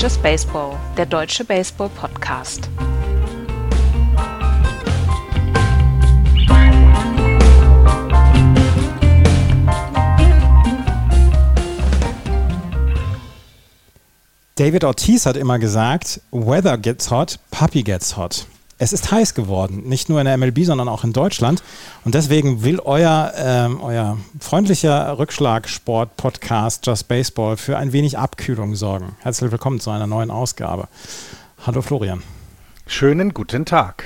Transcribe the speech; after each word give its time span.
Just 0.00 0.22
Baseball, 0.22 0.78
der 0.96 1.06
deutsche 1.06 1.44
Baseball-Podcast. 1.44 2.70
David 14.54 14.84
Ortiz 14.84 15.26
hat 15.26 15.36
immer 15.36 15.58
gesagt, 15.58 16.20
Weather 16.30 16.78
gets 16.78 17.10
hot, 17.10 17.40
Puppy 17.50 17.82
gets 17.82 18.16
hot. 18.16 18.46
Es 18.80 18.92
ist 18.92 19.10
heiß 19.10 19.34
geworden, 19.34 19.82
nicht 19.88 20.08
nur 20.08 20.20
in 20.20 20.26
der 20.26 20.36
MLB, 20.38 20.64
sondern 20.64 20.88
auch 20.88 21.02
in 21.02 21.12
Deutschland. 21.12 21.64
Und 22.04 22.14
deswegen 22.14 22.62
will 22.62 22.78
euer, 22.78 23.32
ähm, 23.36 23.80
euer 23.80 24.18
freundlicher 24.38 25.18
Rückschlagsport-Podcast 25.18 26.86
Just 26.86 27.08
Baseball 27.08 27.56
für 27.56 27.76
ein 27.76 27.92
wenig 27.92 28.18
Abkühlung 28.18 28.76
sorgen. 28.76 29.16
Herzlich 29.18 29.50
willkommen 29.50 29.80
zu 29.80 29.90
einer 29.90 30.06
neuen 30.06 30.30
Ausgabe. 30.30 30.86
Hallo 31.66 31.82
Florian. 31.82 32.22
Schönen 32.86 33.34
guten 33.34 33.64
Tag. 33.64 34.04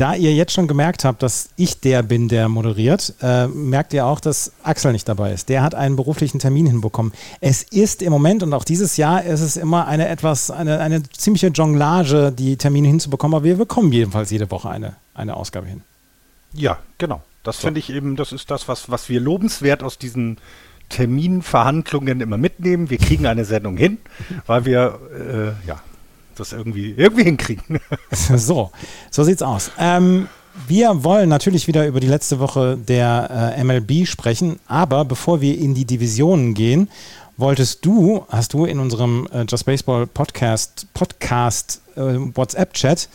Da 0.00 0.14
ihr 0.14 0.32
jetzt 0.32 0.54
schon 0.54 0.66
gemerkt 0.66 1.04
habt, 1.04 1.22
dass 1.22 1.50
ich 1.56 1.78
der 1.78 2.02
bin, 2.02 2.28
der 2.28 2.48
moderiert, 2.48 3.12
äh, 3.20 3.46
merkt 3.48 3.92
ihr 3.92 4.06
auch, 4.06 4.18
dass 4.18 4.50
Axel 4.62 4.92
nicht 4.92 5.06
dabei 5.06 5.30
ist. 5.34 5.50
Der 5.50 5.62
hat 5.62 5.74
einen 5.74 5.94
beruflichen 5.94 6.38
Termin 6.38 6.64
hinbekommen. 6.64 7.12
Es 7.42 7.62
ist 7.64 8.00
im 8.00 8.10
Moment 8.10 8.42
und 8.42 8.54
auch 8.54 8.64
dieses 8.64 8.96
Jahr 8.96 9.22
ist 9.22 9.42
es 9.42 9.58
immer 9.58 9.86
eine 9.86 10.08
etwas, 10.08 10.50
eine, 10.50 10.80
eine 10.80 11.02
ziemliche 11.02 11.48
Jonglage, 11.48 12.32
die 12.32 12.56
Termine 12.56 12.88
hinzubekommen, 12.88 13.34
aber 13.34 13.44
wir 13.44 13.56
bekommen 13.56 13.92
jedenfalls 13.92 14.30
jede 14.30 14.50
Woche 14.50 14.70
eine, 14.70 14.96
eine 15.12 15.36
Ausgabe 15.36 15.66
hin. 15.66 15.82
Ja, 16.54 16.78
genau. 16.96 17.20
Das 17.42 17.60
so. 17.60 17.66
finde 17.66 17.80
ich 17.80 17.90
eben, 17.90 18.16
das 18.16 18.32
ist 18.32 18.50
das, 18.50 18.68
was, 18.68 18.90
was 18.90 19.10
wir 19.10 19.20
lobenswert 19.20 19.82
aus 19.82 19.98
diesen 19.98 20.38
Terminverhandlungen 20.88 22.22
immer 22.22 22.38
mitnehmen. 22.38 22.88
Wir 22.88 22.96
kriegen 22.96 23.26
eine 23.26 23.44
Sendung 23.44 23.76
hin, 23.76 23.98
weil 24.46 24.64
wir, 24.64 24.98
äh, 25.12 25.68
ja, 25.68 25.80
das 26.40 26.52
irgendwie, 26.52 26.94
irgendwie 26.96 27.24
hinkriegen. 27.24 27.78
so, 28.10 28.70
so 29.10 29.24
sieht's 29.24 29.42
aus. 29.42 29.70
Ähm, 29.78 30.28
wir 30.66 31.04
wollen 31.04 31.28
natürlich 31.28 31.66
wieder 31.68 31.86
über 31.86 32.00
die 32.00 32.08
letzte 32.08 32.40
Woche 32.40 32.76
der 32.76 33.54
äh, 33.56 33.64
MLB 33.64 34.06
sprechen, 34.06 34.58
aber 34.66 35.04
bevor 35.04 35.40
wir 35.40 35.56
in 35.56 35.74
die 35.74 35.84
Divisionen 35.84 36.54
gehen, 36.54 36.88
wolltest 37.36 37.84
du, 37.84 38.24
hast 38.28 38.52
du 38.52 38.64
in 38.64 38.78
unserem 38.78 39.28
äh, 39.32 39.44
Just 39.48 39.64
Baseball 39.64 40.06
Podcast, 40.06 40.86
Podcast 40.92 41.80
äh, 41.96 42.00
WhatsApp-Chat, 42.00 43.08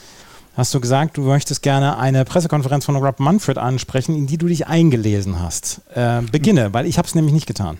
hast 0.55 0.73
du 0.73 0.79
gesagt, 0.79 1.17
du 1.17 1.21
möchtest 1.21 1.61
gerne 1.61 1.97
eine 1.97 2.25
Pressekonferenz 2.25 2.85
von 2.85 2.95
Rob 2.95 3.19
Manfred 3.19 3.57
ansprechen, 3.57 4.15
in 4.15 4.27
die 4.27 4.37
du 4.37 4.47
dich 4.47 4.67
eingelesen 4.67 5.39
hast. 5.39 5.81
Äh, 5.93 6.21
beginne, 6.31 6.73
weil 6.73 6.85
ich 6.85 6.97
habe 6.97 7.07
es 7.07 7.15
nämlich 7.15 7.33
nicht 7.33 7.47
getan. 7.47 7.77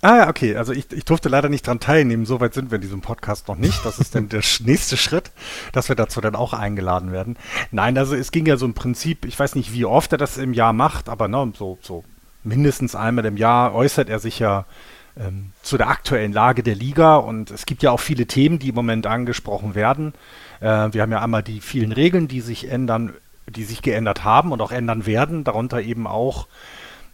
Ah 0.00 0.16
ja, 0.18 0.28
okay. 0.28 0.56
Also 0.56 0.72
ich, 0.72 0.92
ich 0.92 1.04
durfte 1.04 1.28
leider 1.28 1.48
nicht 1.48 1.66
dran 1.66 1.80
teilnehmen. 1.80 2.24
Soweit 2.24 2.54
sind 2.54 2.70
wir 2.70 2.76
in 2.76 2.82
diesem 2.82 3.00
Podcast 3.00 3.48
noch 3.48 3.56
nicht. 3.56 3.84
Das 3.84 3.98
ist 3.98 4.14
dann 4.14 4.28
der 4.28 4.42
nächste 4.60 4.96
Schritt, 4.96 5.32
dass 5.72 5.88
wir 5.88 5.96
dazu 5.96 6.20
dann 6.20 6.36
auch 6.36 6.52
eingeladen 6.52 7.10
werden. 7.10 7.36
Nein, 7.72 7.98
also 7.98 8.14
es 8.14 8.30
ging 8.30 8.46
ja 8.46 8.56
so 8.56 8.66
im 8.66 8.74
Prinzip, 8.74 9.24
ich 9.24 9.38
weiß 9.38 9.56
nicht, 9.56 9.72
wie 9.72 9.84
oft 9.84 10.12
er 10.12 10.18
das 10.18 10.36
im 10.36 10.54
Jahr 10.54 10.72
macht, 10.72 11.08
aber 11.08 11.26
ne, 11.26 11.52
so, 11.56 11.78
so 11.82 12.04
mindestens 12.44 12.94
einmal 12.94 13.26
im 13.26 13.36
Jahr 13.36 13.74
äußert 13.74 14.08
er 14.08 14.20
sich 14.20 14.38
ja 14.38 14.66
ähm, 15.18 15.50
zu 15.62 15.76
der 15.76 15.88
aktuellen 15.88 16.32
Lage 16.32 16.62
der 16.62 16.76
Liga. 16.76 17.16
Und 17.16 17.50
es 17.50 17.66
gibt 17.66 17.82
ja 17.82 17.90
auch 17.90 18.00
viele 18.00 18.26
Themen, 18.26 18.60
die 18.60 18.68
im 18.68 18.76
Moment 18.76 19.06
angesprochen 19.06 19.74
werden. 19.74 20.14
Äh, 20.60 20.92
wir 20.92 21.02
haben 21.02 21.12
ja 21.12 21.20
einmal 21.22 21.42
die 21.42 21.60
vielen 21.60 21.90
Regeln, 21.90 22.28
die 22.28 22.40
sich 22.40 22.70
ändern, 22.70 23.14
die 23.48 23.64
sich 23.64 23.82
geändert 23.82 24.22
haben 24.22 24.52
und 24.52 24.62
auch 24.62 24.70
ändern 24.70 25.06
werden. 25.06 25.42
Darunter 25.42 25.80
eben 25.80 26.06
auch 26.06 26.46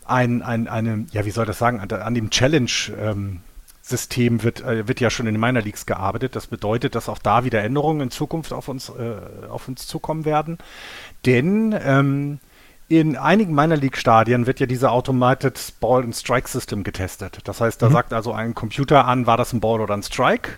ein, 0.06 0.42
ein, 0.42 0.68
eine, 0.68 1.06
ja, 1.12 1.24
wie 1.24 1.30
soll 1.30 1.46
das 1.46 1.58
sagen, 1.58 1.80
an, 1.80 1.90
an 1.90 2.14
dem 2.14 2.30
Challenge, 2.30 2.70
ähm, 3.00 3.40
System 3.86 4.42
wird, 4.42 4.62
äh, 4.62 4.88
wird 4.88 5.00
ja 5.00 5.10
schon 5.10 5.26
in 5.26 5.34
den 5.34 5.40
Minor 5.40 5.62
Leagues 5.62 5.84
gearbeitet. 5.84 6.34
Das 6.36 6.46
bedeutet, 6.46 6.94
dass 6.94 7.10
auch 7.10 7.18
da 7.18 7.44
wieder 7.44 7.62
Änderungen 7.62 8.00
in 8.00 8.10
Zukunft 8.10 8.52
auf 8.52 8.68
uns, 8.68 8.88
äh, 8.88 9.46
auf 9.48 9.68
uns 9.68 9.86
zukommen 9.86 10.24
werden. 10.24 10.56
Denn 11.26 11.78
ähm, 11.84 12.38
in 12.88 13.16
einigen 13.16 13.54
Minor 13.54 13.76
League 13.76 13.98
Stadien 13.98 14.46
wird 14.46 14.58
ja 14.58 14.66
dieser 14.66 14.90
Automated 14.90 15.74
Ball 15.80 16.02
and 16.02 16.16
Strike 16.16 16.48
System 16.48 16.82
getestet. 16.82 17.40
Das 17.44 17.60
heißt, 17.60 17.82
da 17.82 17.90
mhm. 17.90 17.92
sagt 17.92 18.12
also 18.14 18.32
ein 18.32 18.54
Computer 18.54 19.04
an, 19.06 19.26
war 19.26 19.36
das 19.36 19.52
ein 19.52 19.60
Ball 19.60 19.82
oder 19.82 19.94
ein 19.94 20.02
Strike? 20.02 20.52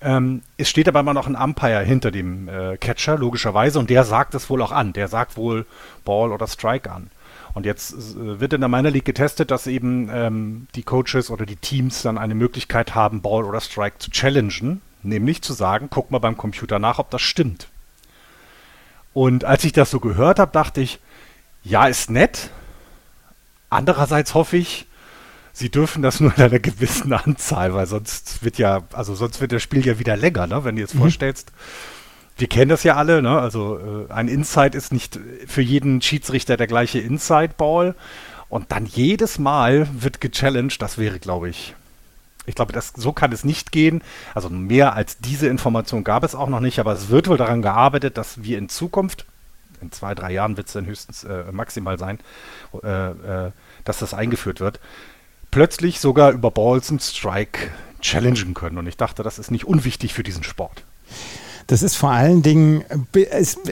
Ähm, 0.00 0.42
es 0.56 0.70
steht 0.70 0.88
aber 0.88 1.00
immer 1.00 1.14
noch 1.14 1.26
ein 1.26 1.36
Umpire 1.36 1.82
hinter 1.82 2.10
dem 2.10 2.48
äh, 2.48 2.78
Catcher, 2.78 3.18
logischerweise, 3.18 3.78
und 3.78 3.90
der 3.90 4.04
sagt 4.04 4.34
es 4.34 4.48
wohl 4.48 4.62
auch 4.62 4.72
an. 4.72 4.94
Der 4.94 5.08
sagt 5.08 5.36
wohl 5.36 5.66
Ball 6.06 6.32
oder 6.32 6.46
Strike 6.46 6.90
an. 6.90 7.10
Und 7.54 7.66
jetzt 7.66 7.92
äh, 7.92 8.40
wird 8.40 8.52
in 8.52 8.60
der 8.60 8.68
Minor 8.68 8.90
League 8.90 9.04
getestet, 9.04 9.50
dass 9.50 9.66
eben 9.66 10.08
ähm, 10.12 10.66
die 10.74 10.82
Coaches 10.82 11.30
oder 11.30 11.46
die 11.46 11.56
Teams 11.56 12.02
dann 12.02 12.18
eine 12.18 12.34
Möglichkeit 12.34 12.94
haben, 12.94 13.20
Ball 13.20 13.44
oder 13.44 13.60
Strike 13.60 13.98
zu 13.98 14.10
challengen, 14.10 14.80
nämlich 15.02 15.42
zu 15.42 15.52
sagen, 15.52 15.88
guck 15.90 16.10
mal 16.10 16.18
beim 16.18 16.36
Computer 16.36 16.78
nach, 16.78 16.98
ob 16.98 17.10
das 17.10 17.22
stimmt. 17.22 17.68
Und 19.14 19.44
als 19.44 19.64
ich 19.64 19.72
das 19.72 19.90
so 19.90 20.00
gehört 20.00 20.38
habe, 20.38 20.52
dachte 20.52 20.80
ich, 20.80 20.98
ja, 21.62 21.86
ist 21.86 22.10
nett. 22.10 22.50
Andererseits 23.68 24.34
hoffe 24.34 24.56
ich, 24.56 24.86
sie 25.52 25.70
dürfen 25.70 26.02
das 26.02 26.20
nur 26.20 26.36
in 26.36 26.42
einer 26.42 26.58
gewissen 26.58 27.12
Anzahl, 27.12 27.74
weil 27.74 27.86
sonst 27.86 28.42
wird 28.42 28.58
ja, 28.58 28.82
also 28.92 29.14
sonst 29.14 29.40
wird 29.40 29.52
das 29.52 29.62
Spiel 29.62 29.86
ja 29.86 29.98
wieder 29.98 30.16
länger, 30.16 30.46
ne? 30.46 30.64
wenn 30.64 30.76
du 30.76 30.82
jetzt 30.82 30.94
mhm. 30.94 31.00
vorstellst, 31.00 31.52
wir 32.42 32.48
kennen 32.48 32.70
das 32.70 32.82
ja 32.82 32.96
alle, 32.96 33.22
ne? 33.22 33.38
Also 33.38 34.06
äh, 34.08 34.12
ein 34.12 34.26
Inside 34.26 34.76
ist 34.76 34.92
nicht 34.92 35.16
für 35.46 35.62
jeden 35.62 36.02
Schiedsrichter 36.02 36.56
der 36.56 36.66
gleiche 36.66 36.98
Inside-Ball. 36.98 37.94
Und 38.48 38.72
dann 38.72 38.84
jedes 38.84 39.38
Mal 39.38 39.86
wird 39.92 40.20
gechallenged, 40.20 40.82
das 40.82 40.98
wäre, 40.98 41.20
glaube 41.20 41.48
ich. 41.48 41.76
Ich 42.44 42.56
glaube, 42.56 42.72
das, 42.72 42.94
so 42.96 43.12
kann 43.12 43.30
es 43.30 43.44
nicht 43.44 43.70
gehen. 43.70 44.02
Also 44.34 44.50
mehr 44.50 44.94
als 44.94 45.18
diese 45.18 45.46
Information 45.46 46.02
gab 46.02 46.24
es 46.24 46.34
auch 46.34 46.48
noch 46.48 46.58
nicht, 46.58 46.80
aber 46.80 46.92
es 46.94 47.10
wird 47.10 47.28
wohl 47.28 47.36
daran 47.36 47.62
gearbeitet, 47.62 48.18
dass 48.18 48.42
wir 48.42 48.58
in 48.58 48.68
Zukunft, 48.68 49.24
in 49.80 49.92
zwei, 49.92 50.12
drei 50.16 50.32
Jahren 50.32 50.56
wird 50.56 50.66
es 50.66 50.72
dann 50.72 50.86
höchstens 50.86 51.22
äh, 51.22 51.44
maximal 51.52 51.96
sein, 51.96 52.18
äh, 52.82 53.10
äh, 53.10 53.52
dass 53.84 54.00
das 54.00 54.14
eingeführt 54.14 54.58
wird, 54.58 54.80
plötzlich 55.52 56.00
sogar 56.00 56.32
über 56.32 56.50
Balls 56.50 56.90
und 56.90 57.02
Strike 57.02 57.70
challengen 58.00 58.54
können. 58.54 58.78
Und 58.78 58.88
ich 58.88 58.96
dachte, 58.96 59.22
das 59.22 59.38
ist 59.38 59.52
nicht 59.52 59.64
unwichtig 59.64 60.12
für 60.12 60.24
diesen 60.24 60.42
Sport. 60.42 60.82
Das 61.66 61.82
ist 61.82 61.96
vor 61.96 62.10
allen 62.10 62.42
Dingen, 62.42 62.84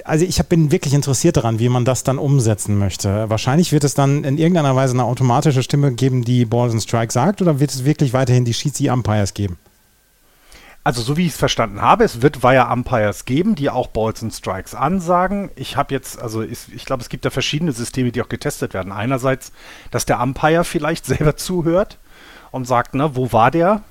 also 0.05 0.25
ich 0.25 0.43
bin 0.45 0.71
wirklich 0.71 0.95
interessiert 0.95 1.37
daran, 1.37 1.59
wie 1.59 1.69
man 1.69 1.84
das 1.84 2.05
dann 2.05 2.19
umsetzen 2.19 2.78
möchte. 2.78 3.28
Wahrscheinlich 3.28 3.73
wird 3.73 3.84
es 3.84 3.95
dann 3.95 4.25
in 4.25 4.39
irgendeiner 4.39 4.77
Weise 4.77 4.95
eine 4.95 5.05
automatische 5.05 5.62
Stimme 5.62 5.93
geben, 5.93 6.25
die 6.25 6.45
Balls 6.45 6.73
and 6.73 6.83
Strike 6.83 7.12
sagt, 7.12 7.43
oder 7.43 7.61
wird 7.61 7.71
es 7.71 7.84
wirklich 7.84 8.12
weiterhin 8.12 8.45
die 8.45 8.55
Sheetsy 8.55 8.91
Umpires 8.91 9.34
geben? 9.34 9.59
Also 10.83 11.03
so 11.03 11.19
wie 11.19 11.27
ich 11.27 11.33
es 11.33 11.39
verstanden 11.39 11.83
habe, 11.83 12.05
es 12.05 12.23
wird 12.23 12.43
Wire 12.43 12.69
Umpires 12.73 13.27
geben, 13.27 13.55
die 13.55 13.69
auch 13.69 13.89
Balls 13.89 14.23
and 14.23 14.33
Strikes 14.33 14.75
ansagen. 14.75 15.50
Ich 15.55 15.77
habe 15.77 15.93
jetzt, 15.93 16.19
also 16.19 16.43
ich, 16.43 16.73
ich 16.75 16.87
glaube, 16.87 17.03
es 17.03 17.11
gibt 17.11 17.27
da 17.27 17.31
verschiedene 17.31 17.73
Systeme, 17.73 18.12
die 18.12 18.23
auch 18.23 18.31
getestet 18.31 18.73
werden. 18.73 18.91
Einerseits, 18.91 19.53
dass 19.91 20.06
der 20.06 20.21
Umpire 20.21 20.65
vielleicht 20.65 21.05
selber 21.05 21.37
zuhört 21.37 21.99
und 22.50 22.67
sagt, 22.67 22.95
ne, 22.95 23.15
wo 23.15 23.31
war 23.31 23.50
der? 23.50 23.83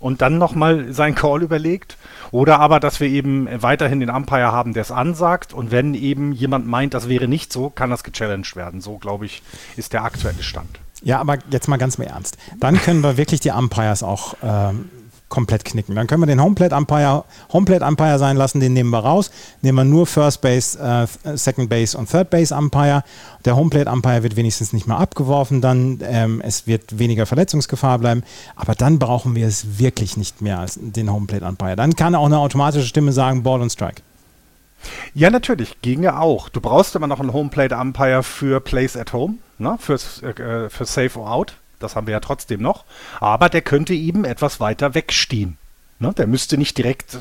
Und 0.00 0.22
dann 0.22 0.38
nochmal 0.38 0.92
seinen 0.92 1.14
Call 1.14 1.42
überlegt. 1.42 1.96
Oder 2.30 2.60
aber, 2.60 2.80
dass 2.80 3.00
wir 3.00 3.08
eben 3.08 3.48
weiterhin 3.62 4.00
den 4.00 4.10
Umpire 4.10 4.52
haben, 4.52 4.72
der 4.72 4.82
es 4.82 4.90
ansagt. 4.90 5.52
Und 5.52 5.70
wenn 5.70 5.94
eben 5.94 6.32
jemand 6.32 6.66
meint, 6.66 6.94
das 6.94 7.08
wäre 7.08 7.28
nicht 7.28 7.52
so, 7.52 7.70
kann 7.70 7.90
das 7.90 8.04
gechallenged 8.04 8.56
werden. 8.56 8.80
So, 8.80 8.98
glaube 8.98 9.26
ich, 9.26 9.42
ist 9.76 9.92
der 9.92 10.04
aktuelle 10.04 10.42
Stand. 10.42 10.80
Ja, 11.02 11.20
aber 11.20 11.38
jetzt 11.50 11.68
mal 11.68 11.76
ganz 11.76 11.98
mehr 11.98 12.08
ernst. 12.08 12.36
Dann 12.58 12.80
können 12.80 13.02
wir 13.02 13.16
wirklich 13.16 13.40
die 13.40 13.50
Umpires 13.50 14.02
auch 14.02 14.34
ähm, 14.42 14.90
komplett 15.36 15.66
knicken. 15.66 15.94
Dann 15.94 16.06
können 16.06 16.22
wir 16.22 16.26
den 16.26 16.42
Homeplate 16.42 16.74
Umpire, 16.74 17.24
Homeplate 17.52 17.84
Umpire 17.84 18.18
sein 18.18 18.38
lassen, 18.38 18.58
den 18.58 18.72
nehmen 18.72 18.88
wir 18.88 19.00
raus. 19.00 19.30
Nehmen 19.60 19.76
wir 19.76 19.84
nur 19.84 20.06
First 20.06 20.40
Base, 20.40 20.78
äh, 20.78 21.36
Second 21.36 21.68
Base 21.68 21.96
und 21.96 22.10
Third 22.10 22.30
Base 22.30 22.56
Umpire. 22.56 23.04
Der 23.44 23.54
Homeplate 23.54 23.90
Umpire 23.90 24.22
wird 24.22 24.36
wenigstens 24.36 24.72
nicht 24.72 24.86
mehr 24.86 24.96
abgeworfen, 24.96 25.60
dann 25.60 25.98
ähm, 26.02 26.40
es 26.42 26.66
wird 26.66 26.98
weniger 26.98 27.26
Verletzungsgefahr 27.26 27.98
bleiben. 27.98 28.22
Aber 28.54 28.74
dann 28.74 28.98
brauchen 28.98 29.34
wir 29.34 29.46
es 29.46 29.78
wirklich 29.78 30.16
nicht 30.16 30.40
mehr 30.40 30.58
als 30.58 30.78
den 30.80 31.12
Homeplate 31.12 31.44
Umpire. 31.44 31.76
Dann 31.76 31.94
kann 31.94 32.14
auch 32.14 32.24
eine 32.24 32.38
automatische 32.38 32.86
Stimme 32.86 33.12
sagen 33.12 33.42
Ball 33.42 33.60
und 33.60 33.68
Strike. 33.68 34.00
Ja, 35.12 35.28
natürlich, 35.28 35.82
ginge 35.82 36.18
auch. 36.18 36.48
Du 36.48 36.62
brauchst 36.62 36.96
immer 36.96 37.08
noch 37.08 37.20
einen 37.20 37.34
Homeplate 37.34 37.76
Umpire 37.76 38.22
für 38.22 38.60
Place 38.60 38.96
at 38.96 39.12
Home, 39.12 39.34
ne? 39.58 39.76
Fürs, 39.78 40.22
äh, 40.22 40.70
für 40.70 40.86
Safe 40.86 41.18
or 41.18 41.30
Out. 41.30 41.56
Das 41.86 41.96
haben 41.96 42.06
wir 42.06 42.12
ja 42.12 42.20
trotzdem 42.20 42.60
noch. 42.60 42.84
Aber 43.20 43.48
der 43.48 43.62
könnte 43.62 43.94
eben 43.94 44.24
etwas 44.24 44.60
weiter 44.60 44.94
wegstehen. 44.94 45.56
Ne? 45.98 46.12
Der 46.14 46.26
müsste 46.26 46.58
nicht 46.58 46.76
direkt 46.76 47.18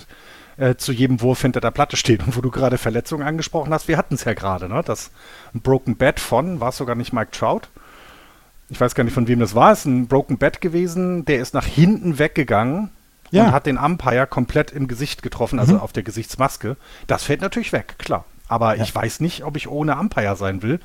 äh, 0.58 0.76
zu 0.76 0.92
jedem 0.92 1.22
Wurf 1.22 1.42
hinter 1.42 1.62
der 1.62 1.72
Platte 1.72 1.98
stehen. 1.98 2.22
Und 2.26 2.36
wo 2.38 2.42
du 2.42 2.52
gerade 2.52 2.78
Verletzungen 2.78 3.28
angesprochen 3.28 3.74
hast, 3.74 3.88
wir 3.88 3.98
hatten 3.98 4.16
es 4.16 4.24
ja 4.24 4.34
gerade. 4.34 4.70
Ne? 4.70 4.82
Das 4.86 5.12
ein 5.54 5.62
Broken 5.62 5.98
Bat 5.98 6.20
von, 6.20 6.60
war 6.60 6.70
es 6.70 6.78
sogar 6.78 6.96
nicht 6.96 7.14
Mike 7.14 7.32
Trout. 7.32 7.62
Ich 8.70 8.82
weiß 8.82 8.96
gar 8.96 9.04
nicht, 9.04 9.14
von 9.14 9.28
wem 9.28 9.40
das 9.40 9.54
war. 9.54 9.72
Es 9.72 9.80
ist 9.80 9.86
ein 9.86 10.08
Broken 10.08 10.38
Bat 10.38 10.62
gewesen. 10.62 11.26
Der 11.26 11.40
ist 11.40 11.54
nach 11.54 11.66
hinten 11.66 12.18
weggegangen 12.18 12.90
ja. 13.32 13.46
und 13.46 13.52
hat 13.52 13.66
den 13.66 13.78
Umpire 13.78 14.28
komplett 14.28 14.72
im 14.72 14.88
Gesicht 14.88 15.22
getroffen, 15.22 15.60
also 15.60 15.74
mhm. 15.74 15.80
auf 15.80 15.94
der 15.94 16.04
Gesichtsmaske. 16.04 16.78
Das 17.08 17.24
fällt 17.24 17.42
natürlich 17.42 17.74
weg, 17.74 17.96
klar. 18.00 18.26
Aber 18.48 18.76
ja. 18.76 18.84
ich 18.84 18.94
weiß 18.94 19.20
nicht, 19.20 19.44
ob 19.44 19.58
ich 19.58 19.68
ohne 19.68 19.98
Umpire 19.98 20.36
sein 20.36 20.62
will. 20.64 20.80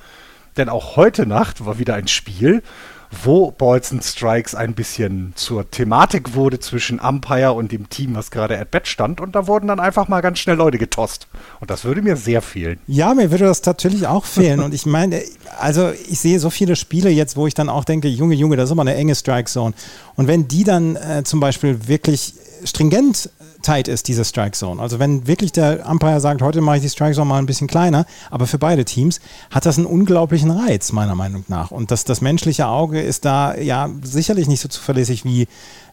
Denn 0.56 0.68
auch 0.68 0.96
heute 0.96 1.26
Nacht 1.26 1.64
war 1.64 1.78
wieder 1.78 1.94
ein 1.94 2.08
Spiel 2.08 2.62
wo 3.10 3.50
Balls 3.50 3.90
and 3.90 4.04
Strikes 4.04 4.54
ein 4.54 4.74
bisschen 4.74 5.32
zur 5.34 5.68
Thematik 5.70 6.34
wurde 6.34 6.60
zwischen 6.60 7.00
Umpire 7.00 7.52
und 7.52 7.72
dem 7.72 7.88
Team, 7.88 8.14
was 8.14 8.30
gerade 8.30 8.58
at 8.58 8.70
bat 8.70 8.86
stand. 8.86 9.20
Und 9.20 9.34
da 9.34 9.46
wurden 9.46 9.66
dann 9.66 9.80
einfach 9.80 10.08
mal 10.08 10.20
ganz 10.20 10.38
schnell 10.38 10.56
Leute 10.56 10.78
getost. 10.78 11.26
Und 11.60 11.70
das 11.70 11.84
würde 11.84 12.02
mir 12.02 12.16
sehr 12.16 12.40
fehlen. 12.40 12.78
Ja, 12.86 13.12
mir 13.14 13.30
würde 13.30 13.44
das 13.44 13.64
natürlich 13.64 14.06
auch 14.06 14.24
fehlen. 14.24 14.60
und 14.60 14.72
ich 14.74 14.86
meine, 14.86 15.22
also 15.58 15.90
ich 16.08 16.20
sehe 16.20 16.38
so 16.38 16.50
viele 16.50 16.76
Spiele 16.76 17.10
jetzt, 17.10 17.36
wo 17.36 17.46
ich 17.46 17.54
dann 17.54 17.68
auch 17.68 17.84
denke, 17.84 18.08
Junge, 18.08 18.34
Junge, 18.36 18.56
das 18.56 18.66
ist 18.66 18.72
immer 18.72 18.82
eine 18.82 18.94
enge 18.94 19.14
Strike 19.14 19.50
Zone. 19.50 19.74
Und 20.14 20.28
wenn 20.28 20.46
die 20.46 20.64
dann 20.64 20.96
äh, 20.96 21.24
zum 21.24 21.40
Beispiel 21.40 21.88
wirklich 21.88 22.34
stringent 22.64 23.30
tight 23.62 23.88
ist, 23.88 24.08
diese 24.08 24.24
Strike 24.24 24.52
Zone. 24.52 24.80
Also 24.80 24.98
wenn 24.98 25.26
wirklich 25.26 25.52
der 25.52 25.88
Umpire 25.88 26.20
sagt, 26.20 26.42
heute 26.42 26.60
mache 26.60 26.76
ich 26.76 26.82
die 26.82 26.88
Strike 26.88 27.14
Zone 27.14 27.26
mal 27.26 27.38
ein 27.38 27.46
bisschen 27.46 27.66
kleiner, 27.66 28.06
aber 28.30 28.46
für 28.46 28.58
beide 28.58 28.84
Teams 28.84 29.20
hat 29.50 29.66
das 29.66 29.76
einen 29.76 29.86
unglaublichen 29.86 30.50
Reiz, 30.50 30.92
meiner 30.92 31.14
Meinung 31.14 31.44
nach. 31.48 31.70
Und 31.70 31.90
das, 31.90 32.04
das 32.04 32.20
menschliche 32.20 32.66
Auge 32.66 33.00
ist 33.00 33.24
da 33.24 33.56
ja 33.56 33.88
sicherlich 34.02 34.48
nicht 34.48 34.60
so 34.60 34.68
zuverlässig 34.68 35.24
wie, 35.24 35.46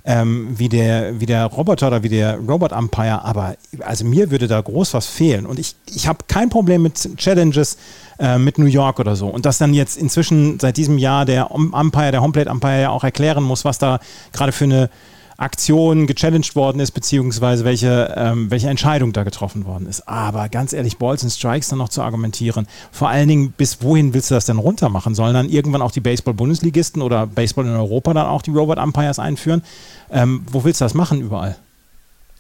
ähm, 0.06 0.48
wie, 0.58 0.70
der, 0.70 1.20
wie 1.20 1.26
der 1.26 1.46
Roboter 1.46 1.88
oder 1.88 2.04
wie 2.04 2.10
der 2.10 2.38
Robot-Umpire, 2.38 3.26
aber 3.26 3.56
also 3.82 4.06
mir 4.06 4.32
würde 4.32 4.48
da 4.48 4.62
groß 4.62 4.94
was 4.94 5.06
fehlen. 5.08 5.46
Und 5.46 5.60
ich, 5.60 5.76
ich 5.94 6.08
habe 6.08 6.20
kein 6.28 6.50
Problem 6.50 6.82
mit 6.82 7.18
Challenges 7.18 7.78
äh, 8.20 8.38
mit 8.38 8.58
New 8.58 8.66
York 8.66 9.00
oder 9.00 9.16
so. 9.16 9.28
Und 9.28 9.46
dass 9.46 9.58
dann 9.58 9.74
jetzt 9.74 9.98
inzwischen 9.98 10.60
seit 10.60 10.78
diesem 10.78 10.98
Jahr 10.98 11.26
der 11.26 11.52
Umpire, 11.52 12.12
der 12.12 12.22
Homeplate-Umpire 12.22 12.82
ja 12.84 12.90
auch 12.90 13.04
erklären 13.04 13.44
muss, 13.44 13.66
was 13.66 13.80
da 13.80 14.00
gerade 14.32 14.54
für 14.54 14.64
eine 14.64 14.90
Aktion 15.38 16.08
gechallenged 16.08 16.56
worden 16.56 16.80
ist, 16.80 16.92
beziehungsweise 16.92 17.64
welche, 17.64 18.14
ähm, 18.18 18.50
welche 18.50 18.70
Entscheidung 18.70 19.14
da 19.14 19.24
getroffen 19.24 19.66
worden 19.66 19.88
ist. 19.88 20.08
Aber 20.08 20.50
ganz 20.50 20.74
ehrlich, 20.74 20.98
Balls 20.98 21.22
and 21.22 21.32
Strikes 21.32 21.70
dann 21.70 21.78
noch 21.78 21.90
zu 21.90 22.02
argumentieren, 22.02 22.68
vor 22.92 23.10
allen 23.10 23.28
Dingen, 23.28 23.52
bis 23.52 23.84
wohin 23.84 24.16
willst 24.16 24.32
du 24.32 24.36
das 24.36 24.46
denn 24.46 24.58
runter 24.58 24.90
machen? 24.90 25.14
Sollen 25.14 25.36
dann 25.36 25.48
irgendwann 25.48 25.84
auch 25.84 25.92
die 25.92 26.02
Baseball-Bundesligisten 26.02 27.04
oder 27.04 27.28
Baseball 27.28 27.66
in 27.66 27.76
Europa 27.76 28.14
dann 28.16 28.26
auch 28.26 28.42
die 28.42 28.50
Robot 28.50 28.80
Umpires 28.80 29.20
einführen? 29.20 29.62
Ähm, 30.10 30.44
wo 30.52 30.64
willst 30.64 30.82
du 30.82 30.86
das 30.86 30.96
machen 30.96 31.22
überall? 31.22 31.56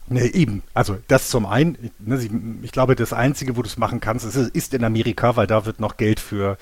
Nee, 0.10 0.28
eben. 0.28 0.64
Also 0.74 0.98
das 1.08 1.30
zum 1.30 1.46
einen, 1.46 1.92
ne, 2.00 2.28
ich 2.64 2.72
glaube, 2.72 2.96
das 2.96 3.14
Einzige, 3.14 3.58
wo 3.58 3.62
du 3.62 3.68
es 3.68 3.78
machen 3.78 4.00
kannst, 4.00 4.26
ist, 4.26 4.36
ist 4.36 4.74
in 4.74 4.84
Amerika, 4.84 5.36
weil 5.36 5.46
da 5.46 5.66
wird 5.66 5.80
noch 5.80 5.98
Geld 5.98 6.20
für, 6.20 6.58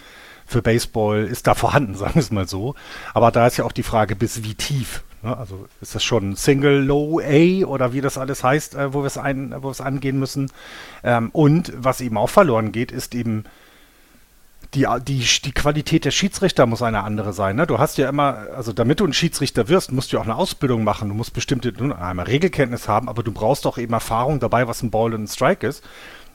für 0.46 0.62
Baseball, 0.62 1.24
ist 1.24 1.48
da 1.48 1.54
vorhanden, 1.54 1.96
sagen 1.96 2.16
wir 2.16 2.22
es 2.22 2.32
mal 2.32 2.48
so. 2.48 2.76
Aber 3.14 3.32
da 3.32 3.48
ist 3.48 3.56
ja 3.56 3.64
auch 3.64 3.72
die 3.72 3.84
Frage, 3.84 4.18
bis 4.18 4.44
wie 4.44 4.56
tief. 4.56 5.05
Ne? 5.26 5.36
Also 5.38 5.68
ist 5.82 5.96
das 5.96 6.04
schon 6.04 6.36
Single 6.36 6.84
Low 6.84 7.20
A 7.20 7.66
oder 7.66 7.94
wie 7.94 8.02
das 8.02 8.18
alles 8.18 8.44
heißt, 8.44 8.76
äh, 8.76 8.94
wo 8.94 9.02
wir 9.02 9.08
es 9.08 9.18
ein, 9.18 9.54
wo 9.58 9.68
wir 9.68 9.72
es 9.72 9.82
angehen 9.82 10.20
müssen. 10.20 10.52
Ähm, 11.04 11.30
und 11.34 11.74
was 11.76 12.02
eben 12.02 12.18
auch 12.18 12.30
verloren 12.30 12.72
geht, 12.72 12.92
ist 12.92 13.16
eben 13.16 13.46
die, 14.74 14.86
die, 15.08 15.26
die 15.44 15.52
Qualität 15.52 16.06
der 16.06 16.12
Schiedsrichter 16.12 16.66
muss 16.66 16.82
eine 16.82 17.04
andere 17.04 17.34
sein. 17.34 17.56
Ne? 17.56 17.66
Du 17.66 17.80
hast 17.80 17.98
ja 17.98 18.10
immer, 18.10 18.48
also 18.56 18.74
damit 18.74 19.00
du 19.00 19.06
ein 19.06 19.14
Schiedsrichter 19.14 19.68
wirst, 19.68 19.92
musst 19.92 20.12
du 20.14 20.20
auch 20.20 20.24
eine 20.24 20.36
Ausbildung 20.36 20.84
machen. 20.84 21.10
Du 21.10 21.16
musst 21.16 21.34
bestimmte, 21.34 21.74
einmal 21.98 22.26
Regelkenntnis 22.26 22.88
haben, 22.88 23.10
aber 23.10 23.24
du 23.24 23.32
brauchst 23.32 23.66
auch 23.66 23.78
eben 23.78 23.94
Erfahrung 23.94 24.40
dabei, 24.40 24.68
was 24.68 24.84
ein 24.84 24.92
Ball 24.92 25.14
und 25.14 25.24
ein 25.24 25.28
Strike 25.28 25.66
ist. 25.66 25.84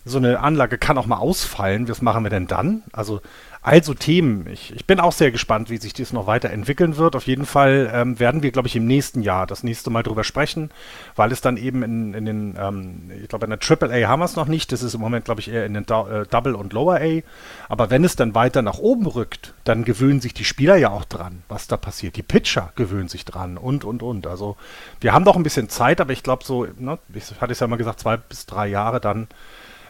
So 0.05 0.17
eine 0.17 0.41
Anlage 0.41 0.79
kann 0.79 0.97
auch 0.97 1.07
mal 1.07 1.19
ausfallen. 1.19 1.89
Was 1.89 2.01
machen 2.01 2.25
wir 2.25 2.31
denn 2.31 2.47
dann? 2.47 2.83
Also 2.93 3.21
also 3.63 3.93
Themen. 3.93 4.47
Ich, 4.47 4.75
ich 4.75 4.87
bin 4.87 5.01
auch 5.01 5.13
sehr 5.13 5.31
gespannt, 5.31 5.69
wie 5.69 5.77
sich 5.77 5.93
dies 5.93 6.15
noch 6.15 6.27
weiterentwickeln 6.27 6.97
wird. 6.97 7.15
Auf 7.15 7.27
jeden 7.27 7.45
Fall 7.45 7.91
ähm, 7.93 8.19
werden 8.19 8.43
wir, 8.43 8.53
glaube 8.53 8.69
ich, 8.69 8.77
im 8.77 8.87
nächsten 8.87 9.21
Jahr 9.21 9.47
das 9.47 9.63
nächste 9.63 9.91
Mal 9.91 10.03
drüber 10.03 10.25
sprechen, 10.25 10.71
weil 11.15 11.31
es 11.31 11.43
dann 11.43 11.59
eben 11.59 11.83
in, 11.83 12.15
in 12.15 12.25
den, 12.25 12.57
ähm, 12.59 13.11
ich 13.23 13.29
glaube, 13.29 13.45
in 13.45 13.51
der 13.51 13.59
Triple 13.59 13.93
A 13.93 14.09
haben 14.09 14.21
wir 14.21 14.25
es 14.25 14.37
noch 14.37 14.47
nicht. 14.47 14.73
Das 14.73 14.83
ist 14.83 14.95
im 14.95 15.01
Moment, 15.01 15.27
glaube 15.27 15.43
ich, 15.43 15.51
eher 15.51 15.67
in 15.67 15.75
den 15.75 15.85
Do 15.85 16.09
äh, 16.09 16.27
Double 16.27 16.55
und 16.55 16.73
Lower 16.73 17.01
A. 17.03 17.21
Aber 17.69 17.91
wenn 17.91 18.03
es 18.03 18.17
dann 18.17 18.35
weiter 18.35 18.63
nach 18.63 18.79
oben 18.79 19.07
rückt, 19.07 19.53
dann 19.65 19.85
gewöhnen 19.85 20.23
sich 20.23 20.33
die 20.33 20.47
Spieler 20.47 20.77
ja 20.77 20.89
auch 20.89 21.05
dran, 21.05 21.43
was 21.49 21.67
da 21.67 21.77
passiert. 21.77 22.17
Die 22.17 22.23
Pitcher 22.23 22.73
gewöhnen 22.77 23.09
sich 23.09 23.27
dran 23.27 23.59
und, 23.59 23.85
und, 23.85 24.03
und. 24.03 24.27
Also 24.27 24.57
wir 25.01 25.13
haben 25.13 25.27
doch 25.27 25.37
ein 25.37 25.43
bisschen 25.43 25.69
Zeit, 25.69 26.01
aber 26.01 26.15
ich 26.15 26.23
glaube 26.23 26.45
so, 26.45 26.67
ne, 26.79 26.99
ich 27.13 27.39
hatte 27.39 27.53
es 27.53 27.61
ja 27.61 27.67
mal 27.67 27.77
gesagt, 27.77 28.01
zwei 28.01 28.17
bis 28.17 28.47
drei 28.47 28.69
Jahre, 28.69 29.01
dann 29.01 29.29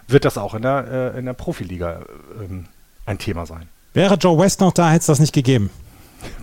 wird 0.08 0.24
das 0.24 0.38
auch 0.38 0.54
in 0.54 0.62
der, 0.62 1.12
äh, 1.14 1.18
in 1.20 1.26
der 1.26 1.34
Profiliga 1.34 2.00
ähm, 2.40 2.66
ein 3.10 3.18
Thema 3.18 3.44
sein. 3.44 3.68
Wäre 3.92 4.14
Joe 4.14 4.38
West 4.38 4.60
noch 4.60 4.72
da, 4.72 4.88
hätte 4.88 5.00
es 5.00 5.06
das 5.06 5.18
nicht 5.18 5.34
gegeben. 5.34 5.70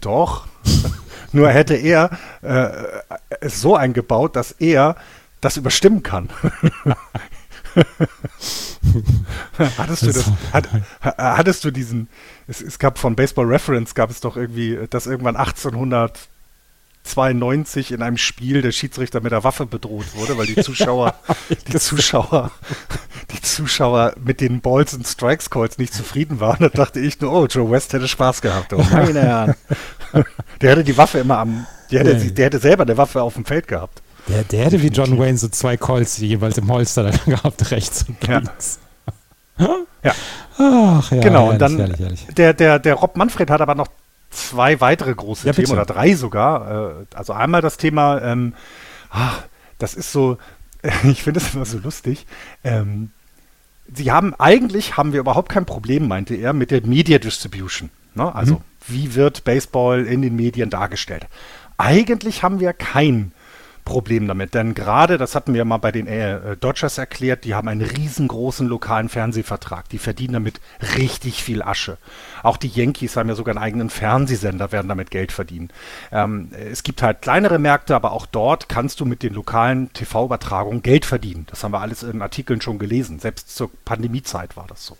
Doch. 0.02 0.48
Nur 1.32 1.50
hätte 1.50 1.76
er 1.76 2.12
äh, 2.42 2.70
es 3.42 3.62
so 3.62 3.76
eingebaut, 3.76 4.36
dass 4.36 4.52
er 4.52 4.96
das 5.42 5.58
überstimmen 5.58 6.04
kann. 6.04 6.30
hattest, 9.78 10.04
du 10.04 10.08
das, 10.08 10.32
hat, 10.52 10.68
hattest 11.02 11.64
du 11.64 11.72
diesen, 11.72 12.10
es, 12.48 12.62
es, 12.62 12.80
gab 12.80 12.98
von 12.98 13.16
Baseball 13.16 13.46
Reference, 13.46 13.94
gab 13.94 14.10
es 14.10 14.20
doch 14.20 14.36
irgendwie, 14.36 14.80
dass 14.90 15.06
irgendwann 15.06 15.36
1800 15.36 16.28
92 17.08 17.92
in 17.92 18.02
einem 18.02 18.18
Spiel 18.18 18.62
der 18.62 18.72
Schiedsrichter 18.72 19.22
mit 19.22 19.32
der 19.32 19.44
Waffe 19.44 19.66
bedroht 19.66 20.16
wurde, 20.16 20.38
weil 20.38 20.46
die 20.46 20.56
Zuschauer, 20.56 21.16
die 21.68 21.78
Zuschauer, 21.78 22.52
die 23.32 23.42
Zuschauer 23.42 24.14
mit 24.24 24.42
den 24.42 24.62
Balls 24.62 24.94
und 24.94 25.08
Strikes 25.08 25.50
Calls 25.50 25.78
nicht 25.78 25.94
zufrieden 25.94 26.40
waren. 26.40 26.58
Da 26.60 26.70
dachte 26.70 27.00
ich 27.00 27.20
nur, 27.20 27.32
oh, 27.34 27.46
Joe 27.46 27.72
West 27.72 27.94
hätte 27.94 28.08
Spaß 28.08 28.42
gehabt. 28.42 28.74
Oh, 28.74 28.84
meine 28.92 29.22
Herren. 29.22 29.56
Der 30.62 30.72
hätte 30.72 30.84
die 30.84 30.98
Waffe 30.98 31.20
immer 31.20 31.38
am, 31.40 31.68
der 31.92 32.00
hätte, 32.00 32.32
der 32.32 32.46
hätte 32.46 32.60
selber 32.60 32.84
eine 32.84 32.98
Waffe 32.98 33.22
auf 33.22 33.36
dem 33.36 33.46
Feld 33.46 33.68
gehabt. 33.68 34.02
Der, 34.28 34.44
der 34.44 34.66
hätte 34.66 34.82
wie 34.82 34.88
John 34.88 35.18
Wayne 35.20 35.38
so 35.38 35.48
zwei 35.48 35.78
Calls 35.78 36.18
jeweils 36.18 36.58
im 36.58 36.70
Holster 36.70 37.12
gehabt, 37.26 37.72
rechts 37.72 38.06
und 38.08 38.26
links. 38.28 38.80
Ja. 39.58 39.76
ja. 40.04 40.14
Ach 40.58 41.12
ja. 41.12 41.22
Genau, 41.22 41.50
und 41.52 41.60
dann 41.60 41.78
herrlich, 41.78 42.00
herrlich. 42.00 42.28
Der, 42.36 42.54
der, 42.54 42.80
der 42.80 42.96
Rob 42.96 43.16
Manfred 43.16 43.50
hat 43.50 43.62
aber 43.62 43.76
noch 43.76 43.88
zwei 44.30 44.80
weitere 44.82 45.14
große 45.14 45.48
ja, 45.48 45.54
Themen 45.54 45.72
oder 45.72 45.86
drei 45.86 46.16
sogar. 46.16 47.00
Äh, 47.02 47.06
also 47.16 47.34
einmal 47.34 47.62
das 47.62 47.78
Thema, 47.78 48.22
ähm, 48.22 48.54
ach, 49.10 49.44
das 49.80 49.94
ist 49.94 50.12
so, 50.12 50.38
ich 51.04 51.24
finde 51.24 51.40
es 51.40 51.54
immer 51.54 51.66
so 51.66 51.80
lustig. 51.80 52.26
Ähm, 52.64 53.12
Sie 53.94 54.12
haben 54.12 54.34
eigentlich 54.36 54.98
haben 54.98 55.14
wir 55.14 55.22
überhaupt 55.22 55.50
kein 55.50 55.66
Problem, 55.66 56.10
meinte 56.10 56.36
er, 56.36 56.52
mit 56.52 56.72
der 56.72 56.86
Media 56.86 57.20
Distribution. 57.20 57.90
Ne? 58.16 58.36
Also 58.36 58.56
mhm. 58.56 58.62
wie 58.88 59.16
wird 59.16 59.46
Baseball 59.46 60.06
in 60.06 60.22
den 60.22 60.36
Medien 60.36 60.70
dargestellt? 60.70 61.28
Eigentlich 61.78 62.44
haben 62.44 62.60
wir 62.60 62.74
kein 62.74 63.32
Problem 63.88 64.28
damit. 64.28 64.54
Denn 64.54 64.74
gerade, 64.74 65.18
das 65.18 65.34
hatten 65.34 65.54
wir 65.54 65.64
mal 65.64 65.78
bei 65.78 65.94
den 65.94 66.08
äh, 66.08 66.58
Dodgers 66.58 66.98
erklärt, 66.98 67.46
die 67.46 67.56
haben 67.56 67.70
einen 67.70 67.82
riesengroßen 67.82 68.68
lokalen 68.68 69.08
Fernsehvertrag. 69.08 69.88
Die 69.88 69.98
verdienen 69.98 70.34
damit 70.34 70.60
richtig 70.98 71.42
viel 71.42 71.64
Asche. 71.64 71.98
Auch 72.44 72.58
die 72.58 72.68
Yankees 72.68 73.16
haben 73.16 73.30
ja 73.30 73.36
sogar 73.36 73.56
einen 73.56 73.64
eigenen 73.64 73.90
Fernsehsender, 73.90 74.74
werden 74.74 74.90
damit 74.90 75.10
Geld 75.10 75.32
verdienen. 75.32 75.70
Ähm, 76.12 76.52
es 76.52 76.84
gibt 76.84 77.02
halt 77.02 77.22
kleinere 77.22 77.60
Märkte, 77.60 77.96
aber 77.96 78.12
auch 78.12 78.26
dort 78.26 78.68
kannst 78.68 79.00
du 79.00 79.06
mit 79.06 79.24
den 79.24 79.34
lokalen 79.34 79.94
TV-Übertragungen 79.94 80.84
Geld 80.84 81.06
verdienen. 81.06 81.48
Das 81.50 81.64
haben 81.64 81.72
wir 81.72 81.80
alles 81.80 82.04
in 82.04 82.22
Artikeln 82.22 82.60
schon 82.60 82.80
gelesen. 82.80 83.20
Selbst 83.20 83.56
zur 83.56 83.72
Pandemiezeit 83.86 84.58
war 84.58 84.68
das 84.68 84.86
so. 84.86 84.98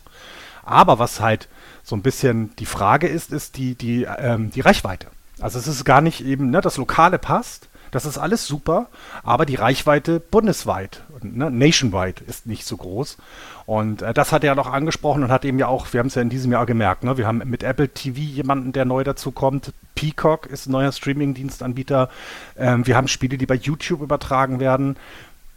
Aber 0.64 0.98
was 0.98 1.20
halt 1.20 1.48
so 1.82 1.94
ein 1.94 2.02
bisschen 2.02 2.56
die 2.56 2.66
Frage 2.66 3.06
ist, 3.06 3.32
ist 3.32 3.58
die, 3.58 3.74
die, 3.74 4.04
ähm, 4.04 4.50
die 4.50 4.62
Reichweite. 4.62 5.08
Also 5.40 5.58
es 5.58 5.66
ist 5.66 5.84
gar 5.84 6.00
nicht 6.00 6.24
eben, 6.24 6.48
ne, 6.48 6.62
das 6.62 6.78
Lokale 6.78 7.18
passt, 7.18 7.68
das 7.90 8.04
ist 8.04 8.18
alles 8.18 8.46
super, 8.46 8.88
aber 9.22 9.46
die 9.46 9.54
Reichweite 9.54 10.20
bundesweit, 10.20 11.02
ne, 11.22 11.50
nationwide 11.50 12.22
ist 12.26 12.46
nicht 12.46 12.66
so 12.66 12.76
groß. 12.76 13.18
Und 13.66 14.02
äh, 14.02 14.14
das 14.14 14.32
hat 14.32 14.44
er 14.44 14.54
noch 14.54 14.66
angesprochen 14.66 15.22
und 15.22 15.30
hat 15.30 15.44
eben 15.44 15.58
ja 15.58 15.66
auch, 15.66 15.92
wir 15.92 16.00
haben 16.00 16.06
es 16.06 16.14
ja 16.14 16.22
in 16.22 16.30
diesem 16.30 16.52
Jahr 16.52 16.66
gemerkt, 16.66 17.04
ne, 17.04 17.18
wir 17.18 17.26
haben 17.26 17.42
mit 17.44 17.62
Apple 17.62 17.88
TV 17.88 18.18
jemanden, 18.18 18.72
der 18.72 18.84
neu 18.84 19.04
dazu 19.04 19.30
kommt. 19.30 19.72
Peacock 19.94 20.46
ist 20.46 20.66
ein 20.66 20.72
neuer 20.72 20.92
Streaming-Dienstanbieter. 20.92 22.08
Ähm, 22.56 22.86
wir 22.86 22.96
haben 22.96 23.08
Spiele, 23.08 23.36
die 23.36 23.46
bei 23.46 23.56
YouTube 23.56 24.00
übertragen 24.00 24.60
werden. 24.60 24.96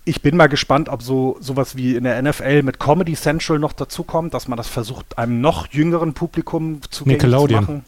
Ich 0.04 0.22
bin 0.22 0.36
mal 0.36 0.48
gespannt, 0.48 0.90
ob 0.90 1.04
so 1.04 1.38
sowas 1.40 1.76
wie 1.76 1.96
in 1.96 2.04
der 2.04 2.22
NFL 2.22 2.64
mit 2.64 2.80
Comedy 2.80 3.14
Central 3.14 3.60
noch 3.60 3.74
dazu 3.74 4.04
kommt, 4.04 4.34
dass 4.34 4.48
man 4.48 4.58
das 4.58 4.68
versucht, 4.68 5.18
einem 5.18 5.42
noch 5.42 5.68
jüngeren 5.68 6.14
Publikum 6.14 6.82
zu 6.90 7.06
machen. 7.06 7.84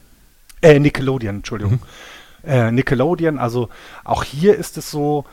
Äh, 0.61 0.79
Nickelodeon, 0.79 1.37
Entschuldigung. 1.37 1.73
Mhm 1.73 1.79
äh, 2.45 2.71
Nickelodeon. 2.71 3.39
Also 3.39 3.69
auch 4.03 4.23
hier 4.23 4.55
ist 4.55 4.77
es 4.77 4.91
so, 4.91 5.25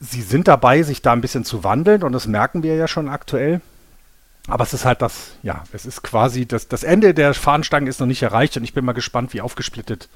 sie 0.00 0.22
sind 0.22 0.48
dabei, 0.48 0.82
sich 0.82 1.02
da 1.02 1.12
ein 1.12 1.20
bisschen 1.20 1.44
zu 1.44 1.64
wandeln 1.64 2.02
und 2.02 2.12
das 2.12 2.26
merken 2.26 2.62
wir 2.62 2.76
ja 2.76 2.88
schon 2.88 3.08
aktuell. 3.08 3.60
Aber 4.48 4.62
es 4.62 4.72
ist 4.72 4.84
halt 4.84 5.02
das, 5.02 5.32
ja, 5.42 5.64
es 5.72 5.86
ist 5.86 6.02
quasi, 6.02 6.46
das, 6.46 6.68
das 6.68 6.84
Ende 6.84 7.14
der 7.14 7.34
Fahnenstange 7.34 7.88
ist 7.88 7.98
noch 7.98 8.06
nicht 8.06 8.22
erreicht 8.22 8.56
und 8.56 8.64
ich 8.64 8.74
bin 8.74 8.84
mal 8.84 8.92
gespannt, 8.92 9.34
wie 9.34 9.40
aufgesplittet 9.40 10.08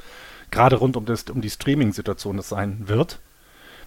gerade 0.50 0.76
rund 0.76 0.96
um, 0.96 1.04
das, 1.04 1.24
um 1.24 1.40
die 1.40 1.50
Streaming-Situation 1.50 2.36
das 2.36 2.48
sein 2.48 2.84
wird. 2.86 3.18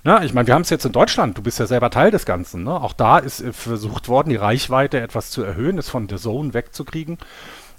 Na, 0.05 0.23
ich 0.23 0.33
meine, 0.33 0.47
wir 0.47 0.53
haben 0.53 0.63
es 0.63 0.69
jetzt 0.69 0.85
in 0.85 0.91
Deutschland, 0.91 1.37
du 1.37 1.41
bist 1.41 1.59
ja 1.59 1.65
selber 1.65 1.89
Teil 1.89 2.11
des 2.11 2.25
Ganzen. 2.25 2.63
Ne? 2.63 2.71
Auch 2.71 2.91
da 2.91 3.19
ist 3.19 3.39
äh, 3.39 3.53
versucht 3.53 4.09
worden, 4.09 4.29
die 4.29 4.35
Reichweite 4.35 4.99
etwas 4.99 5.29
zu 5.29 5.43
erhöhen, 5.43 5.77
das 5.77 5.89
von 5.89 6.09
The 6.09 6.17
Zone 6.17 6.53
wegzukriegen 6.53 7.17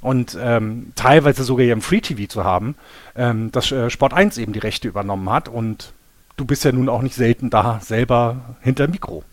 und 0.05 0.37
ähm, 0.39 0.93
teilweise 0.97 1.45
sogar 1.45 1.65
im 1.67 1.81
Free 1.81 2.03
TV 2.03 2.29
zu 2.29 2.45
haben, 2.45 2.75
ähm, 3.17 3.51
dass 3.53 3.73
äh, 3.73 3.89
Sport 3.89 4.13
1 4.13 4.37
eben 4.37 4.53
die 4.53 4.59
Rechte 4.59 4.87
übernommen 4.87 5.31
hat 5.31 5.49
und 5.49 5.95
du 6.37 6.45
bist 6.45 6.63
ja 6.63 6.73
nun 6.73 6.91
auch 6.91 7.01
nicht 7.01 7.15
selten 7.15 7.49
da 7.49 7.81
selber 7.83 8.57
hinter 8.61 8.87
Mikro. 8.87 9.25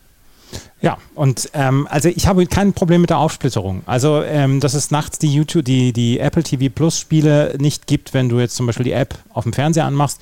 Ja, 0.81 0.97
und 1.13 1.49
ähm, 1.53 1.87
also 1.89 2.07
ich 2.07 2.25
habe 2.25 2.45
kein 2.45 2.71
Problem 2.71 3.01
mit 3.01 3.09
der 3.09 3.17
Aufsplitterung. 3.17 3.83
Also, 3.85 4.23
ähm, 4.23 4.61
dass 4.61 4.73
es 4.73 4.91
nachts 4.91 5.19
die 5.19 5.33
YouTube, 5.33 5.65
die, 5.65 5.91
die 5.91 6.19
Apple 6.19 6.43
TV 6.43 6.73
Plus 6.73 6.99
Spiele 6.99 7.53
nicht 7.59 7.85
gibt, 7.85 8.13
wenn 8.13 8.29
du 8.29 8.39
jetzt 8.39 8.55
zum 8.55 8.65
Beispiel 8.65 8.85
die 8.85 8.93
App 8.93 9.15
auf 9.33 9.43
dem 9.43 9.53
Fernseher 9.53 9.85
anmachst, 9.85 10.21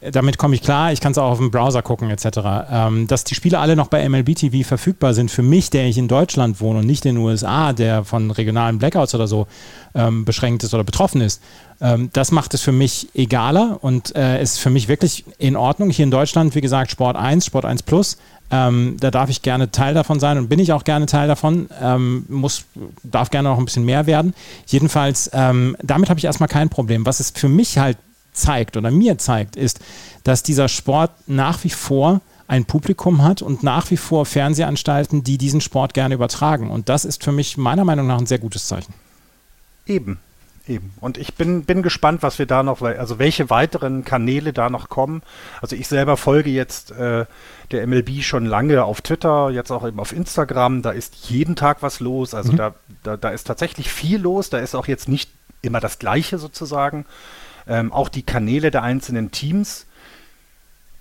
damit 0.00 0.38
komme 0.38 0.54
ich 0.54 0.62
klar, 0.62 0.92
ich 0.92 1.00
kann 1.00 1.12
es 1.12 1.18
auch 1.18 1.30
auf 1.30 1.38
dem 1.38 1.50
Browser 1.50 1.82
gucken, 1.82 2.10
etc. 2.10 2.38
Ähm, 2.70 3.06
dass 3.06 3.24
die 3.24 3.34
Spiele 3.34 3.58
alle 3.58 3.76
noch 3.76 3.88
bei 3.88 4.08
MLB 4.08 4.34
TV 4.34 4.66
verfügbar 4.66 5.14
sind, 5.14 5.30
für 5.30 5.42
mich, 5.42 5.70
der 5.70 5.86
ich 5.86 5.98
in 5.98 6.08
Deutschland 6.08 6.60
wohne 6.60 6.80
und 6.80 6.86
nicht 6.86 7.06
in 7.06 7.16
den 7.16 7.24
USA, 7.24 7.72
der 7.72 8.04
von 8.04 8.30
regionalen 8.30 8.78
Blackouts 8.78 9.14
oder 9.14 9.26
so 9.26 9.46
ähm, 9.94 10.24
beschränkt 10.24 10.64
ist 10.64 10.74
oder 10.74 10.84
betroffen 10.84 11.20
ist, 11.20 11.42
ähm, 11.80 12.10
das 12.12 12.32
macht 12.32 12.54
es 12.54 12.62
für 12.62 12.72
mich 12.72 13.08
egaler 13.14 13.78
und 13.82 14.14
äh, 14.16 14.42
ist 14.42 14.58
für 14.58 14.70
mich 14.70 14.88
wirklich 14.88 15.24
in 15.38 15.56
Ordnung. 15.56 15.90
Hier 15.90 16.04
in 16.04 16.10
Deutschland, 16.10 16.54
wie 16.54 16.60
gesagt, 16.60 16.90
Sport 16.90 17.16
1, 17.16 17.46
Sport 17.46 17.64
1 17.64 17.82
Plus, 17.82 18.16
ähm, 18.50 18.96
da 19.00 19.10
darf 19.10 19.28
ich 19.28 19.42
gerne 19.42 19.70
Teil 19.70 19.94
davon 19.94 20.20
sein 20.20 20.38
und 20.38 20.48
bin 20.48 20.58
ich 20.58 20.72
auch 20.72 20.84
gerne 20.84 21.06
Teil 21.06 21.28
davon. 21.28 21.68
Ähm, 21.82 22.24
muss, 22.28 22.64
darf 23.02 23.30
gerne 23.30 23.48
noch 23.48 23.58
ein 23.58 23.64
bisschen 23.64 23.84
mehr 23.84 24.06
werden. 24.06 24.34
Jedenfalls, 24.66 25.30
ähm, 25.32 25.76
damit 25.82 26.08
habe 26.08 26.18
ich 26.18 26.24
erstmal 26.24 26.48
kein 26.48 26.68
Problem. 26.68 27.04
Was 27.06 27.20
es 27.20 27.30
für 27.30 27.48
mich 27.48 27.78
halt 27.78 27.98
zeigt 28.36 28.76
oder 28.76 28.90
mir 28.90 29.18
zeigt, 29.18 29.56
ist, 29.56 29.80
dass 30.24 30.42
dieser 30.42 30.68
Sport 30.68 31.10
nach 31.26 31.64
wie 31.64 31.70
vor 31.70 32.20
ein 32.48 32.64
Publikum 32.64 33.22
hat 33.22 33.42
und 33.42 33.62
nach 33.62 33.90
wie 33.90 33.96
vor 33.96 34.24
Fernsehanstalten, 34.24 35.24
die 35.24 35.38
diesen 35.38 35.60
Sport 35.60 35.94
gerne 35.94 36.14
übertragen. 36.14 36.70
Und 36.70 36.88
das 36.88 37.04
ist 37.04 37.24
für 37.24 37.32
mich 37.32 37.56
meiner 37.56 37.84
Meinung 37.84 38.06
nach 38.06 38.18
ein 38.18 38.26
sehr 38.26 38.38
gutes 38.38 38.66
Zeichen. 38.66 38.94
Eben, 39.86 40.18
eben. 40.68 40.92
Und 41.00 41.18
ich 41.18 41.34
bin, 41.34 41.64
bin 41.64 41.82
gespannt, 41.82 42.22
was 42.22 42.38
wir 42.38 42.46
da 42.46 42.62
noch, 42.62 42.82
also 42.82 43.18
welche 43.18 43.50
weiteren 43.50 44.04
Kanäle 44.04 44.52
da 44.52 44.70
noch 44.70 44.88
kommen. 44.88 45.22
Also 45.60 45.74
ich 45.74 45.88
selber 45.88 46.16
folge 46.16 46.50
jetzt 46.50 46.92
äh, 46.92 47.26
der 47.72 47.86
MLB 47.86 48.22
schon 48.22 48.46
lange 48.46 48.84
auf 48.84 49.00
Twitter, 49.00 49.50
jetzt 49.50 49.72
auch 49.72 49.86
eben 49.86 49.98
auf 49.98 50.12
Instagram. 50.12 50.82
Da 50.82 50.90
ist 50.90 51.28
jeden 51.28 51.56
Tag 51.56 51.82
was 51.82 51.98
los. 51.98 52.32
Also 52.34 52.52
mhm. 52.52 52.56
da, 52.56 52.74
da, 53.02 53.16
da 53.16 53.28
ist 53.30 53.44
tatsächlich 53.44 53.90
viel 53.90 54.20
los. 54.20 54.50
Da 54.50 54.58
ist 54.58 54.76
auch 54.76 54.86
jetzt 54.86 55.08
nicht 55.08 55.30
immer 55.62 55.80
das 55.80 55.98
Gleiche 55.98 56.38
sozusagen 56.38 57.06
ähm, 57.66 57.92
auch 57.92 58.08
die 58.08 58.22
Kanäle 58.22 58.70
der 58.70 58.82
einzelnen 58.82 59.30
Teams. 59.30 59.86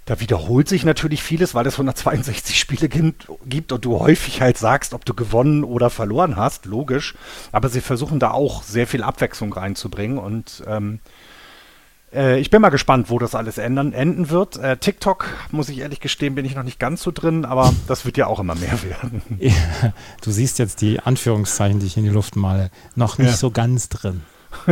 Da 0.06 0.20
wiederholt 0.20 0.70
sich 0.70 0.86
natürlich 0.86 1.24
vieles, 1.24 1.56
weil 1.56 1.66
es 1.66 1.74
162 1.74 2.60
Spiele 2.60 2.90
gibt, 2.90 3.28
gibt 3.46 3.72
und 3.72 3.86
du 3.86 4.00
häufig 4.00 4.42
halt 4.42 4.58
sagst, 4.58 4.94
ob 4.94 5.04
du 5.06 5.14
gewonnen 5.14 5.64
oder 5.64 5.90
verloren 5.90 6.36
hast, 6.36 6.66
logisch. 6.66 7.16
Aber 7.52 7.70
sie 7.70 7.82
versuchen 7.82 8.20
da 8.20 8.32
auch 8.32 8.64
sehr 8.64 8.88
viel 8.88 9.04
Abwechslung 9.04 9.52
reinzubringen 9.54 10.20
und 10.20 10.64
ähm, 10.68 11.00
äh, 12.14 12.40
ich 12.40 12.50
bin 12.50 12.62
mal 12.62 12.70
gespannt, 12.70 13.10
wo 13.10 13.20
das 13.20 13.34
alles 13.34 13.58
ändern, 13.58 13.94
enden 13.94 14.30
wird. 14.30 14.58
Äh, 14.58 14.78
TikTok, 14.78 15.26
muss 15.52 15.70
ich 15.70 15.80
ehrlich 15.80 16.00
gestehen, 16.00 16.36
bin 16.36 16.46
ich 16.46 16.56
noch 16.56 16.64
nicht 16.64 16.80
ganz 16.80 17.02
so 17.02 17.12
drin, 17.12 17.44
aber 17.44 17.74
das 17.88 18.06
wird 18.06 18.18
ja 18.18 18.28
auch 18.28 18.40
immer 18.40 18.56
mehr 18.56 18.80
werden. 18.84 19.22
du 20.22 20.32
siehst 20.32 20.60
jetzt 20.60 20.82
die 20.82 21.00
Anführungszeichen, 21.00 21.80
die 21.80 21.88
ich 21.88 21.98
in 21.98 22.04
die 22.04 22.10
Luft 22.10 22.36
male, 22.36 22.70
noch 22.96 23.18
nicht 23.18 23.32
ja. 23.32 23.36
so 23.36 23.50
ganz 23.52 23.90
drin. 23.90 24.22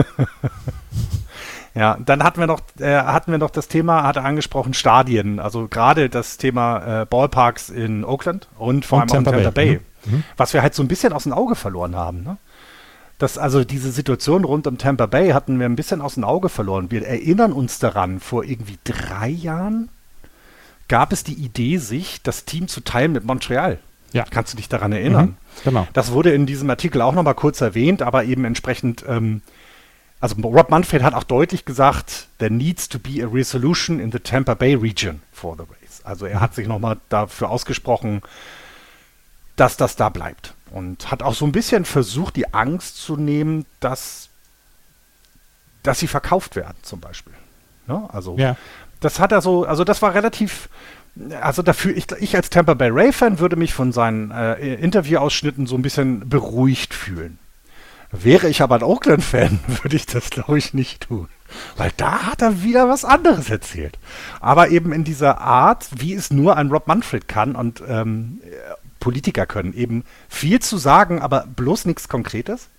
Ja, 1.76 1.98
dann 2.06 2.24
hatten 2.24 2.40
wir 2.40 2.48
noch, 2.48 2.62
äh, 2.80 2.96
hatten 2.98 3.32
wir 3.32 3.40
noch 3.40 3.50
das 3.50 3.68
Thema, 3.68 4.04
hat 4.04 4.18
er 4.18 4.26
angesprochen, 4.26 4.74
Stadien. 4.74 5.40
Also 5.40 5.68
gerade 5.68 6.10
das 6.10 6.38
Thema 6.38 7.02
äh, 7.02 7.06
Ballparks 7.06 7.70
in 7.70 8.06
Oakland 8.06 8.48
und 8.58 8.86
vor 8.86 9.02
und 9.02 9.12
allem 9.12 9.24
Tampa 9.24 9.32
auch 9.32 9.38
in 9.38 9.44
Tampa 9.44 9.56
Bay. 9.56 9.78
Bay 9.78 10.12
mhm. 10.12 10.24
Was 10.38 10.54
wir 10.54 10.62
halt 10.62 10.76
so 10.76 10.84
ein 10.84 10.88
bisschen 10.88 11.14
aus 11.14 11.24
dem 11.24 11.34
Auge 11.34 11.56
verloren 11.56 11.96
haben. 11.96 12.24
Ne? 12.24 12.38
Das, 13.18 13.38
also 13.38 13.64
diese 13.64 13.92
Situation 13.92 14.44
rund 14.44 14.68
um 14.68 14.78
Tampa 14.78 15.08
Bay 15.08 15.30
hatten 15.30 15.60
wir 15.60 15.66
ein 15.66 15.76
bisschen 15.76 16.02
aus 16.02 16.14
dem 16.14 16.26
Auge 16.26 16.50
verloren. 16.50 16.92
Wir 16.92 17.08
erinnern 17.08 17.54
uns 17.54 17.80
daran, 17.80 18.20
vor 18.20 18.44
irgendwie 18.44 18.78
drei 18.84 19.30
Jahren 19.30 19.90
gab 20.88 21.12
es 21.12 21.24
die 21.24 21.34
Idee, 21.34 21.78
sich 21.78 22.22
das 22.22 22.46
Team 22.46 22.68
zu 22.68 22.82
teilen 22.82 23.14
mit 23.14 23.26
Montreal. 23.26 23.80
Ja. 24.12 24.26
Kannst 24.30 24.54
du 24.54 24.58
dich 24.58 24.70
daran 24.70 24.92
erinnern? 24.92 25.26
Mhm, 25.26 25.36
genau. 25.64 25.88
Das 25.94 26.12
wurde 26.12 26.34
in 26.34 26.46
diesem 26.46 26.70
Artikel 26.70 27.02
auch 27.02 27.14
nochmal 27.14 27.34
kurz 27.34 27.62
erwähnt, 27.62 28.04
aber 28.04 28.26
eben 28.26 28.46
entsprechend 28.46 29.04
ähm, 29.08 29.42
also 30.24 30.38
Rob 30.38 30.70
Manfred 30.70 31.04
hat 31.04 31.14
auch 31.16 31.26
deutlich 31.26 31.66
gesagt, 31.66 32.28
there 32.38 32.50
needs 32.50 32.88
to 32.88 32.98
be 32.98 33.22
a 33.22 33.28
resolution 33.28 34.00
in 34.00 34.10
the 34.10 34.20
Tampa 34.20 34.54
Bay 34.54 34.74
region 34.74 35.22
for 35.34 35.58
the 35.58 35.64
race. 35.64 36.00
Also 36.06 36.26
er 36.26 36.40
hat 36.40 36.56
sich 36.56 36.66
nochmal 36.66 36.96
dafür 37.10 37.50
ausgesprochen, 37.50 38.22
dass 39.58 39.76
das 39.76 39.98
da 39.98 40.08
bleibt. 40.08 40.54
Und 40.72 41.12
hat 41.12 41.24
auch 41.24 41.34
so 41.34 41.44
ein 41.44 41.52
bisschen 41.52 41.84
versucht, 41.84 42.38
die 42.38 42.54
Angst 42.54 42.96
zu 42.96 43.18
nehmen, 43.18 43.66
dass, 43.82 44.30
dass 45.84 46.00
sie 46.00 46.08
verkauft 46.08 46.56
werden, 46.56 46.78
zum 46.84 47.02
Beispiel. 47.02 47.34
Ne? 47.88 48.08
also 48.14 48.38
ja. 48.38 48.56
das 49.02 49.20
hat 49.20 49.34
er 49.34 49.42
so, 49.42 49.66
also 49.66 49.84
das 49.84 50.02
war 50.02 50.14
relativ, 50.14 50.70
also 51.42 51.62
dafür, 51.62 51.98
ich, 51.98 52.10
ich 52.14 52.34
als 52.38 52.50
Tampa 52.50 52.76
Bay 52.76 52.90
Ray-Fan 52.90 53.40
würde 53.40 53.58
mich 53.58 53.74
von 53.74 53.92
seinen 53.92 54.32
äh, 54.32 54.76
Interviewausschnitten 54.76 55.68
so 55.68 55.76
ein 55.76 55.82
bisschen 55.82 56.30
beruhigt 56.30 56.94
fühlen. 56.94 57.40
Wäre 58.14 58.48
ich 58.48 58.62
aber 58.62 58.76
ein 58.76 58.84
Oakland-Fan, 58.84 59.60
würde 59.82 59.96
ich 59.96 60.06
das, 60.06 60.30
glaube 60.30 60.58
ich, 60.58 60.74
nicht 60.74 61.08
tun. 61.08 61.28
Weil 61.78 61.92
da 61.98 62.24
hat 62.24 62.42
er 62.42 62.64
wieder 62.64 62.88
was 62.88 63.06
anderes 63.06 63.50
erzählt. 63.50 63.98
Aber 64.40 64.70
eben 64.70 64.92
in 64.92 65.04
dieser 65.04 65.42
Art, 65.42 65.88
wie 65.96 66.14
es 66.14 66.32
nur 66.32 66.56
ein 66.58 66.70
Rob 66.70 66.88
Manfred 66.88 67.28
kann 67.28 67.56
und 67.56 67.84
ähm, 67.88 68.40
Politiker 69.00 69.46
können, 69.46 69.74
eben 69.74 70.04
viel 70.30 70.60
zu 70.60 70.78
sagen, 70.78 71.22
aber 71.22 71.46
bloß 71.56 71.86
nichts 71.86 72.08
Konkretes. 72.08 72.70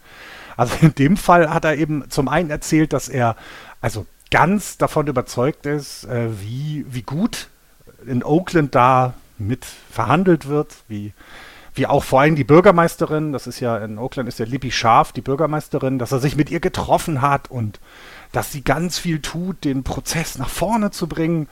Also 0.56 0.74
in 0.80 0.94
dem 0.94 1.16
Fall 1.16 1.52
hat 1.52 1.64
er 1.64 1.76
eben 1.76 2.08
zum 2.10 2.28
einen 2.28 2.50
erzählt, 2.50 2.92
dass 2.92 3.08
er 3.08 3.36
also 3.80 4.06
ganz 4.30 4.78
davon 4.78 5.06
überzeugt 5.06 5.66
ist, 5.66 6.04
äh, 6.04 6.28
wie, 6.40 6.86
wie 6.88 7.02
gut 7.02 7.48
in 8.06 8.22
Oakland 8.22 8.74
da 8.74 9.14
mit 9.38 9.64
verhandelt 9.64 10.46
wird, 10.46 10.74
wie 10.88 11.12
wie 11.74 11.86
auch 11.86 12.04
vor 12.04 12.20
allem 12.20 12.36
die 12.36 12.44
Bürgermeisterin, 12.44 13.32
das 13.32 13.46
ist 13.46 13.60
ja 13.60 13.76
in 13.78 13.98
Oakland 13.98 14.28
ist 14.28 14.38
ja 14.38 14.46
Libby 14.46 14.70
Scharf, 14.70 15.12
die 15.12 15.20
Bürgermeisterin, 15.20 15.98
dass 15.98 16.12
er 16.12 16.20
sich 16.20 16.36
mit 16.36 16.50
ihr 16.50 16.60
getroffen 16.60 17.20
hat 17.20 17.50
und 17.50 17.80
dass 18.32 18.52
sie 18.52 18.62
ganz 18.62 18.98
viel 18.98 19.20
tut, 19.20 19.64
den 19.64 19.82
Prozess 19.82 20.38
nach 20.38 20.48
vorne 20.48 20.90
zu 20.90 21.08
bringen. 21.08 21.48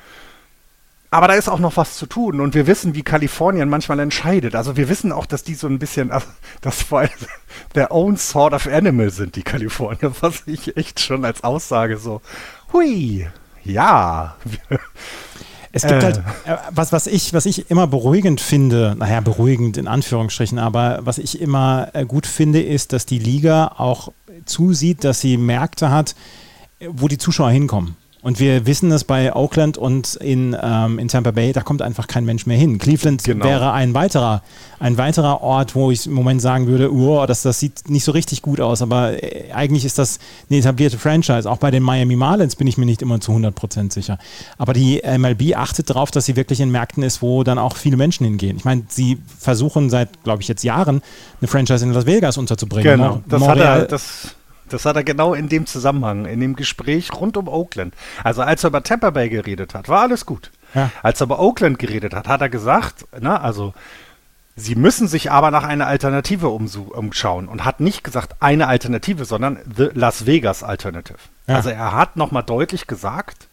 Aber 1.11 1.29
da 1.29 1.35
ist 1.35 1.49
auch 1.49 1.59
noch 1.59 1.76
was 1.76 1.97
zu 1.97 2.07
tun 2.07 2.41
und 2.41 2.55
wir 2.55 2.67
wissen, 2.67 2.95
wie 2.95 3.02
Kalifornien 3.02 3.69
manchmal 3.69 4.00
entscheidet. 4.00 4.55
Also 4.55 4.76
wir 4.76 4.88
wissen 4.88 5.12
auch, 5.12 5.26
dass 5.26 5.43
die 5.43 5.55
so 5.55 5.67
ein 5.67 5.79
bisschen, 5.79 6.11
also, 6.11 6.26
dass 6.62 6.83
vor 6.83 7.00
allem 7.00 7.11
their 7.75 7.93
own 7.93 8.17
sort 8.17 8.55
of 8.55 8.67
animal 8.67 9.11
sind, 9.11 9.37
die 9.37 9.43
Kalifornier, 9.43 10.12
was 10.21 10.45
ich 10.47 10.76
echt 10.76 11.00
schon 11.00 11.25
als 11.25 11.45
Aussage 11.45 11.99
so, 11.99 12.23
hui, 12.73 13.29
ja. 13.64 14.37
Es 15.73 15.83
gibt 15.83 16.02
halt, 16.02 16.19
äh. 16.19 16.23
halt, 16.47 16.61
was, 16.71 16.93
was, 16.93 17.07
ich, 17.07 17.33
was 17.33 17.47
ich 17.47 17.71
immer 17.71 17.87
beruhigend 17.87 18.41
finde, 18.41 18.95
naja, 18.99 19.21
beruhigend 19.21 19.79
in 19.79 19.88
Anführungsstrichen, 19.88 20.59
aber 20.59 21.00
was 21.02 21.19
ich 21.19 21.41
immer 21.41 21.88
äh, 21.95 22.05
gut 22.05 22.26
finde, 22.26 22.61
ist, 22.61 22.93
dass 22.93 23.07
die 23.07 23.19
Liga 23.19 23.73
auch 23.79 24.12
zusieht, 24.45 25.05
dass 25.05 25.21
sie 25.21 25.37
Märkte 25.37 25.91
hat, 25.91 26.14
wo 26.87 27.09
die 27.09 27.19
Zuschauer 27.19 27.50
hinkommen. 27.50 27.97
Und 28.23 28.38
wir 28.38 28.67
wissen 28.67 28.88
das 28.88 29.02
bei 29.02 29.35
Oakland 29.35 29.76
und 29.76 30.14
in, 30.14 30.57
ähm, 30.62 31.00
in 31.00 31.09
Tampa 31.09 31.33
Bay, 31.33 31.52
da 31.52 31.61
kommt 31.61 31.83
einfach 31.83 32.07
kein 32.07 32.25
Mensch 32.25 32.47
mehr 32.47 32.57
hin. 32.57 32.79
Cleveland 32.79 33.25
genau. 33.25 33.45
wäre 33.45 33.73
ein 33.73 33.95
weiterer, 33.95 34.43
ein 34.79 34.97
weiterer 34.97 35.43
Ort, 35.43 35.75
wo 35.75 35.91
ich 35.91 36.07
im 36.07 36.12
Moment 36.12 36.41
sagen 36.41 36.69
würde, 36.69 36.93
oh, 36.93 37.26
das, 37.26 37.43
das 37.43 37.59
sieht 37.59 37.91
nicht 37.91 38.05
so 38.05 38.12
richtig 38.12 38.41
gut 38.41 38.61
aus, 38.61 38.81
aber 38.81 39.21
äh, 39.21 39.50
eigentlich 39.52 39.85
ist 39.85 39.99
das 39.99 40.21
eine 40.49 40.61
etablierte 40.61 40.99
Franchise. 40.99 41.50
Auch 41.50 41.57
bei 41.57 41.73
den 41.73 41.83
Miami 41.83 42.14
Marlins 42.14 42.55
bin 42.55 42.69
ich 42.69 42.79
mir 42.79 42.87
nicht 42.87 43.02
immer 43.02 43.21
zu 43.21 43.33
100% 43.33 43.93
sicher. 43.93 44.19
Aber 44.57 44.73
die 44.73 45.02
MLB 45.05 45.57
achtet 45.57 45.91
darauf, 45.91 46.12
dass 46.12 46.25
sie 46.25 46.37
wirklich 46.37 46.61
in 46.61 46.71
Märkten 46.71 47.02
ist, 47.02 47.23
wo 47.23 47.43
dann 47.43 47.59
auch 47.59 47.76
viele 47.76 47.97
Menschen 47.97 48.25
hingehen. 48.25 48.57
Ich 48.57 48.64
meine, 48.64 48.85
sie 48.87 49.19
versuchen 49.37 49.91
seit, 49.91 50.23
glaube 50.23 50.43
ich, 50.43 50.49
jetzt 50.49 50.62
Jahren 50.62 51.02
eine 51.41 51.49
Franchise 51.49 51.85
in 51.85 51.93
Las 51.93 52.07
Vegas 52.07 52.38
unterzubringen. 52.38 52.99
Genau, 52.99 53.21
das 53.26 53.43
hat 53.43 53.59
er, 53.59 53.85
das 53.87 54.37
das 54.73 54.85
hat 54.85 54.97
er 54.97 55.05
genau 55.05 55.35
in 55.35 55.49
dem 55.49 55.67
Zusammenhang, 55.67 56.26
in 56.26 56.41
dem 56.41 56.57
Gespräch 56.57 57.12
rund 57.12 57.37
um 57.37 57.49
Oakland. 57.49 57.95
Also 58.25 58.43
als 58.43 58.64
er 58.64 58.69
über 58.69 58.83
Tampa 58.83 59.11
Bay 59.11 59.29
geredet 59.29 59.75
hat, 59.75 59.88
war 59.88 60.02
alles 60.02 60.26
gut. 60.26 60.50
Ja. 60.75 60.91
Als 61.02 61.21
er 61.21 61.26
über 61.26 61.38
Oakland 61.41 61.79
geredet 61.79 62.14
hat, 62.14 62.29
hat 62.29 62.41
er 62.41 62.49
gesagt, 62.49 63.07
na, 63.21 63.41
also 63.41 63.75
Sie 64.55 64.75
müssen 64.75 65.09
sich 65.09 65.31
aber 65.31 65.50
nach 65.50 65.64
einer 65.64 65.87
Alternative 65.87 66.49
umschauen 66.49 67.49
und 67.49 67.64
hat 67.64 67.81
nicht 67.81 68.05
gesagt 68.05 68.37
eine 68.41 68.69
Alternative, 68.69 69.25
sondern 69.25 69.59
The 69.76 69.88
Las 69.95 70.26
Vegas 70.26 70.62
Alternative. 70.62 71.17
Ja. 71.47 71.57
Also 71.57 71.71
er 71.71 71.95
hat 71.95 72.17
nochmal 72.17 72.43
deutlich 72.43 72.87
gesagt, 72.87 73.49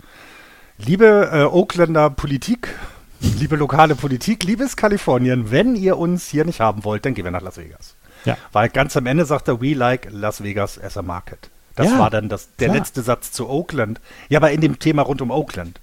liebe 0.78 1.30
äh, 1.32 1.44
Oaklander 1.46 2.10
Politik, 2.10 2.76
liebe 3.22 3.56
lokale 3.56 3.96
Politik, 3.96 4.44
liebes 4.44 4.76
Kalifornien, 4.76 5.52
wenn 5.52 5.76
ihr 5.76 5.98
uns 5.98 6.28
hier 6.28 6.44
nicht 6.44 6.60
haben 6.60 6.84
wollt, 6.84 7.06
dann 7.06 7.14
gehen 7.14 7.24
wir 7.24 7.32
nach 7.32 7.42
Las 7.42 7.58
Vegas. 7.58 7.96
Ja. 8.26 8.38
Weil 8.52 8.70
ganz 8.70 8.96
am 8.98 9.06
Ende 9.06 9.26
sagt 9.26 9.48
er, 9.48 9.62
we 9.62 9.74
like 9.74 10.08
Las 10.12 10.44
Vegas 10.44 10.80
as 10.82 10.98
a 10.98 11.02
market. 11.02 11.50
Das 11.76 11.92
ja, 11.92 12.00
war 12.00 12.10
dann 12.10 12.28
das, 12.30 12.50
der 12.58 12.68
klar. 12.68 12.80
letzte 12.80 13.02
Satz 13.02 13.32
zu 13.32 13.48
Oakland. 13.50 14.02
Ja, 14.28 14.40
aber 14.40 14.52
in 14.52 14.62
dem 14.62 14.80
Thema 14.80 15.04
rund 15.04 15.22
um 15.22 15.32
Oakland. 15.32 15.80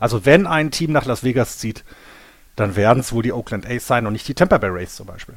Also 0.00 0.24
wenn 0.24 0.46
ein 0.46 0.70
Team 0.70 0.92
nach 0.92 1.04
Las 1.04 1.22
Vegas 1.22 1.58
zieht, 1.58 1.84
dann 2.56 2.76
werden 2.76 3.00
es 3.00 3.12
wohl 3.12 3.22
die 3.22 3.32
Oakland 3.32 3.66
A's 3.66 3.86
sein 3.86 4.06
und 4.06 4.12
nicht 4.12 4.26
die 4.28 4.34
Tampa 4.34 4.58
Bay 4.58 4.70
Rays 4.70 4.94
zum 4.96 5.06
Beispiel. 5.06 5.34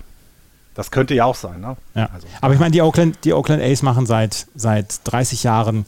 Das 0.76 0.92
könnte 0.92 1.16
ja 1.16 1.26
auch 1.26 1.36
sein, 1.36 1.60
ne? 1.60 1.76
Ja. 1.96 2.10
Also, 2.14 2.28
aber 2.40 2.54
ich 2.54 2.60
meine, 2.60 2.72
die 2.72 2.82
Oakland, 2.82 3.18
die 3.24 3.34
Oakland 3.34 3.64
A's 3.64 3.82
machen 3.82 4.06
seit, 4.06 4.46
seit 4.56 5.02
30 5.06 5.44
Jahren 5.44 5.86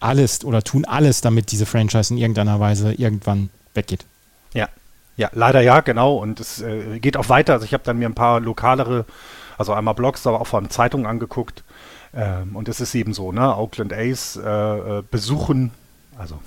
alles 0.00 0.44
oder 0.44 0.62
tun 0.62 0.86
alles, 0.86 1.20
damit 1.20 1.52
diese 1.52 1.66
Franchise 1.66 2.12
in 2.12 2.18
irgendeiner 2.18 2.58
Weise 2.58 2.92
irgendwann 2.94 3.50
weggeht. 3.74 4.06
Ja, 4.54 4.68
Ja, 5.16 5.28
leider 5.34 5.60
ja, 5.60 5.80
genau. 5.80 6.16
Und 6.16 6.40
es 6.40 6.62
äh, 6.62 6.98
geht 6.98 7.18
auch 7.18 7.28
weiter. 7.28 7.52
Also 7.52 7.66
ich 7.66 7.74
habe 7.74 7.84
dann 7.84 7.98
mir 7.98 8.08
ein 8.08 8.14
paar 8.14 8.40
lokalere, 8.40 9.04
also 9.60 9.74
einmal 9.74 9.94
Blogs, 9.94 10.26
aber 10.26 10.40
auch 10.40 10.46
vor 10.46 10.58
allem 10.58 10.70
Zeitungen 10.70 11.06
angeguckt. 11.06 11.64
Ähm, 12.14 12.56
und 12.56 12.66
es 12.68 12.80
ist 12.80 12.94
eben 12.94 13.12
so, 13.12 13.30
ne? 13.30 13.56
Oakland 13.56 13.92
Ace 13.92 14.36
äh, 14.36 14.48
äh 14.48 15.02
besuchen, 15.08 15.70
also 16.18 16.40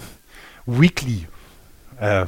weekly, 0.65 1.27
äh, 1.99 2.25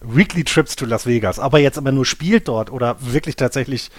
weekly 0.00 0.42
Trips 0.42 0.74
to 0.74 0.86
Las 0.86 1.04
Vegas, 1.06 1.38
aber 1.38 1.58
jetzt 1.58 1.76
aber 1.76 1.92
nur 1.92 2.06
spielt 2.06 2.48
dort 2.48 2.72
oder 2.72 2.96
wirklich 3.00 3.36
tatsächlich 3.36 3.90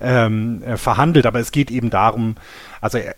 ähm, 0.00 0.62
äh, 0.62 0.78
verhandelt. 0.78 1.26
Aber 1.26 1.38
es 1.38 1.52
geht 1.52 1.70
eben 1.70 1.90
darum, 1.90 2.36
also 2.80 2.96
äh, 2.96 3.12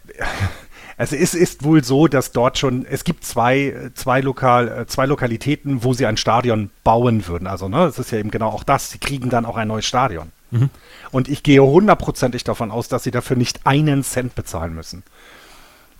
es 0.97 1.13
ist 1.13 1.63
wohl 1.63 1.85
so, 1.85 2.09
dass 2.09 2.33
dort 2.33 2.59
schon, 2.59 2.85
es 2.85 3.05
gibt 3.05 3.25
zwei, 3.25 3.91
zwei, 3.95 4.21
Lokal, 4.21 4.69
äh, 4.69 4.87
zwei 4.87 5.07
Lokalitäten, 5.07 5.85
wo 5.85 5.93
sie 5.93 6.07
ein 6.07 6.17
Stadion 6.17 6.71
bauen 6.83 7.29
würden. 7.29 7.47
Also, 7.47 7.69
ne, 7.69 7.85
es 7.85 8.01
ist 8.01 8.11
ja 8.11 8.19
eben 8.19 8.33
genau 8.33 8.49
auch 8.49 8.65
das. 8.65 8.91
Sie 8.91 8.99
kriegen 8.99 9.31
dann 9.31 9.47
auch 9.47 9.57
ein 9.57 9.69
neues 9.69 9.87
Stadion. 9.87 10.33
Mhm. 10.55 10.71
Und 11.11 11.29
ich 11.29 11.43
gehe 11.43 11.63
hundertprozentig 11.63 12.45
davon 12.45 12.71
aus, 12.71 12.89
dass 12.89 13.05
sie 13.05 13.11
dafür 13.11 13.37
nicht 13.37 13.67
einen 13.67 14.03
Cent 14.03 14.35
bezahlen 14.35 14.75
müssen. 14.75 15.03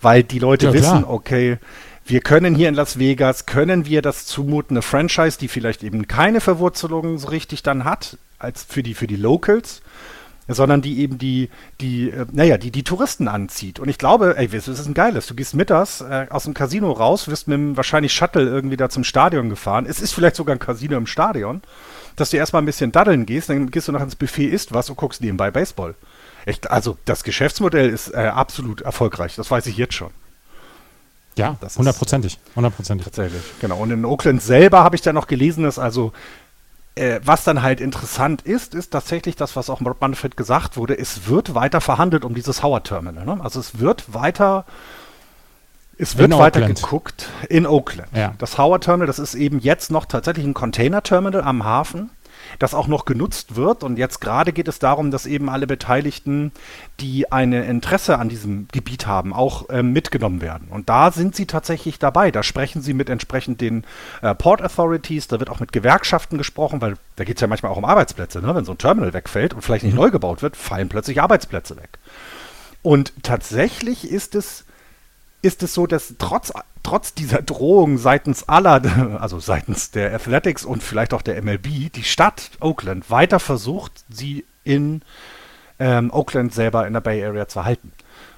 Weil 0.01 0.23
die 0.23 0.39
Leute 0.39 0.67
ja, 0.67 0.73
wissen, 0.73 0.99
klar. 0.99 1.09
okay, 1.09 1.57
wir 2.05 2.21
können 2.21 2.53
hier 2.53 2.69
in 2.69 2.75
Las 2.75 2.99
Vegas, 2.99 3.45
können 3.45 3.85
wir 3.85 4.01
das 4.01 4.25
zumuten, 4.25 4.75
eine 4.75 4.81
Franchise, 4.81 5.39
die 5.39 5.47
vielleicht 5.47 5.83
eben 5.83 6.07
keine 6.07 6.41
Verwurzelung 6.41 7.17
so 7.17 7.29
richtig 7.29 7.63
dann 7.63 7.83
hat, 7.83 8.17
als 8.37 8.63
für 8.63 8.83
die, 8.83 8.93
für 8.93 9.07
die 9.07 9.15
Locals 9.15 9.81
sondern 10.47 10.81
die 10.81 10.99
eben 10.99 11.17
die, 11.17 11.49
die, 11.81 12.09
äh, 12.09 12.25
naja, 12.31 12.57
die, 12.57 12.71
die 12.71 12.83
Touristen 12.83 13.27
anzieht. 13.27 13.79
Und 13.79 13.89
ich 13.89 13.97
glaube, 13.97 14.37
ey, 14.37 14.47
das 14.47 14.67
ist 14.67 14.85
ein 14.85 14.93
geiles. 14.93 15.27
Du 15.27 15.33
gehst 15.33 15.55
mittags 15.55 16.01
äh, 16.01 16.27
aus 16.29 16.43
dem 16.43 16.53
Casino 16.53 16.91
raus, 16.91 17.27
wirst 17.27 17.47
mit 17.47 17.57
dem 17.57 17.77
wahrscheinlich 17.77 18.13
Shuttle 18.13 18.43
irgendwie 18.43 18.77
da 18.77 18.89
zum 18.89 19.03
Stadion 19.03 19.49
gefahren. 19.49 19.85
Es 19.87 19.99
ist 19.99 20.13
vielleicht 20.13 20.35
sogar 20.35 20.55
ein 20.55 20.59
Casino 20.59 20.97
im 20.97 21.07
Stadion, 21.07 21.61
dass 22.15 22.29
du 22.29 22.37
erstmal 22.37 22.61
ein 22.61 22.65
bisschen 22.65 22.91
daddeln 22.91 23.25
gehst, 23.25 23.49
dann 23.49 23.71
gehst 23.71 23.87
du 23.87 23.91
noch 23.91 24.01
ins 24.01 24.15
Buffet, 24.15 24.47
isst 24.47 24.73
was 24.73 24.89
und 24.89 24.95
guckst 24.95 25.21
nebenbei 25.21 25.51
Baseball. 25.51 25.95
Echt, 26.45 26.69
also 26.69 26.97
das 27.05 27.23
Geschäftsmodell 27.23 27.89
ist 27.89 28.13
äh, 28.13 28.27
absolut 28.27 28.81
erfolgreich, 28.81 29.35
das 29.35 29.49
weiß 29.49 29.65
ich 29.67 29.77
jetzt 29.77 29.95
schon. 29.95 30.11
Ja, 31.37 31.57
hundertprozentig, 31.77 32.39
hundertprozentig. 32.55 33.05
Tatsächlich, 33.05 33.41
genau. 33.59 33.77
Und 33.79 33.91
in 33.91 34.05
Oakland 34.05 34.41
selber 34.41 34.83
habe 34.83 34.95
ich 34.95 35.01
dann 35.01 35.15
noch 35.15 35.27
gelesen, 35.27 35.63
dass 35.65 35.77
also 35.77 36.13
äh, 36.95 37.19
was 37.23 37.43
dann 37.43 37.61
halt 37.61 37.81
interessant 37.81 38.41
ist, 38.41 38.73
ist 38.73 38.91
tatsächlich 38.91 39.35
das, 39.35 39.55
was 39.55 39.69
auch 39.69 39.81
Manfred 39.81 40.37
gesagt 40.37 40.77
wurde, 40.77 40.97
es 40.97 41.27
wird 41.27 41.53
weiter 41.53 41.81
verhandelt 41.81 42.23
um 42.23 42.33
dieses 42.33 42.63
Howard 42.63 42.87
Terminal. 42.87 43.25
Ne? 43.25 43.37
Also 43.43 43.59
es 43.59 43.79
wird 43.79 44.13
weiter, 44.13 44.65
es 45.97 46.17
wird 46.17 46.31
in 46.31 46.37
weiter 46.37 46.59
Oakland. 46.59 46.81
geguckt 46.81 47.29
in 47.49 47.65
Oakland. 47.65 48.09
Ja. 48.15 48.33
Das 48.37 48.57
Howard 48.57 48.83
Terminal, 48.83 49.07
das 49.07 49.19
ist 49.19 49.35
eben 49.35 49.59
jetzt 49.59 49.91
noch 49.91 50.05
tatsächlich 50.05 50.45
ein 50.45 50.53
Container 50.53 51.03
Terminal 51.03 51.41
am 51.41 51.63
Hafen 51.63 52.09
das 52.59 52.73
auch 52.73 52.87
noch 52.87 53.05
genutzt 53.05 53.55
wird. 53.55 53.83
Und 53.83 53.97
jetzt 53.97 54.21
gerade 54.21 54.53
geht 54.53 54.67
es 54.67 54.79
darum, 54.79 55.11
dass 55.11 55.25
eben 55.25 55.49
alle 55.49 55.67
Beteiligten, 55.67 56.51
die 56.99 57.31
ein 57.31 57.53
Interesse 57.53 58.19
an 58.19 58.29
diesem 58.29 58.67
Gebiet 58.71 59.07
haben, 59.07 59.33
auch 59.33 59.69
äh, 59.69 59.83
mitgenommen 59.83 60.41
werden. 60.41 60.67
Und 60.69 60.89
da 60.89 61.11
sind 61.11 61.35
sie 61.35 61.45
tatsächlich 61.45 61.99
dabei. 61.99 62.31
Da 62.31 62.43
sprechen 62.43 62.81
sie 62.81 62.93
mit 62.93 63.09
entsprechend 63.09 63.61
den 63.61 63.83
äh, 64.21 64.33
Port 64.35 64.61
Authorities, 64.61 65.27
da 65.27 65.39
wird 65.39 65.49
auch 65.49 65.59
mit 65.59 65.71
Gewerkschaften 65.71 66.37
gesprochen, 66.37 66.81
weil 66.81 66.95
da 67.15 67.23
geht 67.23 67.37
es 67.37 67.41
ja 67.41 67.47
manchmal 67.47 67.71
auch 67.71 67.77
um 67.77 67.85
Arbeitsplätze. 67.85 68.41
Ne? 68.41 68.55
Wenn 68.55 68.65
so 68.65 68.73
ein 68.73 68.77
Terminal 68.77 69.13
wegfällt 69.13 69.53
und 69.53 69.61
vielleicht 69.61 69.83
nicht 69.83 69.93
mhm. 69.93 70.01
neu 70.01 70.11
gebaut 70.11 70.41
wird, 70.41 70.55
fallen 70.55 70.89
plötzlich 70.89 71.21
Arbeitsplätze 71.21 71.77
weg. 71.77 71.99
Und 72.81 73.13
tatsächlich 73.23 74.09
ist 74.09 74.35
es 74.35 74.65
ist 75.45 75.61
es 75.61 75.73
so, 75.75 75.85
dass 75.85 76.15
trotz, 76.17 76.51
trotz 76.81 77.13
dieser 77.13 77.41
Drohung 77.41 77.97
seitens 77.99 78.49
aller, 78.49 79.17
also 79.21 79.39
seitens 79.39 79.91
der 79.91 80.13
Athletics 80.13 80.65
und 80.65 80.81
vielleicht 80.81 81.13
auch 81.13 81.21
der 81.21 81.41
MLB, 81.41 81.93
die 81.93 82.03
Stadt 82.03 82.51
Oakland 82.59 83.09
weiter 83.11 83.39
versucht, 83.39 83.91
sie 84.09 84.43
in 84.63 85.03
ähm, 85.77 86.11
Oakland 86.11 86.53
selber 86.53 86.87
in 86.87 86.93
der 86.93 87.01
Bay 87.01 87.23
Area 87.23 87.47
zu 87.47 87.63
halten. 87.63 87.91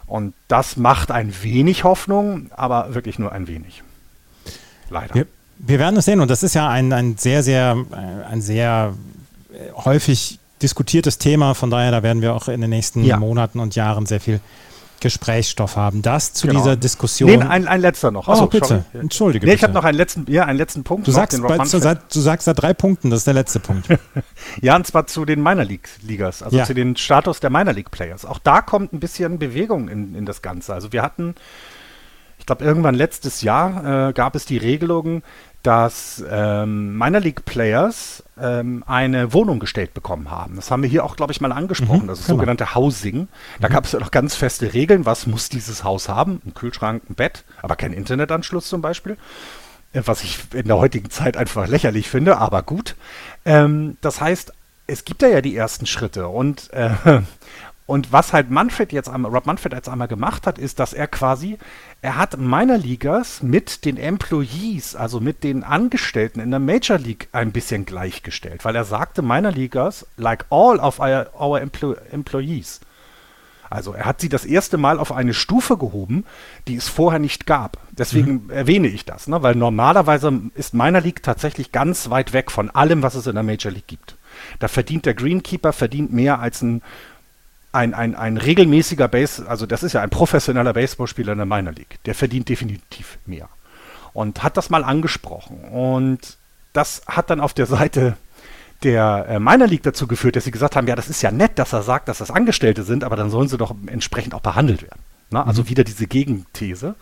Und 0.06 0.34
das 0.48 0.78
macht 0.78 1.12
ein 1.12 1.34
wenig 1.42 1.84
Hoffnung, 1.84 2.50
aber 2.56 2.94
wirklich 2.94 3.20
nur 3.20 3.32
ein 3.32 3.48
wenig. 3.48 3.84
Leider. 4.90 5.16
Wir, 5.16 5.28
wir 5.58 5.80
werden 5.80 5.98
es 5.98 6.06
sehen 6.06 6.20
und 6.20 6.30
das 6.30 6.44
ist 6.44 6.56
ja 6.56 6.70
ein, 6.70 6.92
ein 6.92 7.18
sehr, 7.18 7.44
sehr, 7.44 7.78
äh, 7.92 8.26
ein 8.32 8.42
sehr 8.42 8.94
äh, 9.52 9.72
häufig 9.74 10.40
diskutiertes 10.62 11.18
Thema. 11.18 11.54
Von 11.54 11.70
daher, 11.70 11.92
da 11.92 12.04
werden 12.04 12.22
wir 12.22 12.34
auch 12.34 12.48
in 12.50 12.62
den 12.62 12.70
nächsten 12.70 13.04
ja. 13.04 13.18
Monaten 13.18 13.60
und 13.60 13.76
Jahren 13.76 14.06
sehr 14.06 14.20
viel 14.20 14.42
Gesprächsstoff 15.00 15.76
haben. 15.76 16.02
Das 16.02 16.34
zu 16.34 16.48
genau. 16.48 16.60
dieser 16.60 16.76
Diskussion. 16.76 17.30
Nee, 17.30 17.38
ein, 17.38 17.68
ein 17.68 17.82
letzter 17.82 18.12
noch. 18.12 18.28
Achso, 18.28 18.46
oh, 18.46 18.48
bitte. 18.48 18.68
Sorry. 18.68 18.84
Entschuldige 18.94 19.46
nee, 19.46 19.54
ich 19.54 19.64
habe 19.64 19.74
noch 19.74 19.84
einen 19.84 19.98
letzten, 19.98 20.26
ja, 20.32 20.46
einen 20.46 20.58
letzten 20.58 20.84
Punkt. 20.84 21.08
Du 21.08 21.12
sagst, 21.12 21.42
bei, 21.42 21.58
du, 21.58 22.00
du 22.12 22.20
sagst 22.20 22.48
da 22.48 22.54
drei 22.54 22.74
Punkten, 22.74 23.10
das 23.10 23.20
ist 23.20 23.28
der 23.28 23.34
letzte 23.34 23.60
Punkt. 23.60 23.88
ja, 24.62 24.76
und 24.76 24.88
zwar 24.88 25.08
zu 25.08 25.26
den 25.26 25.42
Minor 25.42 25.66
League 25.66 25.90
Ligas, 26.02 26.42
also 26.42 26.58
ja. 26.58 26.66
zu 26.66 26.74
den 26.74 26.96
Status 26.96 27.40
der 27.40 27.50
Minor 27.50 27.74
League 27.74 27.92
Players. 27.92 28.26
Auch 28.26 28.40
da 28.40 28.62
kommt 28.62 28.94
ein 28.94 29.00
bisschen 29.00 29.40
Bewegung 29.40 29.90
in, 29.90 30.16
in 30.16 30.26
das 30.26 30.42
Ganze. 30.42 30.74
Also 30.74 30.92
wir 30.92 31.04
hatten, 31.04 31.36
ich 32.40 32.46
glaube, 32.46 32.64
irgendwann 32.64 32.96
letztes 32.96 33.42
Jahr 33.42 34.10
äh, 34.10 34.14
gab 34.14 34.36
es 34.36 34.46
die 34.46 34.58
Regelung, 34.58 35.22
dass 35.68 36.24
ähm, 36.32 36.98
Minor 36.98 37.20
League 37.20 37.44
Players 37.44 38.24
ähm, 38.40 38.86
eine 38.88 39.34
Wohnung 39.34 39.60
gestellt 39.60 39.94
bekommen 39.94 40.32
haben. 40.32 40.56
Das 40.56 40.72
haben 40.72 40.82
wir 40.82 40.90
hier 40.90 41.04
auch, 41.04 41.18
glaube 41.18 41.34
ich, 41.34 41.42
mal 41.42 41.52
angesprochen, 41.52 42.04
mhm, 42.04 42.08
das 42.08 42.26
genau. 42.26 42.38
sogenannte 42.38 42.74
Housing. 42.74 43.28
Da 43.60 43.68
mhm. 43.68 43.74
gab 43.74 43.84
es 43.84 43.92
ja 43.92 44.00
noch 44.00 44.12
ganz 44.12 44.36
feste 44.36 44.74
Regeln, 44.74 45.06
was 45.06 45.28
muss 45.28 45.50
dieses 45.50 45.84
Haus 45.84 46.08
haben? 46.08 46.42
Ein 46.46 46.54
Kühlschrank, 46.54 47.04
ein 47.10 47.16
Bett, 47.16 47.44
aber 47.62 47.76
kein 47.76 47.92
Internetanschluss 47.92 48.70
zum 48.70 48.82
Beispiel. 48.82 49.18
Äh, 49.92 50.04
was 50.06 50.24
ich 50.24 50.40
in 50.54 50.68
der 50.68 50.78
heutigen 50.78 51.10
Zeit 51.10 51.36
einfach 51.36 51.68
lächerlich 51.68 52.10
finde, 52.10 52.38
aber 52.38 52.64
gut. 52.64 52.96
Ähm, 53.44 53.98
das 54.00 54.22
heißt, 54.22 54.54
es 54.88 55.04
gibt 55.04 55.22
da 55.22 55.28
ja 55.28 55.42
die 55.42 55.58
ersten 55.58 55.86
Schritte 55.86 56.30
und 56.30 56.72
äh, 56.72 56.92
und 57.88 58.12
was 58.12 58.34
halt 58.34 58.52
Manfred 58.52 58.92
jetzt 58.92 59.08
einmal, 59.10 59.32
Rob 59.32 59.46
Manfred 59.46 59.72
jetzt 59.72 59.88
einmal 59.88 60.10
gemacht 60.10 60.46
hat, 60.46 60.60
ist, 60.60 60.78
dass 60.80 60.92
er 60.92 61.08
quasi, 61.08 61.58
er 62.02 62.18
hat 62.18 62.38
Minor 62.38 62.78
Leaguers 62.78 63.42
mit 63.42 63.86
den 63.86 63.96
Employees, 63.96 64.94
also 64.94 65.22
mit 65.22 65.46
den 65.46 65.64
Angestellten 65.64 66.42
in 66.42 66.52
der 66.52 66.60
Major 66.60 66.98
League 66.98 67.30
ein 67.32 67.54
bisschen 67.54 67.86
gleichgestellt, 67.86 68.66
weil 68.66 68.76
er 68.76 68.84
sagte, 68.84 69.22
Minor 69.22 69.54
Leaguers, 69.54 70.06
like 70.18 70.46
all 70.50 70.80
of 70.80 71.00
our, 71.00 71.28
our 71.40 71.62
empl 71.62 71.98
employees. 72.12 72.82
Also 73.70 73.94
er 73.94 74.06
hat 74.06 74.20
sie 74.20 74.30
das 74.30 74.46
erste 74.46 74.78
Mal 74.78 75.00
auf 75.00 75.14
eine 75.14 75.34
Stufe 75.34 75.78
gehoben, 75.78 76.26
die 76.68 76.76
es 76.76 76.90
vorher 76.90 77.20
nicht 77.20 77.46
gab. 77.46 77.78
Deswegen 77.92 78.46
mhm. 78.46 78.50
erwähne 78.50 78.88
ich 78.88 79.06
das, 79.06 79.28
ne? 79.28 79.44
weil 79.44 79.56
normalerweise 79.56 80.42
ist 80.56 80.74
Minor 80.74 81.02
League 81.02 81.24
tatsächlich 81.24 81.72
ganz 81.72 82.10
weit 82.10 82.34
weg 82.34 82.52
von 82.52 82.70
allem, 82.70 83.02
was 83.02 83.16
es 83.16 83.28
in 83.28 83.36
der 83.36 83.44
Major 83.44 83.72
League 83.72 83.88
gibt. 83.88 84.18
Da 84.60 84.68
verdient 84.68 85.06
der 85.06 85.14
Greenkeeper 85.14 85.72
verdient 85.72 86.12
mehr 86.12 86.40
als 86.40 86.62
ein 86.62 86.82
ein, 87.78 87.94
ein, 87.94 88.16
ein 88.16 88.38
regelmäßiger 88.38 89.08
Base, 89.08 89.48
also 89.48 89.66
das 89.66 89.84
ist 89.84 89.94
ja 89.94 90.02
ein 90.02 90.10
professioneller 90.10 90.74
Baseballspieler 90.74 91.34
in 91.34 91.38
der 91.38 91.46
Minor 91.46 91.74
League, 91.74 92.00
der 92.06 92.16
verdient 92.16 92.50
definitiv 92.50 93.20
mehr. 93.26 93.50
Und 94.14 94.44
hat 94.44 94.58
das 94.58 94.70
mal 94.70 94.84
angesprochen. 94.84 95.60
Und 95.66 96.38
das 96.74 97.04
hat 97.08 97.30
dann 97.30 97.40
auf 97.40 97.54
der 97.54 97.68
Seite 97.68 98.18
der 98.84 99.26
äh, 99.30 99.40
Minor 99.40 99.68
League 99.68 99.84
dazu 99.84 100.08
geführt, 100.08 100.36
dass 100.36 100.44
sie 100.44 100.52
gesagt 100.52 100.76
haben, 100.76 100.88
ja, 100.88 100.96
das 100.96 101.08
ist 101.08 101.22
ja 101.22 101.32
nett, 101.32 101.60
dass 101.60 101.74
er 101.74 101.84
sagt, 101.84 102.08
dass 102.08 102.18
das 102.18 102.32
Angestellte 102.32 102.84
sind, 102.84 103.04
aber 103.04 103.16
dann 103.16 103.30
sollen 103.30 103.48
sie 103.48 103.58
doch 103.58 103.76
entsprechend 103.86 104.34
auch 104.34 104.42
behandelt 104.42 104.82
werden. 104.82 105.02
Na, 105.30 105.46
also 105.46 105.64
mhm. 105.64 105.70
wieder 105.70 105.84
diese 105.84 106.08
Gegenthese. 106.08 106.96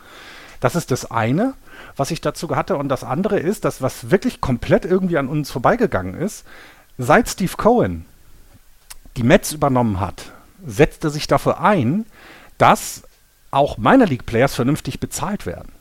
Das 0.59 0.75
ist 0.75 0.91
das 0.91 1.11
eine, 1.11 1.53
was 1.95 2.11
ich 2.11 2.21
dazu 2.21 2.53
hatte. 2.55 2.75
Und 2.77 2.89
das 2.89 3.03
andere 3.03 3.39
ist, 3.39 3.65
dass 3.65 3.81
was 3.81 4.09
wirklich 4.11 4.41
komplett 4.41 4.85
irgendwie 4.85 5.17
an 5.17 5.27
uns 5.27 5.51
vorbeigegangen 5.51 6.15
ist, 6.15 6.45
seit 6.97 7.29
Steve 7.29 7.53
Cohen 7.57 8.05
die 9.17 9.23
Mets 9.23 9.53
übernommen 9.53 9.99
hat, 9.99 10.31
setzte 10.65 11.09
sich 11.09 11.27
dafür 11.27 11.59
ein, 11.59 12.05
dass 12.57 13.03
auch 13.51 13.77
Minor 13.77 14.07
League 14.07 14.25
Players 14.25 14.55
vernünftig 14.55 14.99
bezahlt 14.99 15.45
werden. 15.45 15.71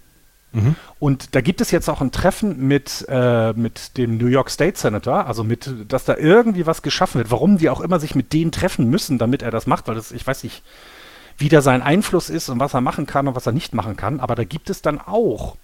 Mhm. 0.53 0.77
Und 1.01 1.35
da 1.35 1.41
gibt 1.41 1.61
es 1.61 1.71
jetzt 1.71 1.91
auch 1.91 2.01
ein 2.01 2.13
Treffen 2.13 2.67
mit, 2.67 3.05
äh, 3.09 3.53
mit 3.53 3.99
dem 3.99 4.17
New 4.17 4.27
York 4.27 4.51
State 4.51 4.79
Senator, 4.79 5.27
also 5.27 5.43
mit, 5.45 5.69
dass 5.89 6.05
da 6.05 6.17
irgendwie 6.17 6.67
was 6.67 6.83
geschaffen 6.83 7.19
wird, 7.19 7.31
warum 7.31 7.59
die 7.59 7.69
auch 7.69 7.81
immer 7.81 7.99
sich 7.99 8.15
mit 8.15 8.33
denen 8.33 8.53
treffen 8.53 8.89
müssen, 8.89 9.19
damit 9.19 9.43
er 9.43 9.51
das 9.51 9.67
macht, 9.67 9.89
weil 9.89 9.97
das, 9.97 10.13
ich 10.13 10.27
weiß 10.27 10.45
nicht, 10.45 10.63
wie 11.37 11.49
da 11.49 11.61
sein 11.61 11.83
Einfluss 11.83 12.31
ist 12.31 12.49
und 12.49 12.61
was 12.61 12.75
er 12.75 12.81
machen 12.81 13.07
kann 13.07 13.27
und 13.27 13.35
was 13.35 13.47
er 13.47 13.53
nicht 13.53 13.75
machen 13.75 13.97
kann, 13.97 14.21
aber 14.21 14.37
da 14.37 14.45
gibt 14.45 14.71
es 14.71 14.83
dann 14.83 15.01
auch 15.01 15.57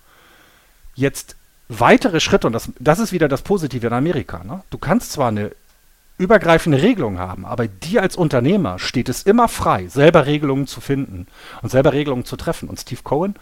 jetzt 0.97 1.37
weitere 1.69 2.19
Schritte 2.19 2.49
und 2.49 2.53
das, 2.53 2.71
das 2.81 2.99
ist 2.99 3.13
wieder 3.13 3.29
das 3.29 3.43
Positive 3.43 3.87
in 3.87 3.93
Amerika. 3.93 4.43
Ne? 4.43 4.63
Du 4.71 4.79
kannst 4.79 5.13
zwar 5.13 5.29
eine 5.29 5.53
übergreifende 6.21 6.83
Regelungen 6.83 7.19
haben, 7.19 7.47
aber 7.47 7.67
dir 7.67 8.03
als 8.03 8.15
Unternehmer 8.15 8.79
steht 8.79 9.09
es 9.09 9.23
immer 9.23 9.49
frei, 9.49 9.89
selber 9.89 10.27
Regelungen 10.27 10.67
zu 10.67 10.81
finden 10.81 11.27
und 11.63 11.71
selber 11.71 11.95
Regelungen 11.95 12.27
zu 12.27 12.37
treffen. 12.37 12.69
Und 12.69 12.79
Steve 12.79 13.01
Cohen 13.03 13.35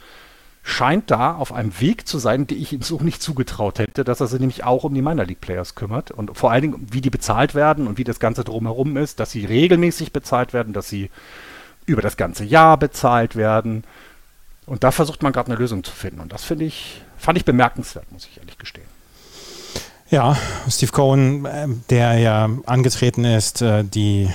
scheint 0.63 1.11
da 1.11 1.35
auf 1.35 1.53
einem 1.53 1.81
Weg 1.81 2.07
zu 2.07 2.19
sein, 2.19 2.47
den 2.47 2.61
ich 2.61 2.73
ihm 2.73 2.83
so 2.83 3.01
nicht 3.01 3.21
zugetraut 3.21 3.81
hätte, 3.81 4.05
dass 4.05 4.21
er 4.21 4.29
sich 4.29 4.39
nämlich 4.39 4.63
auch 4.63 4.85
um 4.85 4.95
die 4.95 5.03
Minor 5.03 5.25
League 5.25 5.41
Players 5.41 5.75
kümmert 5.75 6.13
und 6.13 6.37
vor 6.37 6.53
allen 6.53 6.63
Dingen, 6.63 6.87
wie 6.93 7.01
die 7.01 7.11
bezahlt 7.11 7.57
werden 7.57 7.89
und 7.89 7.99
wie 7.99 8.05
das 8.05 8.21
Ganze 8.21 8.45
drumherum 8.45 8.97
ist, 8.97 9.19
dass 9.19 9.33
sie 9.33 9.45
regelmäßig 9.45 10.13
bezahlt 10.13 10.53
werden, 10.53 10.73
dass 10.73 10.89
sie 10.89 11.11
über 11.87 12.03
das 12.03 12.17
ganze 12.17 12.45
Jahr 12.45 12.77
bezahlt 12.77 13.35
werden. 13.35 13.83
Und 14.67 14.85
da 14.85 14.93
versucht 14.93 15.23
man 15.23 15.33
gerade 15.33 15.51
eine 15.51 15.59
Lösung 15.59 15.83
zu 15.83 15.93
finden. 15.93 16.21
Und 16.21 16.33
das 16.33 16.45
finde 16.45 16.67
ich, 16.67 17.03
fand 17.17 17.39
ich 17.39 17.45
bemerkenswert, 17.45 18.13
muss 18.13 18.27
ich 18.27 18.39
ehrlich 18.39 18.59
gestehen. 18.59 18.88
Ja, 20.11 20.39
Steve 20.71 20.93
Cohen, 20.93 21.45
äh, 21.45 21.69
der 21.91 22.19
ja 22.19 22.49
angetreten 22.65 23.25
ist, 23.25 23.61
äh, 23.61 23.85
die, 23.85 24.31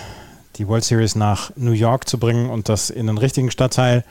die 0.56 0.68
World 0.68 0.84
Series 0.84 1.16
nach 1.16 1.52
New 1.56 1.72
York 1.72 2.08
zu 2.08 2.20
bringen 2.20 2.50
und 2.50 2.70
das 2.70 2.92
in 2.92 3.08
den 3.08 3.18
richtigen 3.18 3.50
Stadtteil, 3.50 4.04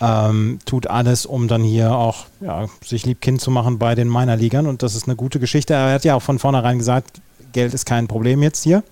ähm, 0.00 0.58
tut 0.66 0.88
alles, 0.88 1.24
um 1.24 1.46
dann 1.46 1.62
hier 1.62 1.92
auch 1.92 2.26
ja, 2.40 2.66
sich 2.84 3.06
liebkind 3.06 3.40
zu 3.40 3.52
machen 3.52 3.78
bei 3.78 3.94
den 3.94 4.08
Minor-Ligern 4.08 4.66
und 4.66 4.82
das 4.82 4.96
ist 4.96 5.06
eine 5.06 5.14
gute 5.14 5.38
Geschichte. 5.38 5.74
Er 5.74 5.92
hat 5.92 6.04
ja 6.04 6.16
auch 6.16 6.22
von 6.22 6.40
vornherein 6.40 6.78
gesagt, 6.78 7.20
Geld 7.52 7.74
ist 7.74 7.86
kein 7.86 8.08
Problem 8.08 8.42
jetzt 8.42 8.64
hier. 8.64 8.82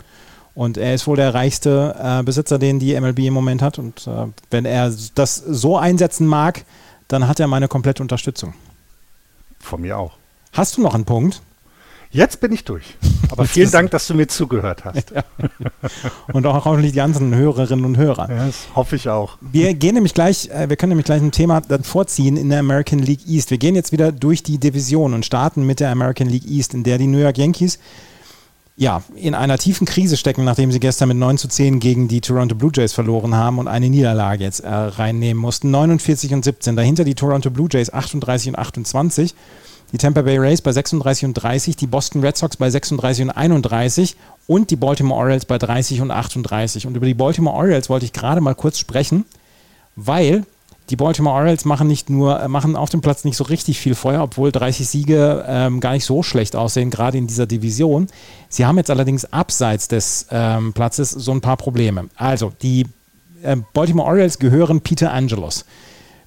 Und 0.55 0.77
er 0.77 0.95
ist 0.95 1.07
wohl 1.07 1.17
der 1.17 1.35
reichste 1.35 1.97
äh, 1.99 2.23
Besitzer, 2.23 2.59
den 2.59 2.79
die 2.79 2.99
MLB 2.99 3.21
im 3.21 3.35
Moment 3.35 3.63
hat. 3.63 3.79
Und 3.79 4.07
äh, 4.07 4.27
wenn 4.51 4.67
er 4.67 4.93
das 5.15 5.37
so 5.37 5.79
einsetzen 5.79 6.27
mag, 6.27 6.65
dann 7.09 7.27
hat 7.27 7.41
er 7.41 7.47
meine 7.47 7.69
komplette 7.69 8.03
Unterstützung. 8.03 8.53
Von 9.59 9.81
mir 9.81 9.99
auch. 9.99 10.13
Hast 10.53 10.77
du 10.77 10.83
noch 10.83 10.95
einen 10.95 11.07
Punkt? 11.07 11.41
Jetzt 12.13 12.41
bin 12.41 12.53
ich 12.53 12.65
durch. 12.65 12.85
Aber 13.31 13.47
vielen 13.47 13.71
Dank, 13.71 13.91
dass 13.91 14.07
du 14.07 14.15
mir 14.15 14.29
zugehört 14.29 14.85
hast. 14.85 15.13
Ja. 15.13 15.25
Und 16.33 16.47
auch 16.47 16.65
hoffentlich 16.65 16.93
die 16.93 17.01
anderen 17.01 17.35
Hörerinnen 17.35 17.85
und 17.85 17.97
Hörer. 17.97 18.29
Ja, 18.31 18.47
das 18.47 18.69
hoffe 18.75 18.97
ich 18.97 19.09
auch. 19.09 19.39
Wir 19.41 19.73
gehen 19.75 19.95
nämlich 19.95 20.13
gleich, 20.13 20.51
äh, 20.51 20.69
wir 20.69 20.77
können 20.77 20.91
nämlich 20.91 21.07
gleich 21.07 21.23
ein 21.23 21.33
Thema 21.33 21.63
dann 21.63 21.85
vorziehen 21.85 22.37
in 22.37 22.51
der 22.51 22.61
American 22.61 22.99
League 22.99 23.27
East. 23.27 23.51
Wir 23.51 23.59
gehen 23.59 23.75
jetzt 23.75 23.93
wieder 23.93 24.13
durch 24.13 24.43
die 24.43 24.59
Division 24.59 25.15
und 25.15 25.25
starten 25.25 25.67
mit 25.67 25.81
der 25.81 25.91
American 25.91 26.29
League 26.29 26.47
East, 26.47 26.75
in 26.75 26.85
der 26.85 26.99
die 26.99 27.07
New 27.07 27.19
York 27.19 27.39
Yankees 27.39 27.79
ja, 28.77 29.03
in 29.15 29.35
einer 29.35 29.59
tiefen 29.59 29.87
Krise 29.87 30.17
stecken, 30.17 30.45
nachdem 30.45 30.73
sie 30.73 30.81
gestern 30.81 31.09
mit 31.09 31.19
9 31.19 31.37
zu 31.39 31.47
10 31.47 31.79
gegen 31.79 32.09
die 32.09 32.21
Toronto 32.21 32.55
Blue 32.55 32.73
Jays 32.75 32.93
verloren 32.93 33.35
haben 33.35 33.59
und 33.59 33.69
eine 33.69 33.91
Niederlage 33.91 34.45
jetzt 34.45 34.61
äh, 34.61 34.69
reinnehmen 34.69 35.41
mussten. 35.41 35.71
49 35.71 36.33
und 36.33 36.45
17. 36.45 36.75
Dahinter 36.77 37.05
die 37.05 37.15
Toronto 37.15 37.51
Blue 37.51 37.69
Jays 37.71 37.93
38 37.93 38.49
und 38.49 38.59
28. 38.59 39.35
Die 39.93 39.99
Tampa 39.99 40.23
Bay 40.23 40.39
Rays 40.39 40.63
bei 40.63 40.73
36 40.73 41.27
und 41.27 41.35
30, 41.35 41.77
die 41.77 41.87
Boston 41.87 42.23
Red 42.23 42.37
Sox 42.37 42.57
bei 42.57 42.71
36 42.71 43.25
und 43.27 43.31
31 43.31 44.17
und 44.47 44.71
die 44.71 44.77
Baltimore 44.77 45.21
Orioles 45.21 45.45
bei 45.45 45.59
30 45.59 46.01
und 46.01 46.11
38. 46.11 46.87
Und 46.87 46.97
über 46.97 47.05
die 47.05 47.15
Baltimore 47.15 47.55
Orioles 47.55 47.91
wollte 47.91 48.07
ich 48.07 48.15
gerade 48.15 48.41
mal 48.41 48.55
kurz 48.55 48.79
sprechen, 48.79 49.27
weil 49.95 50.45
die 50.89 50.97
Baltimore 50.97 51.37
Orioles 51.37 51.65
machen 51.65 51.89
nicht 51.89 52.11
nur, 52.11 52.41
äh, 52.41 52.49
machen 52.49 52.75
auf 52.75 52.91
dem 52.91 53.03
Platz 53.03 53.25
nicht 53.25 53.37
so 53.37 53.45
richtig 53.45 53.79
viel 53.79 53.95
Feuer, 53.95 54.23
obwohl 54.23 54.51
30 54.51 54.89
Siege 54.89 55.45
ähm, 55.47 55.81
gar 55.81 55.93
nicht 55.93 56.05
so 56.05 56.23
schlecht 56.23 56.57
aussehen, 56.57 56.91
gerade 56.91 57.19
in 57.19 57.27
dieser 57.27 57.47
Division. 57.47 58.09
Sie 58.49 58.65
haben 58.65 58.79
jetzt 58.79 58.91
allerdings 58.91 59.25
abseits 59.27 59.89
des 59.89 60.27
ähm, 60.31 60.73
Platzes 60.73 61.11
so 61.11 61.33
ein 61.33 61.41
paar 61.41 61.57
Probleme. 61.57 62.09
Also, 62.17 62.53
die 62.63 62.87
äh, 63.43 63.57
Baltimore 63.75 64.09
Orioles 64.09 64.39
gehören 64.39 64.81
Peter 64.81 65.13
Angelos. 65.13 65.65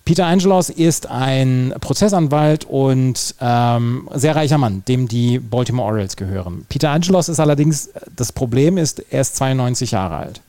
Peter 0.06 0.28
Angelos 0.28 0.70
ist 0.70 1.08
ein 1.08 1.74
Prozessanwalt 1.82 2.64
und 2.66 3.34
ähm, 3.42 4.08
sehr 4.14 4.36
reicher 4.36 4.60
Mann, 4.60 4.84
dem 4.88 5.08
die 5.08 5.40
Baltimore 5.40 5.88
Orioles 5.88 6.16
gehören. 6.16 6.64
Peter 6.70 6.92
Angelos 6.92 7.28
ist 7.28 7.40
allerdings, 7.40 7.90
das 8.16 8.32
Problem 8.32 8.78
ist, 8.78 9.04
er 9.10 9.22
ist 9.22 9.36
92 9.38 9.92
Jahre 9.92 10.18
alt. 10.18 10.42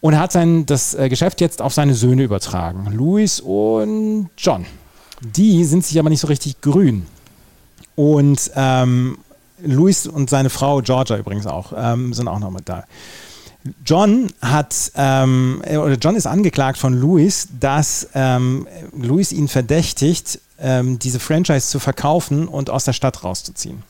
Und 0.00 0.14
er 0.14 0.18
hat 0.18 0.32
sein, 0.32 0.66
das 0.66 0.94
äh, 0.94 1.08
Geschäft 1.08 1.40
jetzt 1.40 1.62
auf 1.62 1.72
seine 1.72 1.94
Söhne 1.94 2.24
übertragen, 2.24 2.88
Louis 2.90 3.38
und 3.38 4.30
John. 4.36 4.66
Die 5.20 5.64
sind 5.64 5.86
sich 5.86 6.00
aber 6.00 6.10
nicht 6.10 6.18
so 6.20 6.26
richtig 6.26 6.60
grün. 6.60 7.06
Und 7.94 8.50
ähm, 8.56 9.18
Louis 9.62 10.08
und 10.08 10.28
seine 10.28 10.50
Frau 10.50 10.82
Georgia 10.82 11.16
übrigens 11.16 11.46
auch, 11.46 11.72
ähm, 11.76 12.12
sind 12.12 12.26
auch 12.26 12.40
noch 12.40 12.50
mit 12.50 12.68
da. 12.68 12.84
John 13.84 14.28
hat, 14.40 14.92
ähm, 14.96 15.62
äh, 15.64 15.76
oder 15.76 15.94
John 15.94 16.16
ist 16.16 16.26
angeklagt 16.26 16.78
von 16.78 16.94
Louis, 16.94 17.48
dass 17.60 18.08
ähm, 18.14 18.66
Louis 18.96 19.32
ihn 19.32 19.48
verdächtigt, 19.48 20.40
ähm, 20.58 20.98
diese 20.98 21.20
Franchise 21.20 21.68
zu 21.68 21.78
verkaufen 21.78 22.48
und 22.48 22.70
aus 22.70 22.84
der 22.84 22.92
Stadt 22.92 23.24
rauszuziehen. 23.24 23.82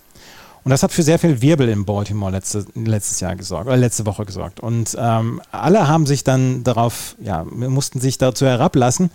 Und 0.65 0.71
das 0.71 0.83
hat 0.83 0.93
für 0.93 1.03
sehr 1.03 1.19
viel 1.19 1.43
Wirbel 1.43 1.69
in 1.69 1.85
Baltimore 1.85 2.31
letzte, 2.31 2.65
letztes 2.75 3.19
Jahr 3.21 3.35
gesorgt, 3.35 3.67
oder 3.67 3.77
letzte 3.77 4.07
Woche 4.07 4.25
gesorgt. 4.25 4.61
Und 4.61 4.97
ähm, 4.99 5.41
alle 5.51 5.89
haben 5.89 6.07
sich 6.07 6.23
dann 6.23 6.63
darauf, 6.63 7.17
ja, 7.21 7.45
mussten 7.45 8.01
sich 8.01 8.19
dazu 8.19 8.47
herablassen, 8.47 9.11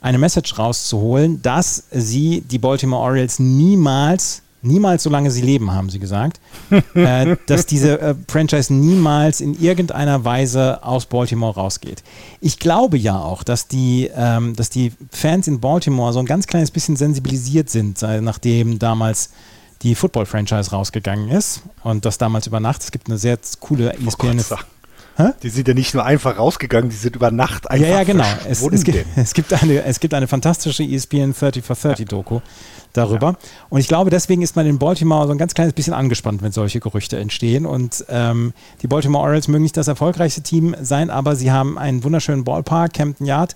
eine 0.00 0.18
Message 0.18 0.58
rauszuholen, 0.58 1.42
dass 1.42 1.84
sie 1.90 2.42
die 2.42 2.58
Baltimore 2.58 3.02
Orioles 3.02 3.38
niemals, 3.38 4.41
niemals 4.62 5.02
solange 5.02 5.30
sie 5.30 5.42
leben, 5.42 5.72
haben 5.72 5.90
sie 5.90 5.98
gesagt, 5.98 6.40
äh, 6.94 7.36
dass 7.46 7.66
diese 7.66 8.00
äh, 8.00 8.14
Franchise 8.28 8.72
niemals 8.72 9.40
in 9.40 9.60
irgendeiner 9.60 10.24
Weise 10.24 10.82
aus 10.82 11.06
Baltimore 11.06 11.54
rausgeht. 11.54 12.02
Ich 12.40 12.58
glaube 12.58 12.96
ja 12.96 13.18
auch, 13.18 13.42
dass 13.42 13.68
die, 13.68 14.10
ähm, 14.14 14.56
dass 14.56 14.70
die 14.70 14.92
Fans 15.10 15.48
in 15.48 15.60
Baltimore 15.60 16.12
so 16.12 16.18
ein 16.18 16.26
ganz 16.26 16.46
kleines 16.46 16.70
bisschen 16.70 16.96
sensibilisiert 16.96 17.70
sind, 17.70 18.00
nachdem 18.02 18.78
damals 18.78 19.30
die 19.82 19.94
Football-Franchise 19.94 20.70
rausgegangen 20.70 21.28
ist 21.28 21.62
und 21.82 22.04
das 22.04 22.18
damals 22.18 22.46
über 22.46 22.60
Nacht. 22.60 22.82
Es 22.82 22.92
gibt 22.92 23.08
eine 23.08 23.18
sehr 23.18 23.38
coole 23.60 23.92
ESPN. 23.94 24.40
Oh 24.50 24.56
die 25.42 25.48
sind 25.48 25.68
ja 25.68 25.74
nicht 25.74 25.94
nur 25.94 26.04
einfach 26.04 26.38
rausgegangen, 26.38 26.90
die 26.90 26.96
sind 26.96 27.16
über 27.16 27.30
Nacht 27.30 27.70
einfach 27.70 27.86
Ja, 27.86 27.98
ja, 27.98 28.04
genau. 28.04 28.24
Es, 28.48 28.62
es, 28.62 28.84
gibt, 28.84 29.06
es, 29.16 29.34
gibt 29.34 29.52
eine, 29.52 29.84
es 29.84 30.00
gibt 30.00 30.14
eine 30.14 30.26
fantastische 30.26 30.82
ESPN 30.82 31.32
30 31.32 31.64
for 31.64 31.76
30 31.76 32.06
Doku 32.06 32.40
darüber. 32.92 33.28
Ja. 33.28 33.36
Und 33.70 33.80
ich 33.80 33.88
glaube, 33.88 34.10
deswegen 34.10 34.42
ist 34.42 34.56
man 34.56 34.66
in 34.66 34.78
Baltimore 34.78 35.26
so 35.26 35.32
ein 35.32 35.38
ganz 35.38 35.54
kleines 35.54 35.72
bisschen 35.72 35.94
angespannt, 35.94 36.42
wenn 36.42 36.52
solche 36.52 36.80
Gerüchte 36.80 37.18
entstehen. 37.18 37.66
Und 37.66 38.04
ähm, 38.08 38.52
die 38.82 38.86
Baltimore 38.86 39.24
Orioles 39.24 39.48
mögen 39.48 39.62
nicht 39.62 39.76
das 39.76 39.88
erfolgreichste 39.88 40.42
Team 40.42 40.74
sein, 40.80 41.10
aber 41.10 41.36
sie 41.36 41.50
haben 41.50 41.78
einen 41.78 42.04
wunderschönen 42.04 42.44
Ballpark, 42.44 42.92
Camden 42.94 43.26
Yard. 43.26 43.54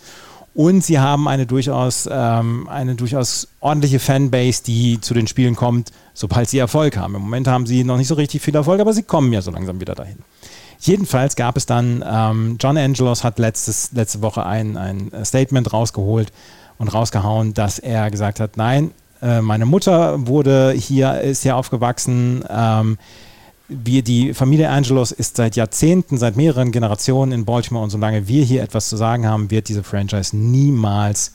Und 0.54 0.82
sie 0.82 0.98
haben 0.98 1.28
eine 1.28 1.44
durchaus, 1.44 2.08
ähm, 2.10 2.66
eine 2.68 2.94
durchaus 2.94 3.48
ordentliche 3.60 3.98
Fanbase, 3.98 4.62
die 4.64 4.98
zu 5.02 5.12
den 5.12 5.26
Spielen 5.26 5.54
kommt, 5.54 5.92
sobald 6.14 6.48
sie 6.48 6.58
Erfolg 6.58 6.96
haben. 6.96 7.14
Im 7.14 7.20
Moment 7.20 7.46
haben 7.46 7.66
sie 7.66 7.84
noch 7.84 7.98
nicht 7.98 8.08
so 8.08 8.14
richtig 8.14 8.40
viel 8.40 8.54
Erfolg, 8.54 8.80
aber 8.80 8.94
sie 8.94 9.02
kommen 9.02 9.34
ja 9.34 9.42
so 9.42 9.50
langsam 9.50 9.80
wieder 9.80 9.94
dahin. 9.94 10.16
Jedenfalls 10.78 11.36
gab 11.36 11.56
es 11.56 11.66
dann, 11.66 12.04
ähm, 12.06 12.56
John 12.60 12.76
Angelos 12.76 13.24
hat 13.24 13.38
letztes, 13.38 13.92
letzte 13.92 14.22
Woche 14.22 14.44
ein, 14.44 14.76
ein 14.76 15.10
Statement 15.24 15.72
rausgeholt 15.72 16.32
und 16.78 16.88
rausgehauen, 16.88 17.54
dass 17.54 17.78
er 17.78 18.10
gesagt 18.10 18.40
hat, 18.40 18.56
nein, 18.56 18.90
äh, 19.22 19.40
meine 19.40 19.66
Mutter 19.66 20.26
wurde 20.26 20.72
hier, 20.72 21.20
ist 21.20 21.42
hier 21.42 21.56
aufgewachsen, 21.56 22.44
ähm, 22.48 22.98
wir, 23.68 24.02
die 24.02 24.32
Familie 24.32 24.70
Angelos 24.70 25.10
ist 25.10 25.36
seit 25.36 25.56
Jahrzehnten, 25.56 26.18
seit 26.18 26.36
mehreren 26.36 26.70
Generationen 26.70 27.32
in 27.32 27.44
Baltimore 27.44 27.82
und 27.82 27.90
solange 27.90 28.28
wir 28.28 28.44
hier 28.44 28.62
etwas 28.62 28.88
zu 28.88 28.96
sagen 28.96 29.26
haben, 29.26 29.50
wird 29.50 29.68
diese 29.68 29.82
Franchise 29.82 30.36
niemals 30.36 31.32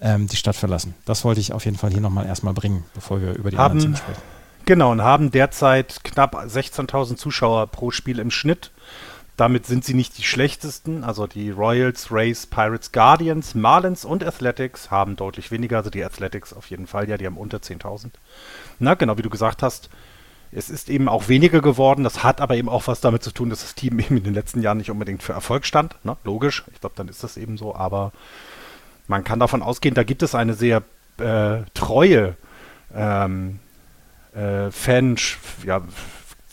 ähm, 0.00 0.26
die 0.26 0.36
Stadt 0.36 0.56
verlassen. 0.56 0.94
Das 1.04 1.24
wollte 1.24 1.40
ich 1.40 1.52
auf 1.52 1.64
jeden 1.64 1.76
Fall 1.76 1.90
hier 1.90 2.00
nochmal 2.00 2.26
erstmal 2.26 2.54
bringen, 2.54 2.84
bevor 2.94 3.20
wir 3.20 3.34
über 3.34 3.50
die 3.50 3.58
haben, 3.58 3.72
anderen 3.72 3.94
Teams 3.94 3.98
sprechen. 3.98 4.22
Genau, 4.64 4.92
und 4.92 5.02
haben 5.02 5.30
derzeit 5.30 6.00
knapp 6.04 6.34
16.000 6.34 7.16
Zuschauer 7.16 7.66
pro 7.66 7.90
Spiel 7.90 8.18
im 8.18 8.30
Schnitt. 8.30 8.70
Damit 9.36 9.66
sind 9.66 9.84
sie 9.84 9.94
nicht 9.94 10.16
die 10.16 10.22
schlechtesten. 10.22 11.02
Also 11.02 11.26
die 11.26 11.50
Royals, 11.50 12.12
Rays, 12.12 12.46
Pirates, 12.46 12.92
Guardians, 12.92 13.54
Marlins 13.54 14.04
und 14.04 14.24
Athletics 14.24 14.90
haben 14.90 15.16
deutlich 15.16 15.50
weniger. 15.50 15.78
Also 15.78 15.90
die 15.90 16.04
Athletics 16.04 16.52
auf 16.52 16.70
jeden 16.70 16.86
Fall, 16.86 17.08
ja, 17.08 17.16
die 17.16 17.26
haben 17.26 17.36
unter 17.36 17.58
10.000. 17.58 18.10
Na, 18.78 18.94
genau 18.94 19.18
wie 19.18 19.22
du 19.22 19.30
gesagt 19.30 19.62
hast, 19.62 19.90
es 20.52 20.70
ist 20.70 20.88
eben 20.88 21.08
auch 21.08 21.28
weniger 21.28 21.60
geworden. 21.60 22.04
Das 22.04 22.22
hat 22.22 22.40
aber 22.40 22.54
eben 22.54 22.68
auch 22.68 22.86
was 22.86 23.00
damit 23.00 23.24
zu 23.24 23.32
tun, 23.32 23.50
dass 23.50 23.62
das 23.62 23.74
Team 23.74 23.98
eben 23.98 24.18
in 24.18 24.24
den 24.24 24.34
letzten 24.34 24.62
Jahren 24.62 24.78
nicht 24.78 24.90
unbedingt 24.90 25.22
für 25.22 25.32
Erfolg 25.32 25.66
stand. 25.66 25.96
Ne? 26.04 26.16
Logisch, 26.24 26.64
ich 26.72 26.80
glaube, 26.80 26.94
dann 26.96 27.08
ist 27.08 27.24
das 27.24 27.36
eben 27.36 27.56
so. 27.56 27.74
Aber 27.74 28.12
man 29.08 29.24
kann 29.24 29.40
davon 29.40 29.62
ausgehen, 29.62 29.94
da 29.94 30.04
gibt 30.04 30.22
es 30.22 30.34
eine 30.34 30.54
sehr 30.54 30.82
äh, 31.18 31.62
treue 31.74 32.36
ähm, 32.94 33.58
äh, 34.34 34.70
Fan, 34.70 35.16
ja, 35.64 35.82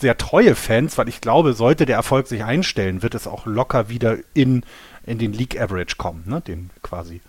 sehr 0.02 0.18
treue 0.18 0.56
Fans, 0.56 0.98
weil 0.98 1.08
ich 1.08 1.22
glaube, 1.22 1.54
sollte 1.54 1.86
der 1.86 1.96
Erfolg 1.96 2.28
sich 2.28 2.44
einstellen, 2.44 3.04
wird 3.04 3.16
es 3.16 3.28
auch 3.28 3.46
locker 3.46 3.90
wieder 3.90 4.18
in, 4.34 4.64
in 5.06 5.18
den 5.20 5.34
League 5.34 5.60
Average 5.60 5.96
kommen, 5.98 6.24
ne? 6.26 6.42
den 6.42 6.70
quasi 6.82 7.22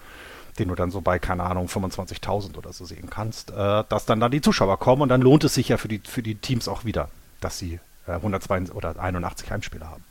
den 0.58 0.68
du 0.68 0.74
dann 0.74 0.90
so 0.90 1.00
bei, 1.00 1.18
keine 1.18 1.44
Ahnung, 1.44 1.66
25.000 1.66 2.56
oder 2.56 2.72
so 2.72 2.84
sehen 2.84 3.08
kannst, 3.08 3.50
äh, 3.50 3.84
dass 3.88 4.04
dann 4.04 4.20
da 4.20 4.28
die 4.28 4.40
Zuschauer 4.40 4.78
kommen 4.78 5.02
und 5.02 5.08
dann 5.08 5.22
lohnt 5.22 5.44
es 5.44 5.54
sich 5.54 5.68
ja 5.68 5.78
für 5.78 5.88
die, 5.88 6.02
für 6.06 6.22
die 6.22 6.34
Teams 6.34 6.68
auch 6.68 6.84
wieder, 6.84 7.08
dass 7.40 7.58
sie 7.58 7.80
äh, 8.06 8.12
182 8.12 8.74
oder 8.74 8.98
81 8.98 9.50
Heimspiele 9.50 9.88
haben. 9.88 10.04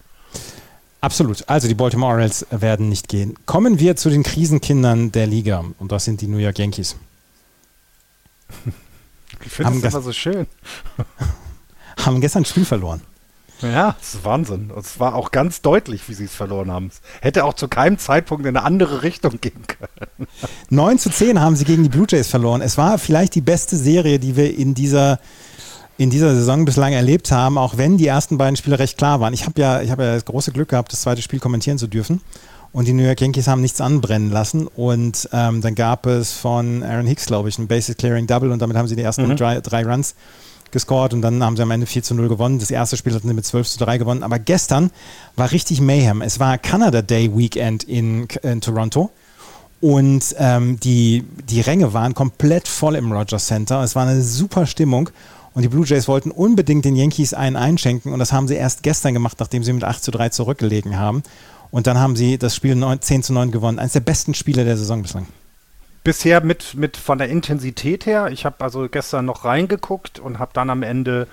Absolut. 1.02 1.48
Also 1.48 1.68
die 1.68 1.74
Baltimore 1.74 2.14
Orioles 2.14 2.46
werden 2.52 2.90
nicht 2.90 3.08
gehen. 3.08 3.36
Kommen 3.46 3.80
wir 3.80 3.96
zu 3.96 4.10
den 4.10 4.24
Krisenkindern 4.24 5.12
der 5.12 5.28
Liga 5.28 5.64
und 5.80 5.92
das 5.92 6.06
sind 6.06 6.22
die 6.22 6.28
New 6.28 6.38
York 6.38 6.60
Yankees. 6.60 6.96
Ich 9.44 9.54
finde 9.54 9.82
das 9.82 9.96
immer 9.96 10.04
so 10.04 10.14
schön. 10.14 10.46
haben 12.06 12.22
gestern 12.22 12.44
ein 12.44 12.46
Spiel 12.46 12.66
verloren. 12.66 13.02
Ja, 13.62 13.96
das 14.00 14.16
ist 14.16 14.26
Wahnsinn. 14.26 14.72
Es 14.78 15.00
war 15.00 15.16
auch 15.16 15.32
ganz 15.32 15.62
deutlich, 15.62 16.10
wie 16.10 16.14
sie 16.14 16.26
es 16.26 16.34
verloren 16.34 16.72
haben. 16.72 16.92
Hätte 17.22 17.46
auch 17.46 17.54
zu 17.54 17.68
keinem 17.68 17.98
Zeitpunkt 18.00 18.46
in 18.46 18.58
eine 18.58 18.66
andere 18.66 19.04
Richtung 19.04 19.40
gehen 19.40 19.64
können. 19.68 20.28
9 20.70 20.98
zu 20.98 21.10
10 21.10 21.40
haben 21.40 21.56
sie 21.56 21.66
gegen 21.66 21.84
die 21.84 21.90
Blue 21.90 22.08
Jays 22.10 22.28
verloren. 22.28 22.62
Es 22.62 22.78
war 22.78 22.98
vielleicht 22.98 23.36
die 23.36 23.42
beste 23.42 23.78
Serie, 23.78 24.20
die 24.20 24.36
wir 24.36 24.58
in 24.58 24.74
dieser, 24.74 25.20
in 25.98 26.10
dieser 26.10 26.34
Saison 26.34 26.66
bislang 26.66 26.94
erlebt 26.94 27.32
haben, 27.32 27.58
auch 27.58 27.78
wenn 27.78 27.98
die 27.98 28.08
ersten 28.08 28.38
beiden 28.38 28.56
Spiele 28.56 28.80
recht 28.80 28.98
klar 28.98 29.20
waren. 29.20 29.34
Ich 29.34 29.46
habe 29.46 29.62
ja, 29.62 29.76
hab 29.76 30.00
ja 30.00 30.16
das 30.16 30.26
große 30.26 30.52
Glück 30.52 30.70
gehabt, 30.70 30.92
das 30.92 31.02
zweite 31.02 31.22
Spiel 31.22 31.40
kommentieren 31.40 31.78
zu 31.78 31.88
dürfen. 31.88 32.22
Und 32.74 32.88
die 32.88 32.94
New 32.94 33.04
York 33.04 33.20
Yankees 33.20 33.48
haben 33.48 33.62
nichts 33.62 33.82
anbrennen 33.82 34.32
lassen. 34.32 34.66
Und 34.66 35.30
ähm, 35.34 35.62
dann 35.62 35.76
gab 35.76 36.06
es 36.06 36.32
von 36.32 36.84
Aaron 36.84 37.06
Hicks, 37.06 37.26
glaube 37.26 37.50
ich, 37.50 37.60
ein 37.60 37.68
Basic 37.68 37.98
Clearing 37.98 38.28
Double 38.28 38.52
und 38.52 38.60
damit 38.60 38.78
haben 38.78 38.88
sie 38.88 38.96
die 38.96 39.04
ersten 39.04 39.28
mhm. 39.28 39.36
drei, 39.36 39.60
drei 39.60 39.84
Runs 39.86 40.16
gescored 40.72 41.14
und 41.14 41.22
dann 41.22 41.44
haben 41.44 41.56
sie 41.56 41.64
am 41.64 41.72
Ende 41.72 41.86
4 41.86 42.04
zu 42.04 42.16
0 42.16 42.28
gewonnen. 42.28 42.60
Das 42.60 42.72
erste 42.72 42.98
Spiel 42.98 43.14
hatten 43.14 43.28
sie 43.28 43.34
mit 43.34 43.46
12 43.46 43.68
zu 43.68 43.80
3 43.80 43.98
gewonnen. 43.98 44.24
Aber 44.24 44.40
gestern 44.40 44.92
war 45.36 45.52
richtig 45.52 45.82
Mayhem. 45.82 46.22
Es 46.22 46.40
war 46.40 46.58
Canada 46.58 47.02
Day 47.02 47.36
Weekend 47.36 47.84
in, 47.84 48.28
in 48.44 48.62
Toronto. 48.62 49.12
Und 49.82 50.36
ähm, 50.38 50.80
die, 50.80 51.26
die 51.50 51.62
Ränge 51.62 51.94
waren 51.94 52.14
komplett 52.14 52.68
voll 52.68 52.96
im 52.96 53.12
Rogers 53.12 53.48
Center. 53.48 53.84
Es 53.84 53.96
war 53.96 54.06
eine 54.06 54.22
super 54.22 54.66
Stimmung. 54.66 55.10
Und 55.54 55.64
die 55.64 55.68
Blue 55.68 55.86
Jays 55.86 56.08
wollten 56.08 56.32
unbedingt 56.32 56.86
den 56.86 56.96
Yankees 56.96 57.34
einen 57.34 57.56
einschenken. 57.56 58.14
Und 58.14 58.20
das 58.20 58.32
haben 58.32 58.48
sie 58.48 58.56
erst 58.56 58.84
gestern 58.84 59.14
gemacht, 59.14 59.38
nachdem 59.40 59.64
sie 59.64 59.74
mit 59.74 59.84
8 59.84 60.04
zu 60.04 60.12
3 60.12 60.30
zurückgelegen 60.30 60.98
haben. 60.98 61.24
Und 61.72 61.88
dann 61.88 61.98
haben 61.98 62.16
sie 62.16 62.38
das 62.38 62.56
Spiel 62.56 62.76
9, 62.76 63.02
10 63.02 63.24
zu 63.24 63.34
9 63.34 63.52
gewonnen. 63.52 63.80
Eines 63.80 63.94
der 63.94 64.02
besten 64.02 64.34
Spiele 64.34 64.66
der 64.66 64.78
Saison 64.78 65.02
bislang. 65.02 65.28
Bisher 66.04 66.42
mit, 66.44 66.74
mit 66.76 66.98
von 66.98 67.18
der 67.18 67.30
Intensität 67.30 68.06
her. 68.06 68.30
Ich 68.32 68.46
habe 68.46 68.64
also 68.64 68.88
gestern 68.90 69.26
noch 69.26 69.46
reingeguckt 69.46 70.20
und 70.20 70.40
habe 70.40 70.52
dann 70.54 70.70
am 70.70 70.84
Ende 70.84 71.28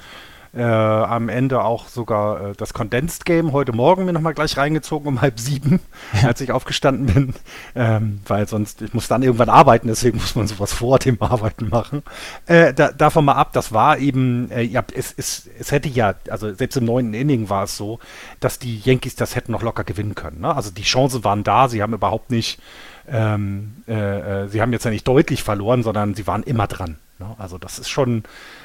äh, 0.54 0.62
am 0.62 1.28
Ende 1.28 1.62
auch 1.62 1.88
sogar 1.88 2.50
äh, 2.50 2.52
das 2.57 2.72
Condensed 2.72 3.24
Game 3.24 3.52
heute 3.52 3.72
Morgen 3.72 4.04
mir 4.04 4.12
nochmal 4.12 4.35
gleich 4.35 4.57
reingezogen 4.57 5.07
um 5.07 5.20
halb 5.20 5.38
sieben, 5.38 5.81
als 6.24 6.40
ich 6.40 6.52
aufgestanden 6.52 7.07
bin, 7.07 7.35
ähm, 7.74 8.20
weil 8.26 8.48
sonst, 8.48 8.83
ich 8.83 8.94
muss 8.94 9.09
dann 9.09 9.22
irgendwann 9.22 9.50
arbeiten, 9.50 9.88
deswegen 9.88 10.18
muss 10.18 10.35
man 10.35 10.46
sowas 10.46 10.72
vor 10.72 10.98
dem 10.98 11.20
Arbeiten 11.20 11.68
machen. 11.68 12.02
Äh, 12.46 12.72
da, 12.72 12.92
davon 12.92 13.26
mal 13.26 13.35
ab, 13.35 13.52
das 13.52 13.72
war 13.72 13.98
eben, 13.98 14.50
äh, 14.50 14.62
ja, 14.62 14.83
es, 14.94 15.12
es, 15.16 15.48
es 15.59 15.70
hätte 15.70 15.88
ja, 15.88 16.14
also 16.31 16.52
selbst 16.54 16.76
im 16.76 16.87
neunten 16.87 17.14
Inning 17.14 17.50
war 17.50 17.64
es 17.64 17.76
so, 17.76 17.98
dass 18.40 18.59
die 18.59 18.78
Yankees 18.78 19.16
das 19.16 19.37
hätten 19.37 19.52
noch 19.52 19.62
locker 19.62 19.85
gewinnen 19.85 20.14
können. 20.14 20.40
Ne? 20.40 20.54
Also 20.54 20.70
die 20.70 20.83
Chancen 20.83 21.24
waren 21.24 21.44
da, 21.44 21.68
sie 21.68 21.83
haben 21.83 21.92
überhaupt 21.92 22.31
nicht, 22.31 22.59
ähm, 23.10 23.82
äh, 23.86 24.44
äh, 24.44 24.48
sie 24.48 24.60
haben 24.60 24.72
jetzt 24.72 24.84
ja 24.84 24.90
nicht 24.90 25.06
deutlich 25.06 25.42
verloren, 25.42 25.82
sondern 25.82 26.14
sie 26.14 26.26
waren 26.26 26.42
immer 26.42 26.66
dran. 26.66 26.98
Ne? 27.18 27.34
Also 27.38 27.58
das 27.58 27.78
ist 27.78 27.88
schon, 27.88 28.22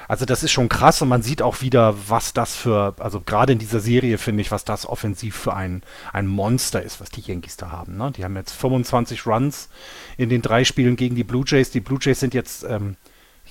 also 0.07 0.25
das 0.25 0.43
ist 0.43 0.51
schon 0.51 0.69
krass 0.69 1.01
und 1.01 1.09
man 1.09 1.21
sieht 1.21 1.41
auch 1.41 1.61
wieder, 1.61 1.95
was 2.07 2.33
das 2.33 2.55
für, 2.55 2.95
also 2.99 3.21
gerade 3.21 3.53
in 3.53 3.59
dieser 3.59 3.79
Serie 3.79 4.17
finde 4.17 4.41
ich, 4.41 4.51
was 4.51 4.65
das 4.65 4.85
offensiv 4.85 5.35
für 5.35 5.53
ein, 5.53 5.81
ein 6.11 6.27
Monster 6.27 6.81
ist, 6.81 7.01
was 7.01 7.09
die 7.09 7.21
Yankees 7.21 7.57
da 7.57 7.71
haben. 7.71 7.97
Ne? 7.97 8.11
Die 8.11 8.23
haben 8.23 8.35
jetzt 8.35 8.53
25 8.53 9.25
Runs 9.25 9.69
in 10.17 10.29
den 10.29 10.41
drei 10.41 10.63
Spielen 10.63 10.95
gegen 10.95 11.15
die 11.15 11.23
Blue 11.23 11.43
Jays. 11.45 11.71
Die 11.71 11.81
Blue 11.81 11.99
Jays 12.01 12.19
sind 12.19 12.33
jetzt, 12.33 12.63
ähm, 12.63 12.95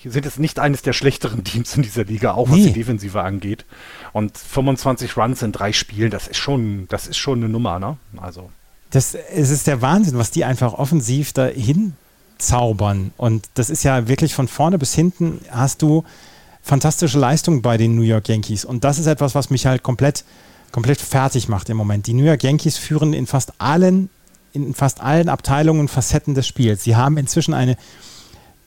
sind 0.05 0.25
jetzt 0.25 0.39
nicht 0.39 0.59
eines 0.59 0.83
der 0.83 0.93
schlechteren 0.93 1.43
Teams 1.45 1.77
in 1.77 1.83
dieser 1.83 2.05
Liga, 2.05 2.33
auch 2.35 2.49
was 2.49 2.57
nee. 2.57 2.67
die 2.67 2.75
Defensive 2.75 3.23
angeht. 3.23 3.65
Und 4.13 4.39
25 4.39 5.17
Runs 5.17 5.43
in 5.43 5.53
drei 5.53 5.73
Spielen, 5.73 6.11
das 6.11 6.29
ist 6.29 6.39
schon, 6.39 6.87
das 6.89 7.07
ist 7.07 7.19
schon 7.19 7.39
eine 7.39 7.49
Nummer, 7.49 7.79
ne? 7.79 7.97
Also. 8.17 8.51
Das, 8.93 9.15
es 9.15 9.51
ist 9.51 9.67
der 9.67 9.83
Wahnsinn, 9.83 10.19
was 10.19 10.31
die 10.31 10.45
einfach 10.45 10.75
offensiv 10.75 11.33
dahin 11.33 11.95
zaubern. 12.39 13.13
Und 13.17 13.49
das 13.55 13.71
ist 13.71 13.83
ja 13.83 14.07
wirklich 14.07 14.35
von 14.35 14.49
vorne 14.49 14.79
bis 14.79 14.95
hinten 14.95 15.41
hast 15.51 15.83
du 15.83 16.05
fantastische 16.63 17.19
Leistung 17.19 17.63
bei 17.63 17.77
den 17.77 17.97
New 17.97 18.03
York 18.03 18.29
Yankees. 18.29 18.65
Und 18.65 18.85
das 18.85 18.99
ist 18.99 19.07
etwas, 19.07 19.35
was 19.35 19.51
mich 19.51 19.67
halt 19.67 19.83
komplett, 19.83 20.25
komplett 20.71 21.01
fertig 21.01 21.49
macht 21.49 21.71
im 21.71 21.77
Moment. 21.77 22.07
Die 22.07 22.15
New 22.15 22.25
York 22.25 22.43
Yankees 22.43 22.77
führen 22.77 23.15
in 23.15 23.27
fast 23.27 23.55
allen, 23.59 24.11
in 24.53 24.75
fast 24.75 25.01
allen 25.01 25.29
Abteilungen 25.29 25.89
Facetten 25.89 26.35
des 26.35 26.47
Spiels. 26.47 26.85
Sie 26.85 26.95
haben 26.95 27.17
inzwischen 27.17 27.55
eine 27.55 27.77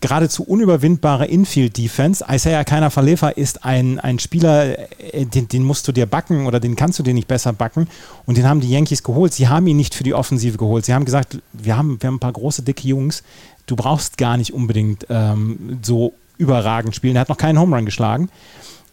geradezu 0.06 0.44
unüberwindbare 0.44 1.26
Infield-Defense. 1.26 2.24
Isaiah 2.30 2.64
Keiner 2.64 2.92
Verlefer 2.92 3.38
ist 3.38 3.66
ein, 3.66 4.00
ein 4.00 4.20
Spieler, 4.20 4.78
äh, 5.00 5.26
den, 5.26 5.48
den, 5.48 5.64
musst 5.64 5.88
du 5.88 5.92
dir 5.92 6.06
backen 6.06 6.46
oder 6.46 6.60
den 6.60 6.76
kannst 6.76 7.00
du 7.00 7.04
dir 7.04 7.16
nicht 7.16 7.28
besser 7.28 7.54
backen. 7.54 7.88
Und 8.28 8.38
den 8.38 8.48
haben 8.48 8.62
die 8.62 8.70
Yankees 8.70 9.02
geholt. 9.02 9.34
Sie 9.34 9.48
haben 9.48 9.66
ihn 9.66 9.78
nicht 9.78 9.96
für 9.96 10.04
die 10.04 10.14
Offensive 10.14 10.60
geholt. 10.60 10.86
Sie 10.86 10.94
haben 10.94 11.06
gesagt, 11.06 11.40
wir 11.54 11.76
haben, 11.76 12.00
wir 12.00 12.08
haben 12.08 12.18
ein 12.18 12.20
paar 12.20 12.34
große, 12.34 12.62
dicke 12.62 12.88
Jungs. 12.88 13.24
Du 13.66 13.76
brauchst 13.76 14.20
gar 14.20 14.38
nicht 14.38 14.54
unbedingt 14.54 15.08
ähm, 15.10 15.80
so 15.82 16.14
überragend 16.38 16.96
spielen. 16.96 17.16
Er 17.16 17.22
hat 17.22 17.30
noch 17.30 17.38
keinen 17.40 17.60
Home 17.60 17.76
Run 17.76 17.86
geschlagen. 17.86 18.30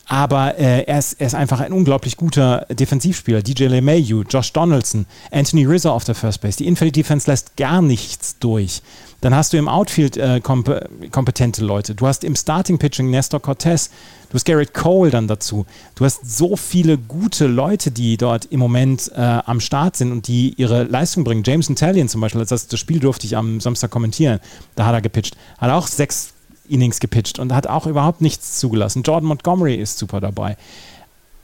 Aber 0.09 0.59
äh, 0.59 0.83
er, 0.85 0.99
ist, 0.99 1.15
er, 1.15 1.29
ist, 1.29 1.35
einfach 1.35 1.61
ein 1.61 1.73
unglaublich 1.73 2.17
guter 2.17 2.67
Defensivspieler. 2.69 3.43
DJ 3.43 3.65
LeMayu, 3.65 4.25
Josh 4.29 4.53
Donaldson, 4.53 5.07
Anthony 5.31 5.65
Rizzo 5.65 5.91
auf 5.93 6.05
der 6.05 6.15
First 6.15 6.41
Base. 6.41 6.59
Die 6.59 6.67
Infield 6.67 6.97
Defense 6.97 7.31
lässt 7.31 7.57
gar 7.57 7.81
nichts 7.81 8.39
durch. 8.39 8.83
Dann 9.21 9.37
hast 9.37 9.53
du 9.53 9.57
im 9.57 9.69
Outfield 9.69 10.17
äh, 10.17 10.41
komp 10.41 10.69
kompetente 11.13 11.65
Leute. 11.65 11.95
Du 11.95 12.09
hast 12.09 12.25
im 12.25 12.35
Starting 12.35 12.79
Pitching 12.79 13.09
Nestor 13.09 13.41
Cortez. 13.41 13.91
Du 14.31 14.35
hast 14.35 14.45
Garrett 14.45 14.75
Cole 14.75 15.11
dann 15.11 15.29
dazu. 15.29 15.65
Du 15.95 16.05
hast 16.05 16.21
so 16.25 16.57
viele 16.57 16.99
gute 16.99 17.47
Leute, 17.47 17.93
die 17.93 18.17
dort 18.17 18.47
im 18.47 18.59
Moment 18.59 19.13
äh, 19.15 19.21
am 19.21 19.61
Start 19.61 19.97
sind 19.97 20.11
und 20.11 20.27
die 20.27 20.55
ihre 20.57 20.83
Leistung 20.85 21.23
bringen. 21.23 21.45
Jameson 21.45 21.77
Talion 21.77 22.09
zum 22.09 22.21
Beispiel, 22.21 22.45
das, 22.45 22.67
das 22.67 22.81
Spiel 22.81 22.99
durfte 22.99 23.27
ich 23.27 23.37
am 23.37 23.61
Samstag 23.61 23.93
kommentieren. 23.93 24.41
Da 24.75 24.87
hat 24.87 24.95
er 24.95 25.03
gepitcht. 25.03 25.37
Hat 25.59 25.71
auch 25.71 25.87
sechs 25.87 26.33
Innings 26.73 27.01
gepitcht 27.01 27.39
und 27.39 27.53
hat 27.53 27.67
auch 27.67 27.87
überhaupt 27.87 28.21
nichts 28.21 28.59
zugelassen. 28.59 29.03
Jordan 29.03 29.29
Montgomery 29.29 29.75
ist 29.75 29.99
super 29.99 30.21
dabei. 30.21 30.57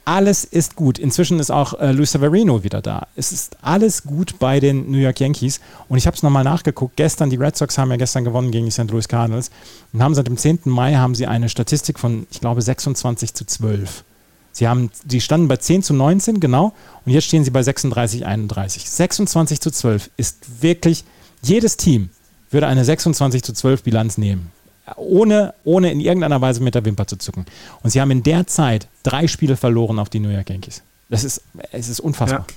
Alles 0.05 0.43
ist 0.43 0.75
gut. 0.75 0.97
Inzwischen 0.97 1.39
ist 1.39 1.51
auch 1.51 1.79
äh, 1.79 1.91
Luis 1.91 2.13
Severino 2.13 2.63
wieder 2.63 2.81
da. 2.81 3.05
Es 3.15 3.31
ist 3.31 3.57
alles 3.61 4.03
gut 4.03 4.39
bei 4.39 4.59
den 4.59 4.89
New 4.89 4.97
York 4.97 5.19
Yankees. 5.19 5.59
Und 5.87 5.99
ich 5.99 6.07
habe 6.07 6.17
es 6.17 6.23
nochmal 6.23 6.43
nachgeguckt. 6.43 6.95
Gestern, 6.95 7.29
die 7.29 7.35
Red 7.35 7.55
Sox 7.55 7.77
haben 7.77 7.91
ja 7.91 7.97
gestern 7.97 8.23
gewonnen 8.23 8.49
gegen 8.49 8.65
die 8.65 8.71
St. 8.71 8.89
Louis 8.89 9.07
Cardinals 9.07 9.51
und 9.93 10.01
haben 10.01 10.15
seit 10.15 10.25
dem 10.25 10.35
10. 10.35 10.61
Mai 10.65 10.95
haben 10.95 11.13
sie 11.13 11.27
eine 11.27 11.47
Statistik 11.47 11.99
von, 11.99 12.25
ich 12.31 12.39
glaube, 12.39 12.63
26 12.63 13.35
zu 13.35 13.45
12. 13.45 14.03
Sie 14.51 14.67
haben, 14.67 14.89
die 15.05 15.21
standen 15.21 15.47
bei 15.47 15.57
10 15.57 15.83
zu 15.83 15.93
19, 15.93 16.39
genau, 16.39 16.73
und 17.05 17.11
jetzt 17.11 17.25
stehen 17.25 17.43
sie 17.43 17.51
bei 17.51 17.61
36, 17.61 18.25
31. 18.25 18.89
26 18.89 19.61
zu 19.61 19.69
12 19.69 20.09
ist 20.17 20.37
wirklich, 20.61 21.03
jedes 21.43 21.77
Team 21.77 22.09
würde 22.49 22.65
eine 22.65 22.83
26 22.83 23.43
zu 23.43 23.53
12 23.53 23.83
Bilanz 23.83 24.17
nehmen 24.17 24.51
ohne, 24.97 25.53
ohne 25.63 25.91
in 25.91 25.99
irgendeiner 25.99 26.41
Weise 26.41 26.61
mit 26.61 26.75
der 26.75 26.85
Wimper 26.85 27.07
zu 27.07 27.17
zucken. 27.17 27.45
Und 27.83 27.89
sie 27.89 28.01
haben 28.01 28.11
in 28.11 28.23
der 28.23 28.47
Zeit 28.47 28.87
drei 29.03 29.27
Spiele 29.27 29.57
verloren 29.57 29.99
auf 29.99 30.09
die 30.09 30.19
New 30.19 30.29
York 30.29 30.49
Yankees. 30.49 30.83
Das 31.09 31.23
ist, 31.23 31.41
es 31.71 31.89
ist 31.89 31.99
unfassbar. 31.99 32.45
Ja. 32.47 32.55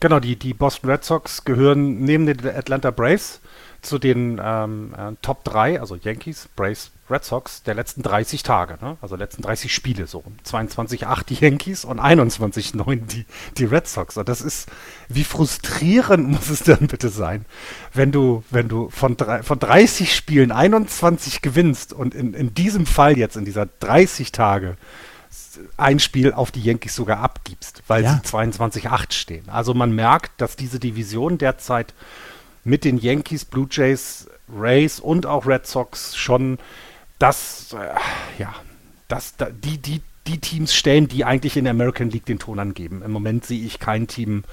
Genau, 0.00 0.18
die, 0.18 0.36
die 0.36 0.52
Boston 0.54 0.90
Red 0.90 1.04
Sox 1.04 1.44
gehören 1.44 2.00
neben 2.00 2.26
den 2.26 2.44
Atlanta 2.44 2.90
Braves 2.90 3.40
zu 3.82 3.98
den 3.98 4.40
ähm, 4.42 4.94
äh, 4.96 5.12
Top 5.22 5.44
3, 5.44 5.80
also 5.80 5.96
Yankees, 5.96 6.48
Braves, 6.54 6.92
Red 7.10 7.24
Sox 7.24 7.62
der 7.64 7.74
letzten 7.74 8.02
30 8.02 8.42
Tage, 8.42 8.78
ne? 8.80 8.96
also 9.02 9.16
letzten 9.16 9.42
30 9.42 9.74
Spiele 9.74 10.06
so. 10.06 10.22
22-8 10.46 11.26
die 11.26 11.34
Yankees 11.34 11.84
und 11.84 12.00
21-9 12.00 13.06
die, 13.06 13.26
die 13.58 13.64
Red 13.64 13.86
Sox. 13.88 14.16
Und 14.16 14.28
das 14.28 14.40
ist, 14.40 14.68
wie 15.08 15.24
frustrierend 15.24 16.28
muss 16.30 16.48
es 16.48 16.60
denn 16.60 16.86
bitte 16.86 17.08
sein, 17.08 17.44
wenn 17.92 18.12
du, 18.12 18.44
wenn 18.50 18.68
du 18.68 18.88
von, 18.88 19.16
drei, 19.16 19.42
von 19.42 19.58
30 19.58 20.14
Spielen 20.14 20.52
21 20.52 21.42
gewinnst 21.42 21.92
und 21.92 22.14
in, 22.14 22.34
in 22.34 22.54
diesem 22.54 22.86
Fall 22.86 23.18
jetzt, 23.18 23.36
in 23.36 23.44
dieser 23.44 23.66
30 23.66 24.32
Tage, 24.32 24.76
ein 25.76 25.98
Spiel 25.98 26.32
auf 26.32 26.50
die 26.50 26.62
Yankees 26.62 26.94
sogar 26.94 27.18
abgibst, 27.18 27.82
weil 27.86 28.04
ja. 28.04 28.20
sie 28.24 28.36
22-8 28.36 29.12
stehen. 29.12 29.48
Also 29.48 29.74
man 29.74 29.92
merkt, 29.92 30.40
dass 30.40 30.56
diese 30.56 30.78
Division 30.78 31.36
derzeit 31.36 31.94
mit 32.64 32.84
den 32.84 32.98
Yankees, 32.98 33.44
Blue 33.44 33.66
Jays, 33.70 34.28
Rays 34.54 35.00
und 35.00 35.26
auch 35.26 35.46
Red 35.46 35.66
Sox 35.66 36.16
schon 36.16 36.58
das, 37.18 37.74
äh, 37.74 38.40
ja, 38.40 38.54
das, 39.08 39.36
da, 39.36 39.48
die, 39.50 39.78
die, 39.78 40.02
die 40.26 40.38
Teams 40.38 40.74
stellen, 40.74 41.08
die 41.08 41.24
eigentlich 41.24 41.56
in 41.56 41.64
der 41.64 41.72
American 41.72 42.10
League 42.10 42.26
den 42.26 42.38
Ton 42.38 42.58
angeben. 42.58 43.02
Im 43.02 43.10
Moment 43.10 43.44
sehe 43.44 43.64
ich 43.64 43.78
kein 43.78 44.06
Team, 44.06 44.44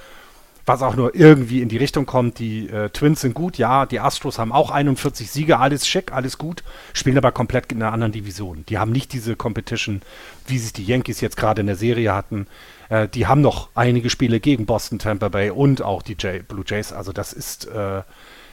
was 0.66 0.82
auch 0.82 0.94
nur 0.94 1.14
irgendwie 1.14 1.62
in 1.62 1.68
die 1.68 1.76
Richtung 1.76 2.06
kommt. 2.06 2.38
Die 2.38 2.68
äh, 2.68 2.90
Twins 2.90 3.20
sind 3.20 3.34
gut, 3.34 3.58
ja, 3.58 3.86
die 3.86 4.00
Astros 4.00 4.38
haben 4.38 4.52
auch 4.52 4.70
41 4.70 5.30
Siege, 5.30 5.58
alles 5.58 5.86
schick, 5.86 6.12
alles 6.12 6.38
gut, 6.38 6.62
spielen 6.92 7.18
aber 7.18 7.32
komplett 7.32 7.72
in 7.72 7.82
einer 7.82 7.92
anderen 7.92 8.12
Division. 8.12 8.64
Die 8.68 8.78
haben 8.78 8.92
nicht 8.92 9.12
diese 9.12 9.36
Competition, 9.36 10.02
wie 10.46 10.58
sie 10.58 10.72
die 10.72 10.84
Yankees 10.84 11.20
jetzt 11.20 11.36
gerade 11.36 11.60
in 11.60 11.66
der 11.66 11.76
Serie 11.76 12.14
hatten. 12.14 12.46
Äh, 12.90 13.08
die 13.08 13.26
haben 13.26 13.40
noch 13.40 13.70
einige 13.74 14.10
Spiele 14.10 14.40
gegen 14.40 14.66
Boston, 14.66 14.98
Tampa 14.98 15.28
Bay 15.28 15.50
und 15.50 15.80
auch 15.80 16.02
die 16.02 16.14
J 16.14 16.46
Blue 16.46 16.64
Jays. 16.66 16.92
Also 16.92 17.12
das 17.12 17.32
ist, 17.32 17.66
äh, 17.68 18.02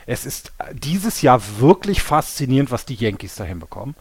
es 0.06 0.26
ist 0.26 0.54
dieses 0.72 1.22
Jahr 1.22 1.42
wirklich 1.60 2.02
faszinierend, 2.02 2.72
was 2.72 2.86
die 2.86 2.96
Yankees 2.96 3.36
da 3.36 3.44
hinbekommen. 3.44 3.96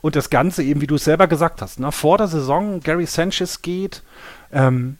Und 0.00 0.14
das 0.14 0.30
Ganze 0.30 0.62
eben, 0.62 0.80
wie 0.80 0.86
du 0.86 0.96
es 0.96 1.04
selber 1.04 1.26
gesagt 1.26 1.62
hast, 1.62 1.80
ne, 1.80 1.90
vor 1.90 2.18
der 2.18 2.28
Saison 2.28 2.80
Gary 2.80 3.06
Sanchez 3.06 3.62
geht, 3.62 4.02
ähm, 4.52 4.98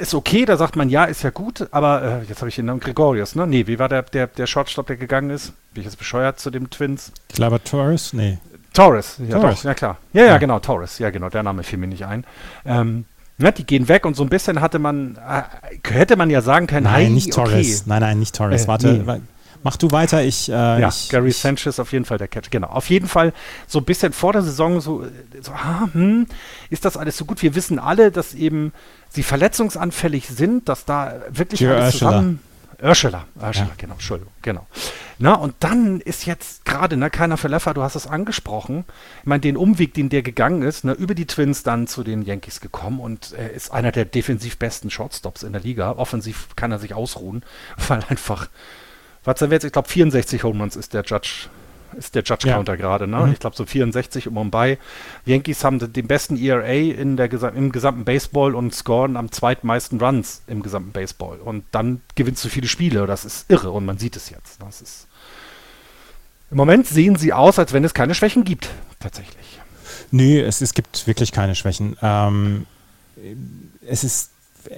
ist 0.00 0.14
okay, 0.14 0.44
da 0.44 0.56
sagt 0.56 0.76
man, 0.76 0.88
ja, 0.88 1.04
ist 1.04 1.22
ja 1.22 1.30
gut, 1.30 1.68
aber 1.70 2.02
äh, 2.02 2.24
jetzt 2.28 2.40
habe 2.40 2.48
ich 2.48 2.56
den 2.56 2.66
Namen 2.66 2.80
Gregorius, 2.80 3.36
ne? 3.36 3.46
Nee, 3.46 3.66
wie 3.68 3.78
war 3.78 3.88
der, 3.88 4.02
der, 4.02 4.26
der 4.26 4.46
Shortstop, 4.46 4.88
der 4.88 4.96
gegangen 4.96 5.30
ist? 5.30 5.52
Bin 5.72 5.82
ich 5.82 5.84
jetzt 5.84 5.98
bescheuert 5.98 6.40
zu 6.40 6.50
dem 6.50 6.70
Twins? 6.70 7.12
Ich 7.28 7.36
glaube 7.36 7.62
Torres? 7.62 8.12
Nee. 8.12 8.38
Torres, 8.72 9.18
ja, 9.18 9.40
Torres. 9.40 9.58
Doch, 9.58 9.64
ja 9.64 9.74
klar. 9.74 9.98
Ja, 10.12 10.22
ja, 10.22 10.28
ja, 10.28 10.38
genau, 10.38 10.58
Torres, 10.58 10.98
ja 10.98 11.10
genau, 11.10 11.28
der 11.28 11.44
Name 11.44 11.62
fiel 11.62 11.78
mir 11.78 11.86
nicht 11.86 12.04
ein. 12.04 12.24
Ähm, 12.64 13.04
Ne, 13.40 13.52
die 13.52 13.64
gehen 13.64 13.86
weg 13.86 14.04
und 14.04 14.16
so 14.16 14.24
ein 14.24 14.28
bisschen 14.28 14.60
hatte 14.60 14.80
man, 14.80 15.16
äh, 15.16 15.42
hätte 15.88 16.16
man 16.16 16.28
ja 16.28 16.40
sagen 16.40 16.66
können, 16.66 16.84
nein, 16.84 17.06
hey, 17.06 17.10
nicht 17.10 17.32
Torres. 17.32 17.52
Okay. 17.52 17.82
Nein, 17.86 18.00
nein, 18.00 18.18
nicht 18.18 18.34
Torres. 18.34 18.64
Äh, 18.64 18.68
Warte, 18.68 18.92
nee. 18.94 19.20
mach 19.62 19.76
du 19.76 19.92
weiter. 19.92 20.24
Ich, 20.24 20.48
äh, 20.48 20.52
ja, 20.52 20.88
ich, 20.88 21.08
Gary 21.08 21.30
Sanchez 21.30 21.78
auf 21.78 21.92
jeden 21.92 22.04
Fall 22.04 22.18
der 22.18 22.26
Catch. 22.26 22.50
Genau. 22.50 22.66
Auf 22.66 22.90
jeden 22.90 23.06
Fall 23.06 23.32
so 23.68 23.78
ein 23.78 23.84
bisschen 23.84 24.12
vor 24.12 24.32
der 24.32 24.42
Saison 24.42 24.80
so, 24.80 25.06
so 25.40 25.52
ah, 25.52 25.88
hm, 25.92 26.26
ist 26.68 26.84
das 26.84 26.96
alles 26.96 27.16
so 27.16 27.26
gut? 27.26 27.40
Wir 27.40 27.54
wissen 27.54 27.78
alle, 27.78 28.10
dass 28.10 28.34
eben 28.34 28.72
sie 29.08 29.22
verletzungsanfällig 29.22 30.26
sind, 30.26 30.68
dass 30.68 30.84
da 30.84 31.14
wirklich 31.30 31.64
alles 31.68 31.92
zusammen. 31.92 32.40
Urschela, 32.82 33.24
Urschela, 33.36 33.66
ja. 33.66 33.74
genau, 33.76 33.94
Entschuldigung, 33.94 34.32
genau. 34.42 34.66
Na, 35.20 35.34
und 35.34 35.54
dann 35.60 36.00
ist 36.00 36.26
jetzt 36.26 36.64
gerade, 36.64 36.96
ne, 36.96 37.10
keiner 37.10 37.36
für 37.36 37.48
Leffer, 37.48 37.74
du 37.74 37.82
hast 37.82 37.96
es 37.96 38.06
angesprochen. 38.06 38.84
Ich 39.20 39.26
meine, 39.26 39.40
den 39.40 39.56
Umweg, 39.56 39.94
den 39.94 40.08
der 40.08 40.22
gegangen 40.22 40.62
ist, 40.62 40.84
ne, 40.84 40.92
über 40.92 41.14
die 41.14 41.26
Twins 41.26 41.64
dann 41.64 41.88
zu 41.88 42.04
den 42.04 42.22
Yankees 42.22 42.60
gekommen 42.60 43.00
und 43.00 43.32
er 43.32 43.52
ist 43.52 43.72
einer 43.72 43.90
der 43.90 44.04
defensiv 44.04 44.58
besten 44.58 44.90
Shortstops 44.90 45.42
in 45.42 45.52
der 45.52 45.62
Liga. 45.62 45.92
Offensiv 45.92 46.54
kann 46.54 46.70
er 46.70 46.78
sich 46.78 46.94
ausruhen, 46.94 47.42
weil 47.88 48.00
einfach, 48.08 48.48
was 49.24 49.42
er 49.42 49.50
jetzt, 49.50 49.64
ich 49.64 49.72
glaube 49.72 49.88
64 49.88 50.44
Home 50.44 50.60
Runs 50.60 50.76
ist 50.76 50.94
der 50.94 51.02
Judge 51.02 51.48
ist 51.96 52.14
der 52.14 52.22
Judge 52.22 52.48
Counter 52.48 52.74
ja. 52.74 52.76
gerade, 52.76 53.06
ne? 53.06 53.18
Mhm. 53.18 53.32
Ich 53.32 53.40
glaube 53.40 53.56
so 53.56 53.64
64 53.64 54.28
um 54.28 54.36
und 54.36 54.50
bei. 54.50 54.78
Die 55.26 55.30
Yankees 55.30 55.64
haben 55.64 55.78
den 55.92 56.06
besten 56.06 56.36
ERA 56.36 56.68
in 56.68 57.16
der 57.16 57.32
im 57.32 57.72
gesamten 57.72 58.04
Baseball 58.04 58.54
und 58.54 58.74
scoren 58.74 59.16
am 59.16 59.32
zweitmeisten 59.32 60.00
Runs 60.00 60.42
im 60.46 60.62
gesamten 60.62 60.92
Baseball. 60.92 61.38
Und 61.38 61.64
dann 61.72 62.02
gewinnst 62.14 62.44
du 62.44 62.48
viele 62.48 62.68
Spiele. 62.68 63.06
Das 63.06 63.24
ist 63.24 63.50
irre 63.50 63.70
und 63.70 63.84
man 63.84 63.98
sieht 63.98 64.16
es 64.16 64.30
jetzt. 64.30 64.62
Das 64.62 64.80
ist 64.80 65.07
Im 66.50 66.56
Moment 66.56 66.86
sehen 66.86 67.16
sie 67.16 67.32
aus, 67.32 67.58
als 67.58 67.72
wenn 67.72 67.84
es 67.84 67.94
keine 67.94 68.14
Schwächen 68.14 68.44
gibt, 68.44 68.70
tatsächlich. 69.00 69.36
Nee, 70.10 70.40
es, 70.40 70.60
es 70.60 70.74
gibt 70.74 71.06
wirklich 71.06 71.32
keine 71.32 71.54
Schwächen. 71.54 71.96
Ähm, 72.00 72.66
es 73.86 74.04
ist, 74.04 74.30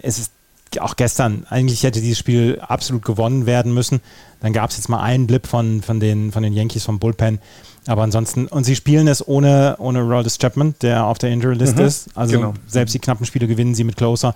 es 0.02 0.18
ist 0.18 0.33
auch 0.80 0.96
gestern, 0.96 1.46
eigentlich 1.48 1.83
hätte 1.83 2.00
dieses 2.00 2.18
Spiel 2.18 2.61
absolut 2.61 3.04
gewonnen 3.04 3.46
werden 3.46 3.74
müssen. 3.74 4.00
Dann 4.40 4.52
gab 4.52 4.70
es 4.70 4.76
jetzt 4.76 4.88
mal 4.88 5.00
einen 5.00 5.26
Blip 5.26 5.46
von, 5.46 5.83
von, 5.83 6.00
den, 6.00 6.33
von 6.33 6.42
den 6.42 6.52
Yankees 6.52 6.85
vom 6.85 6.98
Bullpen. 6.98 7.40
Aber 7.87 8.02
ansonsten, 8.02 8.46
und 8.46 8.64
sie 8.64 8.76
spielen 8.76 9.09
es 9.09 9.26
ohne, 9.26 9.76
ohne 9.78 10.02
Roldis 10.02 10.38
Chapman, 10.38 10.74
der 10.83 11.06
auf 11.06 11.18
der 11.18 11.30
Injury 11.30 11.54
List 11.54 11.76
mhm, 11.76 11.85
ist. 11.85 12.09
Also 12.14 12.37
genau. 12.37 12.54
selbst 12.66 12.94
die 12.94 12.98
knappen 12.98 13.26
Spiele 13.26 13.46
gewinnen 13.46 13.74
sie 13.74 13.85
mit 13.85 13.96
Closer. 13.96 14.35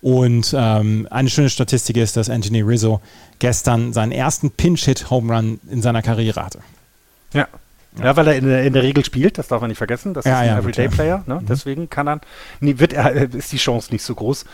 Und 0.00 0.54
ähm, 0.56 1.08
eine 1.10 1.28
schöne 1.28 1.50
Statistik 1.50 1.96
ist, 1.96 2.16
dass 2.16 2.30
Anthony 2.30 2.60
Rizzo 2.60 3.00
gestern 3.38 3.92
seinen 3.92 4.12
ersten 4.12 4.50
Pinch-Hit-Home 4.50 5.34
Run 5.34 5.60
in 5.70 5.82
seiner 5.82 6.02
Karriere 6.02 6.44
hatte. 6.44 6.60
Ja, 7.32 7.48
ja, 8.02 8.16
weil 8.16 8.28
er 8.28 8.36
in 8.36 8.46
der, 8.46 8.64
in 8.64 8.72
der, 8.72 8.82
Regel 8.82 9.04
spielt, 9.04 9.38
das 9.38 9.48
darf 9.48 9.60
man 9.60 9.68
nicht 9.68 9.78
vergessen. 9.78 10.14
Das 10.14 10.24
ja, 10.24 10.32
ist 10.32 10.38
ein 10.38 10.46
ja, 10.46 10.58
Everyday-Player. 10.58 11.24
Ne? 11.26 11.40
Mhm. 11.40 11.46
Deswegen 11.46 11.90
kann 11.90 12.06
er, 12.06 12.20
nie, 12.60 12.78
wird 12.78 12.92
er, 12.92 13.12
ist 13.34 13.50
die 13.50 13.56
Chance 13.56 13.92
nicht 13.92 14.04
so 14.04 14.14
groß, 14.14 14.44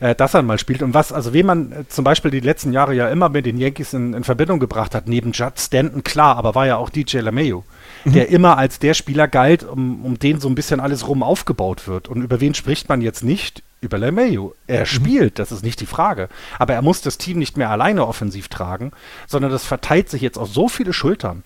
äh, 0.00 0.14
dass 0.14 0.34
er 0.34 0.42
mal 0.42 0.58
spielt. 0.58 0.82
Und 0.82 0.92
was, 0.92 1.12
also 1.12 1.32
wen 1.32 1.46
man 1.46 1.72
äh, 1.72 1.88
zum 1.88 2.04
Beispiel 2.04 2.30
die 2.30 2.40
letzten 2.40 2.72
Jahre 2.72 2.94
ja 2.94 3.08
immer 3.08 3.28
mit 3.28 3.46
den 3.46 3.58
Yankees 3.58 3.94
in, 3.94 4.12
in 4.12 4.24
Verbindung 4.24 4.58
gebracht 4.60 4.94
hat, 4.94 5.08
neben 5.08 5.32
Judd 5.32 5.58
Stanton, 5.58 6.04
klar, 6.04 6.36
aber 6.36 6.54
war 6.54 6.66
ja 6.66 6.76
auch 6.76 6.90
DJ 6.90 7.18
LeMayu, 7.18 7.62
mhm. 8.04 8.12
der 8.12 8.28
immer 8.28 8.58
als 8.58 8.78
der 8.78 8.94
Spieler 8.94 9.28
galt, 9.28 9.64
um, 9.64 10.04
um 10.04 10.18
den 10.18 10.40
so 10.40 10.48
ein 10.48 10.54
bisschen 10.54 10.80
alles 10.80 11.06
rum 11.06 11.22
aufgebaut 11.22 11.86
wird. 11.88 12.08
Und 12.08 12.22
über 12.22 12.40
wen 12.40 12.54
spricht 12.54 12.88
man 12.88 13.00
jetzt 13.00 13.22
nicht? 13.24 13.62
Über 13.82 13.96
LeMayu. 13.96 14.52
Er 14.66 14.80
mhm. 14.80 14.86
spielt, 14.86 15.38
das 15.38 15.52
ist 15.52 15.64
nicht 15.64 15.80
die 15.80 15.86
Frage. 15.86 16.28
Aber 16.58 16.74
er 16.74 16.82
muss 16.82 17.00
das 17.00 17.18
Team 17.18 17.38
nicht 17.38 17.56
mehr 17.56 17.70
alleine 17.70 18.06
offensiv 18.06 18.48
tragen, 18.48 18.92
sondern 19.26 19.50
das 19.50 19.64
verteilt 19.64 20.10
sich 20.10 20.22
jetzt 20.22 20.38
auf 20.38 20.48
so 20.48 20.68
viele 20.68 20.92
Schultern. 20.92 21.42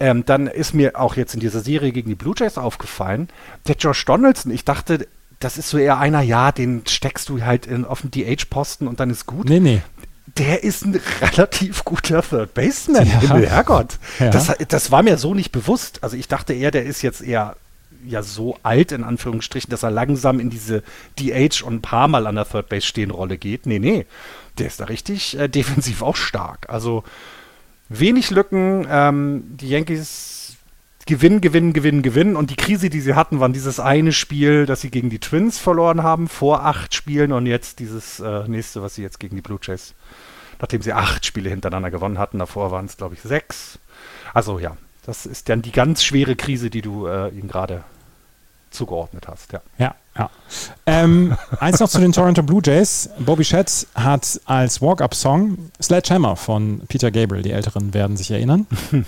Ähm, 0.00 0.24
dann 0.24 0.46
ist 0.46 0.74
mir 0.74 0.98
auch 0.98 1.16
jetzt 1.16 1.34
in 1.34 1.40
dieser 1.40 1.60
Serie 1.60 1.92
gegen 1.92 2.08
die 2.08 2.16
Blue 2.16 2.34
Jays 2.36 2.58
aufgefallen, 2.58 3.28
der 3.68 3.76
Josh 3.76 4.04
Donaldson, 4.04 4.52
ich 4.52 4.64
dachte, 4.64 5.06
das 5.40 5.58
ist 5.58 5.68
so 5.68 5.78
eher 5.78 5.98
einer, 5.98 6.22
ja, 6.22 6.52
den 6.52 6.82
steckst 6.88 7.28
du 7.28 7.42
halt 7.42 7.66
in, 7.66 7.84
auf 7.84 8.02
den 8.02 8.10
DH-Posten 8.10 8.88
und 8.88 8.98
dann 9.00 9.10
ist 9.10 9.26
gut. 9.26 9.48
Nee, 9.48 9.60
nee. 9.60 9.82
Der 10.38 10.64
ist 10.64 10.84
ein 10.84 11.00
relativ 11.20 11.84
guter 11.84 12.22
Third 12.22 12.54
Baseman. 12.54 13.06
Ja. 13.06 13.20
Himmel, 13.20 13.48
Herrgott. 13.48 13.98
Ja. 14.18 14.30
Das, 14.30 14.52
das 14.68 14.90
war 14.90 15.02
mir 15.02 15.16
so 15.16 15.34
nicht 15.34 15.52
bewusst. 15.52 16.02
Also 16.02 16.16
ich 16.16 16.26
dachte 16.26 16.54
eher, 16.54 16.70
der 16.70 16.84
ist 16.84 17.02
jetzt 17.02 17.22
eher 17.22 17.56
ja 18.06 18.22
so 18.22 18.58
alt 18.62 18.92
in 18.92 19.04
Anführungsstrichen, 19.04 19.70
dass 19.70 19.82
er 19.82 19.90
langsam 19.90 20.40
in 20.40 20.50
diese 20.50 20.82
DH 21.18 21.62
und 21.62 21.74
ein 21.74 21.82
paar 21.82 22.08
Mal 22.08 22.26
an 22.26 22.34
der 22.34 22.48
Third 22.48 22.68
Base 22.68 22.86
stehen 22.86 23.10
Rolle 23.10 23.38
geht. 23.38 23.66
Nee, 23.66 23.78
nee. 23.78 24.06
Der 24.58 24.66
ist 24.66 24.80
da 24.80 24.84
richtig 24.84 25.38
äh, 25.38 25.48
defensiv 25.48 26.02
auch 26.02 26.16
stark. 26.16 26.68
Also 26.68 27.04
wenig 27.88 28.30
Lücken. 28.30 28.86
Ähm, 28.90 29.44
die 29.48 29.68
Yankees 29.68 30.33
gewinnen, 31.06 31.40
gewinnen, 31.40 31.72
gewinnen, 31.72 32.02
gewinnen. 32.02 32.36
Und 32.36 32.50
die 32.50 32.56
Krise, 32.56 32.90
die 32.90 33.00
sie 33.00 33.14
hatten, 33.14 33.40
war 33.40 33.48
dieses 33.48 33.80
eine 33.80 34.12
Spiel, 34.12 34.66
das 34.66 34.80
sie 34.80 34.90
gegen 34.90 35.10
die 35.10 35.18
Twins 35.18 35.58
verloren 35.58 36.02
haben, 36.02 36.28
vor 36.28 36.64
acht 36.64 36.94
Spielen. 36.94 37.32
Und 37.32 37.46
jetzt 37.46 37.78
dieses 37.78 38.20
äh, 38.20 38.48
nächste, 38.48 38.82
was 38.82 38.94
sie 38.94 39.02
jetzt 39.02 39.20
gegen 39.20 39.36
die 39.36 39.42
Blue 39.42 39.58
Jays, 39.62 39.94
nachdem 40.60 40.82
sie 40.82 40.92
acht 40.92 41.24
Spiele 41.26 41.50
hintereinander 41.50 41.90
gewonnen 41.90 42.18
hatten. 42.18 42.38
Davor 42.38 42.70
waren 42.70 42.86
es, 42.86 42.96
glaube 42.96 43.14
ich, 43.14 43.22
sechs. 43.22 43.78
Also 44.32 44.58
ja, 44.58 44.76
das 45.06 45.26
ist 45.26 45.48
dann 45.48 45.62
die 45.62 45.72
ganz 45.72 46.02
schwere 46.02 46.36
Krise, 46.36 46.70
die 46.70 46.82
du 46.82 47.06
äh, 47.06 47.28
ihnen 47.28 47.48
gerade 47.48 47.84
zugeordnet 48.74 49.26
hast. 49.28 49.52
Ja. 49.52 49.60
ja. 49.78 49.94
Ja. 50.16 50.30
Ähm, 50.86 51.36
eins 51.58 51.80
noch 51.80 51.88
zu 51.88 51.98
den 51.98 52.12
Toronto 52.12 52.42
Blue 52.42 52.62
Jays. 52.64 53.10
Bobby 53.18 53.44
Shedd 53.44 53.86
hat 53.96 54.40
als 54.44 54.80
Walk-Up-Song 54.80 55.58
Sledgehammer 55.82 56.36
von 56.36 56.82
Peter 56.86 57.10
Gabriel. 57.10 57.42
Die 57.42 57.50
Älteren 57.50 57.92
werden 57.94 58.16
sich 58.16 58.30
erinnern. 58.30 58.66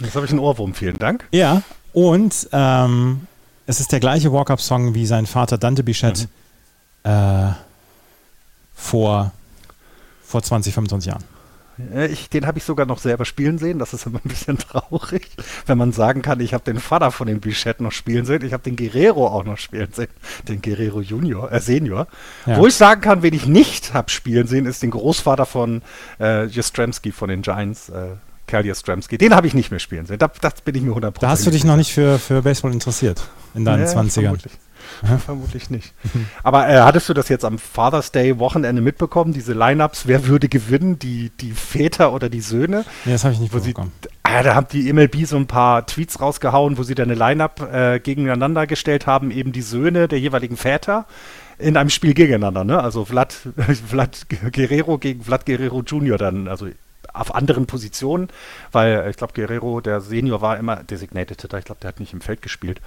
Jetzt 0.00 0.16
habe 0.16 0.26
ich 0.26 0.32
einen 0.32 0.40
Ohrwurm, 0.40 0.74
vielen 0.74 0.98
Dank. 0.98 1.24
Ja, 1.30 1.62
und 1.92 2.48
ähm, 2.52 3.26
es 3.66 3.78
ist 3.78 3.92
der 3.92 4.00
gleiche 4.00 4.32
Walk-Up-Song 4.32 4.94
wie 4.94 5.06
sein 5.06 5.26
Vater 5.26 5.56
Dante 5.56 5.84
Bichette 5.84 6.28
mhm. 7.04 7.10
äh, 7.10 7.52
vor, 8.74 9.30
vor 10.24 10.42
20, 10.42 10.74
25 10.74 11.12
Jahren. 11.12 11.24
Ich, 12.10 12.28
den 12.28 12.46
habe 12.46 12.58
ich 12.58 12.64
sogar 12.64 12.86
noch 12.86 12.98
selber 12.98 13.24
spielen 13.24 13.58
sehen. 13.58 13.78
Das 13.78 13.92
ist 13.92 14.06
immer 14.06 14.20
ein 14.24 14.28
bisschen 14.28 14.58
traurig, 14.58 15.28
wenn 15.66 15.78
man 15.78 15.92
sagen 15.92 16.22
kann, 16.22 16.40
ich 16.40 16.54
habe 16.54 16.64
den 16.64 16.80
Vater 16.80 17.10
von 17.10 17.26
dem 17.26 17.40
Bichette 17.40 17.82
noch 17.82 17.92
spielen 17.92 18.24
sehen. 18.24 18.44
Ich 18.44 18.52
habe 18.52 18.62
den 18.62 18.76
Guerrero 18.76 19.26
auch 19.26 19.44
noch 19.44 19.58
spielen 19.58 19.92
sehen. 19.92 20.08
Den 20.48 20.62
Guerrero 20.62 21.00
Junior, 21.00 21.50
äh 21.52 21.60
Senior. 21.60 22.06
Ja. 22.46 22.56
Wo 22.58 22.66
ich 22.66 22.74
sagen 22.74 23.00
kann, 23.00 23.22
wen 23.22 23.34
ich 23.34 23.46
nicht 23.46 23.94
habe 23.94 24.10
spielen 24.10 24.46
sehen, 24.46 24.66
ist 24.66 24.82
den 24.82 24.90
Großvater 24.90 25.46
von 25.46 25.82
äh, 26.18 26.46
Jastrzemski 26.46 27.12
von 27.12 27.28
den 27.28 27.42
Giants. 27.42 27.88
Äh, 27.88 28.16
Kerl 28.46 28.66
Jastrzemski. 28.66 29.16
Den 29.16 29.34
habe 29.34 29.46
ich 29.46 29.54
nicht 29.54 29.70
mehr 29.70 29.78
spielen 29.78 30.06
sehen. 30.06 30.18
Da, 30.18 30.28
das 30.40 30.60
bin 30.62 30.74
ich 30.74 30.82
mir 30.82 30.92
100% 30.92 31.20
Da 31.20 31.28
hast 31.28 31.46
du 31.46 31.50
dich 31.50 31.64
noch 31.64 31.76
nicht 31.76 31.92
für, 31.92 32.18
für 32.18 32.42
Baseball 32.42 32.72
interessiert 32.72 33.22
in 33.54 33.64
deinen 33.64 33.86
ja, 33.86 33.92
20ern. 33.92 34.10
Vermutlich. 34.10 34.52
Vermutlich 35.24 35.70
nicht. 35.70 35.92
Aber 36.42 36.68
äh, 36.68 36.80
hattest 36.80 37.08
du 37.08 37.14
das 37.14 37.28
jetzt 37.28 37.44
am 37.44 37.58
Father's 37.58 38.12
Day 38.12 38.38
Wochenende 38.38 38.82
mitbekommen, 38.82 39.32
diese 39.32 39.52
Lineups, 39.52 40.06
wer 40.06 40.26
würde 40.26 40.48
gewinnen, 40.48 40.98
die, 40.98 41.30
die 41.40 41.52
Väter 41.52 42.12
oder 42.12 42.28
die 42.28 42.40
Söhne? 42.40 42.84
Nee, 43.04 43.12
das 43.12 43.24
habe 43.24 43.34
ich 43.34 43.40
nicht 43.40 43.54
mitbekommen. 43.54 43.92
Ah, 44.22 44.42
da 44.42 44.54
haben 44.54 44.66
die 44.72 44.92
MLB 44.92 45.26
so 45.26 45.36
ein 45.36 45.46
paar 45.46 45.86
Tweets 45.86 46.20
rausgehauen, 46.20 46.78
wo 46.78 46.82
sie 46.82 46.94
dann 46.94 47.10
eine 47.10 47.18
Lineup 47.18 47.60
äh, 47.72 47.98
gegeneinander 47.98 48.66
gestellt 48.66 49.06
haben, 49.06 49.30
eben 49.30 49.52
die 49.52 49.62
Söhne 49.62 50.06
der 50.06 50.20
jeweiligen 50.20 50.56
Väter 50.56 51.06
in 51.58 51.76
einem 51.76 51.90
Spiel 51.90 52.14
gegeneinander, 52.14 52.64
ne? 52.64 52.82
Also 52.82 53.04
Vlad, 53.04 53.32
Vlad 53.88 54.26
Guerrero 54.52 54.98
gegen 54.98 55.22
Vlad 55.24 55.46
Guerrero 55.46 55.82
Jr. 55.82 56.16
dann, 56.16 56.48
also 56.48 56.68
auf 57.12 57.34
anderen 57.34 57.66
Positionen, 57.66 58.28
weil 58.72 59.08
ich 59.10 59.16
glaube, 59.16 59.32
Guerrero, 59.34 59.80
der 59.80 60.00
Senior, 60.00 60.40
war 60.40 60.58
immer 60.58 60.76
Designated 60.76 61.42
Hitter. 61.42 61.58
Ich 61.58 61.64
glaube, 61.64 61.80
der 61.80 61.88
hat 61.88 62.00
nicht 62.00 62.12
im 62.12 62.20
Feld 62.20 62.42
gespielt. 62.42 62.80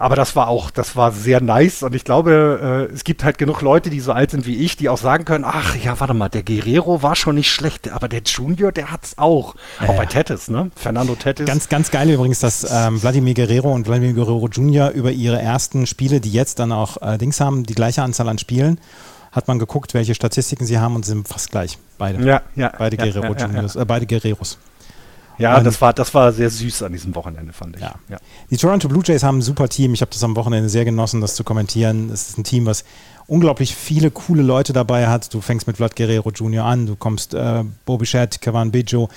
Aber 0.00 0.14
das 0.14 0.36
war 0.36 0.46
auch, 0.46 0.70
das 0.70 0.94
war 0.94 1.10
sehr 1.10 1.40
nice 1.42 1.82
und 1.82 1.92
ich 1.92 2.04
glaube, 2.04 2.86
äh, 2.88 2.94
es 2.94 3.02
gibt 3.02 3.24
halt 3.24 3.36
genug 3.36 3.62
Leute, 3.62 3.90
die 3.90 3.98
so 3.98 4.12
alt 4.12 4.30
sind 4.30 4.46
wie 4.46 4.54
ich, 4.54 4.76
die 4.76 4.88
auch 4.88 4.96
sagen 4.96 5.24
können, 5.24 5.44
ach 5.44 5.74
ja, 5.74 5.98
warte 5.98 6.14
mal, 6.14 6.28
der 6.28 6.44
Guerrero 6.44 7.02
war 7.02 7.16
schon 7.16 7.34
nicht 7.34 7.50
schlecht, 7.50 7.90
aber 7.90 8.06
der 8.06 8.22
Junior, 8.22 8.70
der 8.70 8.92
hat's 8.92 9.18
auch. 9.18 9.56
Ja, 9.80 9.88
auch 9.88 9.96
bei 9.96 10.06
Tettis, 10.06 10.48
ne? 10.50 10.70
Fernando 10.76 11.16
Tettis. 11.16 11.46
Ganz, 11.46 11.68
ganz 11.68 11.90
geil 11.90 12.08
übrigens, 12.10 12.38
dass 12.38 12.64
ähm, 12.72 13.00
Vladimir 13.00 13.34
Guerrero 13.34 13.74
und 13.74 13.86
Vladimir 13.86 14.12
Guerrero 14.12 14.48
Junior 14.48 14.90
über 14.90 15.10
ihre 15.10 15.42
ersten 15.42 15.84
Spiele, 15.84 16.20
die 16.20 16.30
jetzt 16.30 16.60
dann 16.60 16.70
auch 16.70 17.02
äh, 17.02 17.18
Dings 17.18 17.40
haben, 17.40 17.64
die 17.64 17.74
gleiche 17.74 18.04
Anzahl 18.04 18.28
an 18.28 18.38
Spielen, 18.38 18.78
hat 19.32 19.48
man 19.48 19.58
geguckt, 19.58 19.94
welche 19.94 20.14
Statistiken 20.14 20.64
sie 20.64 20.78
haben 20.78 20.94
und 20.94 21.06
sind 21.06 21.26
fast 21.26 21.50
gleich. 21.50 21.76
Beide. 21.98 22.24
Ja, 22.24 22.42
ja. 22.54 22.72
Beide 22.78 22.96
ja, 22.96 23.04
Guerrero 23.04 23.34
ja, 23.34 23.46
Juniors, 23.46 23.74
äh, 23.74 23.84
beide 23.84 24.06
Guerreros. 24.06 24.58
Ja, 25.38 25.60
das 25.60 25.80
war, 25.80 25.92
das 25.92 26.12
war 26.14 26.32
sehr 26.32 26.50
süß 26.50 26.82
an 26.82 26.92
diesem 26.92 27.14
Wochenende, 27.14 27.52
fand 27.52 27.76
ich. 27.76 27.82
Ja. 27.82 27.94
ja. 28.08 28.18
Die 28.50 28.56
Toronto 28.56 28.88
Blue 28.88 29.02
Jays 29.04 29.22
haben 29.22 29.38
ein 29.38 29.42
super 29.42 29.68
Team. 29.68 29.94
Ich 29.94 30.00
habe 30.00 30.10
das 30.10 30.22
am 30.24 30.36
Wochenende 30.36 30.68
sehr 30.68 30.84
genossen, 30.84 31.20
das 31.20 31.34
zu 31.34 31.44
kommentieren. 31.44 32.10
Es 32.10 32.30
ist 32.30 32.38
ein 32.38 32.44
Team, 32.44 32.66
was 32.66 32.84
unglaublich 33.28 33.76
viele 33.76 34.10
coole 34.10 34.42
Leute 34.42 34.72
dabei 34.72 35.06
hat. 35.06 35.32
Du 35.32 35.40
fängst 35.40 35.66
mit 35.66 35.76
Vlad 35.76 35.94
Guerrero 35.94 36.30
Jr. 36.30 36.64
an, 36.64 36.86
du 36.86 36.96
kommst 36.96 37.34
äh, 37.34 37.62
Bobby 37.84 38.06
Shedd, 38.06 38.40
Kavan 38.40 38.72
Bijo, 38.72 39.08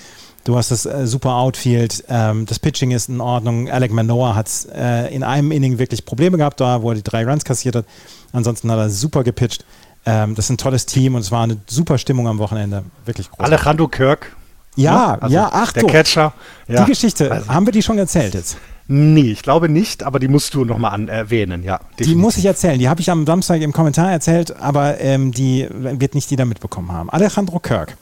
du 0.44 0.58
hast 0.58 0.70
das 0.70 0.86
äh, 0.86 1.08
super 1.08 1.36
Outfield, 1.36 2.04
ähm, 2.10 2.46
das 2.46 2.60
Pitching 2.60 2.92
ist 2.92 3.10
in 3.10 3.22
Ordnung. 3.22 3.70
Alec 3.70 3.92
Manoa 3.92 4.36
hat 4.36 4.50
äh, 4.76 5.14
in 5.14 5.24
einem 5.24 5.52
Inning 5.52 5.80
wirklich 5.80 6.06
Probleme 6.06 6.38
gehabt, 6.38 6.60
da 6.60 6.82
wo 6.84 6.90
er 6.90 6.96
die 6.96 7.04
drei 7.04 7.26
Runs 7.26 7.46
kassiert 7.46 7.76
hat. 7.76 7.86
Ansonsten 8.34 8.70
hat 8.70 8.78
er 8.78 8.90
super 8.90 9.24
gepitcht. 9.24 9.66
Ähm, 10.06 10.36
das 10.36 10.46
ist 10.46 10.52
ein 10.52 10.58
tolles 10.58 10.86
Team 10.86 11.16
und 11.16 11.22
es 11.22 11.32
war 11.32 11.44
eine 11.44 11.58
super 11.68 11.98
Stimmung 11.98 12.28
am 12.28 12.38
Wochenende. 12.38 12.84
Wirklich 13.06 13.30
groß. 13.30 13.40
Alejandro 13.40 13.88
Kirk 13.88 14.36
ja, 14.76 15.18
also 15.20 15.36
ja, 15.36 15.52
Achtung. 15.52 15.88
Der 15.88 16.04
Catcher. 16.04 16.34
Ja. 16.68 16.84
Die 16.84 16.92
Geschichte, 16.92 17.32
also, 17.32 17.48
haben 17.50 17.66
wir 17.66 17.74
die 17.74 17.82
schon 17.82 17.98
erzählt 17.98 18.34
jetzt? 18.34 18.58
Nee, 18.88 19.32
ich 19.32 19.44
glaube 19.44 19.70
nicht, 19.70 20.04
aber 20.04 20.20
die 20.20 20.28
musst 20.28 20.54
du 20.54 20.66
nochmal 20.66 21.08
erwähnen, 21.08 21.64
ja. 21.64 21.78
Definitiv. 21.78 22.08
Die 22.08 22.16
muss 22.16 22.38
ich 22.38 22.46
erzählen. 22.46 22.78
Die 22.78 22.90
habe 22.90 23.00
ich 23.00 23.10
am 23.10 23.26
Samstag 23.26 23.62
im 23.62 23.72
Kommentar 23.72 24.12
erzählt, 24.12 24.56
aber 24.58 25.00
ähm, 25.00 25.32
die 25.32 25.68
wird 25.72 26.16
nicht 26.16 26.30
jeder 26.30 26.46
mitbekommen 26.46 26.92
haben. 26.92 27.10
Alejandro 27.10 27.60
Kirk 27.60 27.98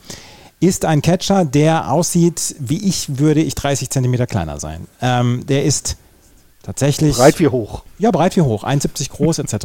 ist 0.60 0.86
ein 0.86 1.02
Catcher, 1.02 1.46
der 1.46 1.92
aussieht, 1.92 2.56
wie 2.60 2.88
ich 2.88 3.20
würde 3.20 3.42
ich 3.42 3.56
30 3.56 3.90
Zentimeter 3.90 4.28
kleiner 4.28 4.60
sein. 4.60 4.88
Ähm, 5.02 5.46
der 5.48 5.64
ist 5.64 5.98
tatsächlich. 6.64 7.16
Breit 7.16 7.40
wie 7.40 7.48
hoch. 7.48 7.84
Ja, 7.98 8.12
breit 8.12 8.36
wie 8.36 8.42
hoch, 8.42 8.64
1,70 8.64 9.10
groß 9.12 9.40
etc. 9.40 9.56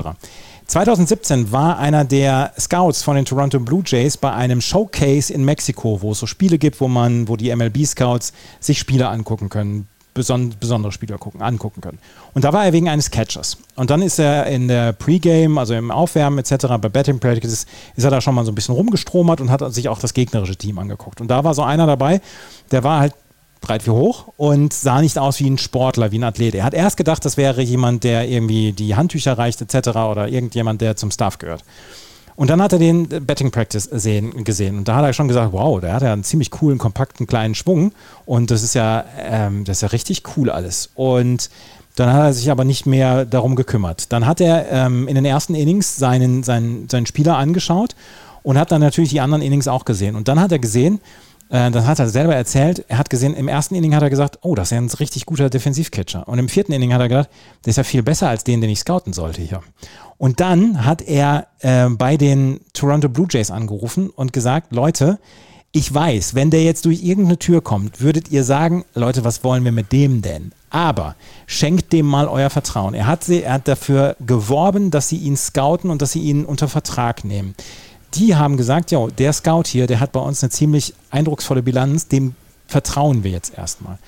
2017 0.67 1.53
war 1.53 1.79
einer 1.79 2.05
der 2.05 2.53
Scouts 2.59 3.03
von 3.03 3.17
den 3.17 3.25
Toronto 3.25 3.61
Blue 3.61 3.83
Jays 3.85 4.17
bei 4.17 4.33
einem 4.33 4.61
Showcase 4.61 5.33
in 5.33 5.45
Mexiko, 5.45 6.01
wo 6.01 6.12
es 6.12 6.19
so 6.19 6.27
Spiele 6.27 6.59
gibt, 6.59 6.81
wo 6.81 6.89
man, 6.89 7.29
wo 7.29 7.37
die 7.37 7.55
MLB-Scouts 7.55 8.33
sich 8.61 8.79
Spiele 8.79 9.09
angucken 9.09 9.51
können, 9.51 9.89
beson 10.15 10.55
besondere 10.59 10.93
Spieler 10.93 11.19
gucken, 11.19 11.43
angucken 11.43 11.81
können. 11.81 11.99
Und 12.33 12.45
da 12.45 12.53
war 12.53 12.65
er 12.65 12.73
wegen 12.73 12.89
eines 12.89 13.11
Catchers. 13.11 13.59
Und 13.75 13.91
dann 13.91 14.01
ist 14.01 14.19
er 14.19 14.47
in 14.47 14.69
der 14.69 14.93
Pre-Game, 14.93 15.59
also 15.59 15.75
im 15.75 15.91
Aufwärmen 15.91 16.39
etc., 16.39 16.67
bei 16.81 16.89
Betting 16.89 17.19
Practices, 17.19 17.67
ist 17.97 18.05
er 18.05 18.11
da 18.11 18.21
schon 18.21 18.35
mal 18.35 18.45
so 18.45 18.53
ein 18.53 18.55
bisschen 18.55 18.75
rumgestromert 18.75 19.41
und 19.41 19.51
hat 19.51 19.75
sich 19.75 19.89
auch 19.89 19.99
das 19.99 20.15
gegnerische 20.15 20.57
Team 20.57 20.79
angeguckt. 20.79 21.21
Und 21.21 21.29
da 21.29 21.45
war 21.45 21.53
so 21.55 21.62
einer 21.62 21.87
dabei, 21.87 22.21
der 22.71 22.85
war 22.85 23.01
halt 23.01 23.15
breit 23.65 23.87
wie 23.87 23.91
hoch 23.91 24.29
und 24.37 24.73
sah 24.73 25.01
nicht 25.01 25.19
aus 25.19 25.41
wie 25.41 25.51
ein 25.51 25.59
Sportler, 25.59 26.12
wie 26.12 26.19
ein 26.19 26.25
Athlet. 26.25 26.55
Er 26.55 26.65
hat 26.65 26.75
erst 26.75 26.97
gedacht, 26.97 27.25
das 27.25 27.37
wäre 27.37 27.62
jemand, 27.62 28.05
der 28.05 28.29
irgendwie 28.29 28.73
die 28.73 28.95
Handtücher 28.95 29.37
reicht 29.37 29.61
etc. 29.61 29.89
oder 29.89 30.29
irgendjemand, 30.29 30.81
der 30.81 30.97
zum 30.97 31.11
Staff 31.11 31.39
gehört. 31.39 31.65
Und 32.37 32.51
dann 32.51 32.61
hat 32.61 32.73
er 32.73 32.79
den 32.79 33.09
Betting 33.09 33.51
Practice 33.51 33.85
sehen, 33.85 34.45
gesehen 34.45 34.79
und 34.79 34.89
da 34.89 34.97
hat 34.97 35.05
er 35.05 35.12
schon 35.12 35.29
gesagt, 35.29 35.53
wow, 35.53 35.81
der 35.81 35.95
hat 35.95 36.03
ja 36.03 36.12
einen 36.12 36.25
ziemlich 36.25 36.51
coolen, 36.51 36.79
kompakten, 36.79 37.27
kleinen 37.27 37.55
Schwung 37.55 37.93
und 38.27 38.51
das 38.51 38.62
ist 38.62 38.75
ja, 38.75 39.05
ähm, 39.19 39.65
das 39.65 39.79
ist 39.79 39.83
ja 39.83 39.89
richtig 39.89 40.23
cool 40.37 40.51
alles. 40.51 40.91
Und 40.95 41.49
dann 41.97 42.12
hat 42.12 42.23
er 42.25 42.33
sich 42.33 42.51
aber 42.51 42.65
nicht 42.65 42.87
mehr 42.87 43.25
darum 43.25 43.55
gekümmert. 43.55 44.12
Dann 44.12 44.27
hat 44.27 44.41
er 44.41 44.69
ähm, 44.71 45.07
in 45.07 45.15
den 45.15 45.25
ersten 45.25 45.55
Innings 45.55 45.97
seinen, 45.97 46.43
seinen, 46.43 46.89
seinen 46.89 47.07
Spieler 47.07 47.39
angeschaut 47.39 47.95
und 48.43 48.59
hat 48.59 48.73
dann 48.73 48.81
natürlich 48.81 49.11
die 49.11 49.21
anderen 49.21 49.43
Innings 49.43 49.69
auch 49.69 49.85
gesehen. 49.85 50.17
Und 50.17 50.27
dann 50.27 50.41
hat 50.41 50.51
er 50.51 50.59
gesehen, 50.59 51.01
äh, 51.55 51.71
dann 51.71 51.87
hat 51.87 52.01
er 52.01 52.09
selber 52.09 52.35
erzählt, 52.35 52.85
er 52.89 52.99
hat 52.99 53.11
gesehen, 53.11 53.33
im 53.35 53.47
ersten 53.47 53.77
Inning 53.77 53.95
hat 53.95 54.03
er 54.03 54.11
gesagt, 54.11 54.41
oh, 54.43 54.57
das 54.57 54.69
ist 54.69 54.71
ja 54.73 54.79
ein 54.79 54.91
richtig 54.91 55.25
guter 55.25 55.51
Defensivcatcher. 55.51 56.27
Und 56.27 56.41
im 56.41 56.49
vierten 56.49 56.73
Inning 56.73 56.93
hat 56.93 57.01
er 57.01 57.09
gedacht, 57.09 57.31
der 57.65 57.71
ist 57.71 57.77
ja 57.77 57.85
viel 57.85 58.03
besser 58.03 58.29
als 58.29 58.43
den, 58.43 58.61
den 58.61 58.71
ich 58.71 58.81
scouten 58.81 59.13
sollte 59.13 59.41
hier. 59.41 59.61
Und 60.19 60.41
dann 60.41 60.85
hat 60.85 61.03
er 61.03 61.47
äh, 61.61 61.89
bei 61.91 62.17
den 62.17 62.59
Toronto 62.73 63.09
Blue 63.09 63.29
Jays 63.31 63.53
angerufen 63.53 64.11
und 64.11 64.33
gesagt, 64.33 64.73
Leute, 64.73 65.21
ich 65.71 65.95
weiß, 65.95 66.35
wenn 66.35 66.51
der 66.51 66.65
jetzt 66.65 66.87
durch 66.87 67.05
irgendeine 67.05 67.39
Tür 67.39 67.63
kommt, 67.63 68.01
würdet 68.01 68.33
ihr 68.33 68.43
sagen, 68.43 68.85
Leute, 68.95 69.23
was 69.23 69.45
wollen 69.45 69.65
wir 69.65 69.73
mit 69.73 69.93
dem 69.93 70.23
denn? 70.23 70.51
Aber 70.71 71.15
schenkt 71.47 71.93
dem 71.93 72.07
mal 72.07 72.27
euer 72.27 72.51
Vertrauen. 72.51 72.95
Er 72.95 73.07
hat, 73.07 73.23
sie, 73.23 73.45
er 73.45 73.55
hat 73.55 73.69
dafür 73.69 74.17
geworben, 74.19 74.91
dass 74.91 75.09
sie 75.09 75.19
ihn 75.19 75.37
scouten 75.37 75.91
und 75.91 76.03
dass 76.03 76.11
sie 76.11 76.23
ihn 76.23 76.45
unter 76.45 76.67
Vertrag 76.67 77.25
nehmen 77.25 77.55
die 78.17 78.37
haben 78.37 78.57
gesagt, 78.57 78.91
ja, 78.91 79.07
der 79.07 79.33
Scout 79.33 79.65
hier, 79.67 79.87
der 79.87 80.01
hat 80.01 80.12
bei 80.12 80.21
uns 80.21 80.43
eine 80.43 80.51
ziemlich 80.51 80.95
eindrucksvolle 81.11 81.62
Bilanz, 81.62 82.09
dem 82.09 82.35
vertrauen 82.67 83.25
wir 83.25 83.31
jetzt 83.31 83.57
erstmal. 83.57 83.99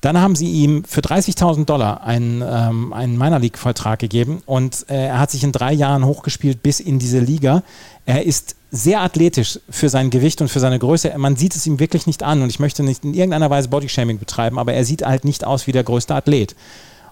Dann 0.00 0.18
haben 0.18 0.34
sie 0.34 0.50
ihm 0.50 0.84
für 0.84 1.02
30.000 1.02 1.66
Dollar 1.66 2.02
einen, 2.02 2.42
ähm, 2.42 2.92
einen 2.94 3.18
Minor 3.18 3.38
League-Vertrag 3.38 3.98
gegeben 3.98 4.42
und 4.46 4.86
äh, 4.88 5.08
er 5.08 5.18
hat 5.18 5.30
sich 5.30 5.44
in 5.44 5.52
drei 5.52 5.74
Jahren 5.74 6.06
hochgespielt 6.06 6.62
bis 6.62 6.80
in 6.80 6.98
diese 6.98 7.18
Liga. 7.18 7.62
Er 8.06 8.24
ist 8.24 8.56
sehr 8.70 9.02
athletisch 9.02 9.60
für 9.68 9.90
sein 9.90 10.08
Gewicht 10.08 10.40
und 10.40 10.48
für 10.48 10.60
seine 10.60 10.78
Größe. 10.78 11.12
Man 11.18 11.36
sieht 11.36 11.54
es 11.54 11.66
ihm 11.66 11.80
wirklich 11.80 12.06
nicht 12.06 12.22
an 12.22 12.40
und 12.40 12.48
ich 12.48 12.60
möchte 12.60 12.82
nicht 12.82 13.04
in 13.04 13.12
irgendeiner 13.12 13.50
Weise 13.50 13.68
Bodyshaming 13.68 14.18
betreiben, 14.18 14.58
aber 14.58 14.72
er 14.72 14.86
sieht 14.86 15.04
halt 15.04 15.24
nicht 15.24 15.44
aus 15.44 15.66
wie 15.66 15.72
der 15.72 15.84
größte 15.84 16.14
Athlet 16.14 16.56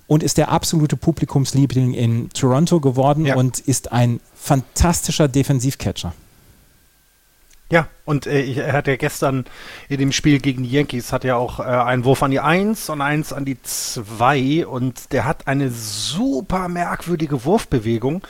und 0.06 0.22
ist 0.22 0.38
der 0.38 0.50
absolute 0.50 0.96
Publikumsliebling 0.96 1.92
in 1.92 2.30
Toronto 2.30 2.80
geworden 2.80 3.26
ja. 3.26 3.36
und 3.36 3.58
ist 3.58 3.92
ein 3.92 4.20
fantastischer 4.34 5.28
Defensivcatcher. 5.28 6.14
Ja, 7.70 7.86
und 8.06 8.26
äh, 8.26 8.50
er 8.54 8.72
hat 8.72 8.86
ja 8.86 8.96
gestern 8.96 9.44
in 9.90 9.98
dem 9.98 10.12
Spiel 10.12 10.40
gegen 10.40 10.62
die 10.62 10.70
Yankees 10.70 11.12
hat 11.12 11.22
ja 11.24 11.36
auch 11.36 11.60
äh, 11.60 11.64
einen 11.64 12.06
Wurf 12.06 12.22
an 12.22 12.30
die 12.30 12.40
1 12.40 12.88
und 12.88 13.02
eins 13.02 13.34
an 13.34 13.44
die 13.44 13.60
2 13.62 14.66
und 14.66 15.12
der 15.12 15.26
hat 15.26 15.46
eine 15.46 15.68
super 15.70 16.68
merkwürdige 16.68 17.44
Wurfbewegung, 17.44 18.22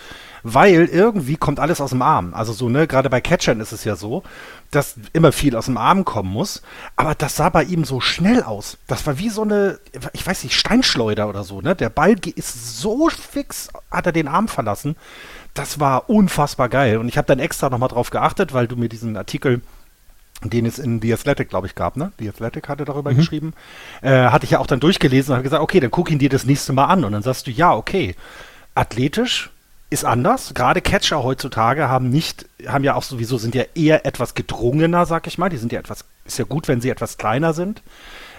weil 0.43 0.86
irgendwie 0.86 1.36
kommt 1.36 1.61
alles 1.61 1.80
aus 1.80 1.91
dem 1.91 2.03
Arm. 2.03 2.34
Also 2.34 2.53
so, 2.53 2.68
ne, 2.68 2.89
gerade 2.89 3.11
bei 3.11 3.20
Catchern 3.20 3.61
ist 3.61 3.70
es 3.70 3.84
ja 3.84 3.95
so, 3.95 4.24
dass 4.72 4.97
immer 5.12 5.30
viel 5.30 5.55
aus 5.55 5.66
dem 5.66 5.76
Arm 5.76 6.05
kommen 6.05 6.32
muss, 6.32 6.62
aber 6.97 7.14
das 7.14 7.36
sah 7.36 7.49
bei 7.49 7.62
ihm 7.62 7.84
so 7.84 8.01
schnell 8.01 8.43
aus. 8.43 8.76
Das 8.89 9.07
war 9.07 9.18
wie 9.20 9.28
so 9.28 9.43
eine, 9.43 9.78
ich 10.14 10.26
weiß 10.26 10.43
nicht, 10.43 10.57
Steinschleuder 10.57 11.28
oder 11.28 11.45
so, 11.45 11.61
ne? 11.61 11.76
Der 11.76 11.91
Ball 11.91 12.16
ist 12.34 12.80
so 12.80 13.09
fix, 13.09 13.68
hat 13.89 14.07
er 14.07 14.12
den 14.12 14.26
Arm 14.26 14.49
verlassen 14.49 14.97
das 15.59 15.81
war 15.81 16.09
unfassbar 16.09 16.69
geil. 16.69 16.99
Und 16.99 17.09
ich 17.09 17.19
habe 17.19 17.27
dann 17.27 17.39
extra 17.39 17.69
nochmal 17.69 17.89
drauf 17.89 18.11
geachtet, 18.11 18.53
weil 18.53 18.69
du 18.69 18.77
mir 18.77 18.89
diesen 18.89 19.17
Artikel, 19.17 19.61
den 20.43 20.67
es 20.67 20.79
in 20.79 21.03
The 21.03 21.13
Athletic, 21.13 21.49
glaube 21.49 21.67
ich, 21.67 21.75
gab, 21.75 21.97
ne? 21.97 22.13
The 22.19 22.29
Athletic 22.29 22.69
hatte 22.69 22.85
darüber 22.85 23.11
mhm. 23.13 23.17
geschrieben, 23.17 23.55
äh, 24.03 24.29
hatte 24.29 24.45
ich 24.45 24.53
ja 24.53 24.61
auch 24.61 24.69
dann 24.69 24.81
durchgelesen 24.81 25.33
und 25.33 25.37
habe 25.37 25.43
gesagt, 25.43 25.63
okay, 25.63 25.81
dann 25.81 25.91
guck 25.91 26.11
ihn 26.11 26.19
dir 26.19 26.29
das 26.29 26.45
nächste 26.45 26.73
Mal 26.73 26.85
an. 26.85 27.05
Und 27.05 27.13
dann 27.13 27.23
sagst 27.23 27.47
du, 27.47 27.51
ja, 27.51 27.75
okay, 27.75 28.15
athletisch 28.75 29.51
ist 29.91 30.05
anders. 30.05 30.53
Gerade 30.55 30.81
Catcher 30.81 31.25
heutzutage 31.25 31.89
haben 31.89 32.11
nicht, 32.11 32.47
haben 32.67 32.85
ja 32.85 32.95
auch 32.95 33.03
sowieso, 33.03 33.39
sind 33.39 33.55
ja 33.55 33.65
eher 33.75 34.07
etwas 34.07 34.35
gedrungener, 34.35 35.07
sag 35.07 35.27
ich 35.27 35.39
mal. 35.39 35.49
Die 35.49 35.57
sind 35.57 35.73
ja 35.73 35.81
etwas, 35.81 36.05
ist 36.25 36.39
ja 36.39 36.45
gut, 36.45 36.69
wenn 36.69 36.81
sie 36.81 36.91
etwas 36.91 37.19
kleiner 37.19 37.53
sind. 37.53 37.83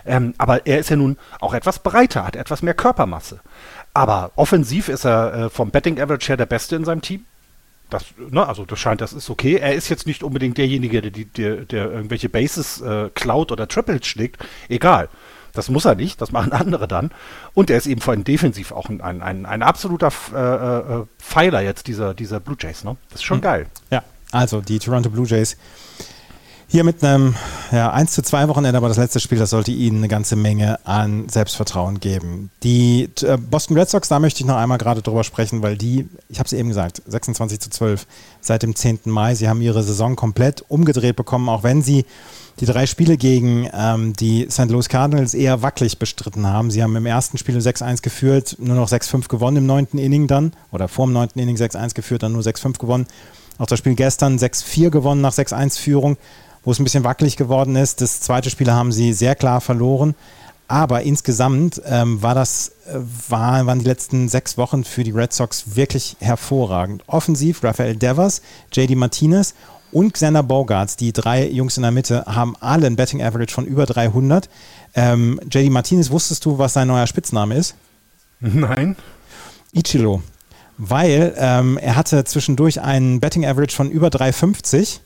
Ähm, 0.05 0.33
aber 0.37 0.65
er 0.65 0.79
ist 0.79 0.89
ja 0.89 0.95
nun 0.95 1.17
auch 1.41 1.53
etwas 1.53 1.79
breiter, 1.79 2.25
hat 2.25 2.35
etwas 2.35 2.61
mehr 2.61 2.73
Körpermasse. 2.73 3.41
Aber 3.93 4.31
offensiv 4.35 4.89
ist 4.89 5.05
er 5.05 5.33
äh, 5.33 5.49
vom 5.49 5.71
Betting 5.71 5.99
Average 5.99 6.29
her 6.29 6.37
der 6.37 6.45
Beste 6.45 6.75
in 6.75 6.85
seinem 6.85 7.01
Team. 7.01 7.25
Das, 7.89 8.05
ne, 8.17 8.47
also 8.47 8.65
das 8.65 8.79
scheint, 8.79 9.01
das 9.01 9.13
ist 9.13 9.29
okay. 9.29 9.55
Er 9.55 9.73
ist 9.73 9.89
jetzt 9.89 10.05
nicht 10.05 10.21
unbedingt 10.21 10.57
derjenige, 10.57 11.01
der, 11.01 11.11
der, 11.11 11.65
der 11.65 11.91
irgendwelche 11.91 12.29
Bases 12.29 12.81
äh, 12.81 13.09
klaut 13.15 13.51
oder 13.51 13.67
Triples 13.67 14.05
schlägt. 14.05 14.37
Egal. 14.67 15.09
Das 15.53 15.69
muss 15.69 15.85
er 15.85 15.95
nicht, 15.95 16.21
das 16.21 16.31
machen 16.31 16.51
andere 16.53 16.87
dann. 16.87 17.11
Und 17.53 17.71
er 17.71 17.77
ist 17.77 17.87
eben 17.87 18.01
vor 18.01 18.13
allem 18.13 18.23
defensiv 18.23 18.71
auch 18.71 18.89
ein, 18.89 19.01
ein, 19.01 19.21
ein, 19.21 19.45
ein 19.45 19.63
absoluter 19.63 20.11
äh, 20.33 20.37
äh, 20.37 21.05
Pfeiler 21.17 21.61
jetzt 21.61 21.87
dieser, 21.87 22.13
dieser 22.13 22.39
Blue 22.39 22.57
Jays. 22.59 22.83
Ne? 22.83 22.95
Das 23.09 23.21
ist 23.21 23.25
schon 23.25 23.37
hm. 23.37 23.43
geil. 23.43 23.65
Ja, 23.89 24.03
also 24.31 24.61
die 24.61 24.77
Toronto 24.77 25.09
Blue 25.09 25.25
Jays 25.25 25.57
hier 26.71 26.83
mit 26.83 27.03
einem 27.03 27.35
ja, 27.71 27.91
1 27.91 28.11
zu 28.11 28.21
2 28.21 28.47
Wochenende, 28.47 28.77
aber 28.77 28.89
das 28.89 28.97
letzte 28.97 29.19
Spiel, 29.19 29.39
das 29.39 29.49
sollte 29.49 29.71
Ihnen 29.71 29.97
eine 29.97 30.07
ganze 30.07 30.35
Menge 30.35 30.79
an 30.85 31.27
Selbstvertrauen 31.27 31.99
geben. 31.99 32.51
Die 32.61 33.09
äh, 33.23 33.37
Boston 33.37 33.75
Red 33.75 33.89
Sox, 33.89 34.07
da 34.07 34.19
möchte 34.19 34.41
ich 34.41 34.45
noch 34.45 34.55
einmal 34.55 34.77
gerade 34.77 35.01
drüber 35.01 35.23
sprechen, 35.23 35.63
weil 35.63 35.77
die, 35.77 36.07
ich 36.29 36.37
habe 36.37 36.45
es 36.45 36.53
eben 36.53 36.69
gesagt, 36.69 37.01
26 37.07 37.59
zu 37.59 37.71
12 37.71 38.05
seit 38.39 38.61
dem 38.61 38.75
10. 38.75 38.99
Mai. 39.05 39.33
Sie 39.33 39.49
haben 39.49 39.61
ihre 39.61 39.81
Saison 39.81 40.15
komplett 40.15 40.63
umgedreht 40.67 41.15
bekommen, 41.15 41.49
auch 41.49 41.63
wenn 41.63 41.81
sie 41.81 42.05
die 42.59 42.67
drei 42.67 42.85
Spiele 42.85 43.17
gegen 43.17 43.67
ähm, 43.73 44.13
die 44.13 44.47
St. 44.51 44.69
Louis 44.69 44.89
Cardinals 44.89 45.33
eher 45.33 45.63
wackelig 45.63 45.97
bestritten 45.97 46.45
haben. 46.45 46.69
Sie 46.69 46.83
haben 46.83 46.95
im 46.95 47.05
ersten 47.07 47.39
Spiel 47.39 47.57
6-1 47.57 48.03
geführt, 48.03 48.57
nur 48.59 48.75
noch 48.75 48.89
6-5 48.89 49.27
gewonnen 49.27 49.57
im 49.57 49.65
neunten 49.65 49.97
Inning 49.97 50.27
dann, 50.27 50.53
oder 50.71 50.87
vor 50.87 51.07
dem 51.07 51.13
neunten 51.13 51.39
Inning 51.39 51.55
6-1 51.55 51.95
geführt, 51.95 52.21
dann 52.21 52.33
nur 52.33 52.43
6-5 52.43 52.77
gewonnen. 52.77 53.07
Auch 53.57 53.65
das 53.65 53.79
Spiel 53.79 53.95
gestern 53.95 54.37
6-4 54.37 54.91
gewonnen 54.91 55.21
nach 55.21 55.33
6-1-Führung 55.33 56.17
wo 56.63 56.71
es 56.71 56.79
ein 56.79 56.83
bisschen 56.83 57.03
wackelig 57.03 57.37
geworden 57.37 57.75
ist. 57.75 58.01
Das 58.01 58.21
zweite 58.21 58.49
Spiel 58.49 58.71
haben 58.71 58.91
sie 58.91 59.13
sehr 59.13 59.35
klar 59.35 59.61
verloren. 59.61 60.15
Aber 60.67 61.01
insgesamt 61.01 61.81
ähm, 61.87 62.21
war 62.21 62.35
das, 62.35 62.73
äh, 62.87 62.99
war, 63.27 63.65
waren 63.65 63.79
die 63.79 63.85
letzten 63.85 64.29
sechs 64.29 64.55
Wochen 64.55 64.83
für 64.83 65.03
die 65.03 65.09
Red 65.11 65.33
Sox 65.33 65.75
wirklich 65.75 66.15
hervorragend. 66.19 67.03
Offensiv, 67.07 67.63
Rafael 67.63 67.95
Devers, 67.95 68.43
JD 68.71 68.95
Martinez 68.95 69.55
und 69.91 70.13
Xander 70.13 70.43
Bogarts, 70.43 70.95
die 70.95 71.11
drei 71.11 71.49
Jungs 71.49 71.77
in 71.77 71.81
der 71.83 71.91
Mitte, 71.91 72.23
haben 72.27 72.55
alle 72.59 72.85
ein 72.85 72.95
Betting 72.95 73.23
Average 73.23 73.51
von 73.51 73.65
über 73.65 73.87
300. 73.87 74.47
Ähm, 74.93 75.39
JD 75.51 75.71
Martinez, 75.71 76.11
wusstest 76.11 76.45
du, 76.45 76.59
was 76.59 76.73
sein 76.73 76.87
neuer 76.87 77.07
Spitzname 77.07 77.55
ist? 77.55 77.73
Nein. 78.39 78.95
Ichiro. 79.71 80.21
Weil 80.77 81.33
ähm, 81.37 81.77
er 81.77 81.95
hatte 81.95 82.23
zwischendurch 82.25 82.79
einen 82.79 83.19
Betting 83.19 83.43
Average 83.43 83.75
von 83.75 83.89
über 83.89 84.11
350 84.11 85.01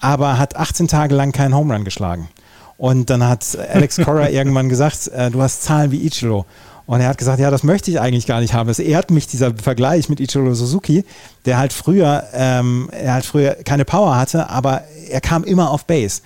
aber 0.00 0.38
hat 0.38 0.56
18 0.56 0.88
Tage 0.88 1.14
lang 1.14 1.32
keinen 1.32 1.54
Home 1.54 1.72
Run 1.74 1.84
geschlagen. 1.84 2.28
Und 2.76 3.10
dann 3.10 3.26
hat 3.26 3.56
Alex 3.72 3.98
Cora 3.98 4.28
irgendwann 4.30 4.68
gesagt, 4.68 5.08
äh, 5.08 5.30
du 5.30 5.40
hast 5.40 5.62
Zahlen 5.62 5.90
wie 5.90 6.02
Ichiro. 6.02 6.44
Und 6.86 7.00
er 7.00 7.08
hat 7.08 7.18
gesagt, 7.18 7.40
ja, 7.40 7.50
das 7.50 7.62
möchte 7.62 7.90
ich 7.90 7.98
eigentlich 7.98 8.26
gar 8.26 8.40
nicht 8.40 8.52
haben. 8.52 8.68
Es 8.68 8.78
ehrt 8.78 9.10
mich 9.10 9.26
dieser 9.26 9.54
Vergleich 9.54 10.08
mit 10.08 10.20
Ichiro 10.20 10.52
Suzuki, 10.54 11.04
der 11.46 11.56
halt 11.56 11.72
früher, 11.72 12.24
ähm, 12.34 12.90
er 12.92 13.14
halt 13.14 13.24
früher 13.24 13.54
keine 13.64 13.84
Power 13.86 14.16
hatte, 14.16 14.50
aber 14.50 14.82
er 15.08 15.20
kam 15.20 15.44
immer 15.44 15.70
auf 15.70 15.86
Base. 15.86 16.20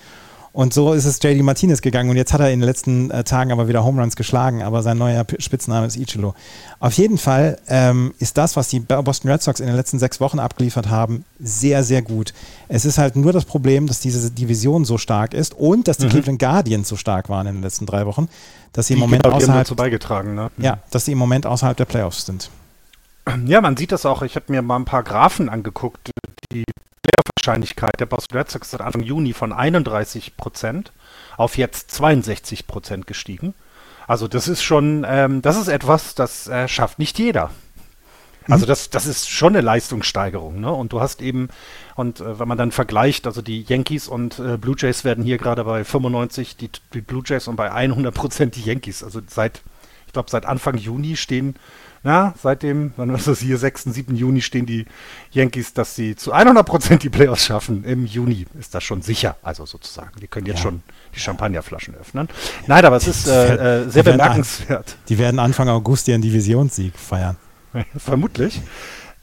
Und 0.51 0.73
so 0.73 0.93
ist 0.93 1.05
es 1.05 1.19
JD 1.21 1.43
Martinez 1.43 1.81
gegangen 1.81 2.09
und 2.09 2.17
jetzt 2.17 2.33
hat 2.33 2.41
er 2.41 2.51
in 2.51 2.59
den 2.59 2.67
letzten 2.67 3.11
äh, 3.11 3.23
Tagen 3.23 3.51
aber 3.51 3.67
wieder 3.67 3.83
Home 3.83 4.01
Runs 4.01 4.15
geschlagen, 4.15 4.63
aber 4.63 4.81
sein 4.81 4.97
neuer 4.97 5.23
P 5.23 5.39
Spitzname 5.39 5.85
ist 5.85 5.95
Ichiro. 5.95 6.33
Auf 6.79 6.93
jeden 6.93 7.17
Fall 7.17 7.59
ähm, 7.67 8.13
ist 8.19 8.37
das, 8.37 8.55
was 8.55 8.67
die 8.69 8.79
Boston 8.79 9.29
Red 9.29 9.43
Sox 9.43 9.59
in 9.59 9.67
den 9.67 9.75
letzten 9.75 9.99
sechs 9.99 10.19
Wochen 10.19 10.39
abgeliefert 10.39 10.89
haben, 10.89 11.23
sehr, 11.39 11.83
sehr 11.83 12.01
gut. 12.01 12.33
Es 12.67 12.85
ist 12.85 12.97
halt 12.97 13.15
nur 13.15 13.31
das 13.31 13.45
Problem, 13.45 13.87
dass 13.87 13.99
diese 13.99 14.31
Division 14.31 14.85
so 14.85 14.97
stark 14.97 15.33
ist 15.33 15.53
und 15.53 15.87
dass 15.87 15.97
die 15.97 16.05
mhm. 16.05 16.09
Cleveland 16.09 16.39
Guardians 16.39 16.87
so 16.87 16.95
stark 16.95 17.29
waren 17.29 17.45
in 17.47 17.55
den 17.55 17.63
letzten 17.63 17.85
drei 17.85 18.05
Wochen, 18.05 18.27
dass 18.73 18.87
sie 18.87 18.93
im 18.93 18.99
Moment 18.99 19.23
genau, 19.23 19.35
außerhalb 19.35 19.65
dazu 19.65 19.75
beigetragen, 19.75 20.35
ne? 20.35 20.49
Ja, 20.57 20.79
dass 20.89 21.05
sie 21.05 21.11
im 21.11 21.17
Moment 21.17 21.45
außerhalb 21.45 21.77
der 21.77 21.85
Playoffs 21.85 22.25
sind. 22.25 22.49
Ja, 23.45 23.61
man 23.61 23.77
sieht 23.77 23.91
das 23.91 24.05
auch. 24.05 24.23
Ich 24.23 24.35
habe 24.35 24.45
mir 24.49 24.61
mal 24.61 24.77
ein 24.77 24.85
paar 24.85 25.03
Graphen 25.03 25.49
angeguckt, 25.49 26.11
die 26.51 26.63
Wahrscheinlichkeit 27.49 27.99
der 27.99 28.05
Boston 28.05 28.37
Red 28.37 28.51
Sox 28.51 28.71
seit 28.71 28.81
Anfang 28.81 29.01
Juni 29.01 29.33
von 29.33 29.53
31 29.53 30.37
Prozent 30.37 30.91
auf 31.37 31.57
jetzt 31.57 31.91
62 31.91 32.67
Prozent 32.67 33.07
gestiegen. 33.07 33.53
Also 34.07 34.27
das 34.27 34.47
ist 34.47 34.63
schon, 34.63 35.05
ähm, 35.07 35.41
das 35.41 35.57
ist 35.57 35.67
etwas, 35.67 36.15
das 36.15 36.47
äh, 36.47 36.67
schafft 36.67 36.99
nicht 36.99 37.19
jeder. 37.19 37.51
Also 38.47 38.65
das, 38.65 38.89
das 38.89 39.05
ist 39.05 39.29
schon 39.29 39.53
eine 39.55 39.61
Leistungssteigerung, 39.61 40.59
ne? 40.59 40.71
Und 40.71 40.91
du 40.91 40.99
hast 40.99 41.21
eben, 41.21 41.49
und 41.95 42.19
äh, 42.19 42.39
wenn 42.39 42.47
man 42.47 42.57
dann 42.57 42.71
vergleicht, 42.71 43.27
also 43.27 43.43
die 43.43 43.61
Yankees 43.61 44.07
und 44.07 44.39
äh, 44.39 44.57
Blue 44.57 44.75
Jays 44.77 45.03
werden 45.03 45.23
hier 45.23 45.37
gerade 45.37 45.63
bei 45.63 45.83
95, 45.83 46.57
die, 46.57 46.69
die 46.93 47.01
Blue 47.01 47.21
Jays 47.23 47.47
und 47.47 47.55
bei 47.55 47.71
100 47.71 48.13
Prozent 48.13 48.55
die 48.55 48.63
Yankees. 48.63 49.03
Also 49.03 49.21
seit, 49.27 49.61
ich 50.07 50.13
glaube, 50.13 50.31
seit 50.31 50.45
Anfang 50.45 50.77
Juni 50.77 51.15
stehen 51.15 51.55
na, 52.03 52.33
seit 52.41 52.63
dem, 52.63 52.93
wann 52.95 53.11
war 53.11 53.19
das 53.19 53.39
hier, 53.39 53.57
6., 53.57 53.83
7. 53.83 54.15
Juni 54.15 54.41
stehen 54.41 54.65
die 54.65 54.85
Yankees, 55.31 55.73
dass 55.73 55.95
sie 55.95 56.15
zu 56.15 56.33
100% 56.33 56.97
die 56.97 57.09
Playoffs 57.09 57.45
schaffen. 57.45 57.83
Im 57.83 58.05
Juni 58.05 58.45
ist 58.57 58.73
das 58.73 58.83
schon 58.83 59.01
sicher, 59.01 59.35
also 59.43 59.65
sozusagen. 59.65 60.11
Die 60.21 60.27
können 60.27 60.45
jetzt 60.45 60.59
ja. 60.59 60.63
schon 60.63 60.83
die 61.13 61.19
Champagnerflaschen 61.19 61.95
öffnen. 61.95 62.29
Nein, 62.67 62.85
aber 62.85 62.95
es 62.95 63.07
ist 63.07 63.27
äh, 63.27 63.81
äh, 63.81 63.89
sehr 63.89 64.03
die 64.03 64.11
bemerkenswert. 64.11 64.91
An, 64.91 65.03
die 65.09 65.17
werden 65.17 65.39
Anfang 65.39 65.67
August 65.67 66.07
ihren 66.07 66.21
Divisionssieg 66.21 66.97
feiern. 66.97 67.35
Vermutlich. 67.97 68.61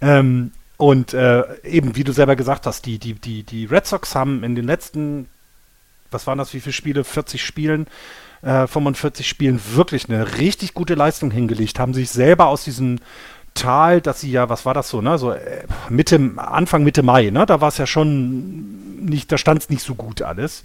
Ähm, 0.01 0.53
und 0.77 1.15
äh, 1.15 1.43
eben, 1.63 1.97
wie 1.97 2.05
du 2.05 2.13
selber 2.13 2.37
gesagt 2.37 2.67
hast, 2.67 2.85
die, 2.85 2.99
die, 2.99 3.15
die, 3.15 3.43
die 3.43 3.65
Red 3.65 3.87
Sox 3.87 4.15
haben 4.15 4.45
in 4.45 4.55
den 4.55 4.67
letzten, 4.67 5.29
was 6.11 6.27
waren 6.27 6.37
das, 6.39 6.53
wie 6.53 6.61
viele 6.61 6.75
Spiele? 6.75 7.05
40 7.05 7.43
Spielen, 7.43 7.87
äh, 8.47 8.67
45 8.67 9.29
Spielen 9.29 9.61
wirklich 9.75 10.09
eine 10.09 10.39
richtig 10.39 10.73
gute 10.73 10.95
Leistung 10.95 11.31
hingelegt, 11.31 11.79
haben 11.79 11.95
sich 11.95 12.11
selber 12.11 12.47
aus 12.47 12.65
diesem 12.65 12.99
Tal, 13.55 14.01
dass 14.01 14.21
sie 14.21 14.31
ja, 14.31 14.49
was 14.49 14.67
war 14.67 14.75
das 14.75 14.89
so, 14.89 15.01
ne? 15.01 15.19
So 15.19 15.33
äh, 15.33 15.65
Mitte, 15.89 16.21
Anfang 16.37 16.85
Mitte 16.85 17.03
Mai, 17.03 17.31
ne? 17.31 17.47
Da 17.47 17.61
war 17.61 17.69
es 17.69 17.79
ja 17.79 17.87
schon 17.87 19.05
nicht, 19.05 19.33
da 19.33 19.39
stand 19.39 19.63
es 19.63 19.71
nicht 19.71 19.83
so 19.83 19.95
gut 19.95 20.23
alles. 20.23 20.63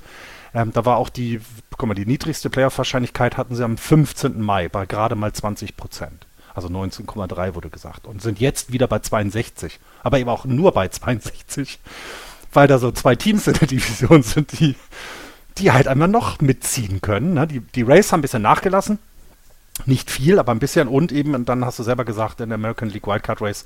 Ähm, 0.53 0.71
da 0.73 0.85
war 0.85 0.97
auch 0.97 1.09
die, 1.09 1.39
guck 1.77 1.87
mal, 1.87 1.93
die 1.95 2.05
niedrigste 2.05 2.49
Playoff-Wahrscheinlichkeit 2.49 3.37
hatten 3.37 3.55
sie 3.55 3.63
am 3.63 3.77
15. 3.77 4.41
Mai 4.41 4.67
bei 4.67 4.85
gerade 4.85 5.15
mal 5.15 5.31
20 5.31 5.77
Prozent. 5.77 6.25
Also 6.53 6.67
19,3 6.67 7.55
wurde 7.55 7.69
gesagt. 7.69 8.05
Und 8.07 8.21
sind 8.21 8.41
jetzt 8.41 8.73
wieder 8.73 8.87
bei 8.87 8.99
62. 8.99 9.79
Aber 10.03 10.19
eben 10.19 10.29
auch 10.29 10.43
nur 10.43 10.73
bei 10.73 10.89
62. 10.89 11.79
Weil 12.51 12.67
da 12.67 12.77
so 12.77 12.91
zwei 12.91 13.15
Teams 13.15 13.47
in 13.47 13.53
der 13.53 13.67
Division 13.69 14.21
sind, 14.21 14.59
die 14.59 14.75
die 15.57 15.71
halt 15.71 15.87
einmal 15.87 16.07
noch 16.07 16.41
mitziehen 16.41 17.01
können. 17.01 17.33
Ne? 17.33 17.47
Die, 17.47 17.59
die 17.59 17.81
Rays 17.81 18.11
haben 18.11 18.19
ein 18.19 18.23
bisschen 18.23 18.41
nachgelassen. 18.41 18.99
Nicht 19.85 20.11
viel, 20.11 20.39
aber 20.39 20.51
ein 20.51 20.59
bisschen. 20.59 20.87
Und 20.87 21.11
eben, 21.11 21.35
und 21.35 21.49
dann 21.49 21.65
hast 21.65 21.79
du 21.79 21.83
selber 21.83 22.05
gesagt, 22.05 22.41
in 22.41 22.49
der 22.49 22.55
American 22.55 22.89
League 22.89 23.07
Wildcard 23.07 23.41
Race 23.41 23.65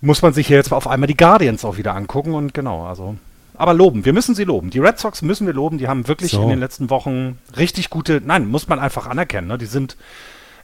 muss 0.00 0.22
man 0.22 0.32
sich 0.32 0.46
hier 0.46 0.56
jetzt 0.56 0.72
auf 0.72 0.86
einmal 0.86 1.06
die 1.06 1.16
Guardians 1.16 1.64
auch 1.64 1.76
wieder 1.76 1.94
angucken. 1.94 2.34
Und 2.34 2.54
genau, 2.54 2.86
also. 2.86 3.16
Aber 3.54 3.74
loben, 3.74 4.04
wir 4.04 4.12
müssen 4.12 4.34
sie 4.34 4.44
loben. 4.44 4.70
Die 4.70 4.78
Red 4.78 4.98
Sox 4.98 5.22
müssen 5.22 5.46
wir 5.46 5.54
loben. 5.54 5.78
Die 5.78 5.88
haben 5.88 6.06
wirklich 6.06 6.30
so. 6.30 6.42
in 6.42 6.48
den 6.48 6.60
letzten 6.60 6.90
Wochen 6.90 7.38
richtig 7.56 7.90
gute, 7.90 8.22
nein, 8.24 8.46
muss 8.46 8.68
man 8.68 8.78
einfach 8.78 9.08
anerkennen. 9.08 9.48
Ne? 9.48 9.58
Die 9.58 9.66
sind, 9.66 9.96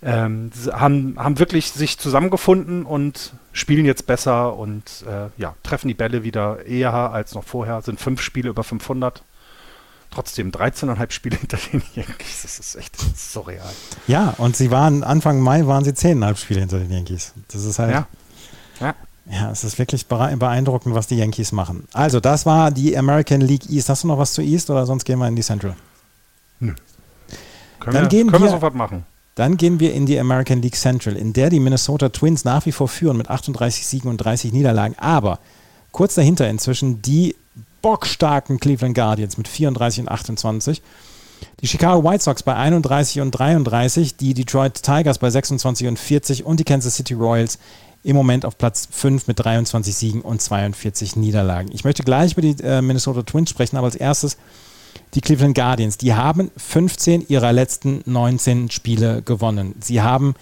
ähm, 0.00 0.52
haben, 0.72 1.16
haben 1.18 1.40
wirklich 1.40 1.72
sich 1.72 1.98
zusammengefunden 1.98 2.84
und 2.84 3.32
spielen 3.52 3.84
jetzt 3.84 4.06
besser 4.06 4.56
und 4.56 5.04
äh, 5.08 5.28
ja, 5.40 5.54
treffen 5.64 5.88
die 5.88 5.94
Bälle 5.94 6.22
wieder 6.22 6.66
eher 6.66 6.92
als 6.94 7.34
noch 7.34 7.42
vorher. 7.42 7.82
Sind 7.82 7.98
fünf 7.98 8.20
Spiele 8.20 8.50
über 8.50 8.62
500 8.62 9.24
trotzdem 10.14 10.50
13,5 10.50 11.10
Spiele 11.10 11.36
hinter 11.36 11.56
den 11.56 11.82
Yankees. 11.94 12.42
Das 12.42 12.58
ist 12.58 12.76
echt 12.76 12.96
surreal. 13.16 13.70
Ja, 14.06 14.34
und 14.38 14.56
sie 14.56 14.70
waren 14.70 15.02
Anfang 15.02 15.40
Mai 15.40 15.66
waren 15.66 15.84
sie 15.84 15.92
10,5 15.92 16.36
Spiele 16.36 16.60
hinter 16.60 16.78
den 16.78 16.90
Yankees. 16.90 17.34
Das 17.48 17.64
ist 17.64 17.78
halt. 17.78 17.92
Ja. 17.92 18.06
ja. 18.80 18.94
Ja, 19.26 19.50
es 19.50 19.64
ist 19.64 19.78
wirklich 19.78 20.06
beeindruckend, 20.06 20.94
was 20.94 21.06
die 21.06 21.16
Yankees 21.16 21.50
machen. 21.50 21.88
Also, 21.94 22.20
das 22.20 22.44
war 22.44 22.70
die 22.70 22.96
American 22.96 23.40
League 23.40 23.70
East. 23.70 23.88
Hast 23.88 24.04
du 24.04 24.08
noch 24.08 24.18
was 24.18 24.34
zu 24.34 24.42
East 24.42 24.68
oder 24.68 24.84
sonst 24.84 25.06
gehen 25.06 25.18
wir 25.18 25.26
in 25.26 25.34
die 25.34 25.42
Central? 25.42 25.74
Nö. 26.60 26.74
Können, 27.80 27.94
dann 27.94 28.04
wir, 28.04 28.08
gehen 28.10 28.30
können 28.30 28.42
wir, 28.42 28.48
wir 28.48 28.54
sofort 28.54 28.74
machen. 28.74 29.06
Dann 29.34 29.56
gehen 29.56 29.80
wir 29.80 29.94
in 29.94 30.04
die 30.04 30.18
American 30.18 30.60
League 30.60 30.76
Central, 30.76 31.16
in 31.16 31.32
der 31.32 31.48
die 31.48 31.58
Minnesota 31.58 32.10
Twins 32.10 32.44
nach 32.44 32.66
wie 32.66 32.72
vor 32.72 32.86
führen 32.86 33.16
mit 33.16 33.30
38 33.30 33.86
Siegen 33.86 34.10
und 34.10 34.18
30 34.18 34.52
Niederlagen. 34.52 34.94
Aber 34.98 35.38
kurz 35.90 36.14
dahinter 36.14 36.48
inzwischen 36.48 37.00
die 37.00 37.34
bockstarken 37.84 38.58
Cleveland 38.58 38.94
Guardians 38.94 39.36
mit 39.36 39.46
34 39.46 40.00
und 40.00 40.08
28. 40.08 40.80
Die 41.60 41.66
Chicago 41.66 42.02
White 42.02 42.24
Sox 42.24 42.42
bei 42.42 42.54
31 42.54 43.20
und 43.20 43.30
33, 43.30 44.16
die 44.16 44.32
Detroit 44.32 44.82
Tigers 44.82 45.18
bei 45.18 45.28
26 45.28 45.88
und 45.88 45.98
40 45.98 46.46
und 46.46 46.60
die 46.60 46.64
Kansas 46.64 46.96
City 46.96 47.12
Royals 47.12 47.58
im 48.02 48.16
Moment 48.16 48.46
auf 48.46 48.56
Platz 48.56 48.88
5 48.90 49.26
mit 49.26 49.44
23 49.44 49.94
Siegen 49.94 50.22
und 50.22 50.40
42 50.40 51.16
Niederlagen. 51.16 51.70
Ich 51.74 51.84
möchte 51.84 52.04
gleich 52.04 52.32
über 52.32 52.40
die 52.40 52.56
äh, 52.62 52.80
Minnesota 52.80 53.22
Twins 53.22 53.50
sprechen, 53.50 53.76
aber 53.76 53.88
als 53.88 53.96
erstes 53.96 54.38
die 55.12 55.20
Cleveland 55.20 55.54
Guardians. 55.54 55.98
Die 55.98 56.14
haben 56.14 56.50
15 56.56 57.26
ihrer 57.28 57.52
letzten 57.52 58.02
19 58.06 58.70
Spiele 58.70 59.20
gewonnen. 59.20 59.74
Sie 59.80 60.00
haben 60.00 60.34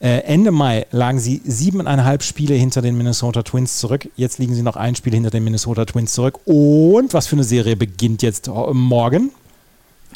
äh, 0.00 0.18
Ende 0.20 0.52
Mai 0.52 0.86
lagen 0.92 1.18
sie 1.18 1.42
siebeneinhalb 1.44 2.22
Spiele 2.22 2.54
hinter 2.54 2.82
den 2.82 2.96
Minnesota 2.96 3.42
Twins 3.42 3.78
zurück. 3.78 4.08
Jetzt 4.16 4.38
liegen 4.38 4.54
sie 4.54 4.62
noch 4.62 4.76
ein 4.76 4.94
Spiel 4.94 5.12
hinter 5.12 5.30
den 5.30 5.42
Minnesota 5.42 5.84
Twins 5.84 6.12
zurück. 6.12 6.38
Und 6.44 7.14
was 7.14 7.26
für 7.26 7.36
eine 7.36 7.44
Serie 7.44 7.76
beginnt 7.76 8.22
jetzt 8.22 8.48
morgen? 8.48 9.32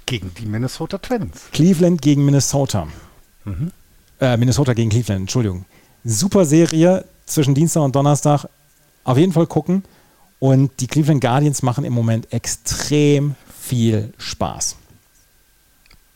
Gegen 0.06 0.32
die 0.38 0.46
Minnesota 0.46 0.98
Twins. 0.98 1.42
Cleveland 1.52 2.00
gegen 2.00 2.24
Minnesota. 2.24 2.86
Mhm. 3.44 3.72
Äh, 4.20 4.36
Minnesota 4.36 4.72
gegen 4.72 4.90
Cleveland, 4.90 5.22
Entschuldigung. 5.22 5.64
Super 6.04 6.44
Serie 6.44 7.04
zwischen 7.26 7.54
Dienstag 7.54 7.82
und 7.82 7.96
Donnerstag. 7.96 8.46
Auf 9.04 9.18
jeden 9.18 9.32
Fall 9.32 9.46
gucken. 9.46 9.82
Und 10.38 10.70
die 10.80 10.86
Cleveland 10.86 11.20
Guardians 11.20 11.62
machen 11.62 11.84
im 11.84 11.92
Moment 11.92 12.32
extrem 12.32 13.34
viel 13.60 14.12
Spaß 14.18 14.76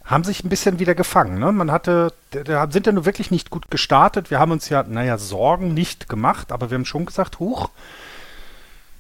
haben 0.07 0.24
sich 0.24 0.44
ein 0.44 0.48
bisschen 0.48 0.78
wieder 0.78 0.94
gefangen. 0.94 1.38
Ne? 1.38 1.50
Man 1.52 1.70
hatte, 1.72 2.12
da 2.30 2.70
sind 2.70 2.86
ja 2.86 2.92
nur 2.92 3.04
wirklich 3.04 3.30
nicht 3.32 3.50
gut 3.50 3.70
gestartet. 3.70 4.30
Wir 4.30 4.38
haben 4.38 4.52
uns 4.52 4.68
ja, 4.68 4.84
naja, 4.84 5.18
Sorgen 5.18 5.74
nicht 5.74 6.09
gemacht, 6.09 6.52
aber 6.52 6.70
wir 6.70 6.76
haben 6.76 6.84
schon 6.84 7.07
gesagt, 7.07 7.40
huch, 7.40 7.70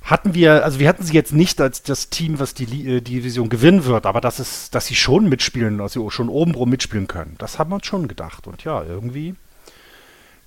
hatten 0.02 0.34
wir, 0.34 0.64
also 0.64 0.80
wir 0.80 0.88
hatten 0.88 1.04
sie 1.04 1.14
jetzt 1.14 1.32
nicht 1.32 1.60
als 1.60 1.82
das 1.82 2.10
Team, 2.10 2.38
was 2.40 2.54
die, 2.54 2.64
äh, 2.64 3.00
die 3.00 3.14
Division 3.14 3.48
gewinnen 3.48 3.84
wird, 3.84 4.04
aber 4.04 4.20
das 4.20 4.40
ist, 4.40 4.74
dass 4.74 4.86
sie 4.86 4.96
schon 4.96 5.28
mitspielen, 5.28 5.78
dass 5.78 5.92
sie 5.92 6.10
schon 6.10 6.28
obenrum 6.28 6.70
mitspielen 6.70 7.06
können. 7.06 7.36
Das 7.38 7.58
haben 7.58 7.70
wir 7.70 7.76
uns 7.76 7.86
schon 7.86 8.08
gedacht. 8.08 8.46
Und 8.48 8.64
ja, 8.64 8.82
irgendwie 8.82 9.36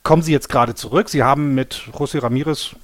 kommen 0.03 0.23
sie 0.23 0.33
jetzt 0.33 0.49
gerade 0.49 0.75
zurück. 0.75 1.09
Sie 1.09 1.23
haben 1.23 1.55
mit 1.55 1.83
José 1.93 2.21
Ramirez 2.21 2.75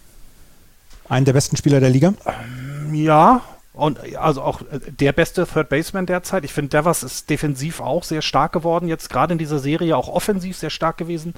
einen 1.10 1.26
der 1.26 1.34
besten 1.34 1.58
Spieler 1.58 1.80
der 1.80 1.90
Liga. 1.90 2.14
Ähm, 2.26 2.94
ja, 2.94 3.42
und 3.76 4.00
also 4.18 4.42
auch 4.42 4.62
äh, 4.62 4.80
der 4.88 5.12
beste 5.12 5.46
Third 5.46 5.70
Baseman 5.70 6.06
derzeit. 6.06 6.46
Ich 6.46 6.54
finde, 6.54 6.70
Devers 6.70 7.04
ist 7.04 7.30
defensiv 7.30 7.82
auch 7.82 8.04
sehr 8.04 8.22
stark 8.22 8.54
geworden, 8.54 8.88
jetzt 8.88 9.10
gerade 9.10 9.34
in 9.34 9.38
dieser 9.38 9.60
Serie 9.60 9.98
auch 9.98 10.08
offensiv 10.08 10.58
sehr 10.58 10.70
stark 10.70 10.98
gewesen, 10.98 11.34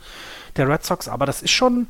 der 0.55 0.69
Red 0.69 0.85
Sox. 0.85 1.07
Aber 1.07 1.25
das 1.25 1.41
ist 1.41 1.51
schon, 1.51 1.87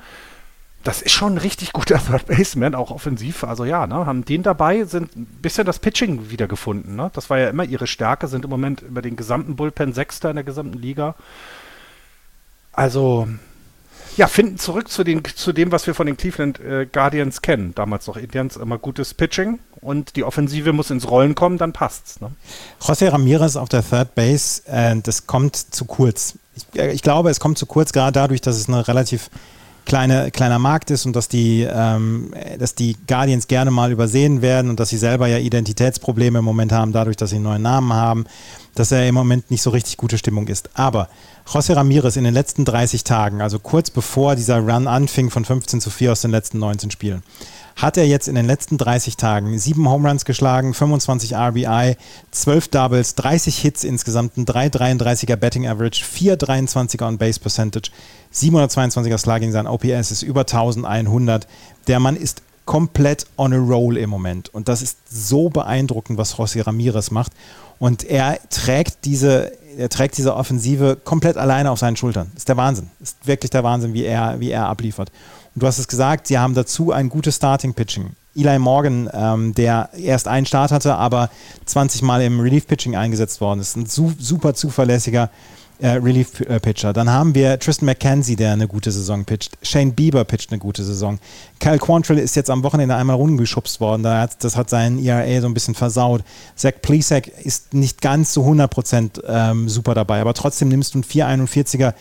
das 0.83 1.01
ist 1.01 1.11
schon 1.11 1.35
ein 1.35 1.37
richtig 1.37 1.73
guter 1.73 1.97
Third 2.05 2.27
Baseman, 2.27 2.75
auch 2.75 2.91
offensiv. 2.91 3.43
Also 3.43 3.65
ja, 3.65 3.85
ne, 3.87 4.05
haben 4.05 4.23
den 4.23 4.41
dabei, 4.41 4.85
sind 4.85 5.15
ein 5.15 5.25
bisschen 5.25 5.65
das 5.65 5.79
Pitching 5.79 6.29
wiedergefunden. 6.29 6.95
Ne? 6.95 7.11
Das 7.13 7.29
war 7.29 7.39
ja 7.39 7.49
immer 7.49 7.65
ihre 7.65 7.87
Stärke, 7.87 8.27
sind 8.27 8.45
im 8.45 8.49
Moment 8.49 8.81
über 8.81 9.01
den 9.01 9.17
gesamten 9.17 9.57
Bullpen 9.57 9.93
Sechster 9.93 10.29
in 10.29 10.37
der 10.37 10.45
gesamten 10.45 10.77
Liga. 10.77 11.15
Also 12.71 13.27
ja, 14.17 14.27
finden 14.27 14.57
zurück 14.57 14.89
zu, 14.89 15.03
den, 15.03 15.23
zu 15.23 15.53
dem, 15.53 15.71
was 15.71 15.85
wir 15.87 15.93
von 15.93 16.07
den 16.07 16.17
Cleveland 16.17 16.59
äh, 16.59 16.87
Guardians 16.91 17.41
kennen. 17.41 17.73
Damals 17.75 18.07
noch 18.07 18.17
Indians, 18.17 18.57
immer 18.57 18.77
gutes 18.77 19.13
Pitching 19.13 19.59
und 19.79 20.15
die 20.15 20.23
Offensive 20.23 20.73
muss 20.73 20.89
ins 20.89 21.09
Rollen 21.09 21.35
kommen, 21.35 21.57
dann 21.57 21.71
passt's. 21.71 22.19
Ne? 22.19 22.31
José 22.81 23.11
Ramirez 23.11 23.55
auf 23.55 23.69
der 23.69 23.87
Third 23.87 24.15
Base, 24.15 24.63
äh, 24.67 24.95
das 25.01 25.27
kommt 25.27 25.55
zu 25.55 25.85
kurz. 25.85 26.33
Ich, 26.55 26.79
äh, 26.79 26.91
ich, 26.91 27.03
glaube, 27.03 27.29
es 27.29 27.39
kommt 27.39 27.59
zu 27.59 27.67
kurz, 27.67 27.93
gerade 27.93 28.11
dadurch, 28.11 28.41
dass 28.41 28.57
es 28.57 28.67
eine 28.67 28.87
relativ 28.87 29.29
kleine, 29.85 30.31
kleiner 30.31 30.59
Markt 30.59 30.91
ist 30.91 31.05
und 31.05 31.15
dass 31.15 31.29
die, 31.29 31.61
ähm, 31.61 32.33
dass 32.57 32.75
die 32.75 32.97
Guardians 33.07 33.47
gerne 33.47 33.71
mal 33.71 33.91
übersehen 33.91 34.41
werden 34.41 34.69
und 34.69 34.79
dass 34.79 34.89
sie 34.89 34.97
selber 34.97 35.27
ja 35.27 35.37
Identitätsprobleme 35.37 36.39
im 36.39 36.45
Moment 36.45 36.71
haben, 36.71 36.91
dadurch, 36.91 37.17
dass 37.17 37.29
sie 37.29 37.37
einen 37.37 37.45
neuen 37.45 37.61
Namen 37.61 37.93
haben, 37.93 38.25
dass 38.75 38.91
er 38.91 39.07
im 39.07 39.15
Moment 39.15 39.49
nicht 39.49 39.61
so 39.61 39.69
richtig 39.69 39.97
gute 39.97 40.17
Stimmung 40.17 40.47
ist. 40.47 40.69
Aber 40.73 41.07
José 41.47 41.75
Ramirez 41.75 42.17
in 42.17 42.25
den 42.25 42.33
letzten 42.33 42.65
30 42.65 43.05
Tagen, 43.05 43.41
also 43.41 43.57
kurz 43.57 43.89
bevor 43.89 44.35
dieser 44.35 44.59
Run 44.59 44.85
anfing 44.85 45.29
von 45.29 45.45
15 45.45 45.79
zu 45.79 45.89
4 45.89 46.11
aus 46.11 46.21
den 46.21 46.31
letzten 46.31 46.59
19 46.59 46.91
Spielen, 46.91 47.23
hat 47.77 47.95
er 47.95 48.05
jetzt 48.05 48.27
in 48.27 48.35
den 48.35 48.45
letzten 48.45 48.77
30 48.77 49.15
Tagen 49.15 49.57
sieben 49.57 49.87
Home 49.87 50.09
Runs 50.09 50.25
geschlagen, 50.25 50.73
25 50.73 51.35
RBI, 51.35 51.95
12 52.31 52.67
Doubles, 52.67 53.15
30 53.15 53.57
Hits 53.59 53.85
insgesamt, 53.85 54.35
ein 54.35 54.45
3,33er 54.45 55.37
Betting 55.37 55.67
Average, 55.67 56.03
4,23er 56.03 57.07
On 57.07 57.17
Base 57.17 57.39
Percentage, 57.39 57.91
722er 58.33 59.17
Slugging, 59.17 59.53
sein 59.53 59.67
OPS 59.67 60.11
ist 60.11 60.23
über 60.23 60.41
1100. 60.41 61.47
Der 61.87 62.01
Mann 62.01 62.17
ist 62.17 62.41
komplett 62.65 63.25
on 63.37 63.53
a 63.53 63.57
roll 63.57 63.95
im 63.95 64.09
Moment 64.09 64.53
und 64.53 64.67
das 64.67 64.81
ist 64.81 64.97
so 65.09 65.47
beeindruckend, 65.47 66.17
was 66.17 66.35
José 66.35 66.67
Ramirez 66.67 67.11
macht 67.11 67.31
und 67.79 68.03
er 68.03 68.37
trägt 68.49 69.05
diese 69.05 69.53
er 69.77 69.89
trägt 69.89 70.17
diese 70.17 70.35
Offensive 70.35 70.97
komplett 71.03 71.37
alleine 71.37 71.71
auf 71.71 71.79
seinen 71.79 71.95
Schultern. 71.95 72.31
Ist 72.35 72.49
der 72.49 72.57
Wahnsinn. 72.57 72.89
Ist 72.99 73.25
wirklich 73.25 73.51
der 73.51 73.63
Wahnsinn, 73.63 73.93
wie 73.93 74.03
er, 74.03 74.39
wie 74.39 74.51
er 74.51 74.67
abliefert. 74.67 75.11
Und 75.55 75.63
du 75.63 75.67
hast 75.67 75.77
es 75.77 75.87
gesagt, 75.87 76.27
sie 76.27 76.37
haben 76.37 76.53
dazu 76.53 76.91
ein 76.91 77.09
gutes 77.09 77.35
Starting-Pitching. 77.35 78.11
Eli 78.35 78.59
Morgan, 78.59 79.09
ähm, 79.13 79.53
der 79.55 79.89
erst 79.97 80.27
einen 80.27 80.45
Start 80.45 80.71
hatte, 80.71 80.95
aber 80.95 81.29
20 81.65 82.03
Mal 82.03 82.21
im 82.21 82.39
Relief-Pitching 82.39 82.95
eingesetzt 82.95 83.41
worden 83.41 83.59
ist, 83.59 83.75
ein 83.75 83.87
su 83.87 84.11
super 84.19 84.53
zuverlässiger 84.53 85.29
äh, 85.79 85.89
Relief-Pitcher. 85.89 86.93
Dann 86.93 87.09
haben 87.09 87.35
wir 87.35 87.59
Tristan 87.59 87.85
McKenzie, 87.85 88.35
der 88.35 88.53
eine 88.53 88.67
gute 88.67 88.91
Saison 88.91 89.25
pitcht. 89.25 89.57
Shane 89.61 89.93
Bieber 89.93 90.23
pitcht 90.23 90.51
eine 90.51 90.59
gute 90.59 90.83
Saison. 90.83 91.19
Kyle 91.59 91.77
Quantrill 91.77 92.17
ist 92.17 92.35
jetzt 92.35 92.49
am 92.49 92.63
Wochenende 92.63 92.95
einmal 92.95 93.15
rumgeschubst 93.15 93.79
worden. 93.79 94.03
Das 94.03 94.55
hat 94.55 94.69
seinen 94.69 95.03
ERA 95.03 95.41
so 95.41 95.47
ein 95.47 95.53
bisschen 95.53 95.75
versaut. 95.75 96.23
Zach 96.55 96.73
Plesac 96.81 97.27
ist 97.27 97.73
nicht 97.73 98.01
ganz 98.01 98.33
zu 98.33 98.41
100% 98.41 99.21
ähm, 99.27 99.69
super 99.69 99.93
dabei, 99.93 100.21
aber 100.21 100.33
trotzdem 100.33 100.69
nimmst 100.69 100.93
du 100.93 100.99
einen 100.99 101.39
441er 101.39 101.93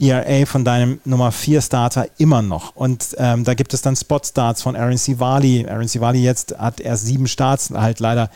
ERA 0.00 0.46
von 0.46 0.64
deinem 0.64 1.00
Nummer 1.04 1.30
4 1.30 1.60
Starter 1.60 2.08
immer 2.18 2.42
noch. 2.42 2.74
Und 2.74 3.14
ähm, 3.18 3.44
da 3.44 3.54
gibt 3.54 3.74
es 3.74 3.82
dann 3.82 3.94
Spot-Starts 3.96 4.62
von 4.62 4.76
Aaron 4.76 4.96
Sivali. 4.96 5.66
Aaron 5.68 5.88
Sivali 5.88 6.22
jetzt 6.22 6.58
hat 6.58 6.80
erst 6.80 7.06
sieben 7.06 7.28
Starts 7.28 7.70
halt 7.70 8.00
leider 8.00 8.30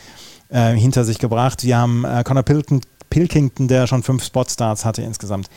äh, 0.49 0.71
hinter 0.71 1.03
sich 1.03 1.19
gebracht. 1.19 1.63
Wir 1.63 1.77
haben 1.77 2.05
äh, 2.05 2.23
Connor 2.23 2.43
Pilton, 2.43 2.81
Pilkington, 3.09 3.67
der 3.67 3.87
schon 3.87 4.03
fünf 4.03 4.23
Spot-Starts 4.23 4.85
hatte 4.85 5.01
insgesamt. 5.01 5.49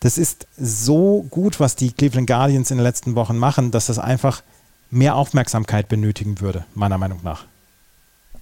Das 0.00 0.18
ist 0.18 0.46
so 0.56 1.26
gut, 1.30 1.60
was 1.60 1.76
die 1.76 1.92
Cleveland 1.92 2.26
Guardians 2.26 2.70
in 2.70 2.78
den 2.78 2.84
letzten 2.84 3.14
Wochen 3.14 3.36
machen, 3.36 3.70
dass 3.70 3.86
das 3.86 3.98
einfach 3.98 4.42
mehr 4.90 5.16
Aufmerksamkeit 5.16 5.88
benötigen 5.88 6.40
würde, 6.40 6.64
meiner 6.74 6.98
Meinung 6.98 7.20
nach. 7.22 7.44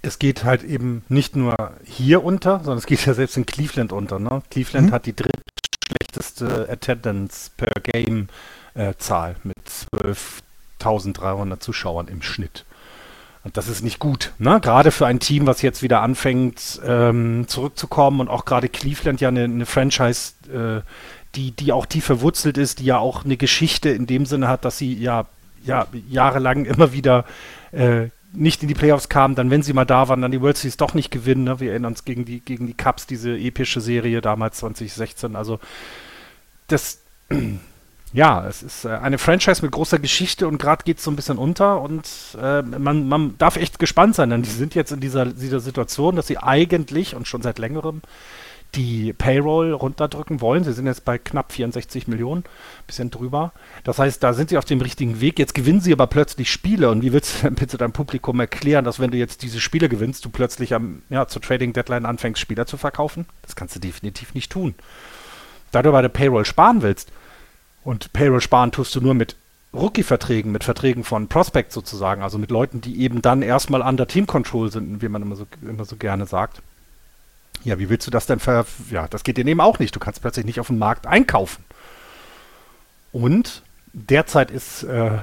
Es 0.01 0.19
geht 0.19 0.43
halt 0.43 0.63
eben 0.63 1.03
nicht 1.09 1.35
nur 1.35 1.55
hier 1.83 2.23
unter, 2.23 2.59
sondern 2.59 2.77
es 2.77 2.85
geht 2.85 3.05
ja 3.05 3.13
selbst 3.13 3.35
in 3.37 3.45
Cleveland 3.45 3.91
unter. 3.91 4.19
Ne? 4.19 4.41
Cleveland 4.49 4.89
mhm. 4.89 4.93
hat 4.93 5.05
die 5.05 5.15
dritte 5.15 5.41
schlechteste 5.87 6.69
Attendance 6.69 7.49
per 7.57 7.71
Game 7.81 8.29
äh, 8.75 8.93
Zahl 8.97 9.35
mit 9.43 9.57
12.300 10.79 11.59
Zuschauern 11.59 12.07
im 12.07 12.21
Schnitt. 12.21 12.65
Und 13.47 13.55
das 13.55 13.69
ist 13.69 13.81
nicht 13.81 13.99
gut, 13.99 14.33
ne? 14.39 14.59
Gerade 14.59 14.91
für 14.91 15.05
ein 15.05 15.21
Team, 15.21 15.47
was 15.47 15.61
jetzt 15.61 15.81
wieder 15.81 16.01
anfängt 16.01 16.81
ähm, 16.85 17.45
zurückzukommen 17.47 18.19
und 18.19 18.27
auch 18.27 18.43
gerade 18.43 18.67
Cleveland 18.67 19.21
ja 19.21 19.29
eine, 19.29 19.45
eine 19.45 19.65
Franchise, 19.65 20.33
äh, 20.53 20.81
die, 21.33 21.51
die 21.51 21.71
auch 21.71 21.85
tief 21.85 22.03
verwurzelt 22.03 22.57
ist, 22.57 22.79
die 22.79 22.83
ja 22.83 22.97
auch 22.97 23.23
eine 23.23 23.37
Geschichte 23.37 23.87
in 23.87 24.05
dem 24.05 24.25
Sinne 24.25 24.49
hat, 24.49 24.65
dass 24.65 24.77
sie 24.77 24.93
ja, 24.95 25.27
ja 25.63 25.87
jahrelang 26.09 26.65
immer 26.65 26.91
wieder 26.91 27.23
äh, 27.71 28.09
nicht 28.33 28.63
in 28.63 28.67
die 28.67 28.73
Playoffs 28.73 29.07
kamen, 29.07 29.35
dann 29.35 29.49
wenn 29.49 29.63
sie 29.63 29.71
mal 29.71 29.85
da 29.85 30.09
waren, 30.09 30.21
dann 30.21 30.33
die 30.33 30.41
World 30.41 30.57
Series 30.57 30.75
doch 30.75 30.93
nicht 30.93 31.09
gewinnen. 31.09 31.45
Ne? 31.45 31.61
Wir 31.61 31.71
erinnern 31.71 31.93
uns 31.93 32.03
gegen 32.03 32.25
die, 32.25 32.41
gegen 32.41 32.67
die 32.67 32.75
Cubs, 32.75 33.07
diese 33.07 33.37
epische 33.37 33.79
Serie 33.79 34.19
damals 34.19 34.57
2016. 34.57 35.37
Also 35.37 35.61
das, 36.67 36.99
ja, 38.13 38.47
es 38.47 38.63
ist 38.63 38.85
äh, 38.85 38.89
eine 38.89 39.17
Franchise 39.17 39.61
mit 39.61 39.71
großer 39.71 39.99
Geschichte 39.99 40.47
und 40.47 40.57
gerade 40.57 40.83
geht 40.83 40.97
es 40.97 41.03
so 41.03 41.11
ein 41.11 41.15
bisschen 41.15 41.37
unter 41.37 41.81
und 41.81 42.07
äh, 42.41 42.61
man, 42.61 43.07
man 43.07 43.37
darf 43.37 43.57
echt 43.57 43.79
gespannt 43.79 44.15
sein, 44.15 44.29
denn 44.29 44.43
die 44.43 44.49
sind 44.49 44.75
jetzt 44.75 44.91
in 44.91 44.99
dieser, 44.99 45.25
dieser 45.25 45.59
Situation, 45.59 46.15
dass 46.15 46.27
sie 46.27 46.37
eigentlich 46.37 47.15
und 47.15 47.27
schon 47.27 47.41
seit 47.41 47.59
längerem 47.59 48.01
die 48.75 49.13
Payroll 49.13 49.71
runterdrücken 49.73 50.41
wollen. 50.41 50.63
Sie 50.63 50.73
sind 50.73 50.85
jetzt 50.85 51.05
bei 51.05 51.17
knapp 51.17 51.51
64 51.51 52.07
Millionen, 52.07 52.43
bisschen 52.85 53.09
drüber. 53.09 53.53
Das 53.83 53.97
heißt, 53.97 54.21
da 54.21 54.33
sind 54.33 54.49
sie 54.49 54.57
auf 54.57 54.65
dem 54.65 54.81
richtigen 54.81 55.21
Weg. 55.21 55.39
Jetzt 55.39 55.53
gewinnen 55.53 55.81
sie 55.81 55.93
aber 55.93 56.07
plötzlich 56.07 56.51
Spiele. 56.51 56.89
Und 56.89 57.01
wie 57.01 57.13
willst 57.13 57.37
du 57.37 57.41
denn 57.43 57.55
bitte 57.55 57.77
deinem 57.77 57.93
Publikum 57.93 58.39
erklären, 58.39 58.85
dass 58.85 58.99
wenn 58.99 59.11
du 59.11 59.17
jetzt 59.17 59.41
diese 59.41 59.61
Spiele 59.61 59.89
gewinnst, 59.89 60.25
du 60.25 60.29
plötzlich 60.29 60.73
am, 60.73 61.01
ja, 61.09 61.27
zur 61.27 61.41
Trading 61.41 61.73
Deadline 61.73 62.05
anfängst, 62.05 62.41
Spieler 62.41 62.65
zu 62.65 62.77
verkaufen? 62.77 63.25
Das 63.41 63.55
kannst 63.55 63.75
du 63.75 63.79
definitiv 63.79 64.33
nicht 64.33 64.51
tun. 64.51 64.75
Da 65.71 65.81
du 65.81 65.91
bei 65.91 66.01
der 66.01 66.09
Payroll 66.09 66.45
sparen 66.45 66.81
willst, 66.81 67.11
und 67.87 68.11
Payroll 68.11 68.41
sparen 68.41 68.73
tust 68.73 68.93
du 68.95 68.99
nur 68.99 69.13
mit 69.13 69.37
Rookie-Verträgen, 69.73 70.51
mit 70.51 70.65
Verträgen 70.65 71.05
von 71.05 71.29
Prospects 71.29 71.73
sozusagen, 71.73 72.21
also 72.21 72.37
mit 72.37 72.51
Leuten, 72.51 72.81
die 72.81 72.99
eben 72.99 73.21
dann 73.21 73.41
erstmal 73.41 73.81
under 73.81 74.05
Team 74.05 74.27
Control 74.27 74.69
sind, 74.69 75.01
wie 75.01 75.07
man 75.07 75.21
immer 75.21 75.37
so, 75.37 75.47
immer 75.61 75.85
so 75.85 75.95
gerne 75.95 76.25
sagt. 76.25 76.61
Ja, 77.63 77.79
wie 77.79 77.89
willst 77.89 78.05
du 78.05 78.11
das 78.11 78.25
denn 78.25 78.39
ver... 78.39 78.65
Ja, 78.91 79.07
das 79.07 79.23
geht 79.23 79.37
dir 79.37 79.47
eben 79.47 79.61
auch 79.61 79.79
nicht. 79.79 79.95
Du 79.95 80.01
kannst 80.01 80.21
plötzlich 80.21 80.45
nicht 80.45 80.59
auf 80.59 80.67
dem 80.67 80.79
Markt 80.79 81.07
einkaufen. 81.07 81.63
Und 83.13 83.63
derzeit 83.93 84.51
ist 84.51 84.83
äh, 84.83 85.19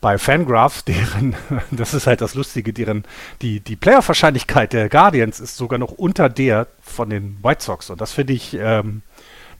bei 0.00 0.18
Fangraphs, 0.18 0.84
deren, 0.84 1.36
das 1.70 1.94
ist 1.94 2.08
halt 2.08 2.20
das 2.20 2.34
Lustige, 2.34 2.72
deren, 2.72 3.04
die, 3.42 3.60
die 3.60 3.76
Player-Wahrscheinlichkeit 3.76 4.72
der 4.72 4.88
Guardians 4.88 5.38
ist 5.38 5.56
sogar 5.56 5.78
noch 5.78 5.92
unter 5.92 6.28
der 6.28 6.66
von 6.80 7.10
den 7.10 7.38
White 7.44 7.62
Sox. 7.62 7.90
Und 7.90 8.00
das 8.00 8.10
finde 8.10 8.32
ich, 8.32 8.54
ähm, 8.54 9.02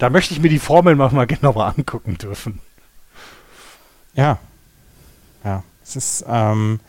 da 0.02 0.10
möchte 0.10 0.34
ich 0.34 0.40
mir 0.40 0.48
die 0.48 0.58
Formeln 0.58 0.98
mal 0.98 1.26
genauer 1.26 1.74
angucken 1.76 2.18
dürfen. 2.18 2.58
Ja. 4.14 4.38
Ja. 5.44 5.62
Es 5.84 5.94
ist, 5.94 6.24
ähm, 6.28 6.80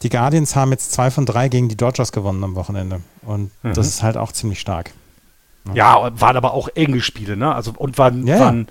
die 0.00 0.08
Guardians 0.08 0.56
haben 0.56 0.70
jetzt 0.70 0.92
zwei 0.92 1.10
von 1.10 1.26
drei 1.26 1.50
gegen 1.50 1.68
die 1.68 1.76
Dodgers 1.76 2.12
gewonnen 2.12 2.42
am 2.42 2.54
Wochenende. 2.54 3.02
Und 3.20 3.50
mhm. 3.62 3.74
das 3.74 3.88
ist 3.88 4.02
halt 4.02 4.16
auch 4.16 4.32
ziemlich 4.32 4.58
stark. 4.58 4.92
Ja, 5.74 6.02
ja 6.02 6.20
waren 6.20 6.36
aber 6.38 6.54
auch 6.54 6.68
enge 6.74 7.02
Spiele, 7.02 7.36
ne? 7.36 7.54
Also, 7.54 7.74
und 7.76 7.98
waren, 7.98 8.26
ja, 8.26 8.40
waren 8.40 8.68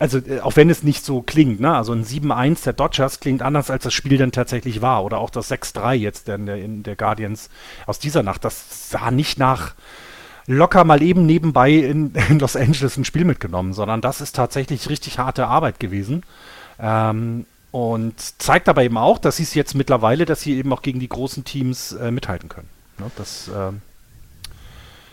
also 0.00 0.18
äh, 0.18 0.40
auch 0.40 0.56
wenn 0.56 0.68
es 0.68 0.82
nicht 0.82 1.04
so 1.04 1.22
klingt, 1.22 1.60
ne? 1.60 1.72
Also 1.72 1.92
ein 1.92 2.04
7-1 2.04 2.64
der 2.64 2.72
Dodgers 2.72 3.20
klingt 3.20 3.42
anders, 3.42 3.70
als 3.70 3.84
das 3.84 3.94
Spiel 3.94 4.18
dann 4.18 4.32
tatsächlich 4.32 4.82
war. 4.82 5.04
Oder 5.04 5.18
auch 5.18 5.30
das 5.30 5.52
6-3 5.52 5.94
jetzt 5.94 6.28
in 6.28 6.46
der, 6.46 6.56
in 6.56 6.82
der 6.82 6.96
Guardians 6.96 7.48
aus 7.86 8.00
dieser 8.00 8.24
Nacht. 8.24 8.44
Das 8.44 8.90
sah 8.90 9.12
nicht 9.12 9.38
nach 9.38 9.74
locker 10.46 10.84
mal 10.84 11.02
eben 11.02 11.26
nebenbei 11.26 11.70
in, 11.72 12.12
in 12.28 12.38
Los 12.38 12.56
Angeles 12.56 12.96
ein 12.96 13.04
Spiel 13.04 13.24
mitgenommen, 13.24 13.72
sondern 13.72 14.00
das 14.00 14.20
ist 14.20 14.36
tatsächlich 14.36 14.88
richtig 14.88 15.18
harte 15.18 15.46
Arbeit 15.46 15.80
gewesen. 15.80 16.22
Ähm, 16.78 17.46
und 17.70 18.14
zeigt 18.40 18.68
aber 18.68 18.84
eben 18.84 18.96
auch, 18.96 19.18
dass 19.18 19.38
sie 19.38 19.42
es 19.42 19.54
jetzt 19.54 19.74
mittlerweile, 19.74 20.26
dass 20.26 20.42
sie 20.42 20.56
eben 20.56 20.72
auch 20.72 20.80
gegen 20.80 21.00
die 21.00 21.08
großen 21.08 21.42
Teams 21.42 21.90
äh, 21.92 22.12
mithalten 22.12 22.48
können. 22.48 22.68
Ne? 22.98 23.10
Das 23.16 23.48
äh, 23.48 23.72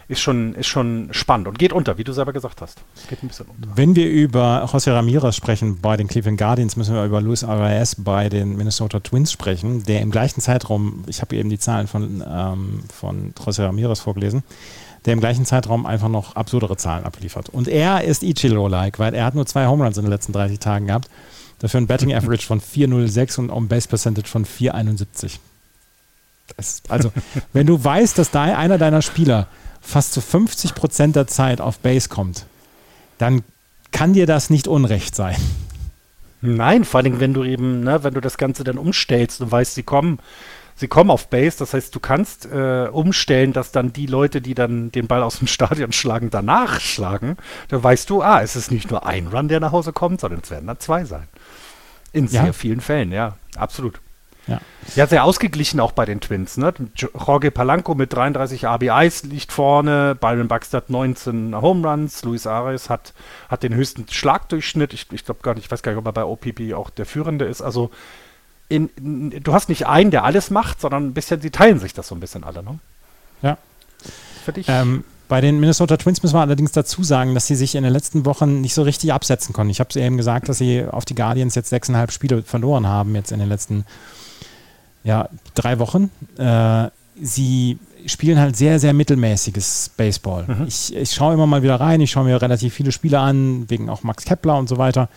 ist, 0.08 0.20
schon, 0.20 0.54
ist 0.54 0.68
schon 0.68 1.10
spannend 1.12 1.48
und 1.48 1.58
geht 1.58 1.74
unter, 1.74 1.98
wie 1.98 2.04
du 2.04 2.14
selber 2.14 2.34
gesagt 2.34 2.62
hast. 2.62 2.80
Geht 3.10 3.24
ein 3.24 3.30
bisschen 3.30 3.48
unter. 3.48 3.76
Wenn 3.76 3.96
wir 3.96 4.08
über 4.08 4.64
José 4.72 4.94
Ramirez 4.94 5.36
sprechen 5.36 5.80
bei 5.82 5.98
den 5.98 6.08
Cleveland 6.08 6.38
Guardians, 6.38 6.76
müssen 6.76 6.94
wir 6.94 7.04
über 7.04 7.20
Luis 7.20 7.44
Arias 7.44 7.96
bei 7.96 8.30
den 8.30 8.56
Minnesota 8.56 9.00
Twins 9.00 9.32
sprechen, 9.32 9.84
der 9.86 10.02
im 10.02 10.12
gleichen 10.12 10.42
Zeitraum, 10.42 11.04
ich 11.08 11.22
habe 11.22 11.36
eben 11.36 11.50
die 11.50 11.58
Zahlen 11.58 11.88
von, 11.88 12.24
ähm, 12.28 12.84
von 12.94 13.34
José 13.34 13.64
Ramirez 13.64 14.02
vorgelesen, 14.02 14.44
der 15.06 15.14
im 15.14 15.20
gleichen 15.20 15.46
Zeitraum 15.46 15.86
einfach 15.86 16.10
noch 16.10 16.36
absurdere 16.36 16.78
Zahlen 16.78 17.06
abliefert. 17.06 17.50
Und 17.50 17.68
er 17.68 18.04
ist 18.04 18.24
Ichiro-like, 18.24 19.00
weil 19.00 19.14
er 19.14 19.26
hat 19.26 19.36
nur 19.36 19.46
zwei 19.46 19.66
Home 19.66 19.84
Runs 19.84 19.98
in 19.98 20.04
den 20.04 20.12
letzten 20.12 20.34
30 20.34 20.60
Tagen 20.60 20.88
gehabt. 20.88 21.10
Dafür 21.60 21.80
ein 21.80 21.88
Betting 21.88 22.14
Average 22.14 22.46
von 22.46 22.60
4,06 22.60 23.40
und 23.40 23.50
On 23.52 23.68
Base 23.68 23.88
Percentage 23.88 24.28
von 24.28 24.46
4,71. 24.46 25.40
Also, 26.90 27.12
wenn 27.54 27.68
du 27.68 27.82
weißt, 27.84 28.18
dass 28.18 28.32
da 28.32 28.44
einer 28.44 28.78
deiner 28.78 29.02
Spieler 29.02 29.48
fast 29.80 30.14
zu 30.14 30.22
50 30.22 30.76
Prozent 30.76 31.16
der 31.16 31.28
Zeit 31.28 31.62
auf 31.62 31.80
Base 31.80 32.10
kommt, 32.10 32.46
dann 33.18 33.44
kann 33.92 34.14
dir 34.14 34.26
das 34.26 34.50
nicht 34.50 34.68
unrecht 34.68 35.16
sein. 35.16 35.36
Nein, 36.42 36.86
vor 36.86 37.00
allem, 37.00 37.20
wenn 37.20 37.34
du 37.34 37.44
eben, 37.44 37.82
ne, 37.82 38.04
wenn 38.04 38.14
du 38.14 38.22
das 38.22 38.38
Ganze 38.38 38.64
dann 38.64 38.78
umstellst 38.78 39.42
und 39.42 39.52
weißt, 39.52 39.76
sie 39.76 39.84
kommen, 39.84 40.20
sie 40.82 40.88
kommen 40.88 41.12
auf 41.12 41.30
Base, 41.30 41.60
das 41.60 41.74
heißt, 41.76 41.94
du 41.94 42.00
kannst 42.00 42.46
äh, 42.48 42.90
umstellen, 42.92 43.54
dass 43.54 43.72
dann 43.72 43.94
die 43.94 44.08
Leute, 44.08 44.42
die 44.42 44.56
dann 44.56 44.92
den 44.92 45.08
Ball 45.08 45.24
aus 45.24 45.38
dem 45.38 45.48
Stadion 45.48 45.94
schlagen, 45.94 46.30
danach 46.30 46.82
schlagen, 46.82 47.38
dann 47.70 47.84
weißt 47.84 48.10
du, 48.10 48.22
ah, 48.22 48.42
es 48.42 48.58
ist 48.58 48.72
nicht 48.72 48.90
nur 48.90 49.06
ein 49.06 49.28
Run, 49.28 49.48
der 49.48 49.60
nach 49.62 49.72
Hause 49.72 49.94
kommt, 49.94 50.20
sondern 50.20 50.42
es 50.44 50.52
werden 50.52 50.68
dann 50.68 50.80
zwei 50.80 51.06
sein. 51.06 51.28
In 52.12 52.28
sehr 52.28 52.48
ja. 52.48 52.54
vielen 52.54 52.82
Fällen, 52.82 53.12
ja, 53.12 53.38
absolut. 53.56 54.02
Ja. 54.48 54.60
ja, 54.96 55.06
sehr 55.06 55.24
ausgeglichen 55.24 55.80
auch 55.80 55.92
bei 55.92 56.04
den 56.04 56.20
Twins. 56.20 56.58
Ne? 56.58 56.74
Jorge 56.96 57.52
Palanco 57.52 57.94
mit 57.94 58.12
33 58.12 58.66
RBIs 58.66 59.22
liegt 59.24 59.52
vorne, 59.52 60.16
Byron 60.20 60.48
Buxton 60.48 60.78
hat 60.78 60.90
19 60.90 61.62
Home 61.62 61.88
Runs, 61.88 62.24
Luis 62.24 62.48
Ares 62.48 62.90
hat, 62.90 63.14
hat 63.50 63.62
den 63.62 63.76
höchsten 63.76 64.08
Schlagdurchschnitt. 64.10 64.94
Ich, 64.94 65.12
ich 65.12 65.26
glaube 65.26 65.42
gar 65.44 65.54
nicht, 65.54 65.66
ich 65.66 65.72
weiß 65.72 65.84
gar 65.84 65.92
nicht, 65.92 66.00
ob 66.00 66.08
er 66.08 66.14
bei 66.14 66.26
OPP 66.26 66.74
auch 66.74 66.90
der 66.90 67.06
Führende 67.06 67.46
ist. 67.46 67.62
Also 67.62 67.92
in, 68.72 68.90
in, 68.96 69.44
du 69.44 69.54
hast 69.54 69.70
nicht 69.70 69.86
einen, 69.86 70.12
der 70.12 70.24
alles 70.24 70.50
macht, 70.50 70.82
sondern 70.82 71.08
ein 71.08 71.14
bisschen, 71.14 71.42
sie 71.42 71.52
teilen 71.52 71.80
sich 71.80 71.94
das 71.94 72.08
so 72.08 72.16
ein 72.16 72.20
bisschen 72.22 72.44
alle. 72.44 72.64
Ne? 72.64 72.80
Ja. 73.42 73.58
Für 74.46 74.54
dich. 74.54 74.68
Ähm, 74.70 75.04
bei 75.28 75.42
den 75.42 75.60
Minnesota 75.60 75.98
Twins 75.98 76.24
müssen 76.24 76.36
wir 76.36 76.42
allerdings 76.42 76.72
dazu 76.72 77.04
sagen, 77.04 77.34
dass 77.34 77.48
sie 77.48 77.56
sich 77.56 77.76
in 77.76 77.84
den 77.84 77.94
letzten 77.94 78.26
Wochen 78.26 78.62
nicht 78.62 78.74
so 78.74 78.82
richtig 78.82 79.14
absetzen 79.14 79.54
konnten. 79.54 79.72
Ich 79.72 79.80
habe 79.80 79.90
es 79.90 79.96
eben 79.96 80.18
gesagt, 80.18 80.50
dass 80.50 80.58
sie 80.58 80.86
auf 80.86 81.06
die 81.06 81.16
Guardians 81.16 81.56
jetzt 81.56 81.70
sechseinhalb 81.70 82.12
Spiele 82.12 82.44
verloren 82.44 82.88
haben, 82.88 83.16
jetzt 83.16 83.32
in 83.32 83.40
den 83.40 83.50
letzten 83.50 83.86
ja, 85.04 85.30
drei 85.54 85.80
Wochen. 85.80 86.10
Äh, 86.38 86.90
sie 87.22 87.78
spielen 88.06 88.40
halt 88.40 88.56
sehr, 88.56 88.80
sehr 88.80 88.94
mittelmäßiges 88.94 89.92
Baseball. 89.96 90.46
Mhm. 90.48 90.68
Ich, 90.68 90.96
ich 90.96 91.12
schaue 91.12 91.34
immer 91.34 91.48
mal 91.48 91.64
wieder 91.64 91.80
rein, 91.80 92.02
ich 92.02 92.12
schaue 92.12 92.26
mir 92.26 92.42
relativ 92.42 92.74
viele 92.74 92.92
Spiele 92.92 93.20
an, 93.20 93.70
wegen 93.70 93.90
auch 93.90 94.04
Max 94.04 94.26
Kepler 94.26 94.58
und 94.58 94.68
so 94.68 94.78
weiter. 94.78 95.10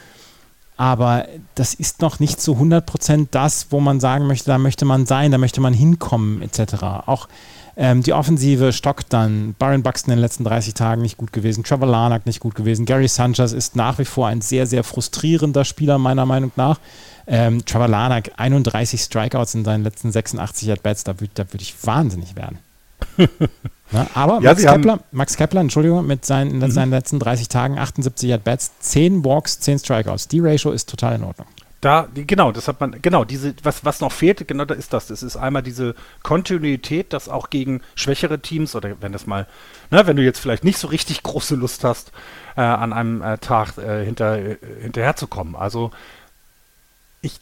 Aber 0.76 1.26
das 1.54 1.74
ist 1.74 2.02
noch 2.02 2.18
nicht 2.18 2.40
zu 2.40 2.54
100% 2.54 3.28
das, 3.30 3.68
wo 3.70 3.80
man 3.80 4.00
sagen 4.00 4.26
möchte, 4.26 4.46
da 4.46 4.58
möchte 4.58 4.84
man 4.84 5.06
sein, 5.06 5.30
da 5.30 5.38
möchte 5.38 5.60
man 5.60 5.72
hinkommen, 5.72 6.42
etc. 6.42 6.82
Auch 7.06 7.28
ähm, 7.76 8.02
die 8.02 8.12
Offensive 8.12 8.72
stockt 8.72 9.12
dann. 9.12 9.54
Byron 9.54 9.82
Buxton 9.82 10.12
in 10.12 10.18
den 10.18 10.22
letzten 10.22 10.44
30 10.44 10.74
Tagen 10.74 11.02
nicht 11.02 11.16
gut 11.16 11.32
gewesen. 11.32 11.64
Trevor 11.64 11.88
Larnack 11.88 12.26
nicht 12.26 12.40
gut 12.40 12.54
gewesen. 12.54 12.86
Gary 12.86 13.08
Sanchez 13.08 13.52
ist 13.52 13.76
nach 13.76 13.98
wie 13.98 14.04
vor 14.04 14.28
ein 14.28 14.40
sehr, 14.40 14.66
sehr 14.66 14.84
frustrierender 14.84 15.64
Spieler, 15.64 15.98
meiner 15.98 16.26
Meinung 16.26 16.52
nach. 16.56 16.78
Ähm, 17.26 17.64
Trevor 17.64 17.88
Larnack, 17.88 18.32
31 18.36 19.00
Strikeouts 19.00 19.54
in 19.54 19.64
seinen 19.64 19.82
letzten 19.82 20.12
86 20.12 20.70
At-Bats, 20.72 21.04
da 21.04 21.20
würde 21.20 21.32
da 21.34 21.52
würd 21.52 21.62
ich 21.62 21.74
wahnsinnig 21.84 22.36
werden. 22.36 22.58
Na, 23.90 24.06
aber 24.14 24.40
Ja, 24.40 24.50
Max, 24.52 24.62
Kepler, 24.62 24.98
Max 25.12 25.36
Kepler, 25.36 25.60
Entschuldigung, 25.60 26.06
mit 26.06 26.24
seinen, 26.24 26.58
Mhm. 26.58 26.70
seinen 26.70 26.90
letzten 26.90 27.18
30 27.18 27.48
Tagen 27.48 27.78
78 27.78 28.32
At-Bats, 28.32 28.72
10 28.80 29.24
Walks, 29.24 29.60
10 29.60 29.78
Strikeouts. 29.78 30.28
Die 30.28 30.40
Ratio 30.40 30.72
ist 30.72 30.88
total 30.88 31.16
in 31.16 31.24
Ordnung. 31.24 31.46
Da, 31.80 32.08
die, 32.16 32.26
genau, 32.26 32.50
das 32.50 32.66
hat 32.66 32.80
man, 32.80 32.96
genau, 33.02 33.24
diese, 33.26 33.54
was, 33.62 33.84
was 33.84 34.00
noch 34.00 34.10
fehlt, 34.10 34.48
genau 34.48 34.64
da 34.64 34.74
ist 34.74 34.94
das. 34.94 35.08
Das 35.08 35.22
ist 35.22 35.36
einmal 35.36 35.62
diese 35.62 35.94
Kontinuität, 36.22 37.12
dass 37.12 37.28
auch 37.28 37.50
gegen 37.50 37.82
schwächere 37.94 38.38
Teams 38.40 38.74
oder 38.74 38.96
wenn 39.02 39.12
das 39.12 39.26
mal, 39.26 39.46
ne, 39.90 40.06
wenn 40.06 40.16
du 40.16 40.22
jetzt 40.24 40.38
vielleicht 40.38 40.64
nicht 40.64 40.78
so 40.78 40.88
richtig 40.88 41.22
große 41.22 41.54
Lust 41.56 41.84
hast, 41.84 42.10
äh, 42.56 42.62
an 42.62 42.94
einem 42.94 43.20
äh, 43.20 43.36
Tag 43.36 43.76
äh, 43.76 44.02
hinter, 44.02 44.38
äh, 44.38 44.56
hinterherzukommen. 44.80 45.54
Also 45.56 45.90
ich, 47.20 47.38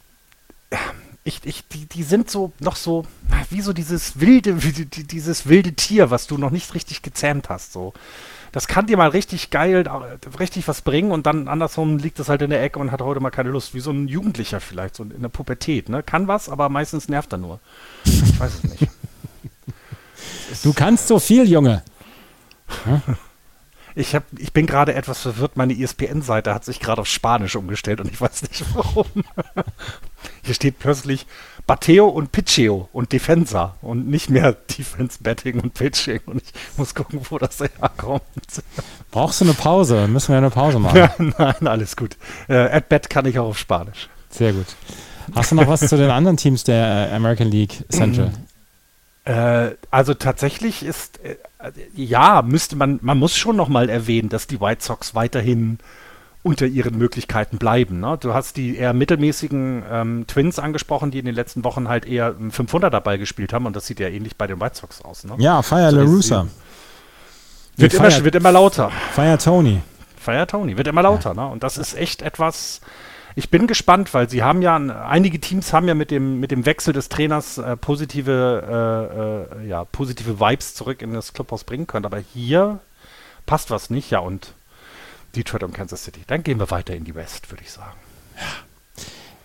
ich, 1.23 1.39
ich, 1.45 1.67
die, 1.69 1.85
die 1.85 2.03
sind 2.03 2.29
so 2.29 2.51
noch 2.59 2.75
so, 2.75 3.05
wie 3.49 3.61
so 3.61 3.71
dieses 3.73 4.19
wilde, 4.19 4.55
dieses 4.55 5.47
wilde 5.47 5.73
Tier, 5.73 6.11
was 6.11 6.27
du 6.27 6.37
noch 6.37 6.51
nicht 6.51 6.73
richtig 6.73 7.01
gezähmt 7.01 7.49
hast. 7.49 7.71
So. 7.73 7.93
Das 8.51 8.67
kann 8.67 8.87
dir 8.87 8.97
mal 8.97 9.09
richtig 9.09 9.49
geil, 9.49 9.85
äh, 9.87 10.37
richtig 10.37 10.67
was 10.67 10.81
bringen 10.81 11.11
und 11.11 11.25
dann 11.25 11.47
andersrum 11.47 11.97
liegt 11.97 12.19
es 12.19 12.29
halt 12.29 12.41
in 12.41 12.49
der 12.49 12.61
Ecke 12.61 12.77
und 12.77 12.91
hat 12.91 13.01
heute 13.01 13.19
mal 13.19 13.31
keine 13.31 13.49
Lust. 13.49 13.73
Wie 13.73 13.79
so 13.79 13.91
ein 13.91 14.07
Jugendlicher 14.07 14.59
vielleicht, 14.59 14.95
so 14.95 15.03
in 15.03 15.21
der 15.21 15.29
Pubertät. 15.29 15.89
Ne? 15.89 16.03
Kann 16.03 16.27
was, 16.27 16.49
aber 16.49 16.69
meistens 16.69 17.07
nervt 17.07 17.33
er 17.33 17.37
nur. 17.37 17.59
Ich 18.05 18.39
weiß 18.39 18.51
es 18.55 18.63
nicht. 18.63 18.87
Du 20.61 20.71
kannst 20.71 21.07
so 21.07 21.19
viel, 21.19 21.49
Junge. 21.49 21.83
Ich, 23.95 24.15
hab, 24.15 24.23
ich 24.39 24.51
bin 24.53 24.65
gerade 24.65 24.95
etwas 24.95 25.21
verwirrt. 25.21 25.55
Meine 25.55 25.73
E 25.73 25.83
ESPN-Seite 25.83 26.51
hat 26.53 26.65
sich 26.65 26.79
gerade 26.79 27.01
auf 27.01 27.07
Spanisch 27.07 27.55
umgestellt 27.55 28.01
und 28.01 28.11
ich 28.11 28.19
weiß 28.19 28.41
nicht 28.41 28.65
warum. 28.73 29.05
Hier 30.43 30.53
steht 30.53 30.79
plötzlich 30.79 31.25
Bateo 31.65 32.07
und 32.07 32.31
Pitcheo 32.31 32.89
und 32.91 33.11
Defensa 33.11 33.75
und 33.81 34.07
nicht 34.07 34.29
mehr 34.29 34.53
Defense, 34.77 35.19
Betting 35.21 35.59
und 35.59 35.73
Pitching. 35.73 36.21
Und 36.25 36.41
ich 36.43 36.77
muss 36.77 36.93
gucken, 36.93 37.21
wo 37.29 37.37
das 37.37 37.59
herkommt. 37.59 38.23
Brauchst 39.11 39.41
du 39.41 39.45
eine 39.45 39.53
Pause? 39.53 40.07
Müssen 40.07 40.29
wir 40.29 40.37
eine 40.37 40.49
Pause 40.49 40.79
machen. 40.79 40.97
Ja, 40.97 41.15
nein, 41.17 41.67
alles 41.67 41.95
gut. 41.95 42.17
Äh, 42.47 42.55
At 42.55 42.89
Bat 42.89 43.09
kann 43.09 43.25
ich 43.25 43.39
auch 43.39 43.49
auf 43.49 43.57
Spanisch. 43.57 44.09
Sehr 44.29 44.53
gut. 44.53 44.67
Hast 45.33 45.51
du 45.51 45.55
noch 45.55 45.67
was 45.67 45.81
zu 45.81 45.95
den 45.95 46.09
anderen 46.09 46.37
Teams 46.37 46.63
der 46.63 47.09
äh, 47.11 47.15
American 47.15 47.49
League 47.49 47.83
Central? 47.89 48.31
Äh, 49.25 49.77
also 49.89 50.13
tatsächlich 50.13 50.83
ist, 50.83 51.21
äh, 51.23 51.37
ja, 51.95 52.41
müsste 52.41 52.75
man, 52.75 52.99
man 53.01 53.17
muss 53.17 53.37
schon 53.37 53.55
nochmal 53.55 53.89
erwähnen, 53.89 54.27
dass 54.27 54.47
die 54.47 54.59
White 54.59 54.83
Sox 54.83 55.15
weiterhin 55.15 55.79
unter 56.43 56.65
ihren 56.65 56.97
Möglichkeiten 56.97 57.57
bleiben. 57.57 58.01
Ne? 58.01 58.17
Du 58.19 58.33
hast 58.33 58.57
die 58.57 58.75
eher 58.77 58.93
mittelmäßigen 58.93 59.83
ähm, 59.89 60.27
Twins 60.27 60.59
angesprochen, 60.59 61.09
die 61.09 61.19
in 61.19 61.25
den 61.25 61.35
letzten 61.35 61.63
Wochen 61.63 61.87
halt 61.87 62.05
eher 62.05 62.35
einen 62.37 62.51
500er 62.51 62.99
Ball 62.99 63.17
gespielt 63.17 63.53
haben 63.53 63.65
und 63.65 63.75
das 63.75 63.87
sieht 63.87 63.99
ja 63.99 64.09
ähnlich 64.09 64.35
bei 64.35 64.45
den 64.45 64.59
White 64.59 64.75
Sox 64.75 65.01
aus. 65.01 65.23
Ne? 65.23 65.35
Ja, 65.37 65.61
Fire 65.61 65.89
So, 65.91 65.97
das- 65.97 66.05
LaRussa. 66.05 66.47
Wird, 67.75 67.93
Nee, 67.93 67.97
immer, 67.99 68.11
Fire- 68.11 68.23
wird 68.25 68.35
immer 68.35 68.51
lauter. 68.51 68.91
Fire 69.13 69.37
Tony. 69.37 69.81
Fire 70.17 70.45
Tony 70.45 70.77
wird 70.77 70.87
immer 70.87 71.01
lauter, 71.01 71.33
ne? 71.33 71.47
Und 71.47 71.63
das 71.63 71.77
ist 71.77 71.95
echt 71.97 72.21
etwas. 72.21 72.81
Ich 73.35 73.49
bin 73.49 73.65
gespannt, 73.65 74.13
weil 74.13 74.29
sie 74.29 74.43
haben 74.43 74.61
ja, 74.61 74.75
einige 74.75 75.39
Teams 75.39 75.73
haben 75.73 75.87
ja 75.87 75.95
mit 75.95 76.11
dem, 76.11 76.39
mit 76.39 76.51
dem 76.51 76.67
Wechsel 76.67 76.93
des 76.93 77.09
Trainers 77.09 77.57
äh, 77.57 77.75
positive, 77.75 79.49
äh, 79.59 79.63
äh, 79.63 79.67
ja, 79.67 79.85
positive 79.85 80.39
Vibes 80.39 80.75
zurück 80.75 81.01
in 81.01 81.13
das 81.13 81.33
Clubhaus 81.33 81.63
bringen 81.63 81.87
können. 81.87 82.05
Aber 82.05 82.19
hier 82.19 82.79
passt 83.47 83.71
was 83.71 83.89
nicht, 83.89 84.11
ja, 84.11 84.19
und 84.19 84.53
Detroit 85.35 85.63
und 85.63 85.73
Kansas 85.73 86.03
City. 86.03 86.21
Dann 86.27 86.43
gehen 86.43 86.59
wir 86.59 86.69
weiter 86.71 86.95
in 86.95 87.03
die 87.03 87.15
West, 87.15 87.51
würde 87.51 87.63
ich 87.63 87.71
sagen. 87.71 87.97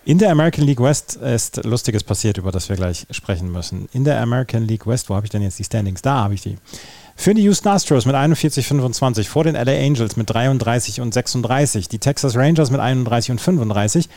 In 0.05 0.17
der 0.17 0.31
American 0.31 0.65
League 0.65 0.81
West 0.81 1.17
ist 1.17 1.63
Lustiges 1.65 2.03
passiert, 2.03 2.39
über 2.39 2.51
das 2.51 2.71
wir 2.71 2.77
gleich 2.77 3.07
sprechen 3.11 3.53
müssen. 3.53 3.91
In 3.93 4.05
der 4.05 4.21
American 4.23 4.63
League 4.65 4.87
West, 4.87 5.11
wo 5.11 5.15
habe 5.15 5.27
ich 5.27 5.31
denn 5.31 5.43
jetzt 5.43 5.59
die 5.59 5.65
Standings? 5.65 6.01
Da 6.01 6.25
habe 6.25 6.33
ich 6.33 6.41
die. 6.41 6.57
Für 7.15 7.35
die 7.35 7.43
Houston 7.43 7.69
Astros 7.69 8.07
mit 8.07 8.15
41,25, 8.15 9.25
vor 9.25 9.45
den 9.45 9.55
LA 9.55 9.73
Angels 9.73 10.17
mit 10.17 10.31
33 10.31 11.01
und 11.01 11.13
36, 11.13 11.89
die 11.89 11.99
Texas 11.99 12.37
Rangers 12.37 12.71
mit 12.71 12.81
31 12.81 13.33
und 13.33 13.41
35, 13.41 14.09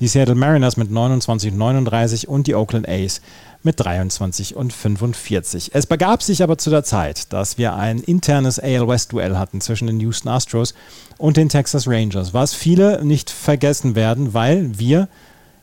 die 0.00 0.08
Seattle 0.08 0.34
Mariners 0.34 0.76
mit 0.76 0.90
29 0.90 1.52
und 1.52 1.58
39 1.58 2.28
und 2.28 2.46
die 2.46 2.54
Oakland 2.54 2.88
A's 2.88 3.22
mit 3.62 3.80
23 3.80 4.56
und 4.56 4.72
45. 4.72 5.70
Es 5.74 5.86
begab 5.86 6.22
sich 6.22 6.42
aber 6.42 6.58
zu 6.58 6.70
der 6.70 6.84
Zeit, 6.84 7.32
dass 7.32 7.58
wir 7.58 7.74
ein 7.74 7.98
internes 7.98 8.58
AL 8.58 8.86
West 8.88 9.12
Duell 9.12 9.36
hatten 9.36 9.60
zwischen 9.60 9.86
den 9.86 10.00
Houston 10.00 10.28
Astros 10.28 10.74
und 11.16 11.36
den 11.36 11.48
Texas 11.48 11.88
Rangers, 11.88 12.32
was 12.34 12.54
viele 12.54 13.04
nicht 13.04 13.30
vergessen 13.30 13.94
werden, 13.94 14.34
weil 14.34 14.78
wir 14.78 15.08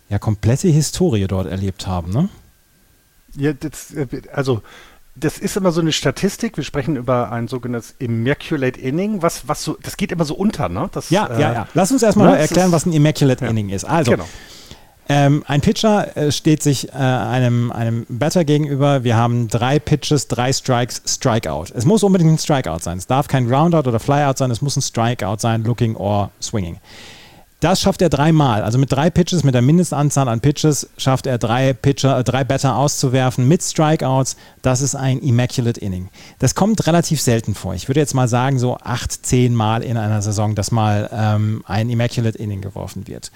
ja 0.10 0.20
komplette 0.20 0.68
Historie 0.68 1.28
dort 1.28 1.48
erlebt 1.48 1.88
haben, 1.88 2.12
ne? 2.12 2.30
Ja, 3.38 3.54
das, 3.54 3.94
also 4.34 4.62
das 5.16 5.38
ist 5.38 5.56
immer 5.56 5.72
so 5.72 5.82
eine 5.82 5.92
Statistik. 5.92 6.58
Wir 6.58 6.64
sprechen 6.64 6.96
über 6.98 7.32
ein 7.32 7.48
sogenanntes 7.48 7.96
Immaculate 8.00 8.80
Inning, 8.80 9.22
was, 9.22 9.48
was 9.48 9.64
so, 9.64 9.78
das 9.82 9.98
geht 9.98 10.12
immer 10.12 10.26
so 10.26 10.36
unter, 10.36 10.70
ne? 10.70 10.90
Das, 10.92 11.10
Ja, 11.10 11.28
äh, 11.28 11.42
ja, 11.42 11.54
ja. 11.54 11.68
Lass 11.74 11.92
uns 11.92 12.04
erstmal 12.04 12.32
ne, 12.32 12.40
erklären, 12.40 12.72
was 12.72 12.86
ein 12.86 12.94
Immaculate 12.94 13.46
Ja. 13.46 13.52
Inning 13.52 13.70
ist. 13.70 13.86
Also, 13.86 14.12
Genau. 14.12 14.28
Ähm, 15.08 15.44
ein 15.48 15.62
Pitcher 15.62 16.18
äh, 16.18 16.32
steht 16.32 16.64
sich 16.64 16.90
äh, 16.90 16.98
einem, 16.98 17.72
einem 17.72 18.06
Batter 18.10 18.44
gegenüber. 18.44 19.04
Wir 19.04 19.16
haben 19.16 19.48
drei 19.48 19.78
Pitches, 19.80 20.28
drei 20.28 20.52
Strikes, 20.52 21.02
Strikeout. 21.06 21.66
Es 21.76 21.86
muss 21.86 22.04
unbedingt 22.04 22.32
ein 22.32 22.38
Strikeout 22.38 22.80
sein. 22.80 22.98
Es 22.98 23.08
darf 23.08 23.28
kein 23.28 23.48
Groundout 23.48 23.88
oder 23.88 24.00
Flyout 24.00 24.38
sein. 24.38 24.50
Es 24.50 24.62
muss 24.62 24.76
ein 24.76 24.82
Strikeout 24.82 25.38
sein, 25.40 25.64
Looking 25.64 25.96
or 25.96 26.32
Swinging. 26.42 26.80
Das 27.62 27.82
schafft 27.82 28.02
er 28.02 28.10
dreimal. 28.10 28.64
Also 28.64 28.78
mit 28.78 28.92
drei 28.92 29.10
Pitches, 29.10 29.44
mit 29.44 29.56
der 29.56 29.62
Mindestanzahl 29.62 30.28
an 30.28 30.42
Pitches, 30.42 30.90
schafft 30.98 31.26
er 31.26 31.38
drei 31.38 31.74
Pitcher, 31.74 32.20
äh, 32.20 32.24
drei 32.24 32.44
Batter 32.44 32.76
auszuwerfen 32.76 33.48
mit 33.48 33.64
Strikeouts. 33.64 34.36
Das 34.62 34.82
ist 34.82 34.96
ein 34.96 35.20
Immaculate 35.20 35.80
Inning. 35.80 36.10
Das 36.40 36.56
kommt 36.56 36.86
relativ 36.86 37.22
selten 37.22 37.56
vor. 37.56 37.74
Ich 37.74 37.88
würde 37.88 38.00
jetzt 38.00 38.14
mal 38.14 38.28
sagen, 38.28 38.60
so 38.60 38.78
acht, 38.84 39.26
zehn 39.26 39.56
Mal 39.56 39.84
in 39.84 39.98
einer 39.98 40.22
Saison, 40.22 40.54
dass 40.54 40.72
mal 40.72 41.10
ähm, 41.14 41.64
ein 41.66 41.90
Immaculate 41.90 42.38
Inning 42.38 42.62
geworfen 42.62 43.08
wird. 43.08 43.32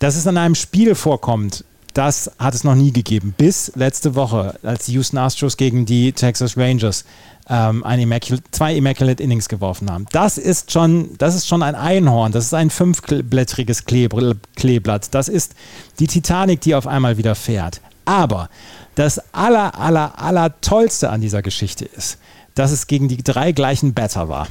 Dass 0.00 0.16
es 0.16 0.26
an 0.26 0.38
einem 0.38 0.54
Spiel 0.54 0.94
vorkommt, 0.94 1.62
das 1.92 2.30
hat 2.38 2.54
es 2.54 2.64
noch 2.64 2.74
nie 2.74 2.90
gegeben. 2.90 3.34
Bis 3.36 3.70
letzte 3.74 4.14
Woche, 4.14 4.58
als 4.62 4.86
die 4.86 4.94
Houston 4.94 5.18
Astros 5.18 5.58
gegen 5.58 5.84
die 5.84 6.12
Texas 6.12 6.56
Rangers 6.56 7.04
ähm, 7.50 7.84
ein 7.84 8.00
Immaculate, 8.00 8.42
zwei 8.50 8.74
Immaculate 8.74 9.22
Innings 9.22 9.50
geworfen 9.50 9.90
haben. 9.90 10.06
Das 10.10 10.38
ist 10.38 10.72
schon, 10.72 11.10
das 11.18 11.34
ist 11.34 11.46
schon 11.46 11.62
ein 11.62 11.74
Einhorn. 11.74 12.32
Das 12.32 12.46
ist 12.46 12.54
ein 12.54 12.70
fünfblättriges 12.70 13.84
Kleeblatt. 13.84 15.14
Das 15.14 15.28
ist 15.28 15.54
die 15.98 16.06
Titanic, 16.06 16.62
die 16.62 16.74
auf 16.74 16.86
einmal 16.86 17.18
wieder 17.18 17.34
fährt. 17.34 17.82
Aber 18.06 18.48
das 18.94 19.20
aller, 19.34 19.78
aller, 19.78 20.18
aller 20.18 20.58
Tollste 20.62 21.10
an 21.10 21.20
dieser 21.20 21.42
Geschichte 21.42 21.84
ist, 21.84 22.16
dass 22.54 22.70
es 22.72 22.86
gegen 22.86 23.08
die 23.08 23.22
drei 23.22 23.52
gleichen 23.52 23.92
Batter 23.92 24.30
war. 24.30 24.48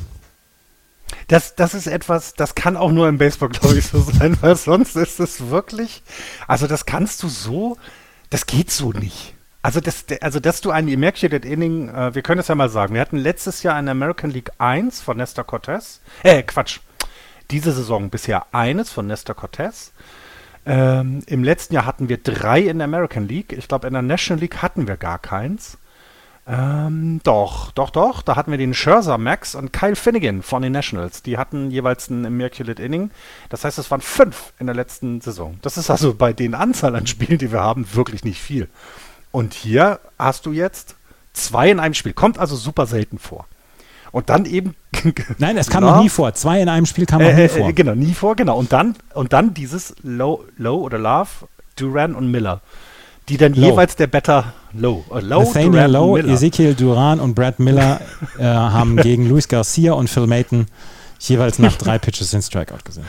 Das, 1.27 1.55
das 1.55 1.73
ist 1.73 1.87
etwas, 1.87 2.33
das 2.33 2.55
kann 2.55 2.77
auch 2.77 2.91
nur 2.91 3.07
im 3.07 3.17
Baseball, 3.17 3.49
glaube 3.49 3.77
ich, 3.77 3.87
so 3.87 4.01
sein, 4.19 4.37
weil 4.41 4.55
sonst 4.55 4.95
ist 4.95 5.19
es 5.19 5.49
wirklich, 5.49 6.03
also 6.47 6.67
das 6.67 6.85
kannst 6.85 7.23
du 7.23 7.29
so, 7.29 7.77
das 8.29 8.45
geht 8.45 8.71
so 8.71 8.91
nicht. 8.91 9.35
Also, 9.61 9.81
das, 9.81 10.05
also 10.21 10.39
dass 10.39 10.61
du 10.61 10.71
ein 10.71 10.87
Immaculate 10.87 11.45
Inning, 11.47 11.89
äh, 11.89 12.15
wir 12.15 12.21
können 12.21 12.39
es 12.39 12.47
ja 12.47 12.55
mal 12.55 12.69
sagen, 12.69 12.93
wir 12.93 13.01
hatten 13.01 13.17
letztes 13.17 13.61
Jahr 13.61 13.77
in 13.77 13.85
der 13.85 13.91
American 13.91 14.31
League 14.31 14.51
1 14.57 15.01
von 15.01 15.17
Nestor 15.17 15.43
Cortez, 15.43 15.99
äh, 16.23 16.43
Quatsch, 16.43 16.79
diese 17.51 17.73
Saison 17.73 18.09
bisher 18.09 18.45
eines 18.53 18.89
von 18.89 19.07
Nestor 19.07 19.35
Cortez. 19.35 19.91
Ähm, 20.65 21.23
Im 21.25 21.43
letzten 21.43 21.73
Jahr 21.73 21.85
hatten 21.85 22.09
wir 22.09 22.17
drei 22.17 22.61
in 22.61 22.77
der 22.77 22.85
American 22.85 23.27
League. 23.27 23.53
Ich 23.53 23.67
glaube, 23.67 23.87
in 23.87 23.93
der 23.93 24.01
National 24.01 24.41
League 24.41 24.61
hatten 24.61 24.87
wir 24.87 24.97
gar 24.97 25.19
keins. 25.19 25.77
Ähm, 26.51 27.21
doch, 27.23 27.71
doch, 27.71 27.91
doch. 27.91 28.23
Da 28.23 28.35
hatten 28.35 28.49
wir 28.49 28.57
den 28.57 28.73
Scherzer 28.73 29.19
Max 29.19 29.53
und 29.53 29.71
Kyle 29.71 29.95
Finnegan 29.95 30.41
von 30.41 30.63
den 30.63 30.71
Nationals. 30.71 31.21
Die 31.21 31.37
hatten 31.37 31.69
jeweils 31.69 32.09
ein 32.09 32.25
Immaculate 32.25 32.81
Inning. 32.81 33.11
Das 33.49 33.63
heißt, 33.65 33.77
es 33.77 33.91
waren 33.91 34.01
fünf 34.01 34.53
in 34.57 34.65
der 34.65 34.75
letzten 34.75 35.21
Saison. 35.21 35.57
Das 35.61 35.77
ist 35.77 35.91
also 35.91 36.15
bei 36.15 36.33
den 36.33 36.55
Anzahl 36.55 36.95
an 36.95 37.05
Spielen, 37.05 37.37
die 37.37 37.51
wir 37.51 37.59
haben, 37.61 37.85
wirklich 37.93 38.23
nicht 38.23 38.41
viel. 38.41 38.67
Und 39.31 39.53
hier 39.53 39.99
hast 40.17 40.47
du 40.47 40.51
jetzt 40.51 40.95
zwei 41.33 41.69
in 41.69 41.79
einem 41.79 41.93
Spiel. 41.93 42.13
Kommt 42.13 42.39
also 42.39 42.55
super 42.55 42.87
selten 42.87 43.19
vor. 43.19 43.45
Und 44.11 44.31
dann 44.31 44.45
eben. 44.45 44.73
Nein, 45.37 45.55
es 45.55 45.69
kam 45.69 45.83
Ja. 45.83 45.91
noch 45.97 46.01
nie 46.01 46.09
vor. 46.09 46.33
Zwei 46.33 46.61
in 46.61 46.67
einem 46.69 46.87
Spiel 46.87 47.05
kam 47.05 47.21
noch 47.21 47.29
Äh, 47.29 47.35
nie 47.35 47.41
äh, 47.43 47.49
vor. 47.49 47.69
äh, 47.69 47.73
genau, 47.73 47.93
nie 47.93 48.15
vor, 48.15 48.35
genau. 48.35 48.57
Und 48.57 48.73
dann, 48.73 48.95
und 49.13 49.33
dann 49.33 49.53
dieses 49.53 49.93
Low, 50.01 50.45
Low 50.57 50.77
oder 50.77 50.97
Love, 50.97 51.29
Duran 51.75 52.15
und 52.15 52.31
Miller. 52.31 52.61
Die 53.29 53.37
dann 53.37 53.53
Low. 53.53 53.69
jeweils 53.69 53.95
der 53.95 54.07
Better 54.07 54.53
Low. 54.73 55.05
Äh, 55.11 55.19
Low, 55.21 55.43
Nathaniel 55.43 55.85
Lowe, 55.85 56.21
Miller. 56.21 56.33
Ezekiel 56.33 56.73
Duran 56.73 57.19
und 57.19 57.35
Brad 57.35 57.59
Miller 57.59 58.01
äh, 58.39 58.43
haben 58.43 58.97
gegen 58.97 59.29
Luis 59.29 59.47
Garcia 59.47 59.93
und 59.93 60.09
Phil 60.09 60.27
Mayton 60.27 60.65
jeweils 61.19 61.59
nach 61.59 61.77
drei 61.77 61.97
Pitches 61.99 62.31
den 62.31 62.41
Strikeout 62.41 62.83
gesehen. 62.83 63.05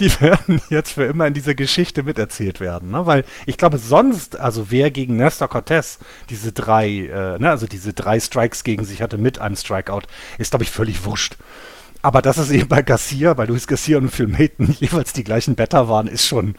die 0.00 0.20
werden 0.20 0.60
jetzt 0.70 0.92
für 0.92 1.04
immer 1.04 1.26
in 1.26 1.34
dieser 1.34 1.54
Geschichte 1.54 2.02
miterzählt 2.02 2.60
werden, 2.60 2.90
ne? 2.90 3.06
Weil 3.06 3.24
ich 3.46 3.56
glaube, 3.56 3.78
sonst, 3.78 4.38
also 4.38 4.70
wer 4.70 4.90
gegen 4.90 5.16
Nestor 5.16 5.48
Cortez 5.48 5.98
diese 6.30 6.52
drei, 6.52 6.88
äh, 6.88 7.38
ne, 7.38 7.50
also 7.50 7.66
diese 7.66 7.92
drei 7.92 8.20
Strikes 8.20 8.64
gegen 8.64 8.84
sich 8.84 9.02
hatte 9.02 9.18
mit 9.18 9.40
einem 9.40 9.56
Strikeout, 9.56 10.02
ist, 10.38 10.50
glaube 10.50 10.64
ich, 10.64 10.70
völlig 10.70 11.04
wurscht. 11.04 11.36
Aber 12.02 12.22
dass 12.22 12.38
es 12.38 12.50
eben 12.50 12.68
bei 12.68 12.82
Garcia, 12.82 13.34
bei 13.34 13.44
Luis 13.46 13.66
Garcia 13.66 13.98
und 13.98 14.10
Phil 14.10 14.28
Mayton 14.28 14.76
jeweils 14.78 15.12
die 15.12 15.24
gleichen 15.24 15.56
Better 15.56 15.88
waren, 15.88 16.06
ist 16.06 16.26
schon, 16.26 16.54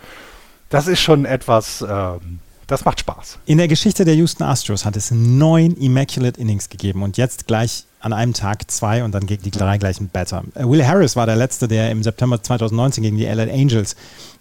das 0.70 0.88
ist 0.88 1.02
schon 1.02 1.26
etwas, 1.26 1.86
ähm, 1.88 2.39
das 2.70 2.86
macht 2.86 3.00
Spaß. 3.00 3.40
In 3.46 3.58
der 3.58 3.68
Geschichte 3.68 4.06
der 4.06 4.16
Houston 4.16 4.44
Astros 4.44 4.86
hat 4.86 4.96
es 4.96 5.12
neun 5.12 5.76
Immaculate 5.76 6.40
Innings 6.40 6.70
gegeben 6.70 7.04
und 7.04 7.18
jetzt 7.18 7.48
gleich 7.48 7.86
an 8.00 8.14
einem 8.14 8.34
Tag 8.34 8.70
zwei 8.72 9.04
und 9.04 9.12
dann 9.12 9.26
gegen 9.26 9.44
die 9.44 9.52
drei 9.52 9.78
gleichen 9.78 10.08
Batter. 10.10 10.44
Äh, 10.56 10.64
Will 10.66 10.86
Harris 10.86 11.16
war 11.16 11.26
der 11.26 11.36
Letzte, 11.36 11.68
der 11.68 11.92
im 11.92 12.04
September 12.04 12.42
2019 12.42 13.04
gegen 13.04 13.18
die 13.18 13.26
LA 13.26 13.44
Angels 13.44 13.96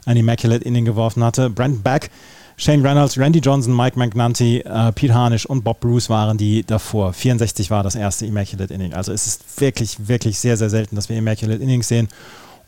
ein 0.05 0.17
Immaculate 0.17 0.65
Inning 0.65 0.85
geworfen 0.85 1.25
hatte. 1.25 1.51
Brent 1.51 1.83
Beck, 1.83 2.11
Shane 2.57 2.85
Reynolds, 2.85 3.19
Randy 3.19 3.39
Johnson, 3.39 3.75
Mike 3.75 3.99
McNulty, 3.99 4.59
äh, 4.59 4.93
Pete 4.93 5.15
Harnisch 5.15 5.47
und 5.47 5.65
Bob 5.65 5.81
Bruce 5.81 6.09
waren 6.11 6.37
die 6.37 6.65
davor. 6.65 7.13
64 7.13 7.71
war 7.71 7.83
das 7.83 7.95
erste 7.95 8.27
Immaculate 8.27 8.73
Inning. 8.73 8.93
Also 8.93 9.13
es 9.13 9.27
ist 9.27 9.61
wirklich, 9.61 10.09
wirklich 10.09 10.39
sehr, 10.39 10.57
sehr 10.57 10.71
selten, 10.71 10.97
dass 10.97 11.09
wir 11.09 11.17
Immaculate 11.17 11.63
Innings 11.63 11.89
sehen. 11.89 12.09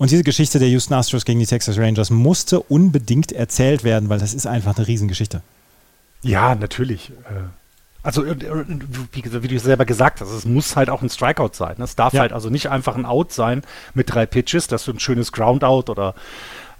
Und 0.01 0.11
diese 0.11 0.24
Geschichte 0.24 0.59
der 0.59 0.68
Houston 0.68 0.94
Astros 0.94 1.26
gegen 1.26 1.40
die 1.40 1.46
Texas 1.46 1.76
Rangers 1.76 2.09
musste 2.09 2.59
unbedingt 2.59 3.32
erzählt 3.32 3.84
werden, 3.84 4.09
weil 4.09 4.18
das 4.18 4.32
ist 4.32 4.46
einfach 4.46 4.74
eine 4.78 4.88
Riesengeschichte. 4.88 5.42
Ja, 6.22 6.55
natürlich. 6.55 7.11
Äh, 7.11 7.42
also, 8.03 8.24
wie, 8.24 9.42
wie, 9.42 9.48
du 9.48 9.59
selber 9.59 9.84
gesagt 9.84 10.22
hast, 10.22 10.30
es 10.30 10.46
muss 10.46 10.74
halt 10.74 10.88
auch 10.88 11.03
ein 11.03 11.11
Strikeout 11.11 11.51
sein. 11.53 11.76
Es 11.82 11.96
darf 11.96 12.14
ja. 12.14 12.22
halt 12.22 12.32
also 12.32 12.48
nicht 12.48 12.70
einfach 12.70 12.96
ein 12.96 13.05
Out 13.05 13.32
sein 13.32 13.61
mit 13.92 14.14
drei 14.14 14.24
Pitches, 14.24 14.68
dass 14.68 14.86
du 14.86 14.92
ein 14.92 15.01
schönes 15.01 15.32
Groundout 15.32 15.92
oder 15.92 16.14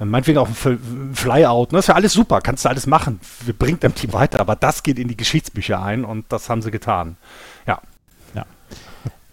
äh, 0.01 0.07
meinetwegen 0.07 0.39
auch 0.39 0.49
ein 0.49 1.13
Flyout. 1.15 1.75
Das 1.75 1.81
ist 1.81 1.89
ja 1.89 1.97
alles 1.97 2.15
super, 2.15 2.41
kannst 2.41 2.65
du 2.65 2.71
alles 2.71 2.87
machen. 2.87 3.21
Wir 3.45 3.53
bringen 3.53 3.81
dem 3.81 3.95
Team 3.95 4.15
weiter, 4.15 4.41
aber 4.41 4.57
das 4.57 4.83
geht 4.83 4.99
in 4.99 5.09
die 5.09 5.17
Geschichtsbücher 5.19 5.83
ein 5.83 6.07
und 6.07 6.25
das 6.31 6.49
haben 6.49 6.63
sie 6.63 6.71
getan. 6.71 7.19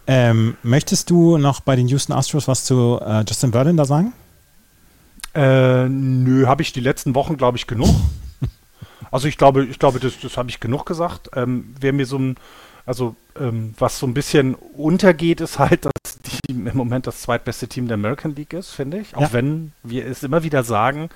Ähm, 0.07 0.55
möchtest 0.63 1.09
du 1.09 1.37
noch 1.37 1.59
bei 1.59 1.75
den 1.75 1.89
Houston 1.89 2.13
Astros 2.13 2.47
was 2.47 2.63
zu 2.63 2.99
äh, 3.05 3.25
Justin 3.27 3.51
Verlander 3.51 3.85
sagen? 3.85 4.13
Äh, 5.35 5.87
nö, 5.89 6.47
habe 6.47 6.61
ich 6.61 6.71
die 6.71 6.79
letzten 6.79 7.13
Wochen, 7.13 7.37
glaube 7.37 7.57
ich, 7.57 7.67
genug. 7.67 7.89
Also 9.09 9.29
ich 9.29 9.37
glaube, 9.37 9.63
ich 9.63 9.79
glaube, 9.79 10.01
das, 10.01 10.19
das 10.19 10.35
habe 10.35 10.49
ich 10.49 10.59
genug 10.59 10.85
gesagt. 10.85 11.29
Ähm, 11.33 11.73
wer 11.79 11.93
mir 11.93 12.05
so 12.05 12.17
ein, 12.17 12.35
also 12.85 13.15
ähm, 13.39 13.73
was 13.79 13.99
so 13.99 14.05
ein 14.05 14.13
bisschen 14.13 14.53
untergeht, 14.53 15.39
ist 15.39 15.59
halt, 15.59 15.85
dass 15.85 16.19
die 16.25 16.51
im 16.51 16.75
Moment 16.75 17.07
das 17.07 17.21
zweitbeste 17.21 17.69
Team 17.69 17.87
der 17.87 17.95
American 17.95 18.35
League 18.35 18.51
ist, 18.51 18.71
finde 18.71 18.97
ich. 18.99 19.15
Auch 19.15 19.21
ja. 19.21 19.33
wenn 19.33 19.71
wir 19.81 20.05
es 20.05 20.23
immer 20.23 20.43
wieder 20.43 20.65
sagen. 20.65 21.09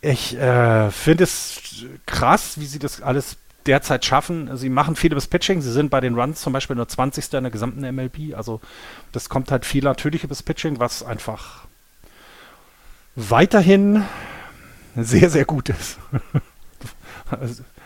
Ich 0.00 0.38
äh, 0.38 0.90
finde 0.90 1.24
es 1.24 1.60
krass, 2.06 2.58
wie 2.58 2.66
sie 2.66 2.78
das 2.78 3.02
alles 3.02 3.36
derzeit 3.66 4.04
schaffen. 4.04 4.56
Sie 4.56 4.68
machen 4.68 4.96
viel 4.96 5.12
übers 5.12 5.26
Pitching. 5.26 5.60
Sie 5.60 5.72
sind 5.72 5.90
bei 5.90 6.00
den 6.00 6.14
Runs 6.18 6.40
zum 6.40 6.52
Beispiel 6.52 6.76
nur 6.76 6.88
20. 6.88 7.32
in 7.34 7.44
der 7.44 7.50
gesamten 7.50 7.80
MLB. 7.80 8.34
Also 8.36 8.60
das 9.12 9.28
kommt 9.28 9.50
halt 9.50 9.64
viel 9.64 9.84
natürlich 9.84 10.24
übers 10.24 10.42
Pitching, 10.42 10.78
was 10.78 11.02
einfach 11.02 11.66
weiterhin 13.14 14.04
sehr, 14.96 15.30
sehr 15.30 15.44
gut 15.44 15.68
ist. 15.68 15.98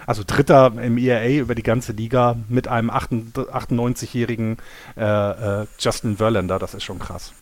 also 0.06 0.22
Dritter 0.26 0.72
im 0.82 0.98
ERA 0.98 1.28
über 1.28 1.54
die 1.54 1.62
ganze 1.62 1.92
Liga 1.92 2.36
mit 2.48 2.68
einem 2.68 2.90
98-jährigen 2.90 4.58
äh, 4.96 5.62
äh, 5.62 5.66
Justin 5.78 6.16
Verlander. 6.16 6.58
Das 6.58 6.74
ist 6.74 6.84
schon 6.84 6.98
krass. 6.98 7.32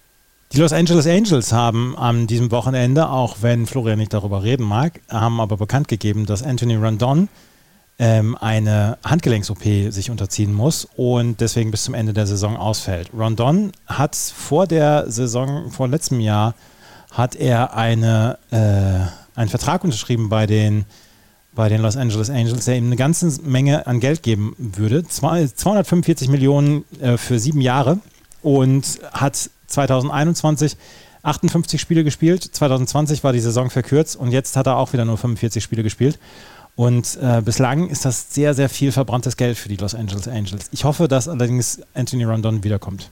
Die 0.52 0.58
Los 0.58 0.72
Angeles 0.72 1.06
Angels 1.06 1.52
haben 1.52 1.96
an 1.96 2.26
diesem 2.26 2.50
Wochenende, 2.50 3.10
auch 3.10 3.38
wenn 3.42 3.66
Florian 3.66 3.98
nicht 3.98 4.14
darüber 4.14 4.42
reden 4.42 4.64
mag, 4.64 5.00
haben 5.10 5.40
aber 5.40 5.58
bekannt 5.58 5.88
gegeben, 5.88 6.24
dass 6.24 6.42
Anthony 6.42 6.76
Rondon 6.76 7.28
ähm, 7.98 8.36
eine 8.36 8.98
Handgelenks-OP 9.04 9.92
sich 9.92 10.10
unterziehen 10.10 10.52
muss 10.52 10.86
und 10.96 11.40
deswegen 11.40 11.70
bis 11.70 11.84
zum 11.84 11.94
Ende 11.94 12.12
der 12.12 12.26
Saison 12.26 12.56
ausfällt. 12.56 13.10
Rondon 13.12 13.72
hat 13.86 14.14
vor 14.14 14.66
der 14.66 15.10
Saison, 15.10 15.70
vor 15.70 15.88
letztem 15.88 16.20
Jahr, 16.20 16.54
hat 17.10 17.34
er 17.34 17.74
eine, 17.74 18.38
äh, 18.50 19.38
einen 19.38 19.48
Vertrag 19.48 19.82
unterschrieben 19.84 20.28
bei 20.28 20.46
den 20.46 20.84
bei 21.54 21.68
den 21.68 21.82
Los 21.82 21.96
Angeles 21.96 22.30
Angels, 22.30 22.66
der 22.66 22.76
ihm 22.76 22.86
eine 22.86 22.94
ganze 22.94 23.42
Menge 23.42 23.84
an 23.88 23.98
Geld 23.98 24.22
geben 24.22 24.54
würde. 24.58 25.04
245 25.04 26.28
Millionen 26.28 26.84
äh, 27.00 27.16
für 27.16 27.40
sieben 27.40 27.60
Jahre 27.60 27.98
und 28.42 29.00
hat 29.12 29.50
2021 29.66 30.76
58 31.24 31.80
Spiele 31.80 32.04
gespielt. 32.04 32.44
2020 32.44 33.24
war 33.24 33.32
die 33.32 33.40
Saison 33.40 33.70
verkürzt 33.70 34.14
und 34.14 34.30
jetzt 34.30 34.56
hat 34.56 34.68
er 34.68 34.76
auch 34.76 34.92
wieder 34.92 35.04
nur 35.04 35.18
45 35.18 35.62
Spiele 35.62 35.82
gespielt. 35.82 36.20
Und 36.78 37.18
äh, 37.20 37.42
bislang 37.44 37.88
ist 37.88 38.04
das 38.04 38.32
sehr, 38.32 38.54
sehr 38.54 38.68
viel 38.68 38.92
verbranntes 38.92 39.36
Geld 39.36 39.58
für 39.58 39.68
die 39.68 39.74
Los 39.74 39.96
Angeles 39.96 40.28
Angels. 40.28 40.68
Ich 40.70 40.84
hoffe, 40.84 41.08
dass 41.08 41.26
allerdings 41.26 41.82
Anthony 41.92 42.22
Rondon 42.22 42.62
wiederkommt. 42.62 43.10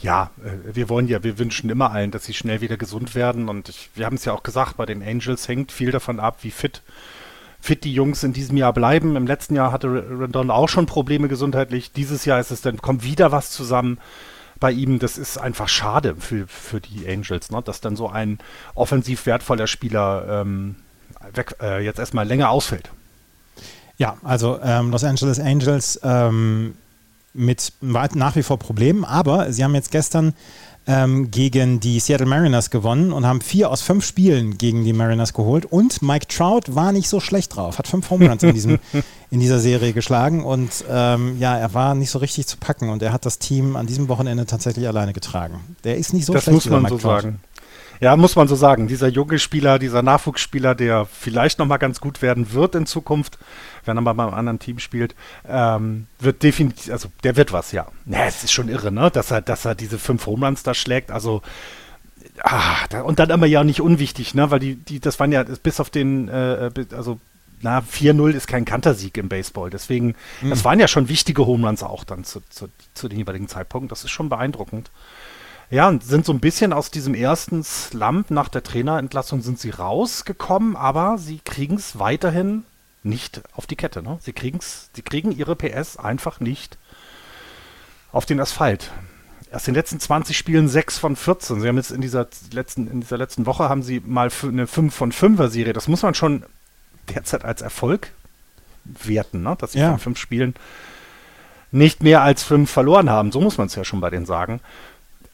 Ja, 0.00 0.30
äh, 0.44 0.76
wir 0.76 0.88
wollen 0.88 1.08
ja, 1.08 1.24
wir 1.24 1.40
wünschen 1.40 1.70
immer 1.70 1.90
allen, 1.90 2.12
dass 2.12 2.24
sie 2.24 2.34
schnell 2.34 2.60
wieder 2.60 2.76
gesund 2.76 3.16
werden. 3.16 3.48
Und 3.48 3.68
ich, 3.68 3.90
wir 3.96 4.06
haben 4.06 4.14
es 4.14 4.24
ja 4.26 4.32
auch 4.32 4.44
gesagt, 4.44 4.76
bei 4.76 4.86
den 4.86 5.02
Angels 5.02 5.48
hängt 5.48 5.72
viel 5.72 5.90
davon 5.90 6.20
ab, 6.20 6.38
wie 6.42 6.52
fit 6.52 6.82
fit 7.60 7.82
die 7.82 7.92
Jungs 7.92 8.22
in 8.22 8.32
diesem 8.32 8.56
Jahr 8.56 8.72
bleiben. 8.72 9.16
Im 9.16 9.26
letzten 9.26 9.56
Jahr 9.56 9.72
hatte 9.72 9.88
Rendon 9.88 10.52
auch 10.52 10.68
schon 10.68 10.86
Probleme 10.86 11.26
gesundheitlich. 11.26 11.90
Dieses 11.90 12.26
Jahr 12.26 12.38
ist 12.38 12.52
es 12.52 12.60
dann, 12.60 12.76
kommt 12.76 13.02
wieder 13.02 13.32
was 13.32 13.50
zusammen 13.50 13.98
bei 14.60 14.70
ihm. 14.70 15.00
Das 15.00 15.18
ist 15.18 15.36
einfach 15.36 15.68
schade 15.68 16.14
für, 16.16 16.46
für 16.46 16.80
die 16.80 17.08
Angels, 17.08 17.50
ne? 17.50 17.60
dass 17.60 17.80
dann 17.80 17.96
so 17.96 18.08
ein 18.08 18.38
offensiv 18.76 19.26
wertvoller 19.26 19.66
Spieler 19.66 20.42
ähm, 20.42 20.76
weg, 21.34 21.56
äh, 21.60 21.84
jetzt 21.84 21.98
erstmal 21.98 22.26
länger 22.26 22.50
ausfällt. 22.50 22.90
Ja, 23.98 24.16
also 24.22 24.58
ähm, 24.62 24.90
Los 24.90 25.04
Angeles 25.04 25.40
Angels 25.40 25.98
ähm, 26.02 26.74
mit 27.32 27.72
nach 27.80 28.36
wie 28.36 28.42
vor 28.42 28.58
Problemen, 28.58 29.04
aber 29.04 29.52
sie 29.52 29.64
haben 29.64 29.74
jetzt 29.74 29.90
gestern 29.90 30.34
ähm, 30.86 31.30
gegen 31.30 31.80
die 31.80 31.98
Seattle 31.98 32.26
Mariners 32.26 32.70
gewonnen 32.70 33.12
und 33.12 33.26
haben 33.26 33.40
vier 33.40 33.70
aus 33.70 33.82
fünf 33.82 34.04
Spielen 34.06 34.56
gegen 34.56 34.84
die 34.84 34.92
Mariners 34.92 35.32
geholt. 35.32 35.66
Und 35.66 36.00
Mike 36.00 36.28
Trout 36.28 36.62
war 36.68 36.92
nicht 36.92 37.08
so 37.08 37.18
schlecht 37.20 37.56
drauf, 37.56 37.78
hat 37.78 37.88
fünf 37.88 38.08
Home 38.10 38.28
Runs 38.28 38.42
in, 38.42 38.54
diesem, 38.54 38.78
in 39.30 39.40
dieser 39.40 39.58
Serie 39.58 39.92
geschlagen 39.92 40.44
und 40.44 40.84
ähm, 40.88 41.38
ja, 41.40 41.56
er 41.58 41.74
war 41.74 41.94
nicht 41.94 42.10
so 42.10 42.18
richtig 42.18 42.46
zu 42.46 42.56
packen 42.58 42.88
und 42.88 43.02
er 43.02 43.12
hat 43.12 43.26
das 43.26 43.38
Team 43.38 43.76
an 43.76 43.86
diesem 43.86 44.08
Wochenende 44.08 44.46
tatsächlich 44.46 44.86
alleine 44.86 45.12
getragen. 45.12 45.60
Der 45.84 45.96
ist 45.96 46.12
nicht 46.12 46.24
so 46.24 46.32
das 46.32 46.44
schlecht. 46.44 46.58
Das 46.58 46.64
muss 46.66 46.72
man 46.72 46.82
Mike 46.82 46.94
so 46.94 47.00
Trout. 47.00 47.22
sagen. 47.22 47.40
Ja, 48.00 48.16
muss 48.16 48.36
man 48.36 48.48
so 48.48 48.54
sagen. 48.54 48.88
Dieser 48.88 49.08
junge 49.08 49.38
Spieler, 49.38 49.78
dieser 49.78 50.02
Nachwuchsspieler, 50.02 50.74
der 50.74 51.06
vielleicht 51.06 51.58
nochmal 51.58 51.78
ganz 51.78 52.00
gut 52.00 52.22
werden 52.22 52.52
wird 52.52 52.74
in 52.74 52.86
Zukunft, 52.86 53.38
wenn 53.84 53.96
er 53.96 54.00
mal 54.00 54.12
beim 54.12 54.34
anderen 54.34 54.58
Team 54.58 54.78
spielt, 54.78 55.14
ähm, 55.48 56.06
wird 56.18 56.42
definitiv, 56.42 56.92
also 56.92 57.08
der 57.24 57.36
wird 57.36 57.52
was, 57.52 57.72
ja. 57.72 57.86
Ja, 58.06 58.26
es 58.26 58.44
ist 58.44 58.52
schon 58.52 58.68
irre, 58.68 58.92
ne? 58.92 59.10
Dass 59.10 59.30
er, 59.30 59.40
dass 59.40 59.64
er 59.64 59.74
diese 59.74 59.98
fünf 59.98 60.26
Homeruns 60.26 60.62
da 60.62 60.74
schlägt. 60.74 61.10
Also 61.10 61.42
ah, 62.42 62.84
da, 62.90 63.02
und 63.02 63.18
dann 63.18 63.30
immer 63.30 63.46
ja 63.46 63.64
nicht 63.64 63.80
unwichtig, 63.80 64.34
ne? 64.34 64.50
Weil 64.50 64.60
die, 64.60 64.76
die, 64.76 65.00
das 65.00 65.18
waren 65.20 65.32
ja 65.32 65.42
bis 65.42 65.80
auf 65.80 65.90
den, 65.90 66.28
äh, 66.28 66.70
also 66.92 67.18
na, 67.62 67.80
4-0 67.80 68.32
ist 68.32 68.48
kein 68.48 68.64
Kantersieg 68.64 69.16
im 69.16 69.28
Baseball. 69.28 69.70
Deswegen, 69.70 70.14
mhm. 70.42 70.50
das 70.50 70.64
waren 70.64 70.78
ja 70.78 70.88
schon 70.88 71.08
wichtige 71.08 71.46
Homeruns 71.46 71.82
auch 71.82 72.04
dann 72.04 72.24
zu, 72.24 72.40
zu, 72.50 72.68
zu 72.94 73.08
dem 73.08 73.18
jeweiligen 73.18 73.48
Zeitpunkt. 73.48 73.90
Das 73.92 74.04
ist 74.04 74.10
schon 74.10 74.28
beeindruckend. 74.28 74.90
Ja, 75.68 75.88
und 75.88 76.04
sind 76.04 76.24
so 76.24 76.32
ein 76.32 76.40
bisschen 76.40 76.72
aus 76.72 76.90
diesem 76.90 77.14
ersten 77.14 77.64
Slump 77.64 78.30
nach 78.30 78.48
der 78.48 78.62
Trainerentlassung 78.62 79.42
sind 79.42 79.58
sie 79.58 79.70
rausgekommen, 79.70 80.76
aber 80.76 81.18
sie 81.18 81.40
kriegen 81.44 81.74
es 81.74 81.98
weiterhin 81.98 82.64
nicht 83.02 83.42
auf 83.52 83.66
die 83.66 83.76
Kette. 83.76 84.02
Ne? 84.02 84.18
Sie, 84.20 84.32
kriegen's, 84.32 84.90
sie 84.94 85.02
kriegen 85.02 85.32
ihre 85.32 85.56
PS 85.56 85.96
einfach 85.96 86.38
nicht 86.38 86.78
auf 88.12 88.26
den 88.26 88.40
Asphalt. 88.40 88.92
Erst 89.50 89.68
in 89.68 89.74
den 89.74 89.78
letzten 89.78 90.00
20 90.00 90.36
Spielen 90.36 90.68
6 90.68 90.98
von 90.98 91.16
14. 91.16 91.60
Sie 91.60 91.68
haben 91.68 91.76
jetzt 91.76 91.90
in 91.90 92.00
dieser 92.00 92.26
letzten, 92.52 92.88
in 92.88 93.00
dieser 93.00 93.16
letzten 93.16 93.46
Woche 93.46 93.68
haben 93.68 93.82
sie 93.82 94.00
mal 94.04 94.30
eine 94.42 94.66
5 94.66 94.94
von 94.94 95.12
5er 95.12 95.48
Serie. 95.48 95.72
Das 95.72 95.88
muss 95.88 96.02
man 96.02 96.14
schon 96.14 96.44
derzeit 97.14 97.44
als 97.44 97.62
Erfolg 97.62 98.12
werten, 98.84 99.42
ne? 99.42 99.56
dass 99.58 99.72
sie 99.72 99.80
ja. 99.80 99.90
von 99.90 100.00
5 100.00 100.18
Spielen 100.18 100.54
nicht 101.72 102.02
mehr 102.02 102.22
als 102.22 102.42
5 102.42 102.70
verloren 102.70 103.10
haben. 103.10 103.32
So 103.32 103.40
muss 103.40 103.58
man 103.58 103.66
es 103.66 103.74
ja 103.74 103.84
schon 103.84 104.00
bei 104.00 104.10
denen 104.10 104.26
sagen. 104.26 104.60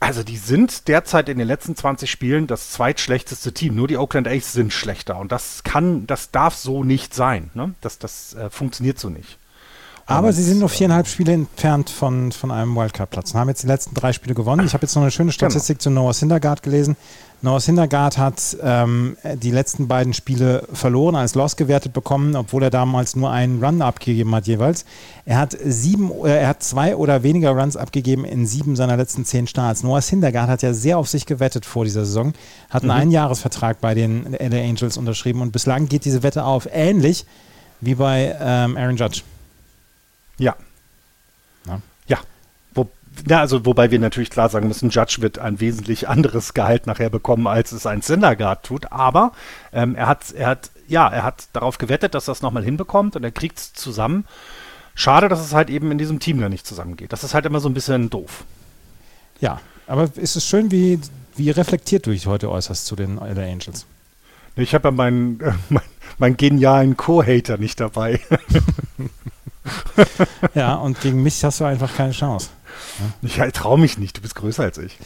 Also 0.02 0.24
die 0.24 0.36
sind 0.36 0.88
derzeit 0.88 1.28
in 1.28 1.38
den 1.38 1.46
letzten 1.46 1.76
20 1.76 2.10
Spielen 2.10 2.48
das 2.48 2.72
zweitschlechteste 2.72 3.52
Team. 3.52 3.76
Nur 3.76 3.86
die 3.86 3.96
Oakland 3.96 4.26
A's 4.26 4.52
sind 4.52 4.72
schlechter. 4.72 5.16
Und 5.16 5.30
das 5.30 5.62
kann, 5.62 6.08
das 6.08 6.32
darf 6.32 6.56
so 6.56 6.82
nicht 6.82 7.14
sein. 7.14 7.50
Ne? 7.54 7.74
Das, 7.80 7.98
das 7.98 8.34
äh, 8.34 8.50
funktioniert 8.50 8.98
so 8.98 9.10
nicht. 9.10 9.38
Aber 10.06 10.28
und, 10.28 10.32
sie 10.32 10.42
sind 10.42 10.58
nur 10.58 10.68
viereinhalb 10.68 11.06
Spiele 11.06 11.32
entfernt 11.32 11.88
von, 11.88 12.32
von 12.32 12.50
einem 12.50 12.74
Wildcard-Platz 12.74 13.32
und 13.32 13.38
haben 13.38 13.48
jetzt 13.48 13.62
die 13.62 13.68
letzten 13.68 13.94
drei 13.94 14.12
Spiele 14.12 14.34
gewonnen. 14.34 14.66
Ich 14.66 14.74
habe 14.74 14.82
jetzt 14.82 14.96
noch 14.96 15.02
eine 15.02 15.12
schöne 15.12 15.30
genau. 15.30 15.50
Statistik 15.50 15.78
genau. 15.78 15.82
zu 15.82 15.90
Noah 15.90 16.14
Syndergaard 16.14 16.64
gelesen. 16.64 16.96
Noah 17.44 17.58
Syndergaard 17.58 18.18
hat 18.18 18.56
ähm, 18.62 19.16
die 19.34 19.50
letzten 19.50 19.88
beiden 19.88 20.14
Spiele 20.14 20.66
verloren, 20.72 21.16
als 21.16 21.34
Loss 21.34 21.56
gewertet 21.56 21.92
bekommen, 21.92 22.36
obwohl 22.36 22.62
er 22.62 22.70
damals 22.70 23.16
nur 23.16 23.32
einen 23.32 23.62
Run 23.62 23.82
abgegeben 23.82 24.32
hat 24.32 24.46
jeweils. 24.46 24.84
Er 25.24 25.38
hat 25.38 25.56
sieben, 25.60 26.12
äh, 26.24 26.40
er 26.42 26.48
hat 26.48 26.62
zwei 26.62 26.94
oder 26.94 27.24
weniger 27.24 27.50
Runs 27.50 27.76
abgegeben 27.76 28.24
in 28.24 28.46
sieben 28.46 28.76
seiner 28.76 28.96
letzten 28.96 29.24
zehn 29.24 29.48
Starts. 29.48 29.82
Noah 29.82 30.00
Syndergaard 30.00 30.48
hat 30.48 30.62
ja 30.62 30.72
sehr 30.72 30.98
auf 30.98 31.08
sich 31.08 31.26
gewettet 31.26 31.66
vor 31.66 31.84
dieser 31.84 32.04
Saison, 32.04 32.32
hat 32.70 32.82
einen 32.84 32.92
mhm. 32.92 33.02
Einjahresvertrag 33.02 33.80
bei 33.80 33.94
den 33.94 34.36
LA 34.38 34.62
Angels 34.62 34.96
unterschrieben 34.96 35.42
und 35.42 35.50
bislang 35.50 35.88
geht 35.88 36.04
diese 36.04 36.22
Wette 36.22 36.44
auf, 36.44 36.68
ähnlich 36.72 37.26
wie 37.80 37.96
bei 37.96 38.36
ähm, 38.40 38.76
Aaron 38.76 38.96
Judge. 38.96 39.22
Ja. 40.38 40.54
Ja. 43.28 43.40
Also 43.40 43.64
wobei 43.66 43.90
wir 43.90 43.98
natürlich 43.98 44.30
klar 44.30 44.48
sagen 44.48 44.68
müssen, 44.68 44.90
Judge 44.90 45.16
wird 45.20 45.38
ein 45.38 45.60
wesentlich 45.60 46.08
anderes 46.08 46.54
Gehalt 46.54 46.86
nachher 46.86 47.10
bekommen, 47.10 47.46
als 47.46 47.72
es 47.72 47.86
ein 47.86 48.02
Syndergaard 48.02 48.64
tut. 48.64 48.92
Aber 48.92 49.32
ähm, 49.72 49.94
er 49.94 50.06
hat, 50.08 50.32
er 50.32 50.48
hat, 50.48 50.70
ja, 50.88 51.08
er 51.08 51.22
hat 51.22 51.48
darauf 51.52 51.78
gewettet, 51.78 52.14
dass 52.14 52.28
er 52.28 52.32
es 52.32 52.42
nochmal 52.42 52.64
hinbekommt 52.64 53.16
und 53.16 53.24
er 53.24 53.32
kriegt 53.32 53.58
es 53.58 53.72
zusammen. 53.72 54.24
Schade, 54.94 55.28
dass 55.28 55.40
es 55.40 55.54
halt 55.54 55.70
eben 55.70 55.90
in 55.90 55.98
diesem 55.98 56.20
Team 56.20 56.40
gar 56.40 56.48
nicht 56.48 56.66
zusammengeht. 56.66 57.12
Das 57.12 57.24
ist 57.24 57.34
halt 57.34 57.46
immer 57.46 57.60
so 57.60 57.68
ein 57.68 57.74
bisschen 57.74 58.10
doof. 58.10 58.44
Ja, 59.40 59.60
aber 59.86 60.08
ist 60.16 60.36
es 60.36 60.46
schön, 60.46 60.70
wie, 60.70 61.00
wie 61.36 61.50
reflektiert 61.50 62.06
du 62.06 62.10
dich 62.10 62.26
heute 62.26 62.50
äußerst 62.50 62.86
zu 62.86 62.96
den 62.96 63.16
LA 63.16 63.42
Angels? 63.42 63.86
Ich 64.54 64.74
habe 64.74 64.88
ja 64.88 64.92
meinen, 64.92 65.40
äh, 65.40 65.52
mein, 65.70 65.82
meinen 66.18 66.36
genialen 66.36 66.96
Co-Hater 66.96 67.56
nicht 67.56 67.80
dabei. 67.80 68.20
ja, 70.54 70.74
und 70.74 71.00
gegen 71.00 71.22
mich 71.22 71.42
hast 71.42 71.60
du 71.60 71.64
einfach 71.64 71.94
keine 71.94 72.12
Chance. 72.12 72.50
Ich 73.22 73.36
traue 73.52 73.78
mich 73.78 73.98
nicht, 73.98 74.16
du 74.16 74.20
bist 74.22 74.34
größer 74.34 74.62
als 74.62 74.78
ich. 74.78 74.98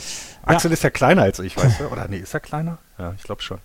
Axel 0.43 0.71
ja. 0.71 0.75
ist 0.75 0.85
ja 0.85 0.91
kleiner 0.91 1.23
als 1.23 1.39
ich, 1.39 1.57
weißt 1.57 1.81
du? 1.81 1.85
Oder 1.87 2.09
nee, 2.09 2.19
ist 2.19 2.35
er 2.35 2.41
kleiner? 2.41 2.79
Ja, 2.99 3.15
ich 3.17 3.23
glaube 3.23 3.43
schon. 3.43 3.59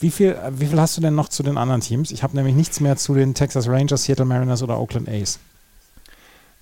Wie 0.00 0.10
viel, 0.10 0.36
wie 0.50 0.66
viel 0.66 0.80
hast 0.80 0.96
du 0.96 1.00
denn 1.00 1.14
noch 1.14 1.28
zu 1.28 1.42
den 1.42 1.56
anderen 1.56 1.80
Teams? 1.80 2.10
Ich 2.10 2.22
habe 2.22 2.36
nämlich 2.36 2.54
nichts 2.54 2.80
mehr 2.80 2.96
zu 2.96 3.14
den 3.14 3.34
Texas 3.34 3.68
Rangers, 3.68 4.04
Seattle 4.04 4.24
Mariners 4.24 4.62
oder 4.62 4.78
Oakland 4.80 5.08
A's. 5.08 5.38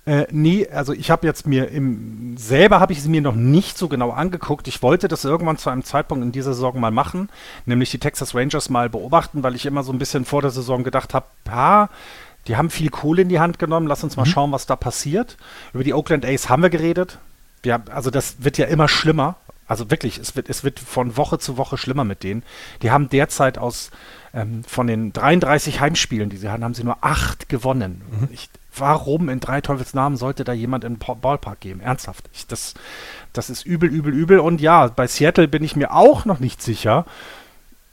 Äh, 0.03 0.25
nee, 0.31 0.67
also 0.67 0.93
ich 0.93 1.11
habe 1.11 1.27
jetzt 1.27 1.45
mir 1.45 1.69
im 1.69 2.35
selber 2.35 2.79
habe 2.79 2.91
ich 2.91 3.03
sie 3.03 3.09
mir 3.09 3.21
noch 3.21 3.35
nicht 3.35 3.77
so 3.77 3.87
genau 3.87 4.09
angeguckt. 4.09 4.67
Ich 4.67 4.81
wollte 4.81 5.07
das 5.07 5.25
irgendwann 5.25 5.57
zu 5.57 5.69
einem 5.69 5.83
Zeitpunkt 5.83 6.23
in 6.23 6.31
dieser 6.31 6.53
Saison 6.53 6.79
mal 6.79 6.89
machen, 6.89 7.29
nämlich 7.65 7.91
die 7.91 7.99
Texas 7.99 8.33
Rangers 8.33 8.69
mal 8.69 8.89
beobachten, 8.89 9.43
weil 9.43 9.53
ich 9.53 9.67
immer 9.67 9.83
so 9.83 9.91
ein 9.91 9.99
bisschen 9.99 10.25
vor 10.25 10.41
der 10.41 10.49
Saison 10.49 10.83
gedacht 10.83 11.13
habe, 11.13 11.27
ja, 11.45 11.89
die 12.47 12.55
haben 12.57 12.69
viel 12.69 12.89
Kohle 12.89 13.21
in 13.21 13.29
die 13.29 13.39
Hand 13.39 13.59
genommen. 13.59 13.87
Lass 13.87 14.03
uns 14.03 14.17
mal 14.17 14.25
mhm. 14.25 14.29
schauen, 14.29 14.51
was 14.51 14.65
da 14.65 14.75
passiert. 14.75 15.37
Über 15.73 15.83
die 15.83 15.93
Oakland 15.93 16.25
A's 16.25 16.49
haben 16.49 16.63
wir 16.63 16.69
geredet. 16.69 17.19
Wir, 17.63 17.81
also 17.91 18.09
das 18.09 18.43
wird 18.43 18.57
ja 18.57 18.65
immer 18.65 18.87
schlimmer. 18.87 19.35
Also 19.67 19.89
wirklich, 19.89 20.17
es 20.17 20.35
wird, 20.35 20.49
es 20.49 20.63
wird 20.63 20.79
von 20.79 21.15
Woche 21.15 21.39
zu 21.39 21.55
Woche 21.57 21.77
schlimmer 21.77 22.03
mit 22.03 22.23
denen. 22.23 22.43
Die 22.81 22.91
haben 22.91 23.09
derzeit 23.09 23.57
aus 23.57 23.91
ähm, 24.33 24.63
von 24.65 24.87
den 24.87 25.13
33 25.13 25.79
Heimspielen, 25.79 26.29
die 26.29 26.37
sie 26.37 26.49
hatten, 26.49 26.63
haben 26.63 26.73
sie 26.73 26.83
nur 26.83 26.97
acht 27.01 27.47
gewonnen. 27.47 28.01
Mhm. 28.11 28.27
Ich, 28.31 28.49
warum 28.75 29.29
in 29.29 29.39
drei 29.39 29.61
Teufels 29.61 29.93
Namen 29.93 30.17
sollte 30.17 30.43
da 30.43 30.53
jemand 30.53 30.83
in 30.83 30.97
den 30.97 31.19
Ballpark 31.21 31.59
gehen? 31.59 31.79
Ernsthaft. 31.79 32.29
Ich, 32.33 32.47
das, 32.47 32.73
das 33.33 33.49
ist 33.49 33.65
übel, 33.65 33.89
übel, 33.89 34.13
übel. 34.13 34.39
Und 34.39 34.59
ja, 34.61 34.87
bei 34.87 35.07
Seattle 35.07 35.47
bin 35.47 35.63
ich 35.63 35.75
mir 35.75 35.93
auch 35.93 36.25
noch 36.25 36.39
nicht 36.39 36.61
sicher. 36.61 37.05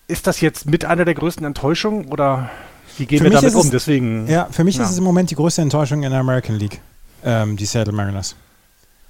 Ist 0.08 0.26
das 0.26 0.40
jetzt 0.40 0.66
mit 0.66 0.84
einer 0.84 1.04
der 1.04 1.14
größten 1.14 1.44
Enttäuschungen 1.44 2.06
oder 2.06 2.50
wie 2.98 3.06
gehen 3.06 3.22
wir 3.22 3.30
damit 3.30 3.54
um? 3.54 3.70
Deswegen. 3.70 4.26
Ja, 4.26 4.48
für 4.50 4.64
mich 4.64 4.76
ja. 4.76 4.84
ist 4.84 4.90
es 4.90 4.98
im 4.98 5.04
Moment 5.04 5.30
die 5.30 5.34
größte 5.34 5.62
Enttäuschung 5.62 6.02
in 6.02 6.10
der 6.10 6.20
American 6.20 6.56
League, 6.56 6.80
ähm, 7.24 7.56
die 7.56 7.66
Seattle 7.66 7.92
Mariners. 7.92 8.36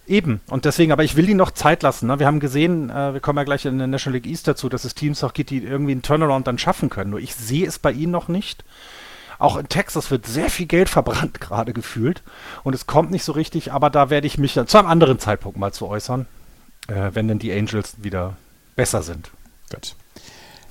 Eben, 0.06 0.40
und 0.48 0.64
deswegen, 0.64 0.90
aber 0.90 1.04
ich 1.04 1.16
will 1.16 1.26
die 1.26 1.34
noch 1.34 1.50
Zeit 1.50 1.82
lassen. 1.82 2.06
Ne? 2.06 2.18
Wir 2.18 2.26
haben 2.26 2.40
gesehen, 2.40 2.88
äh, 2.88 3.12
wir 3.12 3.20
kommen 3.20 3.36
ja 3.36 3.44
gleich 3.44 3.66
in 3.66 3.76
der 3.76 3.86
National 3.86 4.18
League 4.18 4.30
East 4.30 4.48
dazu, 4.48 4.70
dass 4.70 4.84
es 4.84 4.94
Teams 4.94 5.22
auch 5.22 5.34
gibt, 5.34 5.50
die 5.50 5.62
irgendwie 5.62 5.92
einen 5.92 6.00
Turnaround 6.00 6.46
dann 6.46 6.56
schaffen 6.56 6.88
können. 6.88 7.10
Nur 7.10 7.20
ich 7.20 7.34
sehe 7.34 7.66
es 7.66 7.78
bei 7.78 7.92
ihnen 7.92 8.12
noch 8.12 8.28
nicht. 8.28 8.64
Auch 9.38 9.56
in 9.56 9.68
Texas 9.68 10.10
wird 10.10 10.26
sehr 10.26 10.48
viel 10.48 10.66
Geld 10.66 10.88
verbrannt 10.88 11.40
gerade 11.40 11.74
gefühlt 11.74 12.22
und 12.64 12.74
es 12.74 12.86
kommt 12.86 13.10
nicht 13.10 13.22
so 13.22 13.32
richtig, 13.32 13.72
aber 13.72 13.90
da 13.90 14.08
werde 14.10 14.26
ich 14.26 14.38
mich 14.38 14.54
dann 14.54 14.66
zu 14.66 14.78
einem 14.78 14.88
anderen 14.88 15.18
Zeitpunkt 15.18 15.58
mal 15.58 15.72
zu 15.72 15.86
äußern, 15.86 16.26
äh, 16.88 17.10
wenn 17.12 17.28
denn 17.28 17.38
die 17.38 17.52
Angels 17.52 17.96
wieder 17.98 18.36
besser 18.76 19.02
sind. 19.02 19.30
Gut. 19.70 19.94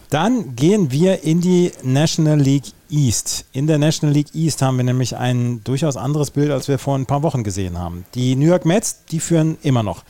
Dann 0.10 0.56
gehen 0.56 0.92
wir 0.92 1.24
in 1.24 1.42
die 1.42 1.72
National 1.84 2.40
League 2.40 2.72
East. 2.90 3.46
In 3.52 3.68
der 3.68 3.78
National 3.78 4.14
League 4.14 4.34
East 4.34 4.62
haben 4.62 4.78
wir 4.78 4.86
nämlich 4.86 5.18
ein 5.18 5.62
durchaus 5.66 5.98
anderes 5.98 6.32
Bild, 6.32 6.52
als 6.52 6.70
wir 6.70 6.80
vor 6.80 6.96
ein 6.98 7.06
paar 7.06 7.24
Wochen 7.24 7.44
gesehen 7.44 7.78
haben. 7.78 8.06
Die 8.16 8.36
New 8.36 8.48
York 8.48 8.66
Mets, 8.66 9.04
die 9.12 9.20
führen 9.20 9.58
immer 9.64 9.84
noch 9.84 10.04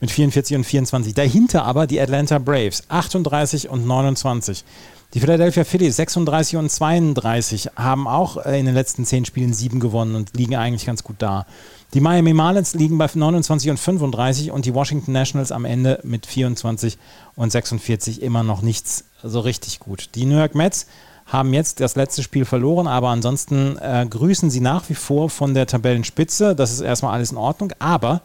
mit 0.00 0.10
44 0.10 0.56
und 0.56 0.64
24. 0.64 1.14
Dahinter 1.14 1.64
aber 1.64 1.86
die 1.86 2.00
Atlanta 2.00 2.38
Braves, 2.38 2.84
38 2.88 3.68
und 3.68 3.86
29. 3.86 4.64
Die 5.14 5.20
Philadelphia 5.20 5.64
Phillies 5.64 5.96
36 5.96 6.56
und 6.56 6.70
32 6.70 7.72
haben 7.76 8.08
auch 8.08 8.38
äh, 8.38 8.58
in 8.58 8.64
den 8.64 8.74
letzten 8.74 9.04
zehn 9.04 9.26
Spielen 9.26 9.52
sieben 9.52 9.78
gewonnen 9.78 10.14
und 10.14 10.34
liegen 10.34 10.56
eigentlich 10.56 10.86
ganz 10.86 11.04
gut 11.04 11.16
da. 11.18 11.44
Die 11.94 12.00
Miami 12.00 12.32
Marlins 12.32 12.72
liegen 12.72 12.96
bei 12.96 13.06
29 13.12 13.70
und 13.70 13.76
35 13.76 14.50
und 14.50 14.64
die 14.64 14.74
Washington 14.74 15.12
Nationals 15.12 15.52
am 15.52 15.66
Ende 15.66 16.00
mit 16.04 16.24
24 16.24 16.96
und 17.34 17.52
46 17.52 18.22
immer 18.22 18.42
noch 18.42 18.62
nichts 18.62 19.04
so 19.22 19.40
richtig 19.40 19.78
gut. 19.78 20.08
Die 20.14 20.24
New 20.24 20.38
York 20.38 20.54
Mets 20.54 20.86
haben 21.26 21.52
jetzt 21.52 21.80
das 21.80 21.94
letzte 21.94 22.22
Spiel 22.22 22.46
verloren, 22.46 22.86
aber 22.86 23.08
ansonsten 23.08 23.76
äh, 23.76 24.06
grüßen 24.08 24.50
sie 24.50 24.60
nach 24.60 24.88
wie 24.88 24.94
vor 24.94 25.28
von 25.28 25.52
der 25.52 25.66
Tabellenspitze. 25.66 26.56
Das 26.56 26.72
ist 26.72 26.80
erstmal 26.80 27.12
alles 27.12 27.30
in 27.30 27.36
Ordnung, 27.36 27.72
aber 27.78 28.22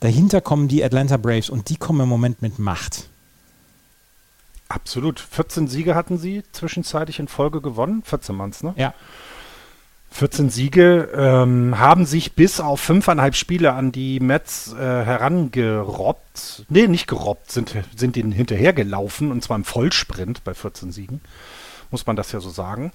dahinter 0.00 0.42
kommen 0.42 0.68
die 0.68 0.84
Atlanta 0.84 1.16
Braves 1.16 1.48
und 1.48 1.70
die 1.70 1.76
kommen 1.76 2.00
im 2.02 2.08
Moment 2.10 2.42
mit 2.42 2.58
Macht. 2.58 3.08
Absolut. 4.68 5.18
14 5.18 5.66
Siege 5.66 5.94
hatten 5.94 6.18
sie 6.18 6.42
zwischenzeitlich 6.52 7.18
in 7.18 7.28
Folge 7.28 7.62
gewonnen. 7.62 8.02
14 8.04 8.38
waren 8.38 8.52
ne? 8.60 8.74
Ja. 8.76 8.92
14 10.10 10.50
Siege 10.50 11.10
ähm, 11.14 11.78
haben 11.78 12.06
sich 12.06 12.34
bis 12.34 12.60
auf 12.60 12.80
fünfeinhalb 12.80 13.34
Spiele 13.34 13.74
an 13.74 13.92
die 13.92 14.20
Mets 14.20 14.72
äh, 14.72 14.76
herangerobbt. 14.76 16.64
Nee, 16.68 16.88
nicht 16.88 17.06
gerobbt, 17.06 17.52
sind, 17.52 17.74
sind 17.94 18.16
ihnen 18.16 18.32
hinterhergelaufen 18.32 19.30
und 19.30 19.42
zwar 19.42 19.56
im 19.56 19.64
Vollsprint 19.64 20.42
bei 20.44 20.54
14 20.54 20.92
Siegen. 20.92 21.20
Muss 21.90 22.06
man 22.06 22.16
das 22.16 22.32
ja 22.32 22.40
so 22.40 22.50
sagen. 22.50 22.92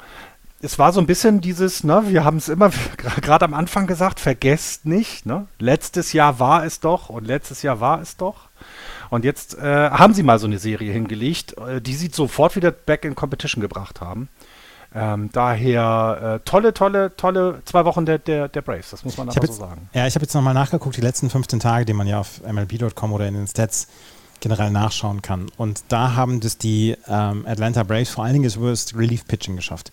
Es 0.62 0.80
war 0.80 0.94
so 0.94 1.02
ein 1.02 1.08
bisschen 1.08 1.42
dieses, 1.42 1.84
ne, 1.84 2.04
wir 2.08 2.24
haben 2.24 2.38
es 2.38 2.50
immer 2.50 2.72
gerade 3.22 3.46
am 3.46 3.54
Anfang 3.54 3.86
gesagt, 3.86 4.20
vergesst 4.20 4.86
nicht, 4.86 5.26
ne? 5.26 5.48
Letztes 5.60 6.14
Jahr 6.14 6.40
war 6.40 6.66
es 6.66 6.80
doch 6.80 7.10
und 7.10 7.26
letztes 7.26 7.62
Jahr 7.62 7.80
war 7.80 8.02
es 8.02 8.18
doch. 8.18 8.50
Und 9.10 9.26
jetzt 9.26 9.58
äh, 9.60 9.90
haben 9.92 10.14
sie 10.14 10.24
mal 10.24 10.40
so 10.40 10.48
eine 10.48 10.58
Serie 10.58 10.92
hingelegt, 10.92 11.58
äh, 11.58 11.82
die 11.82 11.94
sie 11.94 12.10
sofort 12.12 12.56
wieder 12.56 12.72
back 12.72 13.06
in 13.06 13.14
Competition 13.14 13.62
gebracht 13.62 14.02
haben. 14.02 14.30
Ähm, 14.96 15.30
daher 15.32 16.40
äh, 16.42 16.46
tolle, 16.46 16.74
tolle, 16.74 17.16
tolle 17.18 17.62
zwei 17.66 17.84
Wochen 17.86 18.06
der, 18.06 18.20
der, 18.20 18.48
der 18.48 18.62
Braves, 18.62 18.92
das 18.92 19.04
muss 19.04 19.18
man 19.18 19.28
einfach 19.28 19.44
so 19.46 19.54
sagen. 19.54 19.90
Ja, 19.94 20.06
ich 20.06 20.16
habe 20.16 20.24
jetzt 20.24 20.34
nochmal 20.36 20.54
nachgeguckt, 20.54 20.96
die 20.98 21.02
letzten 21.02 21.30
15 21.30 21.60
Tage, 21.60 21.86
die 21.86 21.94
man 21.94 22.06
ja 22.06 22.20
auf 22.20 22.42
MLB.com 22.44 23.12
oder 23.12 23.28
in 23.28 23.34
den 23.34 23.48
Stats 23.48 23.88
generell 24.40 24.72
nachschauen 24.72 25.22
kann. 25.22 25.50
Und 25.58 25.84
da 25.88 26.16
haben 26.16 26.42
das 26.42 26.58
die 26.58 26.96
ähm, 27.08 27.46
Atlanta 27.48 27.84
Braves 27.84 28.10
vor 28.10 28.24
allen 28.24 28.34
Dingen 28.34 28.44
das 28.44 28.60
Worst 28.60 28.96
Relief 28.96 29.26
Pitching 29.26 29.56
geschafft. 29.56 29.92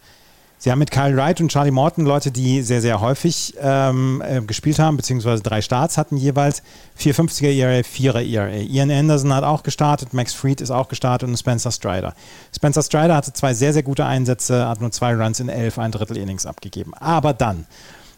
Sie 0.62 0.70
haben 0.70 0.78
mit 0.78 0.90
Kyle 0.90 1.16
Wright 1.16 1.40
und 1.40 1.50
Charlie 1.50 1.70
Morton 1.70 2.04
Leute, 2.04 2.30
die 2.30 2.60
sehr, 2.60 2.82
sehr 2.82 3.00
häufig 3.00 3.54
ähm, 3.62 4.22
äh, 4.22 4.42
gespielt 4.42 4.78
haben, 4.78 4.98
beziehungsweise 4.98 5.42
drei 5.42 5.62
Starts 5.62 5.96
hatten 5.96 6.18
jeweils. 6.18 6.62
450er 6.98 7.50
ERA, 7.50 7.80
4er 7.80 8.22
ERA. 8.22 8.56
Ian 8.56 8.90
Anderson 8.90 9.32
hat 9.32 9.42
auch 9.42 9.62
gestartet, 9.62 10.12
Max 10.12 10.34
Fried 10.34 10.60
ist 10.60 10.70
auch 10.70 10.88
gestartet 10.88 11.30
und 11.30 11.38
Spencer 11.38 11.72
Strider. 11.72 12.14
Spencer 12.54 12.82
Strider 12.82 13.16
hatte 13.16 13.32
zwei 13.32 13.54
sehr, 13.54 13.72
sehr 13.72 13.82
gute 13.82 14.04
Einsätze, 14.04 14.68
hat 14.68 14.82
nur 14.82 14.92
zwei 14.92 15.14
Runs 15.14 15.40
in 15.40 15.48
elf, 15.48 15.78
ein 15.78 15.92
Drittel 15.92 16.18
Innings 16.18 16.44
abgegeben. 16.44 16.92
Aber 16.92 17.32
dann 17.32 17.64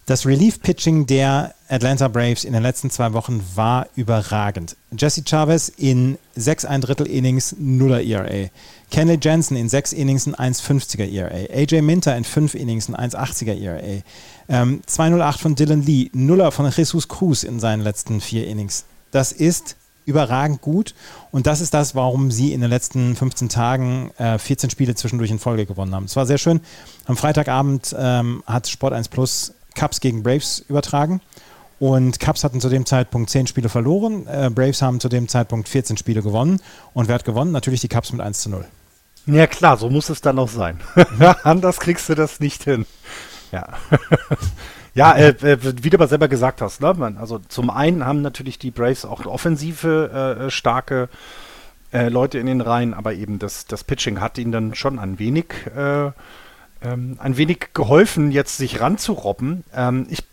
das 0.07 0.27
Relief-Pitching 0.27 1.07
der 1.07 1.55
Atlanta 1.69 2.09
Braves 2.09 2.43
in 2.43 2.55
den 2.55 2.63
letzten 2.63 2.91
zwei 2.91 3.13
Wochen 3.13 3.41
war 3.55 3.87
überragend. 3.95 4.77
Jesse 4.99 5.23
Chavez 5.25 5.69
in 5.69 6.19
sechs 6.35 6.65
ein 6.65 6.81
Drittel 6.81 7.07
Innings, 7.07 7.55
Nuller 7.57 8.03
ERA. 8.03 8.51
Kenley 8.93 9.19
Jensen 9.21 9.57
in 9.57 9.71
sechs 9.71 9.95
Innings 9.95 10.27
ein 10.27 10.53
1,50er 10.55 11.11
ERA. 11.11 11.51
AJ 11.51 11.81
Minter 11.81 12.15
in 12.15 12.25
fünf 12.25 12.55
Innings 12.55 12.91
ein 12.91 13.11
1,80er 13.11 13.59
ERA. 13.59 14.03
Ähm, 14.51 14.83
2,08 14.87 15.39
von 15.39 15.55
Dylan 15.55 15.83
Lee, 15.83 16.11
Nuller 16.13 16.53
von 16.53 16.71
Jesus 16.71 17.09
Cruz 17.09 17.43
in 17.43 17.59
seinen 17.59 17.81
letzten 17.81 18.21
vier 18.21 18.47
Innings. 18.47 18.85
Das 19.11 19.33
ist 19.33 19.77
überragend 20.05 20.61
gut 20.61 20.95
und 21.31 21.47
das 21.47 21.63
ist 21.63 21.73
das, 21.73 21.95
warum 21.95 22.31
sie 22.31 22.53
in 22.53 22.61
den 22.61 22.69
letzten 22.69 23.17
15 23.17 23.49
Tagen 23.49 24.11
äh, 24.19 24.37
14 24.37 24.69
Spiele 24.69 24.95
zwischendurch 24.95 25.31
in 25.31 25.39
Folge 25.39 25.65
gewonnen 25.65 25.95
haben. 25.95 26.05
Es 26.05 26.17
war 26.17 26.27
sehr 26.27 26.39
schön. 26.39 26.61
Am 27.07 27.17
Freitagabend 27.17 27.97
ähm, 27.99 28.43
hat 28.47 28.69
Sport 28.69 28.93
1 28.93 29.09
Plus 29.09 29.55
Cubs 29.75 30.01
gegen 30.01 30.23
Braves 30.23 30.67
übertragen. 30.69 31.23
Und 31.79 32.21
Cubs 32.21 32.45
hatten 32.45 32.61
zu 32.61 32.69
dem 32.69 32.85
Zeitpunkt 32.85 33.31
10 33.31 33.47
Spiele 33.47 33.71
verloren. 33.71 34.27
Äh, 34.27 34.51
Braves 34.55 34.83
haben 34.83 35.01
zu 35.01 35.09
dem 35.09 35.29
Zeitpunkt 35.29 35.71
14 35.71 35.97
Spiele 35.97 36.21
gewonnen. 36.23 36.61
Und 36.93 37.09
wer 37.09 37.15
hat 37.15 37.25
gewonnen? 37.25 37.53
Natürlich 37.53 37.81
die 37.81 37.89
Cubs 37.89 38.13
mit 38.13 38.21
1 38.21 38.41
zu 38.41 38.51
0. 38.51 38.67
Ja 39.27 39.47
klar, 39.47 39.77
so 39.77 39.89
muss 39.89 40.09
es 40.09 40.21
dann 40.21 40.39
auch 40.39 40.49
sein. 40.49 40.81
Anders 41.45 41.79
kriegst 41.79 42.09
du 42.09 42.15
das 42.15 42.41
nicht 42.41 42.65
hin. 42.65 42.87
Ja. 43.53 43.69
ja, 44.95 45.13
äh, 45.13 45.29
äh, 45.29 45.59
wie 45.83 45.91
du 45.91 45.97
aber 45.97 46.09
selber 46.09 46.29
gesagt 46.29 46.61
hast, 46.61 46.81
ne? 46.81 46.95
Man, 46.95 47.19
also 47.19 47.39
zum 47.39 47.71
einen 47.71 48.05
haben 48.05 48.23
natürlich 48.23 48.59
die 48.59 48.71
Braves 48.71 49.05
auch 49.05 49.25
offensive 49.27 50.47
äh, 50.47 50.51
starke 50.51 51.09
äh, 51.93 52.09
Leute 52.09 52.39
in 52.39 52.47
den 52.47 52.61
Reihen, 52.61 52.95
aber 52.95 53.15
eben 53.15 53.39
das, 53.39 53.67
das 53.67 53.85
Pitching 53.85 54.21
hat 54.21 54.39
ihnen 54.39 54.53
dann 54.53 54.75
schon 54.75 54.99
ein 54.99 55.19
wenig 55.19 55.47
äh, 55.77 56.11
ähm, 56.85 57.17
ein 57.19 57.37
wenig 57.37 57.69
geholfen, 57.75 58.31
jetzt 58.31 58.57
sich 58.57 58.81
ranzurobben. 58.81 59.65
Ähm, 59.75 60.07
ich 60.11 60.25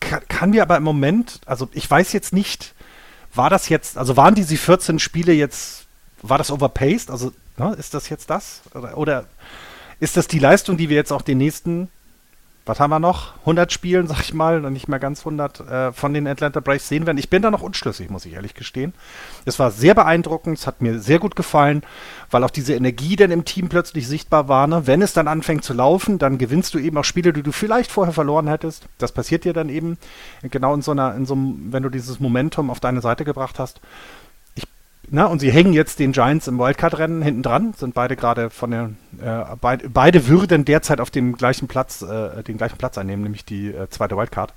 kann, 0.00 0.22
kann, 0.28 0.50
mir 0.50 0.62
aber 0.62 0.76
im 0.76 0.82
Moment, 0.82 1.40
also 1.46 1.68
ich 1.72 1.90
weiß 1.90 2.12
jetzt 2.12 2.32
nicht, 2.32 2.74
war 3.34 3.50
das 3.50 3.68
jetzt, 3.68 3.98
also 3.98 4.16
waren 4.16 4.34
diese 4.34 4.56
14 4.56 4.98
Spiele 4.98 5.32
jetzt, 5.32 5.86
war 6.22 6.38
das 6.38 6.50
overpaced? 6.50 7.10
Also 7.10 7.32
ne, 7.56 7.74
ist 7.78 7.94
das 7.94 8.08
jetzt 8.08 8.30
das? 8.30 8.62
Oder, 8.74 8.96
oder 8.96 9.24
ist 10.00 10.16
das 10.16 10.28
die 10.28 10.38
Leistung, 10.38 10.76
die 10.76 10.88
wir 10.88 10.96
jetzt 10.96 11.12
auch 11.12 11.22
den 11.22 11.38
nächsten 11.38 11.88
was 12.68 12.80
haben 12.80 12.90
wir 12.90 12.98
noch? 12.98 13.32
100 13.40 13.72
Spielen, 13.72 14.06
sag 14.06 14.20
ich 14.20 14.34
mal, 14.34 14.62
und 14.64 14.74
nicht 14.74 14.88
mehr 14.88 14.98
ganz 14.98 15.20
100 15.20 15.60
äh, 15.60 15.92
von 15.92 16.12
den 16.12 16.26
Atlanta 16.26 16.60
Braves 16.60 16.86
sehen 16.86 17.06
werden. 17.06 17.16
Ich 17.16 17.30
bin 17.30 17.40
da 17.40 17.50
noch 17.50 17.62
unschlüssig, 17.62 18.10
muss 18.10 18.26
ich 18.26 18.34
ehrlich 18.34 18.52
gestehen. 18.52 18.92
Es 19.46 19.58
war 19.58 19.70
sehr 19.70 19.94
beeindruckend, 19.94 20.58
es 20.58 20.66
hat 20.66 20.82
mir 20.82 20.98
sehr 20.98 21.18
gut 21.18 21.34
gefallen, 21.34 21.82
weil 22.30 22.44
auch 22.44 22.50
diese 22.50 22.74
Energie 22.74 23.16
dann 23.16 23.30
im 23.30 23.46
Team 23.46 23.70
plötzlich 23.70 24.06
sichtbar 24.06 24.48
war. 24.48 24.66
Ne? 24.66 24.86
Wenn 24.86 25.00
es 25.00 25.14
dann 25.14 25.28
anfängt 25.28 25.64
zu 25.64 25.72
laufen, 25.72 26.18
dann 26.18 26.36
gewinnst 26.36 26.74
du 26.74 26.78
eben 26.78 26.98
auch 26.98 27.04
Spiele, 27.04 27.32
die 27.32 27.42
du 27.42 27.52
vielleicht 27.52 27.90
vorher 27.90 28.12
verloren 28.12 28.48
hättest. 28.48 28.84
Das 28.98 29.12
passiert 29.12 29.44
dir 29.44 29.54
dann 29.54 29.70
eben 29.70 29.96
genau 30.42 30.74
in 30.74 30.82
so 30.82 30.90
einer, 30.90 31.14
in 31.14 31.24
so 31.24 31.34
einem, 31.34 31.72
wenn 31.72 31.82
du 31.82 31.88
dieses 31.88 32.20
Momentum 32.20 32.68
auf 32.68 32.80
deine 32.80 33.00
Seite 33.00 33.24
gebracht 33.24 33.58
hast. 33.58 33.80
Na, 35.10 35.26
und 35.26 35.38
sie 35.38 35.50
hängen 35.50 35.72
jetzt 35.72 36.00
den 36.00 36.12
Giants 36.12 36.48
im 36.48 36.58
Wildcard-Rennen 36.58 37.22
hinten 37.22 37.42
dran, 37.42 37.72
sind 37.74 37.94
beide 37.94 38.14
gerade 38.14 38.50
von 38.50 38.70
der, 38.70 38.90
äh, 39.22 39.56
beid, 39.56 39.92
beide 39.92 40.28
würden 40.28 40.64
derzeit 40.66 41.00
auf 41.00 41.10
dem 41.10 41.36
gleichen 41.36 41.66
Platz, 41.66 42.02
äh, 42.02 42.42
den 42.42 42.58
gleichen 42.58 42.76
Platz 42.76 42.98
einnehmen, 42.98 43.22
nämlich 43.22 43.44
die 43.44 43.68
äh, 43.68 43.88
zweite 43.88 44.16
Wildcard. 44.16 44.52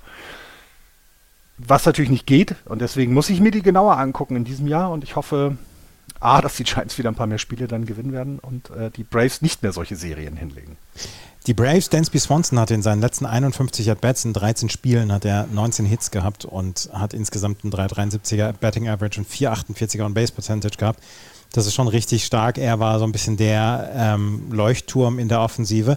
Was 1.56 1.86
natürlich 1.86 2.10
nicht 2.10 2.26
geht 2.26 2.56
und 2.66 2.82
deswegen 2.82 3.14
muss 3.14 3.30
ich 3.30 3.40
mir 3.40 3.50
die 3.50 3.62
genauer 3.62 3.96
angucken 3.96 4.36
in 4.36 4.44
diesem 4.44 4.66
Jahr 4.66 4.90
und 4.90 5.04
ich 5.04 5.16
hoffe, 5.16 5.56
A, 6.22 6.40
dass 6.40 6.56
die 6.56 6.64
Giants 6.64 6.98
wieder 6.98 7.10
ein 7.10 7.14
paar 7.14 7.26
mehr 7.26 7.38
Spiele 7.38 7.66
dann 7.66 7.84
gewinnen 7.84 8.12
werden 8.12 8.38
und 8.38 8.70
äh, 8.70 8.90
die 8.90 9.04
Braves 9.04 9.42
nicht 9.42 9.62
mehr 9.62 9.72
solche 9.72 9.96
Serien 9.96 10.36
hinlegen. 10.36 10.76
Die 11.48 11.54
Braves, 11.54 11.88
Dansby 11.88 12.20
Swanson 12.20 12.60
hat 12.60 12.70
in 12.70 12.82
seinen 12.82 13.00
letzten 13.00 13.26
51 13.26 13.90
At-Bats 13.90 14.24
in 14.24 14.32
13 14.32 14.68
Spielen 14.68 15.10
hat 15.10 15.24
er 15.24 15.48
19 15.48 15.84
Hits 15.86 16.12
gehabt 16.12 16.44
und 16.44 16.88
hat 16.92 17.14
insgesamt 17.14 17.64
einen 17.64 17.72
3,73er 17.72 18.52
Batting 18.52 18.88
Average 18.88 19.20
und 19.20 19.28
4,48er 19.28 20.04
on 20.04 20.14
Base 20.14 20.32
Percentage 20.32 20.76
gehabt. 20.76 21.00
Das 21.52 21.66
ist 21.66 21.74
schon 21.74 21.88
richtig 21.88 22.24
stark. 22.24 22.58
Er 22.58 22.78
war 22.78 23.00
so 23.00 23.04
ein 23.04 23.12
bisschen 23.12 23.36
der 23.36 23.90
ähm, 23.94 24.52
Leuchtturm 24.52 25.18
in 25.18 25.28
der 25.28 25.40
Offensive. 25.40 25.96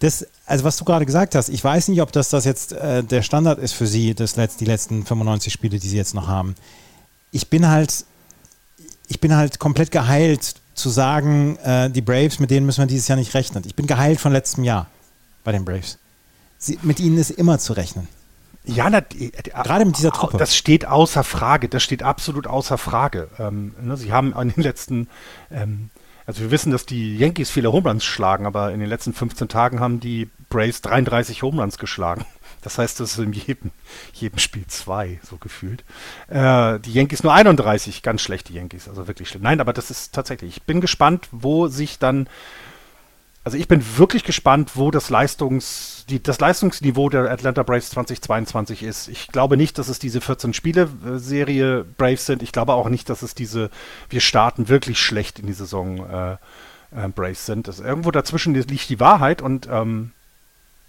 Das, 0.00 0.26
also 0.44 0.64
was 0.64 0.76
du 0.76 0.84
gerade 0.84 1.06
gesagt 1.06 1.34
hast, 1.34 1.48
ich 1.48 1.64
weiß 1.64 1.88
nicht, 1.88 2.02
ob 2.02 2.12
das, 2.12 2.28
das 2.28 2.44
jetzt 2.44 2.72
äh, 2.72 3.02
der 3.02 3.22
Standard 3.22 3.58
ist 3.58 3.72
für 3.72 3.86
sie, 3.86 4.14
das 4.14 4.36
letzt, 4.36 4.60
die 4.60 4.66
letzten 4.66 5.04
95 5.04 5.50
Spiele, 5.50 5.78
die 5.78 5.88
sie 5.88 5.96
jetzt 5.96 6.14
noch 6.14 6.28
haben. 6.28 6.54
Ich 7.32 7.48
bin 7.48 7.68
halt, 7.68 8.04
ich 9.08 9.20
bin 9.20 9.34
halt 9.34 9.58
komplett 9.58 9.90
geheilt 9.90 10.54
zu 10.74 10.90
sagen, 10.90 11.56
äh, 11.58 11.90
die 11.90 12.02
Braves, 12.02 12.38
mit 12.38 12.50
denen 12.50 12.66
müssen 12.66 12.82
wir 12.82 12.86
dieses 12.86 13.08
Jahr 13.08 13.18
nicht 13.18 13.34
rechnen. 13.34 13.64
Ich 13.66 13.74
bin 13.74 13.86
geheilt 13.86 14.20
von 14.20 14.32
letztem 14.32 14.64
Jahr 14.64 14.86
bei 15.42 15.52
den 15.52 15.64
Braves. 15.64 15.98
Sie, 16.58 16.78
mit 16.82 17.00
ihnen 17.00 17.18
ist 17.18 17.30
immer 17.30 17.58
zu 17.58 17.72
rechnen. 17.72 18.08
Ja, 18.64 18.90
na, 18.90 19.00
gerade 19.00 19.86
mit 19.86 19.96
dieser 19.96 20.12
Truppe. 20.12 20.36
Das 20.36 20.54
steht 20.54 20.86
außer 20.86 21.24
Frage. 21.24 21.68
Das 21.68 21.82
steht 21.82 22.02
absolut 22.02 22.46
außer 22.46 22.76
Frage. 22.76 23.28
Ähm, 23.38 23.74
ne, 23.80 23.96
sie 23.96 24.12
haben 24.12 24.34
in 24.34 24.50
den 24.50 24.62
letzten, 24.62 25.08
ähm, 25.50 25.88
also 26.26 26.42
wir 26.42 26.50
wissen, 26.50 26.70
dass 26.70 26.84
die 26.84 27.16
Yankees 27.16 27.50
viele 27.50 27.72
Homeruns 27.72 28.04
schlagen, 28.04 28.44
aber 28.44 28.72
in 28.72 28.80
den 28.80 28.88
letzten 28.88 29.14
15 29.14 29.48
Tagen 29.48 29.80
haben 29.80 30.00
die 30.00 30.28
Braves 30.50 30.82
33 30.82 31.42
Homeruns 31.42 31.78
geschlagen. 31.78 32.26
Das 32.68 32.76
heißt, 32.76 33.00
das 33.00 33.12
ist 33.12 33.18
in 33.18 33.32
jedem, 33.32 33.70
jedem 34.12 34.38
Spiel 34.38 34.66
zwei, 34.66 35.20
so 35.22 35.38
gefühlt. 35.38 35.84
Äh, 36.28 36.78
die 36.80 36.92
Yankees 36.92 37.22
nur 37.22 37.32
31, 37.32 38.02
ganz 38.02 38.20
schlecht, 38.20 38.50
die 38.50 38.52
Yankees, 38.52 38.90
also 38.90 39.08
wirklich 39.08 39.30
schlimm. 39.30 39.42
Nein, 39.42 39.62
aber 39.62 39.72
das 39.72 39.90
ist 39.90 40.14
tatsächlich, 40.14 40.58
ich 40.58 40.62
bin 40.64 40.82
gespannt, 40.82 41.28
wo 41.32 41.68
sich 41.68 41.98
dann, 41.98 42.28
also 43.42 43.56
ich 43.56 43.68
bin 43.68 43.82
wirklich 43.96 44.22
gespannt, 44.22 44.72
wo 44.74 44.90
das 44.90 45.08
Leistungs, 45.08 46.04
die, 46.10 46.22
das 46.22 46.40
Leistungsniveau 46.40 47.08
der 47.08 47.30
Atlanta 47.30 47.62
Braves 47.62 47.88
2022 47.88 48.82
ist. 48.82 49.08
Ich 49.08 49.28
glaube 49.28 49.56
nicht, 49.56 49.78
dass 49.78 49.88
es 49.88 49.98
diese 49.98 50.18
14-Spiele-Serie 50.18 51.86
Braves 51.96 52.26
sind. 52.26 52.42
Ich 52.42 52.52
glaube 52.52 52.74
auch 52.74 52.90
nicht, 52.90 53.08
dass 53.08 53.22
es 53.22 53.34
diese, 53.34 53.70
wir 54.10 54.20
starten 54.20 54.68
wirklich 54.68 55.00
schlecht 55.00 55.38
in 55.38 55.46
die 55.46 55.54
Saison 55.54 56.06
äh, 56.06 56.32
äh, 56.90 57.08
Braves 57.08 57.46
sind. 57.46 57.66
Das, 57.66 57.80
irgendwo 57.80 58.10
dazwischen 58.10 58.52
liegt 58.52 58.90
die 58.90 59.00
Wahrheit 59.00 59.40
und 59.40 59.66
ähm, 59.72 60.12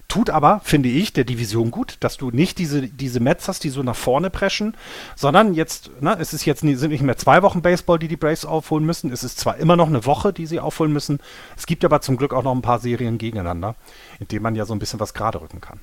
Tut 0.10 0.32
aber, 0.32 0.60
finde 0.64 0.90
ich, 0.90 1.14
der 1.14 1.24
Division 1.24 1.70
gut, 1.70 1.98
dass 2.00 2.18
du 2.18 2.32
nicht 2.32 2.58
diese, 2.58 2.88
diese 2.88 3.20
Mets 3.20 3.48
hast, 3.48 3.64
die 3.64 3.70
so 3.70 3.84
nach 3.84 3.96
vorne 3.96 4.32
preschen, 4.32 4.76
sondern 5.16 5.54
jetzt, 5.54 6.02
ne, 6.02 6.18
es 6.20 6.34
ist 6.34 6.46
jetzt 6.46 6.62
sind 6.62 6.90
nicht 6.90 7.04
mehr 7.04 7.18
zwei 7.18 7.44
Wochen 7.44 7.62
Baseball, 7.62 8.00
die 8.00 8.08
die 8.08 8.18
Braves 8.18 8.44
aufholen 8.44 8.88
müssen. 8.88 9.12
Es 9.12 9.24
ist 9.24 9.40
zwar 9.40 9.58
immer 9.58 9.76
noch 9.76 9.88
eine 9.88 10.08
Woche, 10.08 10.34
die 10.34 10.48
sie 10.48 10.60
aufholen 10.60 10.92
müssen. 10.92 11.20
Es 11.56 11.68
gibt 11.68 11.86
aber 11.86 12.02
zum 12.02 12.18
Glück 12.18 12.34
auch 12.34 12.42
noch 12.42 12.56
ein 12.56 12.64
paar 12.64 12.80
Serien 12.80 13.20
gegeneinander, 13.20 13.76
in 14.20 14.28
denen 14.28 14.42
man 14.42 14.56
ja 14.56 14.66
so 14.66 14.74
ein 14.74 14.80
bisschen 14.80 15.00
was 15.00 15.14
gerade 15.14 15.42
rücken 15.42 15.62
kann. 15.62 15.80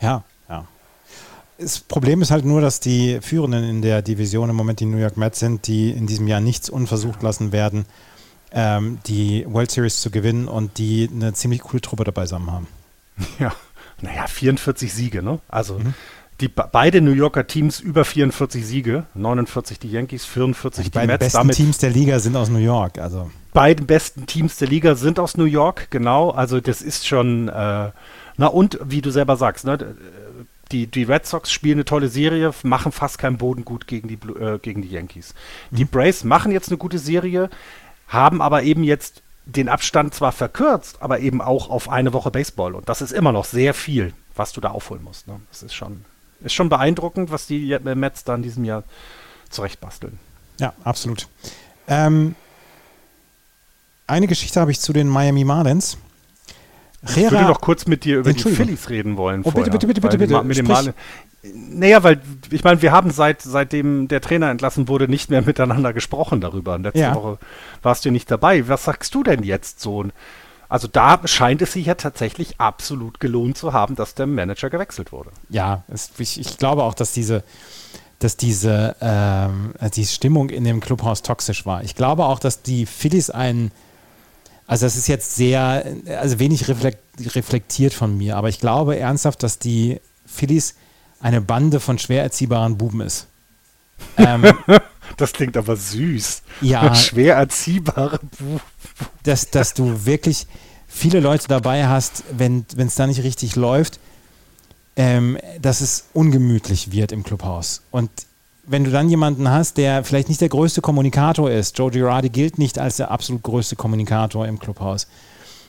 Ja, 0.00 0.24
ja. 0.48 0.66
Das 1.58 1.78
Problem 1.80 2.22
ist 2.22 2.30
halt 2.30 2.46
nur, 2.46 2.62
dass 2.62 2.80
die 2.80 3.18
Führenden 3.20 3.62
in 3.64 3.82
der 3.82 4.00
Division 4.00 4.48
im 4.48 4.56
Moment 4.56 4.80
die 4.80 4.86
New 4.86 4.96
York 4.96 5.18
Mets 5.18 5.38
sind, 5.38 5.66
die 5.66 5.90
in 5.90 6.06
diesem 6.06 6.28
Jahr 6.28 6.40
nichts 6.40 6.70
unversucht 6.70 7.22
lassen 7.22 7.52
werden, 7.52 7.84
ähm, 8.52 9.00
die 9.06 9.44
World 9.46 9.70
Series 9.70 10.00
zu 10.00 10.10
gewinnen 10.10 10.48
und 10.48 10.78
die 10.78 11.10
eine 11.12 11.34
ziemlich 11.34 11.60
coole 11.60 11.82
Truppe 11.82 12.04
dabei 12.04 12.22
zusammen 12.22 12.50
haben. 12.50 12.66
Ja 13.38 13.52
naja, 14.00 14.26
44 14.26 14.92
Siege, 14.92 15.22
ne? 15.22 15.38
Also 15.48 15.78
mhm. 15.78 15.94
die 16.40 16.48
beide 16.48 17.00
New 17.00 17.12
Yorker 17.12 17.46
Teams 17.46 17.80
über 17.80 18.04
44 18.04 18.66
Siege, 18.66 19.06
49 19.14 19.78
die 19.78 19.90
Yankees, 19.90 20.24
44 20.24 20.84
die, 20.84 20.90
die 20.90 20.94
beiden 20.94 21.08
Mets. 21.08 21.20
besten 21.20 21.38
Damit 21.38 21.56
Teams 21.56 21.78
der 21.78 21.90
Liga 21.90 22.18
sind 22.18 22.36
aus 22.36 22.48
New 22.50 22.58
York, 22.58 22.98
also. 22.98 23.30
Beiden 23.52 23.86
besten 23.86 24.26
Teams 24.26 24.56
der 24.56 24.68
Liga 24.68 24.94
sind 24.96 25.18
aus 25.18 25.36
New 25.36 25.44
York, 25.44 25.90
genau. 25.90 26.30
Also 26.30 26.60
das 26.60 26.82
ist 26.82 27.06
schon, 27.06 27.48
äh, 27.48 27.90
na 28.36 28.46
und 28.46 28.78
wie 28.84 29.00
du 29.00 29.10
selber 29.10 29.36
sagst, 29.36 29.64
ne? 29.64 29.96
Die, 30.72 30.88
die 30.88 31.04
Red 31.04 31.24
Sox 31.26 31.52
spielen 31.52 31.76
eine 31.76 31.84
tolle 31.84 32.08
Serie, 32.08 32.52
machen 32.64 32.90
fast 32.90 33.18
keinen 33.18 33.38
Boden 33.38 33.64
gut 33.64 33.86
gegen 33.86 34.08
die, 34.08 34.18
äh, 34.38 34.58
gegen 34.58 34.82
die 34.82 34.88
Yankees. 34.88 35.32
Die 35.70 35.84
mhm. 35.84 35.88
Braves 35.88 36.24
machen 36.24 36.50
jetzt 36.50 36.68
eine 36.68 36.76
gute 36.76 36.98
Serie, 36.98 37.50
haben 38.08 38.42
aber 38.42 38.64
eben 38.64 38.82
jetzt 38.82 39.22
den 39.46 39.68
Abstand 39.68 40.12
zwar 40.12 40.32
verkürzt, 40.32 40.98
aber 41.00 41.20
eben 41.20 41.40
auch 41.40 41.70
auf 41.70 41.88
eine 41.88 42.12
Woche 42.12 42.30
Baseball. 42.30 42.74
Und 42.74 42.88
das 42.88 43.00
ist 43.00 43.12
immer 43.12 43.32
noch 43.32 43.44
sehr 43.44 43.74
viel, 43.74 44.12
was 44.34 44.52
du 44.52 44.60
da 44.60 44.70
aufholen 44.70 45.02
musst. 45.02 45.28
Ne? 45.28 45.40
Das 45.50 45.62
ist 45.62 45.74
schon, 45.74 46.04
ist 46.40 46.52
schon 46.52 46.68
beeindruckend, 46.68 47.30
was 47.30 47.46
die 47.46 47.78
Mets 47.82 48.24
da 48.24 48.34
in 48.34 48.42
diesem 48.42 48.64
Jahr 48.64 48.82
zurechtbasteln. 49.48 50.18
Ja, 50.58 50.72
absolut. 50.84 51.28
Ähm, 51.86 52.34
eine 54.08 54.26
Geschichte 54.26 54.60
habe 54.60 54.72
ich 54.72 54.80
zu 54.80 54.92
den 54.92 55.08
Miami 55.08 55.44
Marlins. 55.44 55.96
Ich 57.08 57.16
würde 57.16 57.42
noch 57.42 57.60
kurz 57.60 57.86
mit 57.86 58.04
dir 58.04 58.18
über 58.18 58.32
die 58.32 58.42
Phillies 58.42 58.88
reden 58.88 59.16
wollen. 59.16 59.42
Oh, 59.44 59.52
bitte, 59.52 59.70
bitte, 59.70 59.86
bitte, 59.86 60.00
bitte, 60.00 60.18
bitte. 60.18 60.42
Mit 60.42 60.58
dem 60.58 60.66
Marlins. 60.66 60.96
Naja, 61.54 62.02
weil 62.02 62.20
ich 62.50 62.64
meine, 62.64 62.82
wir 62.82 62.92
haben 62.92 63.10
seit 63.10 63.42
seitdem 63.42 64.08
der 64.08 64.20
Trainer 64.20 64.50
entlassen 64.50 64.88
wurde 64.88 65.08
nicht 65.08 65.30
mehr 65.30 65.42
miteinander 65.42 65.92
gesprochen 65.92 66.40
darüber. 66.40 66.78
letzte 66.78 67.00
ja. 67.00 67.14
Woche 67.14 67.38
warst 67.82 68.04
du 68.04 68.10
nicht 68.10 68.30
dabei. 68.30 68.68
Was 68.68 68.84
sagst 68.84 69.14
du 69.14 69.22
denn 69.22 69.42
jetzt 69.42 69.80
so? 69.80 70.04
Also 70.68 70.88
da 70.88 71.20
scheint 71.24 71.62
es 71.62 71.72
sich 71.72 71.86
ja 71.86 71.94
tatsächlich 71.94 72.60
absolut 72.60 73.20
gelohnt 73.20 73.56
zu 73.56 73.72
haben, 73.72 73.94
dass 73.94 74.14
der 74.14 74.26
Manager 74.26 74.68
gewechselt 74.70 75.12
wurde. 75.12 75.30
Ja, 75.48 75.84
es, 75.88 76.10
ich, 76.18 76.40
ich, 76.40 76.58
glaube 76.58 76.82
auch, 76.82 76.94
dass 76.94 77.12
diese, 77.12 77.44
dass 78.18 78.36
diese 78.36 78.96
ähm, 79.00 79.74
die 79.94 80.06
Stimmung 80.06 80.50
in 80.50 80.64
dem 80.64 80.80
Clubhaus 80.80 81.22
toxisch 81.22 81.66
war. 81.66 81.84
Ich 81.84 81.94
glaube 81.94 82.24
auch, 82.24 82.40
dass 82.40 82.62
die 82.62 82.86
Phillies 82.86 83.30
einen 83.30 83.70
also 84.66 84.84
das 84.84 84.96
ist 84.96 85.06
jetzt 85.06 85.36
sehr, 85.36 85.84
also 86.18 86.40
wenig 86.40 86.66
reflektiert 86.68 87.94
von 87.94 88.16
mir, 88.18 88.36
aber 88.36 88.48
ich 88.48 88.58
glaube 88.58 88.98
ernsthaft, 88.98 89.42
dass 89.44 89.60
die 89.60 90.00
Phillies 90.26 90.74
eine 91.20 91.40
Bande 91.40 91.80
von 91.80 91.98
schwer 91.98 92.22
erziehbaren 92.22 92.76
Buben 92.76 93.00
ist. 93.00 93.26
Ähm, 94.18 94.44
das 95.16 95.32
klingt 95.32 95.56
aber 95.56 95.74
süß. 95.74 96.42
Ja. 96.60 96.94
Schwer 96.94 97.36
erziehbare 97.36 98.18
Buben. 98.38 98.60
Dass, 99.22 99.50
dass 99.50 99.72
du 99.72 100.04
wirklich 100.04 100.46
viele 100.86 101.20
Leute 101.20 101.48
dabei 101.48 101.86
hast, 101.86 102.24
wenn 102.30 102.66
es 102.76 102.94
da 102.94 103.06
nicht 103.06 103.22
richtig 103.22 103.56
läuft, 103.56 104.00
ähm, 104.96 105.38
dass 105.60 105.80
es 105.80 106.06
ungemütlich 106.12 106.92
wird 106.92 107.12
im 107.12 107.22
Clubhaus. 107.22 107.82
Und 107.90 108.10
wenn 108.66 108.84
du 108.84 108.90
dann 108.90 109.08
jemanden 109.08 109.48
hast, 109.48 109.76
der 109.76 110.04
vielleicht 110.04 110.28
nicht 110.28 110.40
der 110.40 110.48
größte 110.48 110.80
Kommunikator 110.80 111.50
ist, 111.50 111.78
Joe 111.78 111.90
Girardi 111.90 112.30
gilt 112.30 112.58
nicht 112.58 112.78
als 112.78 112.96
der 112.96 113.10
absolut 113.10 113.42
größte 113.42 113.76
Kommunikator 113.76 114.46
im 114.46 114.58
Clubhaus, 114.58 115.06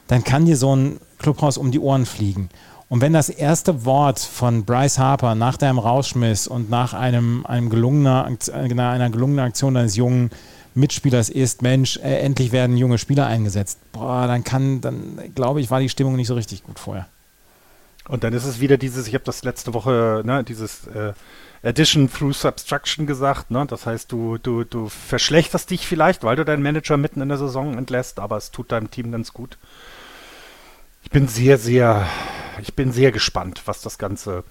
dann 0.07 0.23
kann 0.23 0.45
dir 0.45 0.57
so 0.57 0.75
ein 0.75 0.99
Clubhaus 1.19 1.57
um 1.57 1.71
die 1.71 1.79
Ohren 1.79 2.05
fliegen. 2.05 2.49
Und 2.89 3.01
wenn 3.01 3.11
das 3.11 3.29
erste 3.29 3.83
Wort 3.85 4.19
von 4.19 4.63
Bryce 4.63 4.97
Harper 4.97 5.35
nach 5.35 5.57
deinem 5.57 5.79
Rausschmiss 5.79 6.47
und 6.47 6.69
nach 6.69 6.93
einem, 6.93 7.45
einem 7.45 7.69
gelungener, 7.69 8.31
einer 8.53 9.09
gelungenen 9.09 9.45
Aktion 9.45 9.73
deines 9.73 9.97
jungen 9.97 10.29
Mitspielers 10.73 11.29
ist, 11.29 11.61
Mensch, 11.63 11.97
äh, 11.97 12.19
endlich 12.19 12.51
werden 12.51 12.77
junge 12.77 12.97
Spieler 12.97 13.25
eingesetzt, 13.25 13.79
boah, 13.91 14.27
dann 14.27 14.43
kann, 14.43 14.79
dann 14.79 15.19
glaube 15.35 15.59
ich, 15.59 15.71
war 15.71 15.79
die 15.79 15.89
Stimmung 15.89 16.15
nicht 16.15 16.27
so 16.27 16.35
richtig 16.35 16.63
gut 16.63 16.79
vorher. 16.79 17.07
Und 18.07 18.23
dann 18.23 18.31
ist 18.33 18.45
es 18.45 18.61
wieder 18.61 18.77
dieses, 18.77 19.07
ich 19.07 19.13
habe 19.15 19.25
das 19.25 19.43
letzte 19.43 19.73
Woche, 19.73 20.21
ne, 20.23 20.43
dieses 20.43 20.87
äh, 20.87 21.13
Addition 21.63 22.09
through 22.09 22.33
Subtraction 22.33 23.05
gesagt, 23.05 23.51
ne? 23.51 23.65
Das 23.67 23.85
heißt, 23.85 24.11
du, 24.11 24.37
du, 24.37 24.63
du 24.63 24.87
verschlechterst 24.87 25.69
dich 25.69 25.85
vielleicht, 25.85 26.23
weil 26.23 26.35
du 26.35 26.45
deinen 26.45 26.63
Manager 26.63 26.95
mitten 26.95 27.21
in 27.21 27.29
der 27.29 27.37
Saison 27.37 27.77
entlässt, 27.77 28.19
aber 28.19 28.37
es 28.37 28.51
tut 28.51 28.71
deinem 28.71 28.91
Team 28.91 29.11
ganz 29.11 29.33
gut. 29.33 29.57
Ich 31.03 31.09
bin 31.09 31.27
sehr, 31.27 31.57
sehr, 31.57 32.07
ich 32.61 32.73
bin 32.73 32.91
sehr 32.91 33.11
gespannt, 33.11 33.63
was 33.65 33.81
das 33.81 33.97
Ganze 33.97 34.43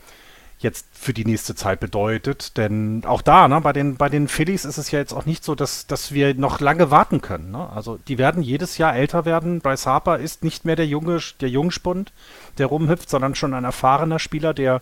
jetzt 0.58 0.86
für 0.92 1.12
die 1.12 1.24
nächste 1.24 1.54
Zeit 1.54 1.80
bedeutet. 1.80 2.56
Denn 2.56 3.02
auch 3.04 3.22
da, 3.22 3.48
ne, 3.48 3.60
bei 3.60 3.72
den, 3.72 3.96
bei 3.96 4.08
den 4.08 4.28
Phillies 4.28 4.64
ist 4.64 4.78
es 4.78 4.90
ja 4.90 4.98
jetzt 4.98 5.12
auch 5.12 5.26
nicht 5.26 5.44
so, 5.44 5.54
dass, 5.54 5.86
dass 5.86 6.12
wir 6.12 6.34
noch 6.34 6.60
lange 6.60 6.90
warten 6.90 7.20
können. 7.20 7.50
Ne? 7.50 7.68
Also 7.70 7.98
die 8.08 8.18
werden 8.18 8.42
jedes 8.42 8.78
Jahr 8.78 8.96
älter 8.96 9.24
werden. 9.24 9.60
Bryce 9.60 9.86
Harper 9.86 10.18
ist 10.18 10.44
nicht 10.44 10.64
mehr 10.64 10.76
der 10.76 10.86
junge, 10.86 11.18
der 11.40 11.50
Jungspund, 11.50 12.12
der 12.58 12.66
rumhüpft, 12.66 13.10
sondern 13.10 13.34
schon 13.34 13.54
ein 13.54 13.64
erfahrener 13.64 14.18
Spieler, 14.18 14.54
der 14.54 14.80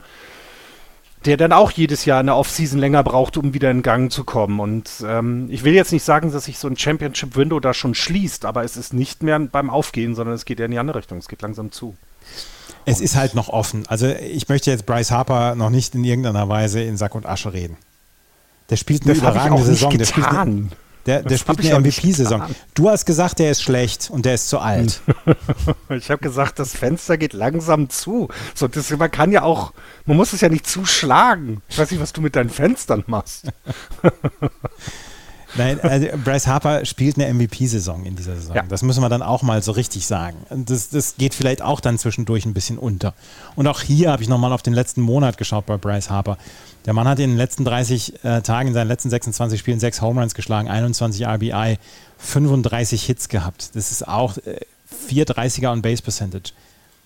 der 1.25 1.37
dann 1.37 1.53
auch 1.53 1.71
jedes 1.71 2.05
Jahr 2.05 2.21
eine 2.21 2.35
Offseason 2.37 2.79
länger 2.79 3.03
braucht, 3.03 3.37
um 3.37 3.55
wieder 3.55 3.71
in 3.71 3.83
Gang 3.83 4.13
zu 4.13 4.25
kommen. 4.25 4.61
Und 4.61 4.91
ähm, 5.07 5.49
ich 5.51 5.65
will 5.65 5.73
jetzt 5.73 5.93
nicht 5.93 6.05
sagen, 6.05 6.31
dass 6.31 6.45
sich 6.45 6.59
so 6.59 6.69
ein 6.69 6.77
Championship-Window 6.77 7.61
da 7.61 7.73
schon 7.73 7.95
schließt, 7.95 8.45
aber 8.45 8.65
es 8.65 8.77
ist 8.77 8.93
nicht 8.93 9.23
mehr 9.23 9.39
beim 9.39 9.71
Aufgehen, 9.71 10.15
sondern 10.15 10.35
es 10.35 10.45
geht 10.45 10.59
ja 10.59 10.67
in 10.67 10.71
die 10.71 10.79
andere 10.79 10.99
Richtung. 10.99 11.19
Es 11.19 11.29
geht 11.29 11.43
langsam 11.43 11.73
zu. 11.73 11.97
Es 12.85 13.01
ist 13.01 13.17
halt 13.17 13.35
noch 13.35 13.49
offen. 13.49 13.85
Also 13.89 14.07
ich 14.07 14.49
möchte 14.49 14.71
jetzt 14.71 14.85
Bryce 14.85 15.11
Harper 15.11 15.55
noch 15.55 15.71
nicht 15.71 15.95
in 15.95 16.05
irgendeiner 16.05 16.49
Weise 16.49 16.83
in 16.83 16.99
Sack 16.99 17.15
und 17.15 17.25
Asche 17.25 17.53
reden. 17.53 17.79
Der 18.69 18.77
spielt 18.77 19.03
eine 19.03 19.13
das 19.13 19.19
überragende 19.19 19.63
Saison. 19.63 19.97
Der 19.97 20.05
spielt 20.05 20.27
eine, 20.27 20.69
der, 21.07 21.23
der 21.23 21.37
spielt 21.37 21.61
eine 21.61 21.81
MVP-Saison. 21.81 22.43
Du 22.75 22.89
hast 22.89 23.05
gesagt, 23.05 23.39
der 23.39 23.51
ist 23.51 23.63
schlecht 23.63 24.11
und 24.11 24.25
der 24.25 24.35
ist 24.35 24.49
zu 24.49 24.59
alt. 24.59 25.01
ich 25.91 26.11
habe 26.11 26.23
gesagt, 26.23 26.59
das 26.59 26.75
Fenster 26.75 27.17
geht 27.19 27.33
langsam 27.33 27.91
zu. 27.91 28.29
So, 28.55 28.69
das, 28.69 28.91
man 28.91 29.11
kann 29.11 29.33
ja 29.33 29.43
auch, 29.43 29.73
man 30.07 30.17
muss 30.17 30.33
es 30.33 30.41
ja 30.41 30.49
nicht 30.49 30.67
zuschlagen. 30.67 31.63
Ich 31.69 31.79
weiß 31.79 31.91
nicht, 31.91 32.01
was 32.01 32.13
du 32.13 32.21
mit 32.21 32.37
deinen 32.37 32.51
Fenstern 32.51 33.05
machst. 33.07 33.49
Nein, 35.57 35.81
also 35.81 36.09
Bryce 36.25 36.47
Harper 36.47 36.85
spielt 36.85 37.19
eine 37.19 37.33
MVP-Saison 37.33 38.05
in 38.05 38.17
dieser 38.17 38.35
Saison. 38.37 38.57
Ja. 38.57 38.63
Das 38.63 38.83
müssen 38.83 39.03
wir 39.03 39.09
dann 39.09 39.23
auch 39.23 39.43
mal 39.43 39.63
so 39.63 39.73
richtig 39.73 40.07
sagen. 40.07 40.37
Das, 40.51 40.91
das 40.91 41.17
geht 41.17 41.35
vielleicht 41.35 41.63
auch 41.63 41.81
dann 41.81 41.99
zwischendurch 41.99 42.45
ein 42.45 42.55
bisschen 42.55 42.79
unter. 42.79 43.15
Und 43.55 43.67
auch 43.67 43.81
hier 43.81 44.11
habe 44.11 44.23
ich 44.23 44.29
nochmal 44.29 44.53
auf 44.53 44.63
den 44.63 44.75
letzten 44.75 45.01
Monat 45.01 45.39
geschaut 45.39 45.67
bei 45.67 45.77
Bryce 45.77 46.11
Harper. 46.11 46.39
Der 46.87 46.93
Mann 46.93 47.09
hat 47.09 47.19
in 47.19 47.31
den 47.31 47.37
letzten 47.37 47.65
30 47.65 48.25
äh, 48.25 48.43
Tagen, 48.43 48.69
in 48.69 48.75
seinen 48.75 48.89
letzten 48.89 49.11
26 49.11 49.59
Spielen, 49.59 49.81
sechs 49.81 50.03
Home 50.03 50.21
Runs 50.21 50.35
geschlagen, 50.35 50.69
21 50.69 51.27
RBI, 51.27 51.79
35 52.19 53.05
Hits 53.05 53.29
gehabt. 53.29 53.75
Das 53.75 53.91
ist 53.91 54.07
auch 54.07 54.37
äh, 54.39 54.61
430er 55.09 55.71
on 55.71 55.83
Base 55.83 56.03
Percentage. 56.03 56.53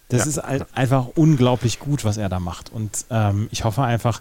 Das 0.08 0.22
ja. 0.22 0.26
ist 0.26 0.38
ein, 0.38 0.64
einfach 0.74 1.08
unglaublich 1.14 1.78
gut, 1.78 2.04
was 2.04 2.16
er 2.16 2.28
da 2.28 2.40
macht. 2.40 2.72
Und 2.72 3.04
ähm, 3.10 3.48
ich 3.52 3.64
hoffe 3.64 3.82
einfach, 3.82 4.20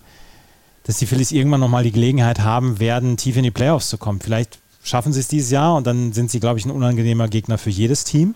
dass 0.88 0.98
die 0.98 1.06
Phillies 1.06 1.32
irgendwann 1.32 1.60
nochmal 1.60 1.84
die 1.84 1.92
Gelegenheit 1.92 2.40
haben 2.40 2.80
werden, 2.80 3.18
tief 3.18 3.36
in 3.36 3.44
die 3.44 3.52
Playoffs 3.52 3.90
zu 3.90 3.98
kommen. 3.98 4.22
Vielleicht 4.22 4.60
schaffen 4.84 5.12
sie 5.12 5.20
es 5.20 5.28
dieses 5.28 5.52
Jahr 5.52 5.76
und 5.76 5.86
dann 5.86 6.14
sind 6.14 6.32
sie, 6.32 6.40
glaube 6.40 6.60
ich, 6.60 6.66
ein 6.66 6.72
unangenehmer 6.72 7.28
Gegner 7.28 7.58
für 7.58 7.70
jedes 7.70 8.06
Team. 8.06 8.36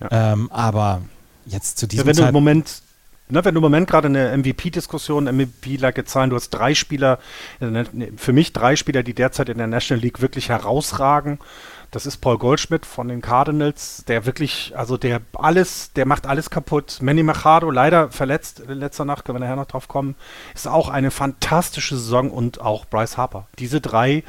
Ja. 0.00 0.32
Ähm, 0.32 0.50
aber 0.50 1.02
jetzt 1.44 1.78
zu 1.78 1.86
diesem 1.86 2.02
ja, 2.02 2.06
wenn 2.06 2.14
Zeit 2.14 2.24
du 2.24 2.28
im 2.28 2.34
Moment 2.34 2.82
Ne, 3.28 3.44
wenn 3.44 3.54
du 3.54 3.58
im 3.58 3.62
Moment 3.62 3.90
gerade 3.90 4.06
eine 4.06 4.36
MVP-Diskussion, 4.36 5.24
MVP-like 5.24 6.06
Zahlen, 6.06 6.30
du 6.30 6.36
hast 6.36 6.50
drei 6.50 6.76
Spieler, 6.76 7.18
äh, 7.58 7.84
für 8.16 8.32
mich 8.32 8.52
drei 8.52 8.76
Spieler, 8.76 9.02
die 9.02 9.14
derzeit 9.14 9.48
in 9.48 9.58
der 9.58 9.66
National 9.66 10.00
League 10.00 10.20
wirklich 10.20 10.48
herausragen. 10.48 11.40
Das 11.96 12.04
ist 12.04 12.18
Paul 12.18 12.36
Goldschmidt 12.36 12.84
von 12.84 13.08
den 13.08 13.22
Cardinals, 13.22 14.04
der 14.06 14.26
wirklich, 14.26 14.74
also 14.76 14.98
der 14.98 15.22
alles, 15.32 15.94
der 15.94 16.04
macht 16.04 16.26
alles 16.26 16.50
kaputt. 16.50 16.98
Manny 17.00 17.22
Machado, 17.22 17.70
leider 17.70 18.10
verletzt 18.10 18.60
in 18.60 18.80
letzter 18.80 19.06
Nacht, 19.06 19.24
können 19.24 19.36
wir 19.36 19.40
nachher 19.40 19.56
noch 19.56 19.64
drauf 19.64 19.88
kommen, 19.88 20.14
ist 20.54 20.68
auch 20.68 20.90
eine 20.90 21.10
fantastische 21.10 21.96
Saison 21.96 22.30
und 22.30 22.60
auch 22.60 22.84
Bryce 22.84 23.16
Harper. 23.16 23.46
Diese 23.58 23.80
drei 23.80 24.24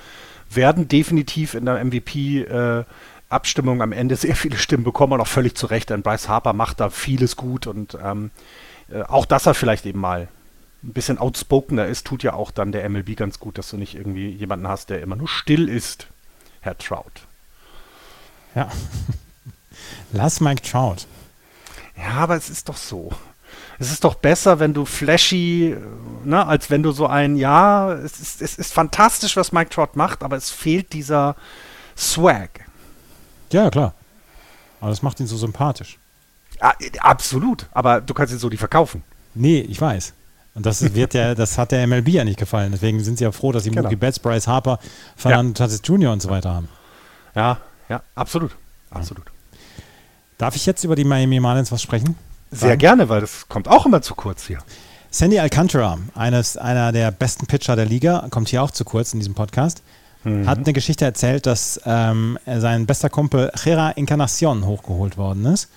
werden 0.50 0.88
definitiv 0.88 1.56
in 1.56 1.66
der 1.66 1.84
MVP 1.84 2.44
äh, 2.44 2.86
Abstimmung 3.28 3.82
am 3.82 3.92
Ende 3.92 4.16
sehr 4.16 4.38
viele 4.38 4.58
Stimmen 4.58 4.86
bekommen 4.86 5.12
und 5.12 5.20
auch 5.20 5.28
völlig 5.28 5.56
zu 5.56 5.66
Recht, 5.66 5.90
denn 5.90 6.04
Bryce 6.04 6.30
Harper 6.30 6.54
macht 6.54 6.80
da 6.80 6.90
vieles 6.90 7.36
gut 7.36 7.68
und 7.68 7.98
ähm, 8.02 8.32
äh, 8.90 9.02
auch 9.02 9.26
dass 9.26 9.46
er 9.46 9.54
vielleicht 9.54 9.86
eben 9.86 10.00
mal 10.00 10.30
ein 10.86 10.94
bisschen 10.94 11.18
outspokener 11.18 11.86
ist, 11.86 12.08
tut 12.08 12.24
ja 12.24 12.32
auch 12.32 12.52
dann 12.52 12.72
der 12.72 12.88
MLB 12.88 13.18
ganz 13.18 13.42
gut, 13.42 13.58
dass 13.58 13.70
du 13.70 13.76
nicht 13.76 13.96
irgendwie 13.96 14.30
jemanden 14.30 14.70
hast, 14.70 14.90
der 14.90 15.02
immer 15.02 15.18
nur 15.18 15.28
still 15.28 15.68
ist, 15.68 16.08
Herr 16.62 16.78
Trout. 16.78 17.27
Ja. 18.58 18.70
Lass 20.14 20.40
Mike 20.40 20.64
Trout. 20.64 21.06
Ja, 21.96 22.24
aber 22.24 22.36
es 22.36 22.50
ist 22.50 22.68
doch 22.68 22.78
so. 22.78 23.12
Es 23.78 23.92
ist 23.92 24.04
doch 24.04 24.16
besser, 24.16 24.60
wenn 24.60 24.74
du 24.74 24.86
flashy, 24.86 25.76
ne, 26.24 26.46
als 26.46 26.72
wenn 26.72 26.82
du 26.82 26.92
so 26.92 27.06
ein, 27.06 27.36
ja, 27.36 27.94
es 27.94 28.20
ist, 28.20 28.42
es 28.42 28.56
ist 28.56 28.74
fantastisch, 28.74 29.38
was 29.38 29.52
Mike 29.52 29.70
Trout 29.70 29.92
macht, 29.94 30.24
aber 30.24 30.36
es 30.36 30.50
fehlt 30.50 30.94
dieser 30.94 31.36
Swag. 31.96 32.62
Ja, 33.52 33.70
klar. 33.70 33.94
Aber 34.82 34.90
das 34.90 35.04
macht 35.04 35.20
ihn 35.20 35.28
so 35.28 35.38
sympathisch. 35.38 36.00
Ja, 36.60 36.74
absolut, 37.00 37.68
aber 37.72 38.02
du 38.02 38.16
kannst 38.16 38.34
ihn 38.34 38.40
so 38.40 38.50
nicht 38.50 38.60
verkaufen. 38.60 39.04
Nee, 39.36 39.60
ich 39.60 39.80
weiß. 39.80 40.14
Und 40.56 40.66
das 40.66 40.96
wird 40.96 41.14
ja, 41.14 41.36
das 41.36 41.60
hat 41.60 41.72
der 41.72 41.86
MLB 41.86 42.10
ja 42.10 42.24
nicht 42.24 42.40
gefallen. 42.40 42.72
Deswegen 42.72 43.04
sind 43.04 43.20
sie 43.20 43.26
ja 43.26 43.32
froh, 43.32 43.52
dass 43.52 43.64
sie 43.64 43.70
genau. 43.70 43.84
Mookie 43.84 43.96
Betts, 43.96 44.18
Bryce 44.18 44.48
Harper, 44.48 44.80
Fernando 45.16 45.50
ja. 45.50 45.68
Tatis 45.68 45.82
Jr. 45.84 46.12
und 46.12 46.24
so 46.24 46.32
weiter 46.32 46.56
haben. 46.56 46.70
Ja, 47.36 47.60
ja, 47.90 48.02
absolut. 48.16 48.52
Absolut. 48.90 49.26
Darf 50.38 50.56
ich 50.56 50.66
jetzt 50.66 50.84
über 50.84 50.96
die 50.96 51.04
Miami 51.04 51.40
Marlins 51.40 51.72
was 51.72 51.82
sprechen? 51.82 52.16
Sehr 52.52 52.70
Dann? 52.70 52.80
gerne, 52.80 53.10
weil 53.10 53.22
das 53.22 53.48
kommt 53.50 53.68
auch 53.68 53.86
immer 53.86 54.02
zu 54.02 54.16
kurz 54.16 54.48
hier. 54.48 54.60
Sandy 55.10 55.40
Alcantara, 55.40 55.98
eines, 56.16 56.58
einer 56.58 56.92
der 56.92 57.12
besten 57.12 57.48
Pitcher 57.48 57.76
der 57.76 57.86
Liga, 57.86 58.28
kommt 58.30 58.50
hier 58.50 58.62
auch 58.62 58.72
zu 58.72 58.86
kurz 58.86 59.14
in 59.14 59.20
diesem 59.20 59.34
Podcast, 59.34 59.82
mhm. 60.24 60.48
hat 60.48 60.60
eine 60.60 60.74
Geschichte 60.74 61.06
erzählt, 61.06 61.46
dass 61.46 61.82
ähm, 61.86 62.38
sein 62.46 62.86
bester 62.86 63.10
Kumpel 63.10 63.52
Gera 63.64 63.92
Encarnacion 63.92 64.66
hochgeholt 64.66 65.18
worden 65.18 65.46
ist. 65.46 65.70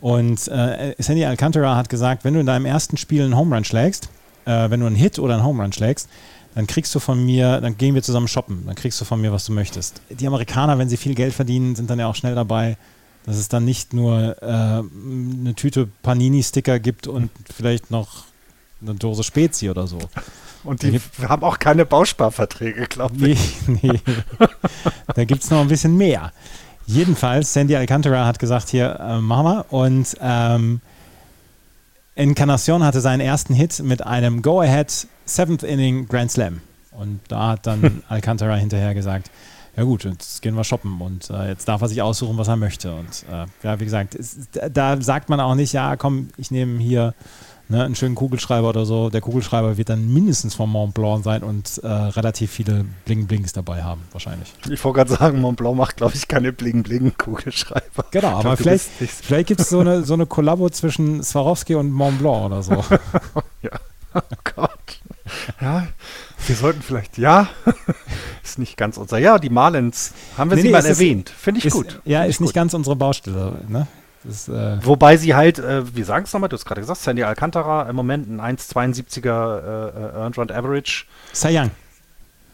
Und 0.00 0.48
äh, 0.48 0.94
Sandy 0.98 1.24
Alcantara 1.24 1.76
hat 1.76 1.88
gesagt, 1.88 2.24
wenn 2.24 2.34
du 2.34 2.40
in 2.40 2.46
deinem 2.46 2.64
ersten 2.64 2.96
Spiel 2.96 3.22
einen 3.22 3.36
Home 3.36 3.54
Run 3.54 3.64
schlägst, 3.64 4.08
äh, 4.46 4.70
wenn 4.70 4.80
du 4.80 4.86
einen 4.86 4.96
Hit 4.96 5.18
oder 5.18 5.34
einen 5.34 5.44
Home 5.44 5.62
Run 5.62 5.72
schlägst, 5.72 6.08
dann 6.54 6.66
kriegst 6.66 6.94
du 6.94 6.98
von 6.98 7.24
mir, 7.24 7.60
dann 7.60 7.76
gehen 7.76 7.94
wir 7.94 8.02
zusammen 8.02 8.28
shoppen, 8.28 8.64
dann 8.66 8.74
kriegst 8.74 9.00
du 9.00 9.04
von 9.04 9.20
mir, 9.20 9.32
was 9.32 9.44
du 9.44 9.52
möchtest. 9.52 10.02
Die 10.10 10.26
Amerikaner, 10.26 10.78
wenn 10.78 10.88
sie 10.88 10.96
viel 10.96 11.14
Geld 11.14 11.32
verdienen, 11.32 11.76
sind 11.76 11.90
dann 11.90 11.98
ja 11.98 12.06
auch 12.06 12.14
schnell 12.14 12.34
dabei, 12.34 12.76
dass 13.24 13.36
es 13.36 13.48
dann 13.48 13.64
nicht 13.64 13.92
nur 13.92 14.36
äh, 14.42 14.46
eine 14.46 15.54
Tüte 15.54 15.88
Panini-Sticker 16.02 16.80
gibt 16.80 17.06
und 17.06 17.30
vielleicht 17.54 17.90
noch 17.90 18.24
eine 18.82 18.94
Dose 18.94 19.22
Spezi 19.22 19.70
oder 19.70 19.86
so. 19.86 19.98
Und 20.64 20.82
die 20.82 21.00
haben 21.26 21.42
auch 21.42 21.58
keine 21.58 21.86
Bausparverträge, 21.86 22.86
glaube 22.86 23.28
ich. 23.28 23.56
Nee, 23.66 23.78
nee. 23.82 24.00
da 25.14 25.24
gibt 25.24 25.42
es 25.42 25.50
noch 25.50 25.60
ein 25.60 25.68
bisschen 25.68 25.96
mehr. 25.96 26.32
Jedenfalls, 26.86 27.52
Sandy 27.52 27.76
Alcantara 27.76 28.26
hat 28.26 28.38
gesagt, 28.38 28.68
hier, 28.68 28.98
äh, 29.00 29.20
machen 29.20 29.44
wir. 29.44 29.66
Und 29.72 30.16
ähm, 30.20 30.80
Encarnacion 32.14 32.82
hatte 32.82 33.00
seinen 33.00 33.20
ersten 33.20 33.54
Hit 33.54 33.80
mit 33.82 34.04
einem 34.04 34.42
Go-Ahead 34.42 35.06
Seventh 35.24 35.62
Inning 35.62 36.06
Grand 36.06 36.30
Slam. 36.30 36.60
Und 36.90 37.20
da 37.28 37.50
hat 37.50 37.66
dann 37.66 38.02
Alcantara 38.08 38.56
hinterher 38.56 38.94
gesagt, 38.94 39.30
ja 39.76 39.84
gut, 39.84 40.04
jetzt 40.04 40.42
gehen 40.42 40.54
wir 40.54 40.64
shoppen 40.64 41.00
und 41.00 41.30
äh, 41.30 41.48
jetzt 41.48 41.68
darf 41.68 41.80
er 41.80 41.88
sich 41.88 42.02
aussuchen, 42.02 42.36
was 42.36 42.48
er 42.48 42.56
möchte. 42.56 42.92
Und 42.94 43.24
äh, 43.30 43.46
ja, 43.62 43.78
wie 43.78 43.84
gesagt, 43.84 44.14
es, 44.14 44.48
da 44.72 45.00
sagt 45.00 45.28
man 45.28 45.40
auch 45.40 45.54
nicht, 45.54 45.72
ja 45.72 45.96
komm, 45.96 46.28
ich 46.36 46.50
nehme 46.50 46.80
hier 46.80 47.14
ne, 47.70 47.84
einen 47.84 47.94
schönen 47.94 48.14
Kugelschreiber 48.14 48.68
oder 48.68 48.84
so. 48.84 49.10
Der 49.10 49.20
Kugelschreiber 49.20 49.76
wird 49.76 49.88
dann 49.88 50.12
mindestens 50.12 50.54
vom 50.54 50.70
Mont 50.70 50.94
Blanc 50.94 51.24
sein 51.24 51.42
und 51.42 51.78
äh, 51.82 51.86
relativ 51.86 52.50
viele 52.50 52.84
Bling-Blings 53.06 53.52
dabei 53.52 53.82
haben, 53.82 54.02
wahrscheinlich. 54.12 54.52
Ich 54.68 54.82
wollte 54.84 54.98
gerade 54.98 55.12
sagen, 55.12 55.40
Mont 55.40 55.56
Blanc 55.56 55.76
macht, 55.76 55.96
glaube 55.96 56.14
ich, 56.14 56.28
keine 56.28 56.52
Bling-Bling-Kugelschreiber. 56.52 58.04
Genau, 58.10 58.28
aber 58.28 58.42
glaub, 58.42 58.58
vielleicht, 58.58 58.88
vielleicht 58.98 59.46
gibt 59.46 59.60
es 59.60 59.70
so 59.70 59.80
eine, 59.80 60.02
so 60.04 60.14
eine 60.14 60.26
Kollabo 60.26 60.68
zwischen 60.70 61.22
Swarovski 61.22 61.76
und 61.76 61.90
Mont 61.90 62.18
Blanc 62.18 62.46
oder 62.46 62.62
so. 62.62 62.72
ja. 63.62 63.70
Oh 64.14 64.20
Gott. 64.56 65.00
Ja, 65.60 65.86
wir 66.46 66.56
sollten 66.56 66.82
vielleicht, 66.82 67.18
ja, 67.18 67.48
ist 68.42 68.58
nicht 68.58 68.76
ganz 68.76 68.96
unser. 68.96 69.18
Ja, 69.18 69.38
die 69.38 69.50
Marlins 69.50 70.12
haben 70.36 70.50
wir 70.50 70.56
nee, 70.56 70.62
sie 70.62 70.68
nee, 70.68 70.72
mal 70.72 70.84
erwähnt. 70.84 71.30
Finde 71.30 71.58
ich 71.58 71.66
ist, 71.66 71.72
gut. 71.72 72.00
Ja, 72.04 72.20
Find 72.20 72.30
ist 72.30 72.40
nicht 72.40 72.48
gut. 72.48 72.54
ganz 72.54 72.74
unsere 72.74 72.96
Baustelle. 72.96 73.58
Ne? 73.68 73.86
Das, 74.24 74.48
äh 74.48 74.84
Wobei 74.84 75.16
sie 75.16 75.34
halt, 75.34 75.58
äh, 75.58 75.94
wir 75.94 76.04
sagen 76.04 76.24
es 76.24 76.32
nochmal, 76.32 76.48
du 76.48 76.56
hast 76.56 76.66
gerade 76.66 76.80
gesagt, 76.80 77.00
Sandy 77.00 77.22
Alcantara 77.22 77.88
im 77.88 77.96
Moment 77.96 78.28
ein 78.28 78.56
1,72er 78.58 79.26
äh, 79.26 80.16
Earned 80.18 80.38
Run 80.38 80.50
Average. 80.50 81.06
Cy 81.32 81.58
Young. 81.58 81.70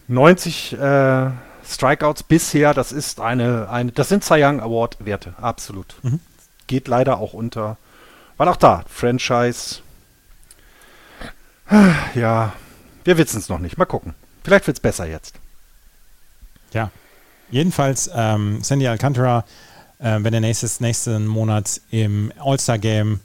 90 0.08 0.78
äh, 0.78 1.30
Strikeouts 1.68 2.22
bisher, 2.22 2.74
das 2.74 2.92
ist 2.92 3.20
eine, 3.20 3.68
eine 3.68 3.90
das 3.90 4.08
sind 4.08 4.22
Cy 4.24 4.44
Young 4.44 4.60
Award 4.60 5.04
Werte, 5.04 5.34
absolut. 5.40 5.96
Mhm. 6.02 6.20
Geht 6.68 6.86
leider 6.86 7.18
auch 7.18 7.32
unter, 7.32 7.76
weil 8.36 8.48
auch 8.48 8.56
da, 8.56 8.84
Franchise, 8.88 9.80
ja, 12.14 12.52
wir 13.04 13.18
wissen 13.18 13.38
es 13.38 13.48
noch 13.48 13.58
nicht, 13.58 13.76
mal 13.76 13.84
gucken. 13.84 14.14
Vielleicht 14.44 14.68
wird 14.68 14.76
es 14.76 14.80
besser 14.80 15.06
jetzt. 15.06 15.40
Ja, 16.72 16.92
jedenfalls 17.50 18.08
ähm, 18.14 18.62
Sandy 18.62 18.86
Alcantara 18.86 19.44
äh, 19.98 20.18
wenn 20.20 20.34
er 20.34 20.40
nächstes, 20.40 20.80
nächsten 20.80 21.26
Monat 21.26 21.80
im 21.90 22.32
All-Star-Game 22.38 23.20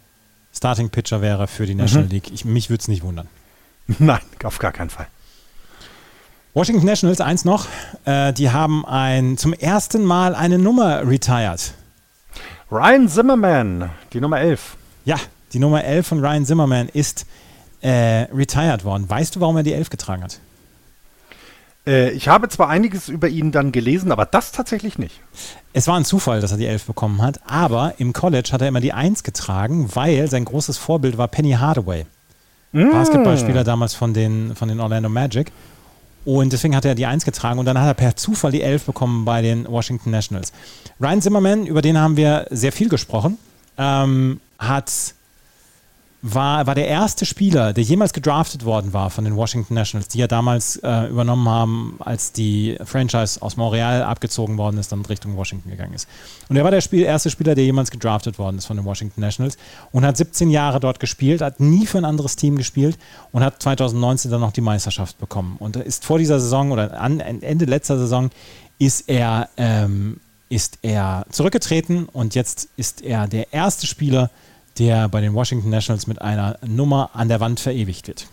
Starting 0.54 0.90
Pitcher 0.90 1.22
wäre 1.22 1.48
für 1.48 1.66
die 1.66 1.76
National 1.76 2.06
mhm. 2.06 2.12
League. 2.12 2.32
Ich, 2.34 2.46
mich 2.46 2.70
würde 2.70 2.82
es 2.82 2.88
nicht 2.88 3.04
wundern. 3.04 3.28
Nein, 4.00 4.22
auf 4.44 4.60
gar 4.60 4.72
keinen 4.72 4.90
Fall. 4.90 5.08
Washington 6.54 6.86
Nationals, 6.86 7.22
eins 7.22 7.46
noch. 7.46 7.68
Äh, 8.04 8.34
die 8.34 8.50
haben 8.50 8.86
ein, 8.86 9.38
zum 9.38 9.54
ersten 9.54 10.04
Mal 10.04 10.36
eine 10.36 10.58
Nummer 10.58 11.08
retired. 11.08 11.74
Ryan 12.70 13.08
Zimmerman, 13.08 13.90
die 14.12 14.20
Nummer 14.20 14.40
11. 14.40 14.76
Ja, 15.06 15.18
die 15.54 15.60
Nummer 15.60 15.84
11 15.84 16.08
von 16.08 16.20
Ryan 16.20 16.46
Zimmerman 16.46 16.90
ist 16.90 17.26
äh, 17.82 18.28
retired 18.34 18.84
worden. 18.84 19.10
Weißt 19.10 19.36
du, 19.36 19.40
warum 19.40 19.58
er 19.58 19.64
die 19.64 19.74
11 19.74 19.90
getragen 19.90 20.24
hat? 20.24 20.40
Äh, 21.86 22.12
ich 22.12 22.28
habe 22.28 22.50
zwar 22.50 22.70
einiges 22.70 23.10
über 23.10 23.28
ihn 23.28 23.52
dann 23.52 23.72
gelesen, 23.72 24.12
aber 24.12 24.26
das 24.26 24.52
tatsächlich 24.52 24.98
nicht. 24.98 25.20
Es 25.74 25.88
war 25.88 25.96
ein 25.96 26.06
Zufall, 26.06 26.42
dass 26.42 26.52
er 26.52 26.58
die 26.58 26.66
11 26.66 26.86
bekommen 26.86 27.22
hat, 27.22 27.40
aber 27.46 27.96
im 27.98 28.14
College 28.14 28.50
hat 28.52 28.62
er 28.62 28.68
immer 28.68 28.82
die 28.82 28.94
1 28.94 29.24
getragen, 29.24 29.90
weil 29.94 30.30
sein 30.30 30.46
großes 30.46 30.78
Vorbild 30.78 31.18
war 31.18 31.28
Penny 31.28 31.52
Hardaway. 31.52 32.06
Mm. 32.74 32.92
Basketballspieler 32.92 33.64
damals 33.64 33.94
von 33.94 34.14
den, 34.14 34.56
von 34.56 34.68
den 34.68 34.80
Orlando 34.80 35.10
Magic. 35.10 35.52
Und 36.24 36.54
deswegen 36.54 36.76
hat 36.76 36.86
er 36.86 36.94
die 36.94 37.06
1 37.06 37.26
getragen 37.26 37.60
und 37.60 37.66
dann 37.66 37.80
hat 37.80 37.88
er 37.88 37.94
per 37.96 38.16
Zufall 38.16 38.52
die 38.52 38.62
11 38.62 38.86
bekommen 38.86 39.26
bei 39.26 39.42
den 39.42 39.68
Washington 39.68 40.12
Nationals. 40.12 40.54
Ryan 41.00 41.22
Zimmerman, 41.22 41.66
über 41.66 41.82
den 41.82 41.98
haben 41.98 42.16
wir 42.16 42.46
sehr 42.52 42.72
viel 42.72 42.90
gesprochen, 42.90 43.40
ähm, 43.78 44.40
hat 44.60 45.16
war, 46.22 46.68
war 46.68 46.76
der 46.76 46.88
erste 46.88 47.26
Spieler, 47.26 47.74
der 47.74 47.84
jemals 47.84 48.14
gedraftet 48.14 48.64
worden 48.64 48.94
war 48.94 49.10
von 49.10 49.24
den 49.26 49.36
Washington 49.36 49.74
Nationals, 49.74 50.08
die 50.10 50.20
ja 50.20 50.28
damals 50.28 50.78
äh, 50.78 51.08
übernommen 51.08 51.50
haben, 51.50 51.96
als 52.00 52.32
die 52.32 52.78
Franchise 52.84 53.42
aus 53.42 53.58
Montreal 53.58 54.04
abgezogen 54.04 54.58
worden 54.58 54.78
ist, 54.78 54.92
dann 54.92 55.04
Richtung 55.06 55.36
Washington 55.36 55.72
gegangen 55.72 55.94
ist. 55.94 56.08
Und 56.48 56.58
er 56.58 56.64
war 56.64 56.70
der 56.70 56.82
Spiel, 56.82 57.02
erste 57.02 57.32
Spieler, 57.32 57.56
der 57.56 57.64
jemals 57.64 57.90
gedraftet 57.90 58.38
worden 58.38 58.60
ist 58.60 58.66
von 58.66 58.78
den 58.78 58.86
Washington 58.86 59.22
Nationals 59.22 59.58
und 59.92 60.06
hat 60.06 60.16
17 60.16 60.52
Jahre 60.52 60.80
dort 60.80 61.00
gespielt, 61.00 61.42
hat 61.42 61.60
nie 61.60 61.88
für 61.88 61.98
ein 61.98 62.06
anderes 62.06 62.36
Team 62.36 62.56
gespielt 62.56 63.00
und 63.32 63.44
hat 63.44 63.62
2019 63.62 64.30
dann 64.30 64.42
noch 64.42 64.54
die 64.54 64.62
Meisterschaft 64.62 65.18
bekommen. 65.18 65.56
Und 65.58 65.76
ist 65.76 66.06
vor 66.06 66.20
dieser 66.20 66.40
Saison 66.40 66.72
oder 66.72 67.02
an, 67.02 67.20
Ende 67.20 67.66
letzter 67.66 67.98
Saison 67.98 68.30
ist 68.78 69.10
er, 69.10 69.50
ähm, 69.58 70.20
ist 70.50 70.78
er 70.84 71.26
zurückgetreten 71.32 72.06
und 72.06 72.36
jetzt 72.36 72.70
ist 72.78 73.02
er 73.02 73.28
der 73.28 73.52
erste 73.54 73.88
Spieler, 73.88 74.22
der 74.24 74.30
bei 75.08 75.22
den 75.22 75.34
Washington 75.34 75.70
Nationals 75.70 76.08
mit 76.08 76.22
einer 76.22 76.58
Nummer 76.66 77.12
an 77.14 77.30
der 77.30 77.40
Wand 77.40 77.60
verewigt 77.60 78.08
wird. 78.08 78.28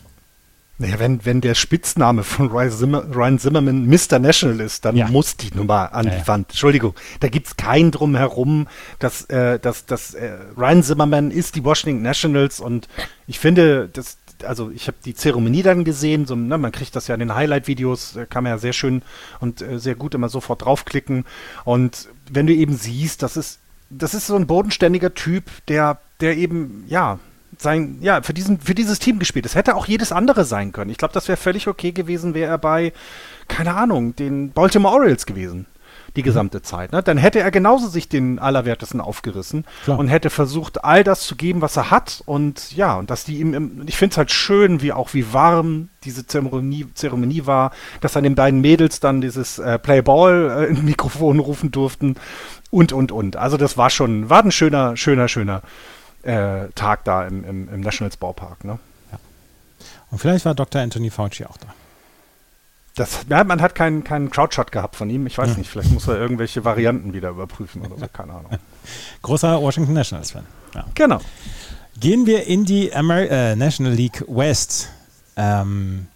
Naja, 0.80 1.00
wenn, 1.00 1.24
wenn 1.24 1.40
der 1.40 1.54
Spitzname 1.54 2.22
von 2.22 2.50
Ryan, 2.50 2.70
Zimmer, 2.70 3.04
Ryan 3.12 3.38
Zimmerman 3.40 3.86
Mr. 3.88 4.20
National 4.20 4.60
ist, 4.60 4.84
dann 4.84 4.96
ja. 4.96 5.08
muss 5.08 5.36
die 5.36 5.52
Nummer 5.52 5.92
an 5.92 6.06
ja, 6.06 6.14
die 6.14 6.28
Wand. 6.28 6.50
Entschuldigung, 6.50 6.94
da 7.18 7.28
gibt 7.28 7.48
es 7.48 7.56
kein 7.56 7.90
Drumherum. 7.90 8.68
Dass, 9.00 9.24
äh, 9.24 9.58
dass, 9.58 9.86
dass, 9.86 10.14
äh, 10.14 10.34
Ryan 10.56 10.84
Zimmerman 10.84 11.30
ist 11.32 11.56
die 11.56 11.64
Washington 11.64 12.02
Nationals 12.02 12.60
und 12.60 12.86
ich 13.26 13.40
finde, 13.40 13.88
das, 13.92 14.18
also 14.44 14.70
ich 14.70 14.86
habe 14.86 14.98
die 15.04 15.14
Zeremonie 15.14 15.64
dann 15.64 15.82
gesehen, 15.82 16.26
so, 16.26 16.36
ne, 16.36 16.56
man 16.58 16.70
kriegt 16.70 16.94
das 16.94 17.08
ja 17.08 17.14
in 17.14 17.20
den 17.20 17.34
Highlight-Videos, 17.34 18.14
äh, 18.14 18.26
kann 18.26 18.44
man 18.44 18.52
ja 18.52 18.58
sehr 18.58 18.72
schön 18.72 19.02
und 19.40 19.60
äh, 19.60 19.80
sehr 19.80 19.96
gut 19.96 20.14
immer 20.14 20.28
sofort 20.28 20.64
draufklicken. 20.64 21.24
Und 21.64 22.08
wenn 22.30 22.46
du 22.46 22.54
eben 22.54 22.76
siehst, 22.76 23.22
das 23.24 23.36
ist, 23.36 23.58
das 23.90 24.14
ist 24.14 24.28
so 24.28 24.36
ein 24.36 24.46
bodenständiger 24.46 25.12
Typ, 25.12 25.44
der 25.66 25.98
der 26.20 26.36
eben, 26.36 26.84
ja, 26.88 27.18
sein, 27.56 27.98
ja, 28.00 28.22
für, 28.22 28.34
diesen, 28.34 28.60
für 28.60 28.74
dieses 28.74 28.98
Team 28.98 29.18
gespielt. 29.18 29.46
Es 29.46 29.54
hätte 29.54 29.76
auch 29.76 29.86
jedes 29.86 30.12
andere 30.12 30.44
sein 30.44 30.72
können. 30.72 30.90
Ich 30.90 30.98
glaube, 30.98 31.14
das 31.14 31.28
wäre 31.28 31.36
völlig 31.36 31.68
okay 31.68 31.92
gewesen, 31.92 32.34
wäre 32.34 32.50
er 32.50 32.58
bei, 32.58 32.92
keine 33.48 33.74
Ahnung, 33.74 34.14
den 34.16 34.52
Baltimore 34.52 34.94
Orioles 34.94 35.26
gewesen. 35.26 35.66
Die 36.16 36.22
mhm. 36.22 36.26
gesamte 36.26 36.58
mhm. 36.58 36.64
Zeit. 36.64 36.92
Ne? 36.92 37.02
Dann 37.02 37.18
hätte 37.18 37.40
er 37.40 37.50
genauso 37.50 37.88
sich 37.88 38.08
den 38.08 38.38
Allerwertesten 38.38 39.00
aufgerissen 39.00 39.64
Klar. 39.84 39.98
und 39.98 40.08
hätte 40.08 40.30
versucht, 40.30 40.84
all 40.84 41.04
das 41.04 41.22
zu 41.22 41.36
geben, 41.36 41.60
was 41.60 41.76
er 41.76 41.90
hat. 41.90 42.22
Und 42.26 42.74
ja, 42.74 42.96
und 42.96 43.10
dass 43.10 43.24
die 43.24 43.38
ihm, 43.38 43.54
im, 43.54 43.82
ich 43.86 43.96
finde 43.96 44.12
es 44.12 44.18
halt 44.18 44.30
schön, 44.30 44.80
wie 44.80 44.92
auch 44.92 45.12
wie 45.14 45.32
warm 45.32 45.88
diese 46.04 46.26
Zeremonie, 46.26 46.86
Zeremonie 46.94 47.46
war, 47.46 47.72
dass 48.00 48.16
an 48.16 48.24
den 48.24 48.34
beiden 48.34 48.60
Mädels 48.60 49.00
dann 49.00 49.20
dieses 49.20 49.58
äh, 49.58 49.78
Play 49.78 50.00
Ball 50.00 50.64
äh, 50.64 50.70
ins 50.70 50.82
Mikrofon 50.82 51.40
rufen 51.40 51.70
durften 51.70 52.16
und, 52.70 52.92
und, 52.92 53.12
und. 53.12 53.36
Also 53.36 53.56
das 53.56 53.76
war 53.76 53.90
schon, 53.90 54.30
war 54.30 54.42
ein 54.42 54.52
schöner, 54.52 54.96
schöner, 54.96 55.28
schöner 55.28 55.62
äh, 56.22 56.68
Tag 56.74 57.04
da 57.04 57.26
im, 57.26 57.44
im, 57.44 57.68
im 57.72 57.80
Nationals 57.80 58.16
Baupark. 58.16 58.64
Ne? 58.64 58.78
Ja. 59.12 59.18
Und 60.10 60.18
vielleicht 60.18 60.44
war 60.44 60.54
Dr. 60.54 60.80
Anthony 60.80 61.10
Fauci 61.10 61.44
auch 61.44 61.56
da. 61.56 61.68
Das, 62.98 63.20
ja, 63.28 63.44
man 63.44 63.62
hat 63.62 63.76
keinen, 63.76 64.02
keinen 64.02 64.28
Crowdshot 64.28 64.72
gehabt 64.72 64.96
von 64.96 65.08
ihm. 65.08 65.26
Ich 65.28 65.38
weiß 65.38 65.50
ja. 65.50 65.56
nicht, 65.56 65.70
vielleicht 65.70 65.92
muss 65.92 66.08
er 66.08 66.16
irgendwelche 66.16 66.64
Varianten 66.64 67.12
wieder 67.12 67.30
überprüfen 67.30 67.82
oder 67.82 67.96
so, 67.96 68.06
keine 68.12 68.32
Ahnung. 68.32 68.50
Großer 69.22 69.60
Washington 69.62 69.92
Nationals-Fan. 69.92 70.44
Ja. 70.74 70.84
Genau. 70.94 71.20
Gehen 72.00 72.26
wir 72.26 72.46
in 72.46 72.64
die 72.64 72.92
Amer 72.92 73.30
äh, 73.30 73.56
National 73.56 73.92
League 73.92 74.24
West. 74.26 74.88
Ähm, 75.36 76.08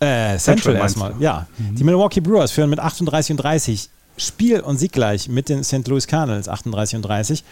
äh, 0.00 0.36
Central, 0.38 0.38
Central 0.38 0.76
erstmal. 0.76 1.14
Ja. 1.20 1.46
Mhm. 1.58 1.76
Die 1.76 1.84
Milwaukee 1.84 2.20
Brewers 2.20 2.52
führen 2.52 2.70
mit 2.70 2.80
38 2.80 3.32
und 3.32 3.36
30 3.36 3.90
Spiel- 4.16 4.60
und 4.60 4.78
Sieggleich 4.78 5.28
mit 5.28 5.48
den 5.48 5.64
St. 5.64 5.86
Louis 5.88 6.06
Cardinals 6.06 6.48
38 6.48 6.96
und 6.96 7.02
30. 7.02 7.44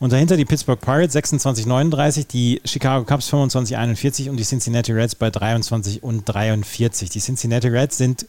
Und 0.00 0.12
dahinter 0.12 0.36
die 0.36 0.44
Pittsburgh 0.44 0.80
Pirates 0.80 1.16
26,39, 1.16 2.28
die 2.28 2.60
Chicago 2.64 3.04
Cubs 3.04 3.32
25,41 3.32 4.30
und 4.30 4.36
die 4.36 4.44
Cincinnati 4.44 4.92
Reds 4.92 5.16
bei 5.16 5.30
23 5.30 6.02
und 6.04 6.24
43. 6.24 7.10
Die 7.10 7.18
Cincinnati 7.18 7.68
Reds 7.68 7.98
sind 7.98 8.26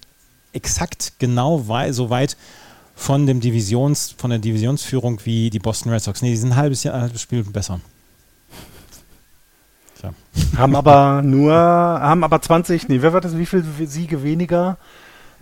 exakt 0.52 1.14
genau 1.20 1.64
so 1.92 2.10
weit 2.10 2.38
von, 2.96 3.28
dem 3.28 3.40
Divisions, 3.40 4.16
von 4.18 4.32
der 4.32 4.40
Divisionsführung 4.40 5.22
wie 5.26 5.52
die 5.52 5.60
Boston 5.60 5.92
Red 5.92 6.02
Sox. 6.02 6.22
Nee, 6.24 6.32
die 6.32 6.38
sind 6.38 6.54
ein 6.54 6.56
halbes, 6.56 6.84
Jahr, 6.84 6.96
ein 6.96 7.02
halbes 7.02 7.22
Spiel 7.22 7.44
besser. 7.44 7.80
Tja. 10.00 10.14
Haben 10.58 10.76
aber 10.76 11.22
nur, 11.22 11.54
haben 11.54 12.24
aber 12.24 12.42
20, 12.42 12.90
nee, 12.90 13.02
wer 13.02 13.14
war 13.14 13.22
das, 13.22 13.38
wie 13.38 13.46
viele 13.46 13.64
Siege 13.86 14.24
weniger? 14.24 14.78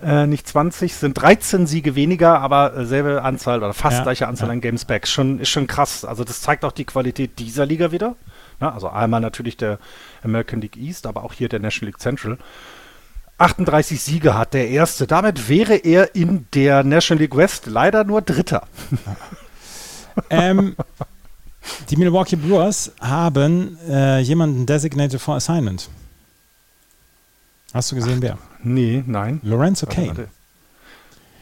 Äh, 0.01 0.27
nicht 0.27 0.47
20, 0.47 0.93
sind 0.93 1.13
13 1.13 1.65
Siege 1.67 1.95
weniger, 1.95 2.39
aber 2.39 2.75
äh, 2.75 2.85
selbe 2.85 3.23
Anzahl 3.23 3.57
oder 3.57 3.73
fast 3.73 3.97
ja, 3.97 4.03
gleiche 4.03 4.27
Anzahl 4.27 4.49
ja. 4.49 4.53
an 4.53 4.61
Games 4.61 4.85
Back. 4.85 5.07
Schon, 5.07 5.39
ist 5.39 5.49
schon 5.49 5.67
krass. 5.67 6.05
Also 6.05 6.23
das 6.23 6.41
zeigt 6.41 6.63
auch 6.65 6.71
die 6.71 6.85
Qualität 6.85 7.39
dieser 7.39 7.65
Liga 7.65 7.91
wieder. 7.91 8.15
Ja, 8.61 8.73
also 8.73 8.89
einmal 8.89 9.21
natürlich 9.21 9.57
der 9.57 9.79
American 10.23 10.61
League 10.61 10.77
East, 10.77 11.05
aber 11.07 11.23
auch 11.23 11.33
hier 11.33 11.49
der 11.49 11.59
National 11.59 11.89
League 11.89 11.99
Central. 11.99 12.37
38 13.39 14.01
Siege 14.01 14.35
hat 14.35 14.53
der 14.53 14.69
erste. 14.69 15.05
Damit 15.05 15.47
wäre 15.47 15.75
er 15.75 16.15
in 16.15 16.47
der 16.53 16.83
National 16.83 17.21
League 17.21 17.35
West 17.35 17.67
leider 17.67 18.03
nur 18.03 18.21
Dritter. 18.21 18.67
ähm, 20.29 20.75
die 21.89 21.97
Milwaukee 21.97 22.35
Brewers 22.35 22.91
haben 22.99 23.77
äh, 23.87 24.19
jemanden 24.19 24.65
designated 24.65 25.21
for 25.21 25.35
assignment. 25.35 25.89
Hast 27.73 27.91
du 27.91 27.95
gesehen, 27.95 28.17
Ach, 28.17 28.21
wer? 28.21 28.37
Nee, 28.63 29.03
nein. 29.05 29.39
Lorenzo 29.43 29.85
Kane. 29.85 30.27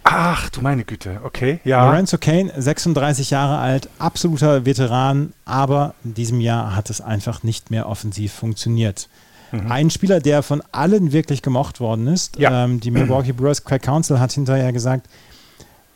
Ach, 0.07 0.49
du 0.49 0.61
meine 0.61 0.83
Güte, 0.83 1.19
okay, 1.23 1.59
ja. 1.63 1.83
Lorenzo 1.83 2.19
Kane, 2.19 2.53
36 2.55 3.31
Jahre 3.31 3.57
alt, 3.57 3.89
absoluter 3.97 4.63
Veteran, 4.63 5.33
aber 5.45 5.95
in 6.03 6.13
diesem 6.13 6.41
Jahr 6.41 6.75
hat 6.75 6.91
es 6.91 7.01
einfach 7.01 7.41
nicht 7.41 7.71
mehr 7.71 7.89
offensiv 7.89 8.31
funktioniert. 8.31 9.09
Mhm. 9.51 9.71
Ein 9.71 9.89
Spieler, 9.89 10.19
der 10.19 10.43
von 10.43 10.61
allen 10.71 11.11
wirklich 11.11 11.41
gemocht 11.41 11.79
worden 11.79 12.05
ist, 12.05 12.37
ja. 12.37 12.65
ähm, 12.65 12.79
die 12.79 12.91
Milwaukee 12.91 13.31
Brewers, 13.31 13.63
Craig 13.63 13.81
Council 13.81 14.19
hat 14.19 14.31
hinterher 14.31 14.71
gesagt, 14.71 15.07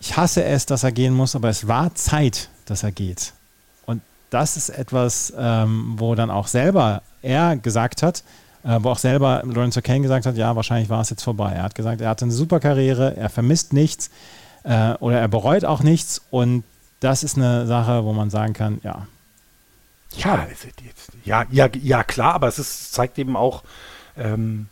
ich 0.02 0.18
hasse 0.18 0.44
es, 0.44 0.66
dass 0.66 0.84
er 0.84 0.92
gehen 0.92 1.14
muss, 1.14 1.36
aber 1.36 1.50
es 1.50 1.68
war 1.68 1.94
Zeit, 1.94 2.50
dass 2.66 2.82
er 2.82 2.92
geht. 2.92 3.34
Und 3.86 4.02
das 4.32 4.58
ist 4.58 4.70
etwas, 4.70 5.34
ähm, 5.38 5.94
wo 5.98 6.16
dann 6.16 6.32
auch 6.32 6.48
selber 6.48 7.04
er 7.22 7.58
gesagt 7.58 8.02
hat, 8.02 8.24
wo 8.64 8.90
auch 8.90 8.98
selber 8.98 9.42
Lorenzo 9.46 9.82
Kane 9.82 10.02
gesagt 10.02 10.26
hat, 10.26 10.36
ja, 10.36 10.56
wahrscheinlich 10.56 10.90
war 10.90 11.02
es 11.02 11.10
jetzt 11.10 11.24
vorbei. 11.24 11.54
Er 11.54 11.64
hat 11.64 11.76
gesagt, 11.76 12.02
er 12.02 12.10
hatte 12.10 12.26
eine 12.26 12.34
super 12.34 12.60
Karriere, 12.60 13.16
er 13.16 13.30
vermisst 13.30 13.74
nichts 13.74 14.10
äh, 14.64 14.94
oder 14.96 15.20
er 15.20 15.28
bereut 15.28 15.66
auch 15.66 15.82
nichts 15.82 16.22
und 16.30 16.64
das 17.00 17.24
ist 17.24 17.38
eine 17.38 17.66
Sache, 17.66 18.04
wo 18.04 18.14
man 18.14 18.30
sagen 18.30 18.54
kann, 18.54 18.80
ja. 18.84 19.08
Ja, 20.18 20.48
ja, 21.24 21.46
ja, 21.52 21.70
ja, 21.82 22.04
klar, 22.04 22.34
aber 22.34 22.48
es 22.48 22.60
ist, 22.60 22.94
zeigt 22.94 23.18
eben 23.20 23.38
auch, 23.38 23.64
ähm, 24.18 24.68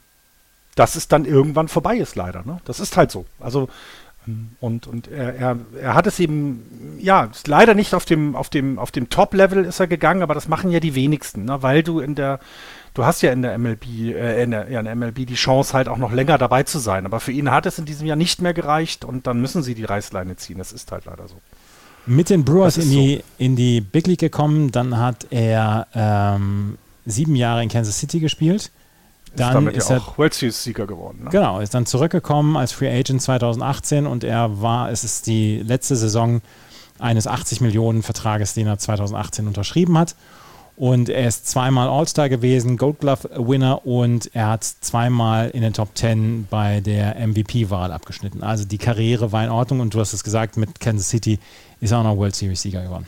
dass 0.75 0.95
es 0.95 1.07
dann 1.07 1.25
irgendwann 1.25 1.67
vorbei 1.67 1.97
ist, 1.97 2.15
leider. 2.15 2.43
Ne? 2.43 2.59
Das 2.65 2.79
ist 2.79 2.97
halt 2.97 3.11
so. 3.11 3.25
Also 3.39 3.69
und, 4.59 4.87
und 4.87 5.07
er, 5.07 5.35
er, 5.35 5.57
er 5.79 5.93
hat 5.93 6.05
es 6.05 6.19
eben, 6.19 6.97
ja, 6.99 7.29
leider 7.45 7.73
nicht 7.73 7.93
auf 7.93 8.03
dem, 8.03 8.35
auf 8.35 8.49
dem, 8.49 8.77
auf 8.77 8.91
dem 8.91 9.09
Top-Level 9.09 9.63
ist 9.63 9.79
er 9.79 9.87
gegangen, 9.87 10.21
aber 10.21 10.33
das 10.33 10.47
machen 10.47 10.69
ja 10.69 10.79
die 10.79 10.95
wenigsten, 10.95 11.45
ne? 11.45 11.61
weil 11.63 11.81
du 11.81 11.99
in 11.99 12.15
der, 12.15 12.39
du 12.97 13.05
hast 13.05 13.21
ja 13.21 13.31
in 13.31 13.41
der 13.43 13.57
MLB, 13.57 13.85
äh, 13.85 14.43
in, 14.43 14.51
der, 14.51 14.69
ja, 14.69 14.79
in 14.79 14.85
der 14.85 14.95
MLB 14.95 15.25
die 15.27 15.35
Chance 15.35 15.73
halt 15.73 15.87
auch 15.87 15.97
noch 15.97 16.11
länger 16.11 16.37
dabei 16.37 16.63
zu 16.63 16.79
sein. 16.79 17.05
Aber 17.05 17.19
für 17.19 17.31
ihn 17.31 17.51
hat 17.51 17.65
es 17.65 17.77
in 17.77 17.85
diesem 17.85 18.07
Jahr 18.07 18.17
nicht 18.17 18.41
mehr 18.41 18.53
gereicht 18.53 19.05
und 19.05 19.27
dann 19.27 19.39
müssen 19.39 19.63
sie 19.63 19.75
die 19.75 19.85
Reißleine 19.85 20.35
ziehen. 20.35 20.57
Das 20.57 20.71
ist 20.71 20.91
halt 20.91 21.05
leider 21.05 21.27
so. 21.27 21.35
Mit 22.05 22.29
den 22.29 22.43
Brewers 22.43 22.77
in 22.77 22.89
die, 22.89 23.17
so. 23.17 23.23
in 23.37 23.55
die 23.55 23.81
Big 23.81 24.07
League 24.07 24.19
gekommen, 24.19 24.71
dann 24.71 24.97
hat 24.97 25.27
er 25.29 25.87
ähm, 25.93 26.77
sieben 27.05 27.35
Jahre 27.35 27.61
in 27.61 27.69
Kansas 27.69 27.99
City 27.99 28.19
gespielt 28.19 28.71
dann 29.35 29.49
ist 29.49 29.53
damit 29.55 29.77
ist 29.77 29.89
ja 29.89 29.97
auch 29.97 30.17
World 30.17 30.33
Series 30.33 30.63
Sieger 30.63 30.87
geworden. 30.87 31.25
Ne? 31.25 31.29
Genau, 31.29 31.59
ist 31.59 31.73
dann 31.73 31.85
zurückgekommen 31.85 32.57
als 32.57 32.71
Free 32.71 32.89
Agent 32.89 33.21
2018 33.21 34.07
und 34.07 34.23
er 34.23 34.61
war, 34.61 34.89
es 34.89 35.03
ist 35.03 35.27
die 35.27 35.57
letzte 35.59 35.95
Saison 35.95 36.41
eines 36.99 37.27
80 37.27 37.61
Millionen 37.61 38.03
Vertrages, 38.03 38.53
den 38.53 38.67
er 38.67 38.79
2018 38.79 39.47
unterschrieben 39.47 39.97
hat. 39.97 40.15
Und 40.77 41.09
er 41.09 41.27
ist 41.27 41.47
zweimal 41.47 41.89
All-Star 41.89 42.29
gewesen, 42.29 42.77
Gold 42.77 42.99
Glove 42.99 43.29
Winner 43.35 43.83
und 43.85 44.29
er 44.35 44.49
hat 44.49 44.63
zweimal 44.63 45.49
in 45.49 45.63
den 45.63 45.73
Top 45.73 45.97
10 45.97 46.47
bei 46.51 46.81
der 46.81 47.15
MVP-Wahl 47.27 47.91
abgeschnitten. 47.91 48.43
Also 48.43 48.63
die 48.63 48.77
Karriere 48.77 49.31
war 49.31 49.43
in 49.43 49.49
Ordnung 49.49 49.79
und 49.79 49.95
du 49.95 49.99
hast 49.99 50.13
es 50.13 50.23
gesagt, 50.23 50.55
mit 50.55 50.79
Kansas 50.79 51.09
City 51.09 51.39
ist 51.81 51.91
er 51.91 51.97
auch 51.97 52.03
noch 52.03 52.15
World 52.15 52.35
Series 52.35 52.61
Sieger 52.61 52.83
geworden. 52.83 53.07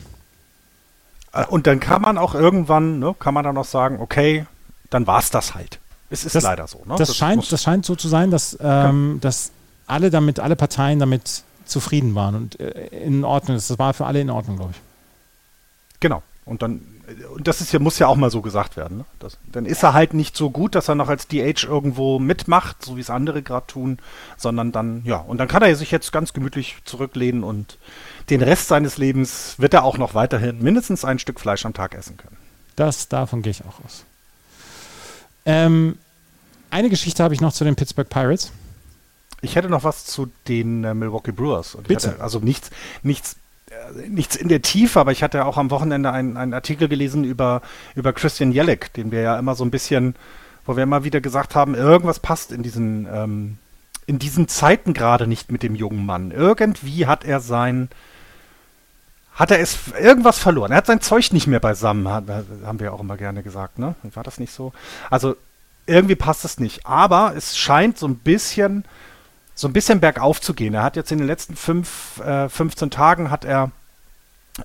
Äh, 1.32 1.46
und 1.46 1.68
dann 1.68 1.78
kann 1.78 2.02
man 2.02 2.18
auch 2.18 2.34
irgendwann, 2.34 2.98
ne, 2.98 3.14
kann 3.16 3.34
man 3.34 3.44
dann 3.44 3.56
auch 3.56 3.64
sagen, 3.64 4.00
okay, 4.00 4.46
dann 4.90 5.06
war 5.06 5.20
es 5.20 5.30
das 5.30 5.54
halt. 5.54 5.78
Es 6.10 6.24
ist 6.24 6.34
das, 6.34 6.42
leider 6.42 6.66
so. 6.66 6.78
Ne? 6.78 6.96
Das, 6.98 7.08
das, 7.08 7.16
scheint, 7.16 7.52
das 7.52 7.62
scheint 7.62 7.86
so 7.86 7.94
zu 7.94 8.08
sein, 8.08 8.32
dass, 8.32 8.58
ähm, 8.60 9.18
dass 9.20 9.52
alle 9.86 10.10
damit, 10.10 10.40
alle 10.40 10.56
Parteien 10.56 10.98
damit 10.98 11.44
zufrieden 11.66 12.16
waren 12.16 12.34
und 12.34 12.58
äh, 12.58 12.88
in 12.88 13.24
Ordnung 13.24 13.56
ist. 13.56 13.70
Das 13.70 13.78
war 13.78 13.94
für 13.94 14.06
alle 14.06 14.20
in 14.20 14.28
Ordnung, 14.28 14.56
glaube 14.56 14.72
ich. 14.72 14.80
Genau. 16.00 16.22
Und 16.44 16.62
dann, 16.62 16.80
und 17.34 17.46
das 17.48 17.60
ist 17.60 17.72
ja, 17.72 17.78
muss 17.78 17.98
ja 17.98 18.06
auch 18.06 18.16
mal 18.16 18.30
so 18.30 18.40
gesagt 18.40 18.76
werden. 18.76 18.98
Ne? 18.98 19.04
Das, 19.18 19.38
dann 19.50 19.66
ist 19.66 19.82
er 19.82 19.94
halt 19.94 20.14
nicht 20.14 20.36
so 20.36 20.50
gut, 20.50 20.74
dass 20.74 20.88
er 20.88 20.94
noch 20.94 21.08
als 21.08 21.26
DH 21.26 21.64
irgendwo 21.64 22.18
mitmacht, 22.18 22.84
so 22.84 22.96
wie 22.96 23.00
es 23.00 23.10
andere 23.10 23.42
gerade 23.42 23.66
tun, 23.66 23.98
sondern 24.36 24.72
dann, 24.72 25.02
ja, 25.04 25.16
und 25.16 25.38
dann 25.38 25.48
kann 25.48 25.62
er 25.62 25.74
sich 25.76 25.90
jetzt 25.90 26.12
ganz 26.12 26.32
gemütlich 26.32 26.78
zurücklehnen 26.84 27.44
und 27.44 27.78
den 28.30 28.42
Rest 28.42 28.68
seines 28.68 28.96
Lebens 28.98 29.54
wird 29.58 29.74
er 29.74 29.84
auch 29.84 29.98
noch 29.98 30.14
weiterhin 30.14 30.62
mindestens 30.62 31.04
ein 31.04 31.18
Stück 31.18 31.40
Fleisch 31.40 31.66
am 31.66 31.74
Tag 31.74 31.94
essen 31.94 32.16
können. 32.16 32.36
Das, 32.76 33.08
davon 33.08 33.42
gehe 33.42 33.50
ich 33.50 33.62
auch 33.64 33.84
aus. 33.84 34.04
Ähm, 35.44 35.98
eine 36.70 36.88
Geschichte 36.88 37.22
habe 37.22 37.34
ich 37.34 37.40
noch 37.40 37.52
zu 37.52 37.64
den 37.64 37.76
Pittsburgh 37.76 38.08
Pirates. 38.08 38.52
Ich 39.42 39.56
hätte 39.56 39.68
noch 39.68 39.84
was 39.84 40.04
zu 40.04 40.30
den 40.48 40.84
äh, 40.84 40.94
Milwaukee 40.94 41.32
Brewers. 41.32 41.76
Bitte. 41.86 42.12
Hatte, 42.12 42.22
also 42.22 42.38
nichts, 42.40 42.70
nichts, 43.02 43.36
nichts 44.08 44.36
in 44.36 44.48
der 44.48 44.62
Tiefe, 44.62 45.00
aber 45.00 45.12
ich 45.12 45.22
hatte 45.22 45.44
auch 45.44 45.56
am 45.56 45.70
Wochenende 45.70 46.12
einen, 46.12 46.36
einen 46.36 46.54
Artikel 46.54 46.88
gelesen 46.88 47.24
über, 47.24 47.62
über 47.94 48.12
Christian 48.12 48.52
Jellick, 48.52 48.92
den 48.94 49.12
wir 49.12 49.20
ja 49.20 49.38
immer 49.38 49.54
so 49.54 49.64
ein 49.64 49.70
bisschen, 49.70 50.14
wo 50.66 50.76
wir 50.76 50.82
immer 50.82 51.04
wieder 51.04 51.20
gesagt 51.20 51.54
haben, 51.54 51.74
irgendwas 51.74 52.20
passt 52.20 52.52
in 52.52 52.62
diesen, 52.62 53.06
ähm, 53.12 53.58
in 54.06 54.18
diesen 54.18 54.48
Zeiten 54.48 54.92
gerade 54.92 55.26
nicht 55.26 55.52
mit 55.52 55.62
dem 55.62 55.74
jungen 55.74 56.04
Mann. 56.04 56.30
Irgendwie 56.32 57.06
hat 57.06 57.24
er 57.24 57.40
sein, 57.40 57.88
hat 59.34 59.50
er 59.50 59.60
es 59.60 59.78
irgendwas 60.00 60.38
verloren. 60.38 60.72
Er 60.72 60.78
hat 60.78 60.86
sein 60.86 61.00
Zeug 61.00 61.32
nicht 61.32 61.46
mehr 61.46 61.60
beisammen, 61.60 62.08
haben 62.08 62.80
wir 62.80 62.92
auch 62.92 63.00
immer 63.00 63.16
gerne 63.16 63.42
gesagt, 63.42 63.78
ne? 63.78 63.94
War 64.14 64.24
das 64.24 64.38
nicht 64.38 64.52
so? 64.52 64.72
Also 65.10 65.36
irgendwie 65.86 66.16
passt 66.16 66.44
es 66.44 66.58
nicht. 66.58 66.86
Aber 66.86 67.34
es 67.36 67.56
scheint 67.56 67.98
so 67.98 68.06
ein 68.06 68.16
bisschen 68.16 68.84
so 69.60 69.68
ein 69.68 69.74
bisschen 69.74 70.00
bergauf 70.00 70.40
zu 70.40 70.54
gehen. 70.54 70.72
Er 70.72 70.82
hat 70.82 70.96
jetzt 70.96 71.12
in 71.12 71.18
den 71.18 71.26
letzten 71.26 71.54
fünf, 71.54 72.18
äh, 72.20 72.48
15 72.48 72.90
Tagen 72.90 73.30
hat 73.30 73.44
er 73.44 73.70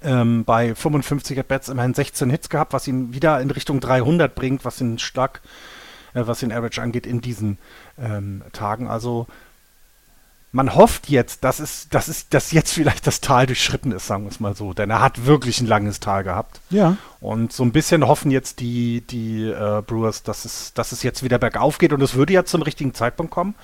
ähm, 0.02 0.46
bei 0.46 0.74
55 0.74 1.38
At-Bats 1.38 1.68
immerhin 1.68 1.94
16 1.94 2.30
Hits 2.30 2.48
gehabt, 2.48 2.72
was 2.72 2.88
ihn 2.88 3.14
wieder 3.14 3.42
in 3.42 3.52
Richtung 3.52 3.82
300 3.82 4.34
bringt, 4.34 4.64
was 4.64 4.78
den 4.78 4.98
Schlag, 4.98 5.42
äh, 6.14 6.26
was 6.26 6.40
den 6.40 6.54
Average 6.54 6.82
angeht 6.82 7.06
in 7.06 7.20
diesen 7.20 7.58
ähm, 8.00 8.42
Tagen. 8.54 8.88
Also 8.88 9.28
man 10.54 10.74
hofft 10.74 11.10
jetzt, 11.10 11.44
dass 11.44 11.60
es, 11.60 11.90
dass 11.90 12.08
es, 12.08 12.30
dass 12.30 12.54
jetzt 12.54 12.72
vielleicht 12.72 13.06
das 13.06 13.20
Tal 13.20 13.48
durchschritten 13.48 13.92
ist, 13.92 14.08
sagen 14.08 14.24
wir 14.24 14.32
es 14.32 14.40
mal 14.40 14.56
so. 14.56 14.74
Denn 14.74 14.90
er 14.90 15.02
hat 15.02 15.26
wirklich 15.26 15.60
ein 15.60 15.68
langes 15.68 16.00
Tal 16.00 16.24
gehabt. 16.24 16.62
Ja. 16.70 16.96
Und 17.20 17.52
so 17.52 17.64
ein 17.64 17.74
bisschen 17.74 18.08
hoffen 18.08 18.32
jetzt 18.32 18.62
die, 18.62 19.02
die 19.02 19.50
äh, 19.50 19.82
Brewers, 19.86 20.24
dass 20.24 20.46
es, 20.46 20.74
dass 20.74 20.94
es 20.94 21.04
jetzt 21.04 21.22
wieder 21.22 21.38
bergauf 21.38 21.80
geht 21.80 21.92
und 21.92 22.02
es 22.02 22.14
würde 22.14 22.32
ja 22.32 22.46
zum 22.46 22.62
richtigen 22.62 22.94
Zeitpunkt 22.94 23.34
kommen. 23.34 23.56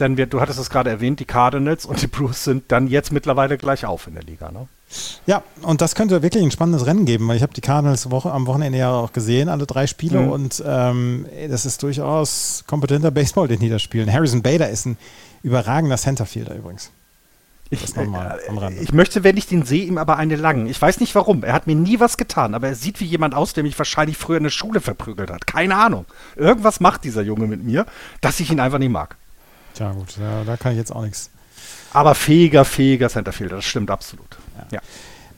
Denn 0.00 0.16
wir, 0.16 0.26
du 0.26 0.40
hattest 0.40 0.58
es 0.58 0.70
gerade 0.70 0.90
erwähnt, 0.90 1.20
die 1.20 1.24
Cardinals 1.24 1.84
und 1.86 2.00
die 2.02 2.06
Blues 2.06 2.44
sind 2.44 2.64
dann 2.72 2.88
jetzt 2.88 3.12
mittlerweile 3.12 3.58
gleich 3.58 3.84
auf 3.84 4.06
in 4.06 4.14
der 4.14 4.22
Liga. 4.22 4.50
Ne? 4.50 4.66
Ja, 5.26 5.42
und 5.62 5.80
das 5.80 5.94
könnte 5.94 6.22
wirklich 6.22 6.42
ein 6.42 6.50
spannendes 6.50 6.86
Rennen 6.86 7.04
geben, 7.04 7.28
weil 7.28 7.36
ich 7.36 7.42
habe 7.42 7.52
die 7.52 7.60
Cardinals 7.60 8.10
Woche, 8.10 8.32
am 8.32 8.46
Wochenende 8.46 8.78
ja 8.78 8.90
auch 8.90 9.12
gesehen, 9.12 9.48
alle 9.48 9.66
drei 9.66 9.86
Spiele 9.86 10.22
mhm. 10.22 10.30
und 10.30 10.64
ähm, 10.66 11.26
das 11.48 11.66
ist 11.66 11.82
durchaus 11.82 12.64
kompetenter 12.66 13.10
Baseball, 13.10 13.46
den 13.46 13.60
die 13.60 13.68
da 13.68 13.78
spielen. 13.78 14.12
Harrison 14.12 14.42
Bader 14.42 14.68
ist 14.70 14.86
ein 14.86 14.96
überragender 15.42 15.96
Centerfielder 15.96 16.56
übrigens. 16.56 16.90
Ich, 17.72 17.96
äh, 17.96 18.82
ich, 18.82 18.92
möchte, 18.92 19.22
wenn 19.22 19.36
ich 19.36 19.46
den 19.46 19.64
sehe, 19.64 19.84
ihm 19.84 19.96
aber 19.96 20.16
eine 20.16 20.34
langen. 20.34 20.66
Ich 20.66 20.82
weiß 20.82 20.98
nicht 20.98 21.14
warum. 21.14 21.44
Er 21.44 21.52
hat 21.52 21.68
mir 21.68 21.76
nie 21.76 22.00
was 22.00 22.16
getan, 22.16 22.54
aber 22.54 22.66
er 22.66 22.74
sieht 22.74 22.98
wie 22.98 23.04
jemand 23.04 23.32
aus, 23.32 23.52
der 23.52 23.62
mich 23.62 23.78
wahrscheinlich 23.78 24.16
früher 24.16 24.38
in 24.38 24.42
der 24.42 24.50
Schule 24.50 24.80
verprügelt 24.80 25.30
hat. 25.30 25.46
Keine 25.46 25.76
Ahnung. 25.76 26.04
Irgendwas 26.34 26.80
macht 26.80 27.04
dieser 27.04 27.22
Junge 27.22 27.46
mit 27.46 27.62
mir, 27.62 27.86
dass 28.20 28.40
ich 28.40 28.50
ihn 28.50 28.58
einfach 28.58 28.80
nicht 28.80 28.90
mag. 28.90 29.16
Tja, 29.74 29.92
gut, 29.92 30.16
ja, 30.18 30.44
da 30.44 30.56
kann 30.56 30.72
ich 30.72 30.78
jetzt 30.78 30.94
auch 30.94 31.02
nichts. 31.02 31.30
Aber 31.92 32.14
fähiger, 32.14 32.64
fähiger 32.64 33.08
Centerfielder, 33.08 33.56
das 33.56 33.64
stimmt 33.64 33.90
absolut. 33.90 34.38
Ja. 34.56 34.66
ja. 34.76 34.80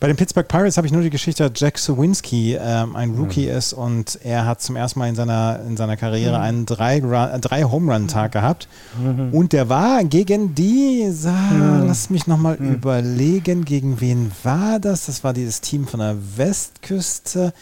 Bei 0.02 0.08
den 0.08 0.16
Pittsburgh 0.16 0.48
Pirates 0.48 0.78
habe 0.78 0.88
ich 0.88 0.92
nur 0.92 1.02
die 1.02 1.10
Geschichte, 1.10 1.48
dass 1.48 1.60
Jack 1.60 1.78
Sawinski 1.78 2.58
ähm, 2.60 2.96
ein 2.96 3.14
Rookie 3.14 3.46
mhm. 3.46 3.56
ist 3.56 3.72
und 3.72 4.18
er 4.24 4.46
hat 4.46 4.60
zum 4.60 4.74
ersten 4.74 4.98
Mal 4.98 5.08
in 5.08 5.14
seiner, 5.14 5.60
in 5.64 5.76
seiner 5.76 5.96
Karriere 5.96 6.38
mhm. 6.38 6.42
einen 6.42 6.66
drei, 6.66 6.96
äh, 6.96 7.38
drei 7.38 7.62
Home 7.62 7.92
Run 7.92 8.08
Tag 8.08 8.30
mhm. 8.30 8.32
gehabt 8.32 8.68
mhm. 9.00 9.32
und 9.32 9.52
der 9.52 9.68
war 9.68 10.02
gegen 10.02 10.56
die, 10.56 11.08
so, 11.12 11.28
mhm. 11.28 11.86
lass 11.86 12.10
mich 12.10 12.26
nochmal 12.26 12.56
mhm. 12.58 12.72
überlegen, 12.72 13.64
gegen 13.64 14.00
wen 14.00 14.32
war 14.42 14.80
das? 14.80 15.06
Das 15.06 15.22
war 15.22 15.32
dieses 15.34 15.60
Team 15.60 15.86
von 15.86 16.00
der 16.00 16.16
Westküste. 16.36 17.52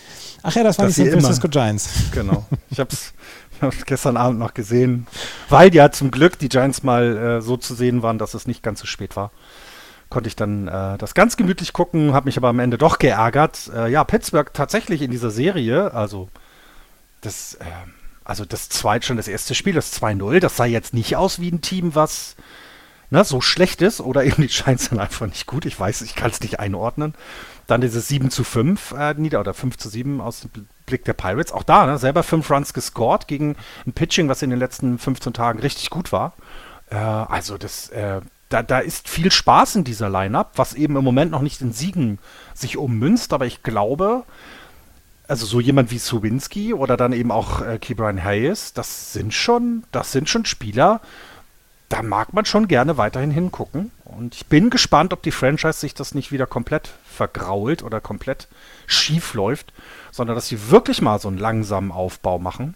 Ach 0.42 0.56
ja, 0.56 0.62
das 0.62 0.78
waren 0.78 0.86
die 0.86 0.94
San 0.94 1.10
Francisco 1.10 1.46
Giants. 1.46 1.90
Genau. 2.12 2.46
Ich 2.70 2.80
habe 2.80 2.88
es 2.90 3.12
gestern 3.86 4.16
Abend 4.16 4.38
noch 4.38 4.54
gesehen, 4.54 5.06
weil 5.48 5.74
ja 5.74 5.90
zum 5.90 6.10
Glück 6.10 6.38
die 6.38 6.48
Giants 6.48 6.82
mal 6.82 7.16
äh, 7.16 7.40
so 7.42 7.56
zu 7.56 7.74
sehen 7.74 8.02
waren, 8.02 8.18
dass 8.18 8.34
es 8.34 8.46
nicht 8.46 8.62
ganz 8.62 8.80
so 8.80 8.86
spät 8.86 9.16
war. 9.16 9.30
Konnte 10.08 10.28
ich 10.28 10.36
dann 10.36 10.66
äh, 10.66 10.98
das 10.98 11.14
ganz 11.14 11.36
gemütlich 11.36 11.72
gucken, 11.72 12.12
habe 12.12 12.26
mich 12.26 12.36
aber 12.36 12.48
am 12.48 12.58
Ende 12.58 12.78
doch 12.78 12.98
geärgert. 12.98 13.70
Äh, 13.74 13.90
ja, 13.90 14.02
Pittsburgh 14.04 14.52
tatsächlich 14.52 15.02
in 15.02 15.10
dieser 15.10 15.30
Serie, 15.30 15.94
also 15.94 16.28
das, 17.20 17.54
äh, 17.54 17.64
also 18.24 18.44
das 18.44 18.68
zweite 18.68 19.06
schon 19.06 19.16
das 19.16 19.28
erste 19.28 19.54
Spiel, 19.54 19.74
das 19.74 19.92
2-0, 20.00 20.40
das 20.40 20.56
sah 20.56 20.64
jetzt 20.64 20.94
nicht 20.94 21.16
aus 21.16 21.40
wie 21.40 21.50
ein 21.50 21.60
Team, 21.60 21.94
was 21.94 22.34
ne, 23.10 23.24
so 23.24 23.40
schlecht 23.40 23.82
ist 23.82 24.00
oder 24.00 24.24
eben 24.24 24.42
die 24.42 24.48
Giants 24.48 24.86
sind 24.86 24.98
einfach 24.98 25.26
nicht 25.26 25.46
gut. 25.46 25.66
Ich 25.66 25.78
weiß, 25.78 26.02
ich 26.02 26.14
kann 26.14 26.30
es 26.30 26.40
nicht 26.40 26.58
einordnen. 26.58 27.14
Dann 27.70 27.80
dieses 27.80 28.08
7 28.08 28.30
zu 28.30 28.42
5 28.42 28.92
äh, 28.92 29.14
nieder 29.14 29.40
oder 29.40 29.54
5 29.54 29.78
zu 29.78 29.88
7 29.88 30.20
aus 30.20 30.40
dem 30.40 30.66
Blick 30.86 31.04
der 31.04 31.12
Pirates. 31.12 31.52
Auch 31.52 31.62
da, 31.62 31.86
ne, 31.86 31.98
selber 31.98 32.22
5 32.22 32.50
Runs 32.50 32.74
gescored 32.74 33.28
gegen 33.28 33.54
ein 33.86 33.92
Pitching, 33.92 34.28
was 34.28 34.42
in 34.42 34.50
den 34.50 34.58
letzten 34.58 34.98
15 34.98 35.32
Tagen 35.32 35.60
richtig 35.60 35.90
gut 35.90 36.10
war. 36.10 36.34
Äh, 36.90 36.96
also 36.96 37.58
das, 37.58 37.88
äh, 37.90 38.20
da, 38.48 38.64
da 38.64 38.80
ist 38.80 39.08
viel 39.08 39.30
Spaß 39.30 39.76
in 39.76 39.84
dieser 39.84 40.10
Lineup, 40.10 40.50
was 40.56 40.74
eben 40.74 40.96
im 40.96 41.04
Moment 41.04 41.30
noch 41.30 41.42
nicht 41.42 41.60
in 41.60 41.72
Siegen 41.72 42.18
sich 42.54 42.76
ummünzt, 42.76 43.32
aber 43.32 43.46
ich 43.46 43.62
glaube, 43.62 44.24
also 45.28 45.46
so 45.46 45.60
jemand 45.60 45.92
wie 45.92 45.98
Sowinski 45.98 46.74
oder 46.74 46.96
dann 46.96 47.12
eben 47.12 47.30
auch 47.30 47.62
äh, 47.62 47.78
Keybrian 47.78 48.22
Hayes, 48.22 48.72
das 48.72 49.12
sind 49.12 49.32
schon, 49.32 49.84
das 49.92 50.10
sind 50.10 50.28
schon 50.28 50.44
Spieler, 50.44 51.00
da 51.88 52.02
mag 52.02 52.32
man 52.32 52.44
schon 52.44 52.66
gerne 52.66 52.96
weiterhin 52.96 53.30
hingucken. 53.30 53.92
Und 54.04 54.34
ich 54.34 54.46
bin 54.46 54.70
gespannt, 54.70 55.12
ob 55.12 55.22
die 55.22 55.30
Franchise 55.30 55.78
sich 55.78 55.94
das 55.94 56.14
nicht 56.14 56.32
wieder 56.32 56.46
komplett 56.46 56.90
vergrault 57.20 57.82
oder 57.82 58.00
komplett 58.00 58.48
schief 58.86 59.34
läuft, 59.34 59.74
sondern 60.10 60.36
dass 60.36 60.48
sie 60.48 60.70
wirklich 60.70 61.02
mal 61.02 61.20
so 61.20 61.28
einen 61.28 61.36
langsamen 61.36 61.92
Aufbau 61.92 62.38
machen 62.38 62.74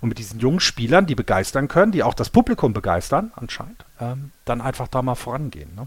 und 0.00 0.08
mit 0.08 0.18
diesen 0.18 0.40
jungen 0.40 0.58
Spielern, 0.58 1.06
die 1.06 1.14
begeistern 1.14 1.68
können, 1.68 1.92
die 1.92 2.02
auch 2.02 2.14
das 2.14 2.28
Publikum 2.28 2.72
begeistern, 2.72 3.30
anscheinend, 3.36 3.84
ähm, 4.00 4.32
dann 4.44 4.60
einfach 4.60 4.88
da 4.88 5.00
mal 5.00 5.14
vorangehen. 5.14 5.72
Ne? 5.76 5.86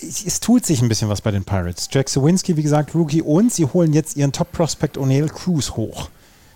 Es 0.00 0.38
tut 0.38 0.64
sich 0.64 0.80
ein 0.80 0.88
bisschen 0.88 1.08
was 1.08 1.20
bei 1.20 1.32
den 1.32 1.44
Pirates. 1.44 1.88
Jack 1.90 2.08
Sawinski, 2.08 2.56
wie 2.56 2.62
gesagt, 2.62 2.94
Rookie 2.94 3.22
und 3.22 3.52
sie 3.52 3.64
holen 3.64 3.92
jetzt 3.92 4.16
ihren 4.16 4.30
Top-Prospect 4.30 4.96
O'Neill 4.98 5.28
Cruz 5.28 5.72
hoch. 5.72 6.10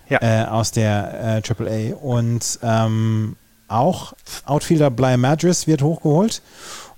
Ja. 0.08 0.20
Äh, 0.22 0.46
aus 0.46 0.70
der 0.70 1.42
äh, 1.44 1.90
AAA. 1.90 1.96
Und 1.96 2.60
ähm, 2.62 3.34
auch 3.66 4.12
Outfielder 4.44 4.90
Bly 4.90 5.16
Madras 5.16 5.66
wird 5.66 5.82
hochgeholt. 5.82 6.42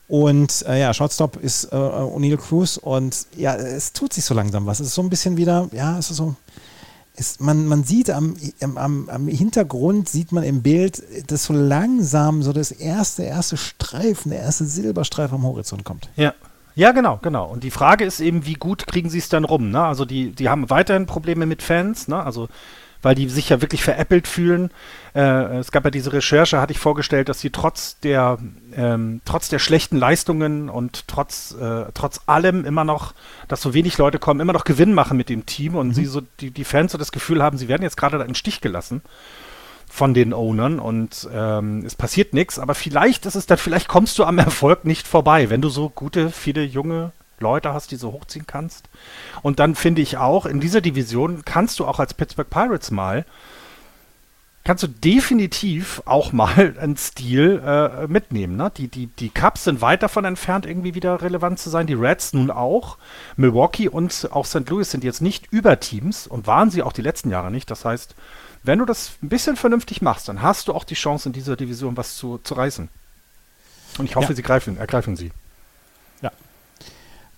Und 0.07 0.65
äh, 0.69 0.81
ja, 0.81 0.93
Shortstop 0.93 1.37
ist 1.37 1.65
äh, 1.73 1.77
O'Neill 1.77 2.37
Cruz. 2.37 2.77
Und 2.77 3.27
ja, 3.37 3.55
es 3.55 3.93
tut 3.93 4.13
sich 4.13 4.25
so 4.25 4.35
langsam 4.35 4.67
was. 4.67 4.81
Es 4.81 4.89
ist 4.89 4.95
so 4.95 5.03
ein 5.03 5.11
bisschen 5.11 5.37
wieder, 5.37 5.69
ja, 5.73 5.99
es 5.99 6.11
ist 6.11 6.19
so. 6.19 6.35
Es, 7.17 7.39
man, 7.39 7.67
man 7.69 7.85
sieht 7.85 8.11
am, 8.11 8.35
am, 8.75 9.09
am 9.09 9.29
Hintergrund, 9.29 10.09
sieht 10.09 10.33
man 10.33 10.43
im 10.43 10.63
Bild, 10.63 11.01
dass 11.31 11.45
so 11.45 11.53
langsam 11.53 12.43
so 12.43 12.53
das 12.53 12.73
erste, 12.73 13.23
erste 13.23 13.57
Streifen, 13.57 14.33
der 14.33 14.41
erste 14.41 14.65
Silberstreifen 14.65 15.37
am 15.37 15.45
Horizont 15.45 15.85
kommt. 15.85 16.09
Ja. 16.17 16.35
Ja, 16.77 16.91
genau, 16.91 17.21
genau. 17.23 17.47
Und 17.47 17.63
die 17.63 17.71
Frage 17.71 18.05
ist 18.05 18.19
eben, 18.19 18.47
wie 18.47 18.55
gut 18.55 18.89
kriegen 18.89 19.09
sie 19.09 19.19
es 19.19 19.29
dann 19.29 19.45
rum? 19.45 19.71
Ne? 19.71 19.81
Also 19.81 20.05
die, 20.05 20.33
die 20.33 20.49
haben 20.49 20.71
weiterhin 20.71 21.07
Probleme 21.07 21.47
mit 21.47 21.63
Fans. 21.63 22.09
Ne? 22.09 22.21
Also 22.21 22.49
weil 23.05 23.15
die 23.15 23.29
sich 23.29 23.51
ja 23.51 23.61
wirklich 23.61 23.85
veräppelt 23.85 24.27
fühlen. 24.27 24.71
Äh, 25.15 25.59
es 25.59 25.71
gab 25.71 25.85
ja 25.85 25.91
diese 25.91 26.13
Recherche, 26.13 26.61
hatte 26.61 26.73
ich 26.73 26.79
vorgestellt, 26.79 27.29
dass 27.29 27.41
sie 27.41 27.51
trotz 27.51 28.01
der, 28.01 28.39
ähm, 28.75 29.21
trotz 29.25 29.49
der 29.49 29.61
schlechten 29.61 29.97
Leistungen 29.97 30.69
und 30.69 31.07
trotz, 31.07 31.55
äh, 31.55 31.87
trotz 31.95 32.23
allem 32.27 32.65
immer 32.65 32.85
noch, 32.85 33.15
dass 33.47 33.63
so 33.63 33.75
wenig 33.75 33.97
Leute 33.97 34.19
kommen, 34.19 34.41
immer 34.41 34.53
noch 34.53 34.65
Gewinn 34.65 34.93
machen 34.93 35.17
mit 35.17 35.29
dem 35.29 35.47
Team 35.47 35.77
und 35.77 35.89
mhm. 35.89 35.95
sie 35.95 36.07
so, 36.07 36.21
die, 36.41 36.51
die 36.51 36.65
Fans 36.65 36.93
so 36.93 36.99
das 36.99 37.13
Gefühl 37.13 37.43
haben, 37.43 37.59
sie 37.59 37.69
werden 37.69 37.83
jetzt 37.83 37.97
gerade 37.97 38.19
da 38.19 38.25
den 38.25 38.35
Stich 38.35 38.61
gelassen 38.61 39.03
von 39.89 40.15
den 40.15 40.35
Ownern 40.35 40.81
und 40.81 41.29
ähm, 41.33 41.85
es 41.87 41.95
passiert 41.95 42.35
nichts, 42.35 42.59
aber 42.59 42.75
vielleicht 42.75 43.27
ist 43.27 43.37
es 43.37 43.47
dann, 43.47 43.59
vielleicht 43.59 43.87
kommst 43.87 44.19
du 44.19 44.25
am 44.25 44.39
Erfolg 44.39 44.85
nicht 44.85 45.07
vorbei, 45.07 45.49
wenn 45.51 45.63
du 45.63 45.69
so 45.69 45.89
gute, 45.91 46.31
viele 46.31 46.65
junge 46.65 47.13
Leute 47.39 47.73
hast, 47.73 47.93
die 47.93 47.97
so 47.97 48.11
hochziehen 48.13 48.47
kannst. 48.47 48.89
Und 49.43 49.61
dann 49.61 49.75
finde 49.75 50.03
ich 50.03 50.17
auch, 50.17 50.47
in 50.47 50.61
dieser 50.61 50.81
Division 50.81 51.45
kannst 51.45 51.79
du 51.79 51.87
auch 51.87 52.01
als 52.01 52.15
Pittsburgh 52.15 52.49
Pirates 52.49 52.91
mal 52.91 53.25
kannst 54.65 54.83
du 54.83 54.89
definitiv 54.89 56.03
auch 56.07 56.33
mal 56.33 56.75
einen 56.81 56.97
Stil 56.97 57.63
äh, 57.65 58.07
mitnehmen. 58.07 58.57
Ne? 58.57 58.73
Die, 58.77 58.89
die, 58.89 59.07
die 59.07 59.29
Cubs 59.29 59.65
sind 59.65 59.81
weit 59.81 60.03
davon 60.03 60.25
entfernt, 60.25 60.67
irgendwie 60.67 60.95
wieder 60.95 61.23
relevant 61.23 61.59
zu 61.59 61.71
sein. 61.71 61.87
Die 61.87 61.95
Reds 61.95 62.33
nun 62.33 62.51
auch. 62.51 62.97
Milwaukee 63.37 63.89
und 63.89 64.29
auch 64.33 64.47
St. 64.47 64.69
Louis 64.71 64.91
sind 64.91 65.05
jetzt 65.05 65.21
nicht 65.21 65.53
Überteams 65.53 66.27
und 66.27 66.47
waren 66.47 66.71
sie 66.71 66.83
auch 66.83 66.93
die 66.93 67.03
letzten 67.03 67.31
Jahre 67.31 67.51
nicht. 67.51 67.71
Das 67.71 67.85
heißt, 67.85 68.15
wenn 68.63 68.79
du 68.79 68.87
das 68.87 69.13
ein 69.23 69.29
bisschen 69.29 69.57
vernünftig 69.57 70.01
machst, 70.01 70.29
dann 70.29 70.41
hast 70.41 70.69
du 70.69 70.73
auch 70.73 70.85
die 70.85 70.95
Chance, 70.95 71.29
in 71.29 71.35
dieser 71.35 71.57
Division 71.57 71.97
was 71.99 72.17
zu, 72.17 72.39
zu 72.39 72.55
reißen. 72.55 72.89
Und 73.99 74.07
ich 74.07 74.17
hoffe, 74.17 74.31
ja. 74.31 74.37
sie 74.37 74.43
greifen, 74.43 74.79
ergreifen 74.79 75.17
sie. 75.17 75.31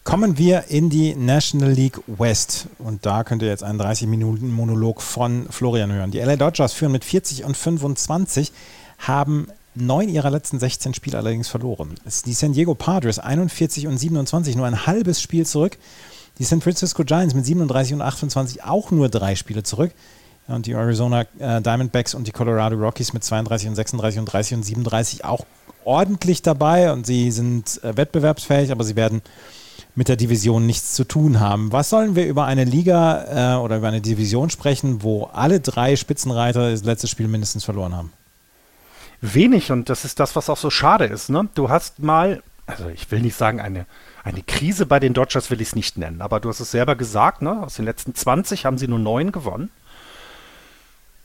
Kommen 0.07 0.39
wir 0.39 0.67
in 0.69 0.89
die 0.89 1.17
National 1.17 1.73
League 1.73 2.01
West. 2.07 2.69
Und 2.79 3.05
da 3.05 3.25
könnt 3.25 3.43
ihr 3.43 3.49
jetzt 3.49 3.65
einen 3.65 3.81
30-Minuten-Monolog 3.81 5.03
von 5.03 5.49
Florian 5.51 5.91
hören. 5.91 6.13
Die 6.13 6.21
LA 6.21 6.37
Dodgers 6.37 6.75
führen 6.75 6.93
mit 6.93 7.05
40 7.05 7.43
und 7.43 7.57
25, 7.57 8.53
haben 8.99 9.49
neun 9.75 10.09
ihrer 10.09 10.31
letzten 10.31 10.61
16 10.61 10.95
Spiele 10.95 11.19
allerdings 11.19 11.49
verloren. 11.49 11.97
Die 12.25 12.35
San 12.35 12.53
Diego 12.53 12.77
Padres 12.77 13.19
41 13.19 13.89
und 13.89 13.99
27, 13.99 14.55
nur 14.55 14.65
ein 14.67 14.87
halbes 14.87 15.21
Spiel 15.21 15.45
zurück. 15.45 15.77
Die 16.39 16.45
San 16.45 16.61
Francisco 16.61 17.03
Giants 17.03 17.35
mit 17.35 17.45
37 17.45 17.95
und 17.95 18.03
28 18.03 18.63
auch 18.63 18.93
nur 18.93 19.09
drei 19.09 19.35
Spiele 19.35 19.65
zurück. 19.65 19.91
Und 20.47 20.67
die 20.67 20.73
Arizona 20.75 21.23
äh, 21.41 21.61
Diamondbacks 21.61 22.15
und 22.15 22.29
die 22.29 22.33
Colorado 22.33 22.77
Rockies 22.77 23.13
mit 23.13 23.25
32 23.25 23.71
und 23.71 23.75
36 23.75 24.21
und 24.21 24.27
30 24.27 24.59
und 24.59 24.63
37 24.63 25.25
auch 25.25 25.45
ordentlich 25.85 26.43
dabei 26.43 26.93
und 26.93 27.07
sie 27.07 27.33
sind 27.33 27.83
äh, 27.83 27.97
wettbewerbsfähig, 27.97 28.71
aber 28.71 28.85
sie 28.85 28.95
werden 28.95 29.21
mit 29.95 30.09
der 30.09 30.17
Division 30.17 30.67
nichts 30.67 30.95
zu 30.95 31.05
tun 31.05 31.41
haben. 31.41 31.73
Was 31.73 31.91
sollen 31.91 32.17
wir 32.17 32.27
über 32.27 32.45
eine 32.45 32.65
Liga 32.65 33.57
äh, 33.57 33.59
oder 33.59 33.79
über 33.79 33.89
eine 33.89 34.01
Division 34.01 34.51
sprechen, 34.51 35.03
wo 35.03 35.25
alle 35.25 35.61
drei 35.61 35.97
Spitzenreiter 35.97 36.71
das 36.71 36.85
letzte 36.85 37.09
Spiel 37.09 37.29
mindestens 37.29 37.65
verloren 37.65 37.95
haben? 37.95 38.13
Wenig 39.21 39.73
und 39.73 39.89
das 39.89 40.05
ist 40.05 40.21
das, 40.21 40.37
was 40.37 40.51
auch 40.51 40.57
so 40.57 40.71
schade 40.71 41.07
ist. 41.07 41.31
Ne? 41.31 41.49
Du 41.55 41.69
hast 41.69 42.01
mal, 42.01 42.43
also 42.67 42.89
ich 42.89 43.11
will 43.11 43.21
nicht 43.21 43.37
sagen 43.37 43.61
eine, 43.61 43.87
eine 44.25 44.43
Krise 44.43 44.87
bei 44.87 45.01
den 45.01 45.15
Dodgers 45.15 45.51
will 45.51 45.61
ich 45.61 45.69
es 45.69 45.77
nicht 45.77 45.99
nennen, 45.99 46.21
aber 46.21 46.41
du 46.41 46.49
hast 46.49 46.61
es 46.61 46.71
selber 46.71 46.97
gesagt, 46.97 47.43
ne? 47.43 47.63
aus 47.63 47.77
den 47.77 47.85
letzten 47.85 48.15
20 48.15 48.67
haben 48.67 48.79
sie 48.79 48.89
nur 48.89 48.99
neun 48.99 49.33
gewonnen. 49.33 49.71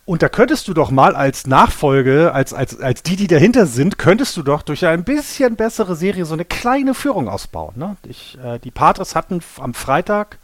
Und 0.05 0.23
da 0.23 0.29
könntest 0.29 0.67
du 0.67 0.73
doch 0.73 0.89
mal 0.89 1.15
als 1.15 1.45
Nachfolge, 1.45 2.33
als, 2.33 2.53
als, 2.53 2.79
als 2.79 3.03
die, 3.03 3.15
die 3.15 3.27
dahinter 3.27 3.67
sind, 3.67 3.97
könntest 3.97 4.35
du 4.35 4.41
doch 4.41 4.63
durch 4.63 4.85
eine 4.85 5.03
bisschen 5.03 5.55
bessere 5.55 5.95
Serie 5.95 6.25
so 6.25 6.33
eine 6.33 6.45
kleine 6.45 6.93
Führung 6.93 7.29
ausbauen. 7.29 7.73
Ne? 7.75 7.97
Ich, 8.07 8.37
äh, 8.43 8.59
die 8.59 8.71
Patres 8.71 9.15
hatten 9.15 9.41
am 9.59 9.73
Freitag, 9.73 10.39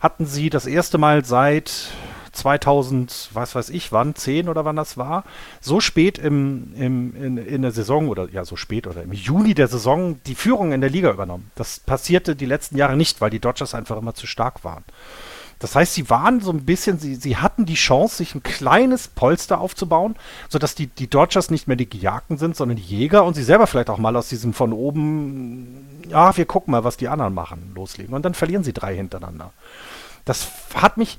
hatten 0.00 0.26
sie 0.26 0.48
das 0.48 0.66
erste 0.66 0.98
Mal 0.98 1.24
seit 1.24 1.90
2000, 2.34 3.30
was 3.32 3.54
weiß 3.54 3.70
ich 3.70 3.92
wann, 3.92 4.14
10 4.14 4.48
oder 4.48 4.64
wann 4.64 4.76
das 4.76 4.96
war, 4.96 5.24
so 5.60 5.80
spät 5.80 6.18
im, 6.18 6.72
im, 6.76 7.16
in, 7.16 7.36
in 7.38 7.62
der 7.62 7.70
Saison 7.70 8.08
oder 8.08 8.28
ja, 8.30 8.44
so 8.44 8.56
spät 8.56 8.86
oder 8.86 9.02
im 9.02 9.12
Juni 9.12 9.54
der 9.54 9.68
Saison 9.68 10.20
die 10.26 10.34
Führung 10.34 10.72
in 10.72 10.80
der 10.80 10.90
Liga 10.90 11.10
übernommen. 11.10 11.50
Das 11.54 11.80
passierte 11.80 12.36
die 12.36 12.46
letzten 12.46 12.76
Jahre 12.76 12.96
nicht, 12.96 13.20
weil 13.20 13.30
die 13.30 13.40
Dodgers 13.40 13.74
einfach 13.74 13.96
immer 13.96 14.14
zu 14.14 14.26
stark 14.26 14.64
waren. 14.64 14.84
Das 15.64 15.76
heißt, 15.76 15.94
sie 15.94 16.10
waren 16.10 16.42
so 16.42 16.50
ein 16.50 16.66
bisschen, 16.66 16.98
sie, 16.98 17.14
sie 17.14 17.38
hatten 17.38 17.64
die 17.64 17.72
Chance, 17.72 18.16
sich 18.18 18.34
ein 18.34 18.42
kleines 18.42 19.08
Polster 19.08 19.62
aufzubauen, 19.62 20.14
sodass 20.50 20.74
die, 20.74 20.88
die 20.88 21.08
Dodgers 21.08 21.48
nicht 21.48 21.68
mehr 21.68 21.78
die 21.78 21.88
Gejagten 21.88 22.36
sind, 22.36 22.54
sondern 22.54 22.76
die 22.76 22.82
Jäger 22.82 23.24
und 23.24 23.32
sie 23.32 23.42
selber 23.42 23.66
vielleicht 23.66 23.88
auch 23.88 23.96
mal 23.96 24.14
aus 24.14 24.28
diesem 24.28 24.52
von 24.52 24.74
oben, 24.74 26.02
ja, 26.06 26.36
wir 26.36 26.44
gucken 26.44 26.72
mal, 26.72 26.84
was 26.84 26.98
die 26.98 27.08
anderen 27.08 27.32
machen, 27.32 27.72
loslegen. 27.74 28.14
Und 28.14 28.26
dann 28.26 28.34
verlieren 28.34 28.62
sie 28.62 28.74
drei 28.74 28.94
hintereinander. 28.94 29.54
Das 30.26 30.48
hat 30.74 30.98
mich, 30.98 31.18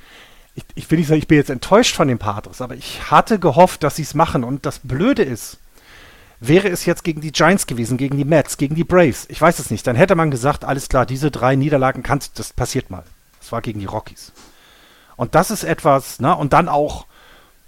ich, 0.54 0.64
ich 0.76 0.92
will 0.92 1.00
nicht 1.00 1.08
sagen, 1.08 1.18
ich 1.18 1.28
bin 1.28 1.40
jetzt 1.40 1.50
enttäuscht 1.50 1.96
von 1.96 2.08
den 2.08 2.20
Padres, 2.20 2.62
aber 2.62 2.76
ich 2.76 3.10
hatte 3.10 3.40
gehofft, 3.40 3.82
dass 3.82 3.96
sie 3.96 4.04
es 4.04 4.14
machen. 4.14 4.44
Und 4.44 4.68
das 4.68 4.78
Blöde 4.78 5.24
ist, 5.24 5.58
Wäre 6.40 6.68
es 6.68 6.86
jetzt 6.86 7.04
gegen 7.04 7.22
die 7.22 7.32
Giants 7.32 7.66
gewesen, 7.66 7.98
gegen 7.98 8.18
die 8.18 8.26
Mets, 8.26 8.58
gegen 8.58 8.76
die 8.76 8.84
Braves, 8.84 9.26
ich 9.30 9.42
weiß 9.42 9.58
es 9.58 9.72
nicht, 9.72 9.88
dann 9.88 9.96
hätte 9.96 10.16
man 10.16 10.30
gesagt, 10.30 10.66
alles 10.66 10.90
klar, 10.90 11.06
diese 11.06 11.32
drei 11.32 11.56
Niederlagen 11.56 12.04
kannst, 12.04 12.38
das 12.38 12.52
passiert 12.52 12.92
mal. 12.92 13.06
Das 13.46 13.52
war 13.52 13.62
gegen 13.62 13.80
die 13.80 13.86
Rockies. 13.86 14.32
Und 15.18 15.36
das 15.36 15.52
ist 15.52 15.64
etwas, 15.64 16.20
ne, 16.20 16.36
und 16.36 16.52
dann 16.52 16.68
auch, 16.68 17.06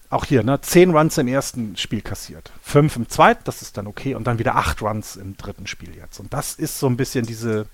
auch 0.10 0.26
hier, 0.26 0.42
ne, 0.42 0.60
zehn 0.60 0.90
Runs 0.90 1.20
im 1.20 1.28
ersten 1.28 1.78
Spiel 1.78 2.02
kassiert. 2.02 2.52
Fünf 2.64 2.96
im 2.96 3.08
zweiten, 3.08 3.44
das 3.44 3.62
ist 3.62 3.78
dann 3.78 3.86
okay, 3.86 4.16
und 4.16 4.26
dann 4.26 4.40
wieder 4.40 4.56
acht 4.56 4.82
Runs 4.82 5.16
im 5.16 5.38
dritten 5.38 5.68
Spiel 5.68 5.96
jetzt. 5.96 6.20
Und 6.20 6.34
das 6.34 6.56
ist 6.56 6.80
so 6.80 6.88
ein 6.88 6.98
bisschen 6.98 7.28
diese, 7.28 7.68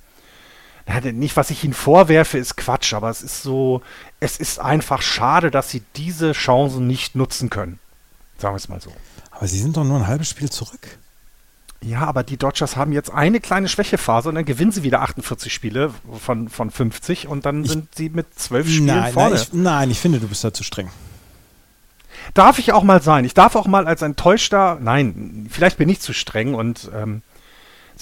nicht, 1.14 1.38
was 1.38 1.50
ich 1.50 1.64
ihnen 1.64 1.74
vorwerfe, 1.74 2.38
ist 2.38 2.58
Quatsch, 2.58 2.94
aber 2.94 3.10
es 3.10 3.22
ist 3.22 3.42
so, 3.42 3.82
es 4.20 4.36
ist 4.36 4.60
einfach 4.60 5.02
schade, 5.02 5.50
dass 5.50 5.70
sie 5.70 5.82
diese 5.96 6.34
Chancen 6.34 6.88
nicht 6.88 7.16
nutzen 7.16 7.50
können. 7.50 7.80
Sagen 8.38 8.54
wir 8.54 8.58
es 8.58 8.68
mal 8.68 8.82
so. 8.82 8.92
Aber 9.32 9.48
sie 9.48 9.60
sind 9.60 9.78
doch 9.78 9.86
nur 9.86 10.00
ein 10.00 10.08
halbes 10.08 10.28
Spiel 10.28 10.50
zurück. 10.52 11.00
Ja, 11.86 12.06
aber 12.06 12.24
die 12.24 12.38
Dodgers 12.38 12.76
haben 12.76 12.94
jetzt 12.94 13.12
eine 13.12 13.40
kleine 13.40 13.68
Schwächephase 13.68 14.30
und 14.30 14.36
dann 14.36 14.46
gewinnen 14.46 14.72
sie 14.72 14.84
wieder 14.84 15.02
48 15.02 15.54
Spiele 15.54 15.94
von, 16.20 16.48
von 16.48 16.72
50 16.72 17.28
und 17.28 17.46
dann 17.46 17.66
ich, 17.66 17.72
sind 17.72 17.94
sie 17.96 18.10
mit 18.10 18.28
12 18.40 18.68
Spielen 18.68 18.86
nein, 18.86 19.14
vorne. 19.14 19.36
Nein 19.36 19.44
ich, 19.44 19.54
nein, 19.54 19.92
ich 19.92 20.00
finde, 20.00 20.20
du 20.20 20.28
bist 20.28 20.44
da 20.44 20.54
zu 20.54 20.64
streng. 20.64 20.90
Darf 22.34 22.58
ich 22.58 22.72
auch 22.72 22.84
mal 22.84 23.02
sein. 23.02 23.26
Ich 23.26 23.34
darf 23.34 23.56
auch 23.56 23.68
mal 23.68 23.86
als 23.86 24.02
enttäuschter, 24.02 24.78
nein, 24.82 25.48
vielleicht 25.50 25.78
bin 25.78 25.90
ich 25.90 26.00
zu 26.00 26.14
streng 26.14 26.54
und 26.54 26.90
ähm, 26.96 27.22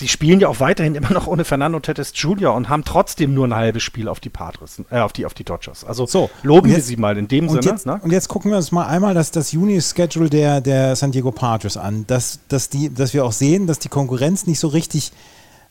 sie 0.01 0.07
spielen 0.07 0.39
ja 0.39 0.47
auch 0.47 0.59
weiterhin 0.59 0.95
immer 0.95 1.11
noch 1.11 1.27
ohne 1.27 1.45
Fernando 1.45 1.79
Tetes 1.79 2.11
Jr. 2.15 2.53
und 2.53 2.69
haben 2.69 2.83
trotzdem 2.83 3.33
nur 3.33 3.47
ein 3.47 3.55
halbes 3.55 3.83
Spiel 3.83 4.07
auf 4.07 4.19
die 4.19 4.29
Padres, 4.29 4.81
äh, 4.89 4.99
auf 4.99 5.13
die, 5.13 5.25
auf 5.25 5.33
die 5.33 5.43
Dodgers. 5.43 5.85
Also 5.85 6.07
so, 6.07 6.29
loben 6.43 6.69
jetzt, 6.69 6.77
wir 6.77 6.83
sie 6.83 6.97
mal 6.97 7.17
in 7.17 7.27
dem 7.27 7.47
und 7.47 7.61
Sinne. 7.61 7.75
Jetzt, 7.75 7.85
ne? 7.85 7.99
Und 8.03 8.11
jetzt 8.11 8.27
gucken 8.27 8.51
wir 8.51 8.57
uns 8.57 8.71
mal 8.71 8.87
einmal 8.87 9.13
das, 9.13 9.31
das 9.31 9.51
Juni-Schedule 9.51 10.29
der, 10.29 10.59
der 10.59 10.95
San 10.95 11.11
Diego 11.11 11.31
Padres 11.31 11.77
an, 11.77 12.05
dass, 12.07 12.39
dass, 12.47 12.69
die, 12.69 12.93
dass 12.93 13.13
wir 13.13 13.23
auch 13.23 13.31
sehen, 13.31 13.67
dass 13.67 13.79
die 13.79 13.89
Konkurrenz 13.89 14.47
nicht 14.47 14.59
so 14.59 14.67
richtig 14.67 15.11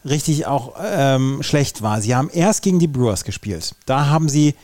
richtig 0.03 0.47
auch 0.47 0.77
ähm, 0.83 1.43
schlecht 1.43 1.83
war. 1.83 2.01
Sie 2.01 2.15
haben 2.15 2.31
erst 2.33 2.63
gegen 2.63 2.79
die 2.79 2.87
Brewers 2.87 3.25
gespielt. 3.25 3.75
Da 3.85 4.07
haben 4.07 4.31
sie 4.31 4.55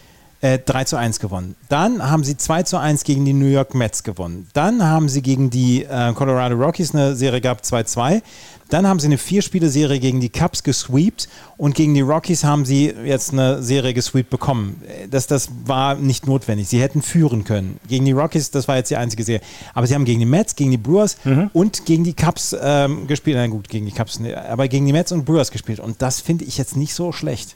äh, 0.47 0.59
3 0.59 0.85
zu 0.85 0.97
1 0.97 1.21
gewonnen. 1.21 1.57
Dann 1.69 2.09
haben 2.09 2.25
sie 2.25 2.37
2 2.37 2.63
zu 2.63 2.79
1 2.79 3.05
gegen 3.05 3.25
die 3.25 3.33
New 3.33 3.47
York 3.47 3.75
Mets 3.75 4.03
gewonnen. 4.03 4.49
Dann 4.53 4.85
haben 4.85 5.09
sie 5.09 5.23
gegen 5.23 5.51
die 5.51 5.85
äh, 5.85 6.13
Colorado 6.13 6.55
Rockies 6.57 6.95
eine 6.95 7.17
Serie 7.17 7.41
gehabt, 7.41 7.65
2-2. 7.65 8.23
Dann 8.69 8.87
haben 8.87 8.99
sie 8.99 9.07
eine 9.07 9.19
Vier-Spiele-Serie 9.19 10.01
gegen 10.01 10.21
die 10.21 10.29
Cubs 10.29 10.65
gesweept 10.65 11.29
und 11.57 11.77
gegen 11.77 11.95
die 11.95 12.01
Rockies 12.01 12.43
haben 12.43 12.65
sie 12.65 12.93
jetzt 13.05 13.33
eine 13.33 13.63
Serie 13.63 13.95
gesweept 13.95 14.29
bekommen. 14.29 14.83
Das, 15.09 15.29
das 15.29 15.49
war 15.65 15.95
nicht 15.95 16.27
notwendig. 16.27 16.69
Sie 16.69 16.81
hätten 16.81 17.01
führen 17.01 17.45
können. 17.45 17.79
Gegen 17.89 18.05
die 18.05 18.13
Rockies, 18.13 18.51
das 18.51 18.67
war 18.67 18.77
jetzt 18.77 18.91
die 18.91 18.97
einzige 18.97 19.23
Serie. 19.23 19.47
Aber 19.73 19.87
sie 19.87 19.95
haben 19.95 20.05
gegen 20.05 20.19
die 20.19 20.27
Mets, 20.27 20.57
gegen 20.57 20.73
die 20.73 20.79
Brewers 20.79 21.17
mhm. 21.25 21.51
und 21.53 21.87
gegen 21.87 22.03
die 22.03 22.15
Cubs 22.15 22.57
ähm, 22.61 23.07
gespielt. 23.07 23.37
Na 23.37 23.47
gut, 23.47 23.69
gegen 23.69 23.87
die 23.87 23.93
Cubs, 23.93 24.21
aber 24.49 24.67
gegen 24.67 24.85
die 24.85 24.93
Mets 24.93 25.13
und 25.13 25.25
Brewers 25.25 25.53
gespielt. 25.53 25.79
Und 25.79 26.03
das 26.03 26.21
finde 26.21 26.45
ich 26.45 26.59
jetzt 26.59 26.77
nicht 26.77 26.93
so 26.93 27.13
schlecht. 27.13 27.55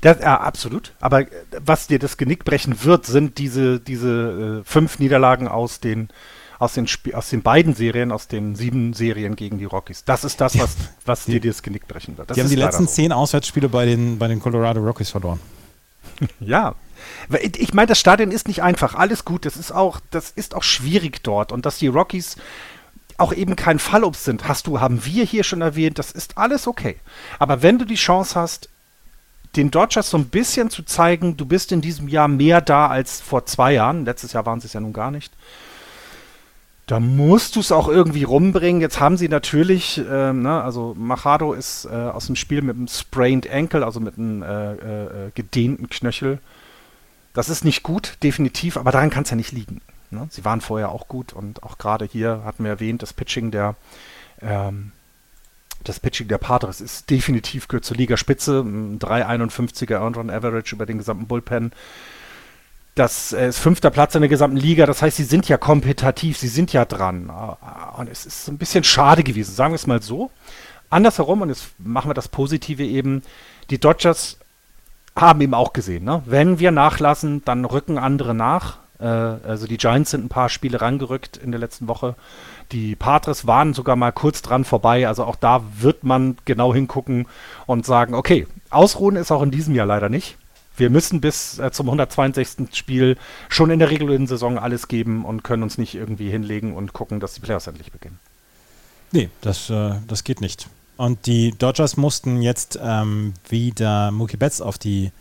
Das, 0.00 0.20
ja, 0.20 0.40
absolut. 0.40 0.92
Aber 1.00 1.20
äh, 1.20 1.26
was 1.64 1.86
dir 1.86 1.98
das 1.98 2.16
Genick 2.16 2.44
brechen 2.44 2.84
wird, 2.84 3.06
sind 3.06 3.38
diese, 3.38 3.80
diese 3.80 4.62
äh, 4.62 4.68
fünf 4.68 4.98
Niederlagen 4.98 5.48
aus 5.48 5.80
den 5.80 6.08
aus 6.58 6.74
den, 6.74 6.84
Sp 6.86 7.14
aus 7.14 7.30
den 7.30 7.42
beiden 7.42 7.74
Serien, 7.74 8.12
aus 8.12 8.28
den 8.28 8.54
sieben 8.54 8.94
Serien 8.94 9.36
gegen 9.36 9.58
die 9.58 9.64
Rockies. 9.64 10.04
Das 10.04 10.24
ist 10.24 10.40
das, 10.40 10.58
was, 10.58 10.76
was 11.04 11.24
dir 11.24 11.40
das 11.40 11.62
Genick 11.62 11.88
brechen 11.88 12.16
wird. 12.16 12.30
Das 12.30 12.36
die 12.36 12.42
haben 12.42 12.48
die 12.48 12.54
letzten 12.54 12.86
so. 12.86 12.92
zehn 12.92 13.12
Auswärtsspiele 13.12 13.68
bei 13.68 13.84
den, 13.86 14.18
bei 14.18 14.28
den 14.28 14.40
Colorado 14.40 14.80
Rockies 14.80 15.10
verloren. 15.10 15.40
ja. 16.40 16.74
Ich 17.58 17.74
meine, 17.74 17.88
das 17.88 17.98
Stadion 17.98 18.30
ist 18.30 18.48
nicht 18.48 18.62
einfach. 18.62 18.94
Alles 18.94 19.24
gut. 19.24 19.44
Das 19.44 19.56
ist 19.56 19.72
auch, 19.72 20.00
das 20.10 20.30
ist 20.30 20.54
auch 20.54 20.62
schwierig 20.62 21.22
dort. 21.22 21.52
Und 21.52 21.66
dass 21.66 21.78
die 21.78 21.88
Rockies 21.88 22.36
auch 23.16 23.32
eben 23.32 23.56
kein 23.56 23.78
Fallobst 23.78 24.24
sind, 24.24 24.48
hast 24.48 24.66
du, 24.66 24.80
haben 24.80 25.04
wir 25.04 25.24
hier 25.24 25.44
schon 25.44 25.60
erwähnt, 25.60 25.98
das 25.98 26.10
ist 26.10 26.36
alles 26.36 26.66
okay. 26.66 26.96
Aber 27.38 27.62
wenn 27.62 27.78
du 27.78 27.84
die 27.84 27.94
Chance 27.94 28.38
hast, 28.38 28.68
den 29.56 29.70
Dodgers 29.70 30.10
so 30.10 30.16
ein 30.16 30.26
bisschen 30.26 30.70
zu 30.70 30.82
zeigen, 30.82 31.36
du 31.36 31.46
bist 31.46 31.72
in 31.72 31.80
diesem 31.80 32.08
Jahr 32.08 32.28
mehr 32.28 32.60
da 32.60 32.88
als 32.88 33.20
vor 33.20 33.46
zwei 33.46 33.72
Jahren, 33.72 34.04
letztes 34.04 34.32
Jahr 34.32 34.46
waren 34.46 34.60
sie 34.60 34.66
es 34.66 34.72
ja 34.72 34.80
nun 34.80 34.92
gar 34.92 35.10
nicht, 35.10 35.32
da 36.86 37.00
musst 37.00 37.56
du 37.56 37.60
es 37.60 37.72
auch 37.72 37.88
irgendwie 37.88 38.24
rumbringen. 38.24 38.82
Jetzt 38.82 39.00
haben 39.00 39.16
sie 39.16 39.28
natürlich, 39.28 39.98
äh, 39.98 40.32
ne, 40.32 40.62
also 40.62 40.94
Machado 40.98 41.54
ist 41.54 41.86
äh, 41.86 41.88
aus 41.88 42.26
dem 42.26 42.36
Spiel 42.36 42.60
mit 42.60 42.76
einem 42.76 42.88
sprained 42.88 43.50
Ankle, 43.50 43.84
also 43.84 44.00
mit 44.00 44.18
einem 44.18 44.42
äh, 44.42 44.72
äh, 44.72 45.30
gedehnten 45.34 45.88
Knöchel. 45.88 46.40
Das 47.32 47.48
ist 47.48 47.64
nicht 47.64 47.82
gut, 47.82 48.18
definitiv, 48.22 48.76
aber 48.76 48.92
daran 48.92 49.10
kann 49.10 49.22
es 49.24 49.30
ja 49.30 49.36
nicht 49.36 49.52
liegen. 49.52 49.80
Ne? 50.10 50.26
Sie 50.30 50.44
waren 50.44 50.60
vorher 50.60 50.90
auch 50.90 51.08
gut 51.08 51.32
und 51.32 51.62
auch 51.62 51.78
gerade 51.78 52.04
hier 52.04 52.42
hatten 52.44 52.64
wir 52.64 52.70
erwähnt, 52.70 53.02
das 53.02 53.14
Pitching 53.14 53.50
der 53.50 53.76
ähm, 54.42 54.92
das 55.84 56.00
Pitching 56.00 56.28
der 56.28 56.38
Padres 56.38 56.80
ist 56.80 57.10
definitiv 57.10 57.68
gehört 57.68 57.84
zur 57.84 57.96
Ligaspitze. 57.96 58.62
3,51er 58.62 59.94
Earned 59.94 60.16
Run 60.16 60.30
Average 60.30 60.74
über 60.74 60.86
den 60.86 60.98
gesamten 60.98 61.26
Bullpen. 61.26 61.72
Das 62.94 63.32
ist 63.32 63.58
fünfter 63.58 63.90
Platz 63.90 64.14
in 64.14 64.22
der 64.22 64.28
gesamten 64.28 64.56
Liga. 64.56 64.86
Das 64.86 65.02
heißt, 65.02 65.16
sie 65.16 65.24
sind 65.24 65.48
ja 65.48 65.56
kompetitiv, 65.56 66.38
sie 66.38 66.48
sind 66.48 66.72
ja 66.72 66.84
dran. 66.84 67.30
Und 67.96 68.08
es 68.08 68.24
ist 68.24 68.48
ein 68.48 68.58
bisschen 68.58 68.84
schade 68.84 69.24
gewesen, 69.24 69.54
sagen 69.54 69.72
wir 69.72 69.76
es 69.76 69.86
mal 69.86 70.00
so. 70.00 70.30
Andersherum, 70.90 71.42
und 71.42 71.48
jetzt 71.48 71.68
machen 71.78 72.08
wir 72.08 72.14
das 72.14 72.28
Positive 72.28 72.84
eben, 72.84 73.22
die 73.70 73.78
Dodgers 73.78 74.38
haben 75.16 75.40
eben 75.40 75.54
auch 75.54 75.72
gesehen, 75.72 76.04
ne? 76.04 76.22
wenn 76.26 76.58
wir 76.58 76.70
nachlassen, 76.70 77.44
dann 77.44 77.64
rücken 77.64 77.98
andere 77.98 78.34
nach. 78.34 78.78
Äh, 78.98 79.04
also 79.04 79.66
die 79.66 79.76
Giants 79.76 80.10
sind 80.10 80.24
ein 80.24 80.28
paar 80.28 80.48
Spiele 80.48 80.80
rangerückt 80.80 81.36
in 81.36 81.50
der 81.50 81.60
letzten 81.60 81.88
Woche. 81.88 82.14
Die 82.72 82.96
Patres 82.96 83.46
waren 83.46 83.74
sogar 83.74 83.96
mal 83.96 84.12
kurz 84.12 84.42
dran 84.42 84.64
vorbei. 84.64 85.06
Also 85.06 85.24
auch 85.24 85.36
da 85.36 85.62
wird 85.78 86.04
man 86.04 86.36
genau 86.44 86.74
hingucken 86.74 87.26
und 87.66 87.86
sagen, 87.86 88.14
okay, 88.14 88.46
ausruhen 88.70 89.16
ist 89.16 89.32
auch 89.32 89.42
in 89.42 89.50
diesem 89.50 89.74
Jahr 89.74 89.86
leider 89.86 90.08
nicht. 90.08 90.36
Wir 90.76 90.90
müssen 90.90 91.20
bis 91.20 91.58
äh, 91.58 91.70
zum 91.70 91.86
162. 91.86 92.74
Spiel 92.76 93.16
schon 93.48 93.70
in 93.70 93.78
der 93.78 93.90
regulären 93.90 94.26
Saison 94.26 94.58
alles 94.58 94.88
geben 94.88 95.24
und 95.24 95.44
können 95.44 95.62
uns 95.62 95.78
nicht 95.78 95.94
irgendwie 95.94 96.30
hinlegen 96.30 96.74
und 96.74 96.92
gucken, 96.92 97.20
dass 97.20 97.34
die 97.34 97.40
Playoffs 97.40 97.68
endlich 97.68 97.92
beginnen. 97.92 98.18
Nee, 99.12 99.28
das, 99.40 99.70
äh, 99.70 99.94
das 100.08 100.24
geht 100.24 100.40
nicht. 100.40 100.68
Und 100.96 101.26
die 101.26 101.52
Dodgers 101.56 101.96
mussten 101.96 102.42
jetzt 102.42 102.78
ähm, 102.82 103.34
wieder 103.48 104.10
Mookie 104.10 104.36
Betts 104.36 104.60
auf 104.60 104.78
die 104.78 105.12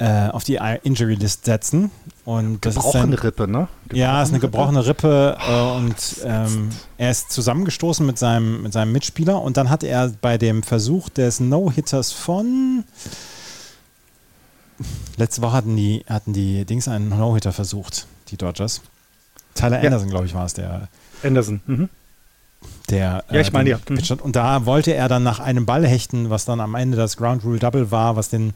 äh, 0.00 0.28
auf 0.30 0.44
die 0.44 0.58
Injury 0.82 1.14
List 1.14 1.44
setzen. 1.44 1.90
Und 2.24 2.64
das 2.64 2.74
gebrochene 2.74 3.14
ist 3.14 3.20
ein, 3.20 3.26
Rippe, 3.26 3.48
ne? 3.48 3.68
Gebrochene 3.82 4.00
ja, 4.00 4.22
ist 4.22 4.30
eine 4.30 4.40
gebrochene 4.40 4.86
Rippe 4.86 5.36
äh, 5.46 5.76
und 5.76 5.96
ähm, 6.24 6.70
er 6.96 7.10
ist 7.10 7.30
zusammengestoßen 7.30 8.04
mit 8.06 8.18
seinem, 8.18 8.62
mit 8.62 8.72
seinem 8.72 8.92
Mitspieler 8.92 9.40
und 9.42 9.56
dann 9.56 9.68
hat 9.68 9.82
er 9.82 10.12
bei 10.20 10.38
dem 10.38 10.62
Versuch 10.62 11.08
des 11.10 11.40
No-Hitters 11.40 12.12
von 12.12 12.84
letzte 15.16 15.42
Woche 15.42 15.52
hatten 15.52 15.76
die, 15.76 16.04
hatten 16.08 16.32
die 16.32 16.64
Dings 16.64 16.88
einen 16.88 17.10
No-Hitter 17.10 17.52
versucht, 17.52 18.06
die 18.28 18.36
Dodgers. 18.36 18.80
Tyler 19.54 19.80
Anderson, 19.80 20.08
ja. 20.08 20.10
glaube 20.10 20.26
ich, 20.26 20.34
war 20.34 20.46
es, 20.46 20.54
der. 20.54 20.88
Anderson, 21.22 21.60
mhm. 21.66 21.88
Der, 22.88 23.24
ja, 23.30 23.40
ich 23.40 23.48
äh, 23.48 23.52
meine 23.52 23.70
ja. 23.70 23.78
Mhm. 23.88 24.20
Und 24.22 24.36
da 24.36 24.66
wollte 24.66 24.94
er 24.94 25.08
dann 25.08 25.22
nach 25.22 25.40
einem 25.40 25.66
Ball 25.66 25.86
hechten, 25.86 26.30
was 26.30 26.44
dann 26.44 26.60
am 26.60 26.74
Ende 26.74 26.96
das 26.96 27.16
Ground 27.16 27.44
Rule 27.44 27.58
Double 27.58 27.90
war, 27.90 28.16
was 28.16 28.28
den 28.28 28.52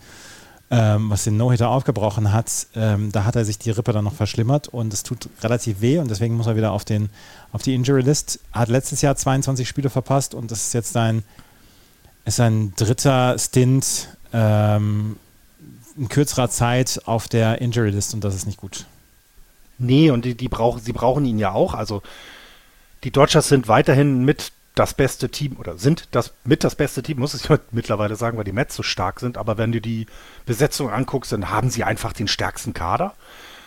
ähm, 0.74 1.08
was 1.08 1.22
den 1.22 1.36
No-Hitter 1.36 1.68
aufgebrochen 1.68 2.32
hat, 2.32 2.66
ähm, 2.74 3.12
da 3.12 3.24
hat 3.24 3.36
er 3.36 3.44
sich 3.44 3.58
die 3.58 3.70
Rippe 3.70 3.92
dann 3.92 4.02
noch 4.02 4.14
verschlimmert 4.14 4.66
und 4.66 4.92
es 4.92 5.04
tut 5.04 5.28
relativ 5.40 5.80
weh 5.80 5.98
und 5.98 6.10
deswegen 6.10 6.36
muss 6.36 6.48
er 6.48 6.56
wieder 6.56 6.72
auf, 6.72 6.84
den, 6.84 7.10
auf 7.52 7.62
die 7.62 7.74
Injury 7.74 8.02
List. 8.02 8.40
Hat 8.52 8.68
letztes 8.68 9.00
Jahr 9.00 9.14
22 9.14 9.68
Spiele 9.68 9.88
verpasst 9.88 10.34
und 10.34 10.50
das 10.50 10.66
ist 10.66 10.74
jetzt 10.74 10.92
sein, 10.92 11.22
ist 12.24 12.36
sein 12.36 12.72
dritter 12.74 13.38
Stint 13.38 14.08
ähm, 14.32 15.16
in 15.96 16.08
kürzerer 16.08 16.50
Zeit 16.50 17.02
auf 17.04 17.28
der 17.28 17.60
Injury 17.60 17.90
List 17.90 18.12
und 18.12 18.24
das 18.24 18.34
ist 18.34 18.46
nicht 18.46 18.58
gut. 18.58 18.86
Nee, 19.78 20.10
und 20.10 20.24
die, 20.24 20.34
die 20.34 20.48
brauchen, 20.48 20.80
sie 20.80 20.92
brauchen 20.92 21.24
ihn 21.24 21.38
ja 21.38 21.52
auch. 21.52 21.74
Also 21.74 22.02
die 23.04 23.12
Dodgers 23.12 23.48
sind 23.48 23.68
weiterhin 23.68 24.24
mit 24.24 24.50
das 24.74 24.94
beste 24.94 25.28
Team 25.28 25.56
oder 25.58 25.78
sind 25.78 26.08
das 26.10 26.34
mit 26.44 26.64
das 26.64 26.74
beste 26.74 27.02
Team, 27.02 27.18
muss 27.18 27.34
ich 27.34 27.48
mittlerweile 27.70 28.16
sagen, 28.16 28.36
weil 28.36 28.44
die 28.44 28.52
Mets 28.52 28.74
so 28.74 28.82
stark 28.82 29.20
sind. 29.20 29.38
Aber 29.38 29.56
wenn 29.56 29.72
du 29.72 29.80
die 29.80 30.06
Besetzung 30.46 30.90
anguckst, 30.90 31.32
dann 31.32 31.50
haben 31.50 31.70
sie 31.70 31.84
einfach 31.84 32.12
den 32.12 32.28
stärksten 32.28 32.74
Kader. 32.74 33.14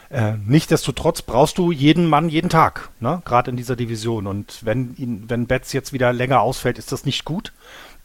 Äh, 0.09 0.33
Nichtsdestotrotz 0.45 1.21
brauchst 1.21 1.57
du 1.57 1.71
jeden 1.71 2.07
Mann 2.07 2.29
jeden 2.29 2.49
Tag, 2.49 2.89
ne? 2.99 3.21
gerade 3.25 3.51
in 3.51 3.57
dieser 3.57 3.75
Division. 3.75 4.27
Und 4.27 4.59
wenn 4.63 4.95
ihn, 4.95 5.25
wenn 5.27 5.47
Betts 5.47 5.73
jetzt 5.73 5.93
wieder 5.93 6.13
länger 6.13 6.41
ausfällt, 6.41 6.77
ist 6.77 6.91
das 6.91 7.05
nicht 7.05 7.25
gut. 7.25 7.53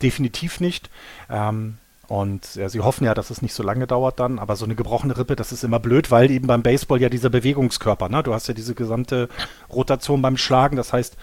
Definitiv 0.01 0.61
nicht. 0.61 0.91
Ähm, 1.31 1.79
und 2.09 2.57
ja, 2.57 2.69
sie 2.69 2.81
hoffen 2.81 3.05
ja, 3.05 3.15
dass 3.15 3.31
es 3.31 3.41
nicht 3.41 3.55
so 3.55 3.63
lange 3.63 3.87
dauert 3.87 4.21
dann, 4.21 4.39
aber 4.39 4.55
so 4.57 4.65
eine 4.65 4.75
gebrochene 4.75 5.17
Rippe, 5.17 5.35
das 5.35 5.51
ist 5.51 5.65
immer 5.65 5.81
blöd, 5.81 6.11
weil 6.11 6.31
eben 6.31 6.47
beim 6.47 6.63
Baseball 6.63 7.01
ja 7.01 7.09
dieser 7.09 7.31
Bewegungskörper, 7.31 8.09
ne? 8.09 8.23
Du 8.23 8.35
hast 8.35 8.49
ja 8.49 8.55
diese 8.55 8.75
gesamte 8.75 9.29
Rotation 9.73 10.21
beim 10.21 10.37
Schlagen, 10.37 10.77
das 10.77 10.93
heißt, 10.93 11.17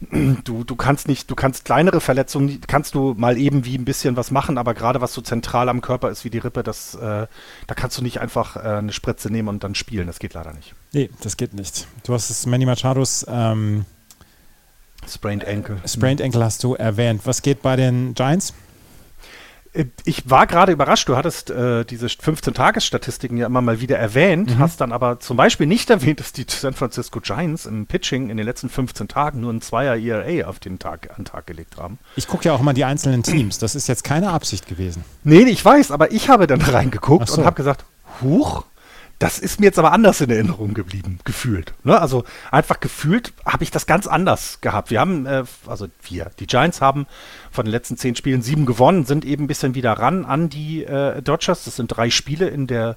du, 0.00 0.64
du 0.64 0.76
kannst 0.76 1.08
nicht, 1.08 1.30
du 1.30 1.34
kannst 1.34 1.64
kleinere 1.64 2.00
Verletzungen, 2.00 2.60
kannst 2.66 2.94
du 2.94 3.14
mal 3.16 3.36
eben 3.36 3.64
wie 3.64 3.76
ein 3.76 3.84
bisschen 3.84 4.16
was 4.16 4.30
machen, 4.30 4.58
aber 4.58 4.74
gerade 4.74 5.00
was 5.00 5.12
so 5.12 5.20
zentral 5.20 5.68
am 5.68 5.80
Körper 5.80 6.10
ist 6.10 6.24
wie 6.24 6.30
die 6.30 6.38
Rippe, 6.38 6.62
das, 6.62 6.94
äh, 6.94 7.26
da 7.66 7.74
kannst 7.74 7.98
du 7.98 8.02
nicht 8.02 8.20
einfach 8.20 8.56
äh, 8.56 8.60
eine 8.60 8.92
Spritze 8.92 9.30
nehmen 9.30 9.48
und 9.48 9.64
dann 9.64 9.74
spielen. 9.74 10.06
Das 10.06 10.18
geht 10.18 10.34
leider 10.34 10.52
nicht. 10.52 10.74
Nee, 10.92 11.10
das 11.22 11.36
geht 11.36 11.54
nicht. 11.54 11.86
Du 12.04 12.14
hast 12.14 12.30
es 12.30 12.46
Manny 12.46 12.64
Machados 12.64 13.26
ähm, 13.28 13.84
Sprained 15.06 15.46
Ankle. 15.46 15.80
Sprained 15.86 16.22
Ankle 16.22 16.44
hast 16.44 16.62
du 16.64 16.74
erwähnt. 16.74 17.22
Was 17.24 17.42
geht 17.42 17.62
bei 17.62 17.76
den 17.76 18.14
Giants? 18.14 18.52
Äh, 19.78 19.86
ich 20.04 20.28
war 20.28 20.46
gerade 20.46 20.72
überrascht, 20.72 21.08
du 21.08 21.16
hattest 21.16 21.50
äh, 21.50 21.84
diese 21.84 22.06
15-Tages-Statistiken 22.06 23.36
ja 23.36 23.46
immer 23.46 23.60
mal 23.60 23.80
wieder 23.80 23.96
erwähnt, 23.98 24.50
mhm. 24.50 24.58
hast 24.58 24.80
dann 24.80 24.92
aber 24.92 25.20
zum 25.20 25.36
Beispiel 25.36 25.66
nicht 25.66 25.88
erwähnt, 25.88 26.20
dass 26.20 26.32
die 26.32 26.44
San 26.48 26.74
Francisco 26.74 27.20
Giants 27.20 27.66
im 27.66 27.86
Pitching 27.86 28.30
in 28.30 28.36
den 28.36 28.46
letzten 28.46 28.68
15 28.68 29.08
Tagen 29.08 29.40
nur 29.40 29.52
ein 29.52 29.60
Zweier 29.60 29.96
ERA 29.96 30.48
auf 30.48 30.58
den 30.58 30.78
Tag, 30.78 31.10
an 31.10 31.16
den 31.18 31.24
Tag 31.26 31.46
gelegt 31.46 31.76
haben. 31.76 31.98
Ich 32.16 32.26
gucke 32.26 32.44
ja 32.44 32.52
auch 32.52 32.60
immer 32.60 32.74
die 32.74 32.84
einzelnen 32.84 33.22
Teams, 33.22 33.58
das 33.58 33.74
ist 33.74 33.86
jetzt 33.86 34.04
keine 34.04 34.30
Absicht 34.30 34.66
gewesen. 34.66 35.04
Nee, 35.24 35.42
ich 35.42 35.64
weiß, 35.64 35.90
aber 35.90 36.12
ich 36.12 36.28
habe 36.28 36.46
dann 36.46 36.60
reingeguckt 36.60 37.28
so. 37.28 37.40
und 37.40 37.46
habe 37.46 37.56
gesagt, 37.56 37.84
huch, 38.20 38.64
das 39.18 39.38
ist 39.40 39.58
mir 39.58 39.66
jetzt 39.66 39.78
aber 39.78 39.92
anders 39.92 40.20
in 40.20 40.30
Erinnerung 40.30 40.74
geblieben, 40.74 41.18
gefühlt. 41.24 41.74
Ne? 41.82 42.00
Also 42.00 42.24
einfach 42.50 42.78
gefühlt 42.78 43.32
habe 43.44 43.64
ich 43.64 43.70
das 43.70 43.86
ganz 43.86 44.06
anders 44.06 44.60
gehabt. 44.60 44.90
Wir 44.90 45.00
haben, 45.00 45.26
äh, 45.26 45.44
also 45.66 45.88
wir, 46.02 46.30
die 46.38 46.46
Giants 46.46 46.80
haben 46.80 47.06
von 47.50 47.64
den 47.64 47.72
letzten 47.72 47.96
zehn 47.96 48.14
Spielen 48.14 48.42
sieben 48.42 48.64
gewonnen, 48.64 49.04
sind 49.04 49.24
eben 49.24 49.44
ein 49.44 49.48
bisschen 49.48 49.74
wieder 49.74 49.94
ran 49.94 50.24
an 50.24 50.48
die 50.48 50.84
äh, 50.84 51.20
Dodgers. 51.20 51.64
Das 51.64 51.76
sind 51.76 51.88
drei 51.88 52.10
Spiele 52.10 52.48
in 52.48 52.66
der 52.68 52.96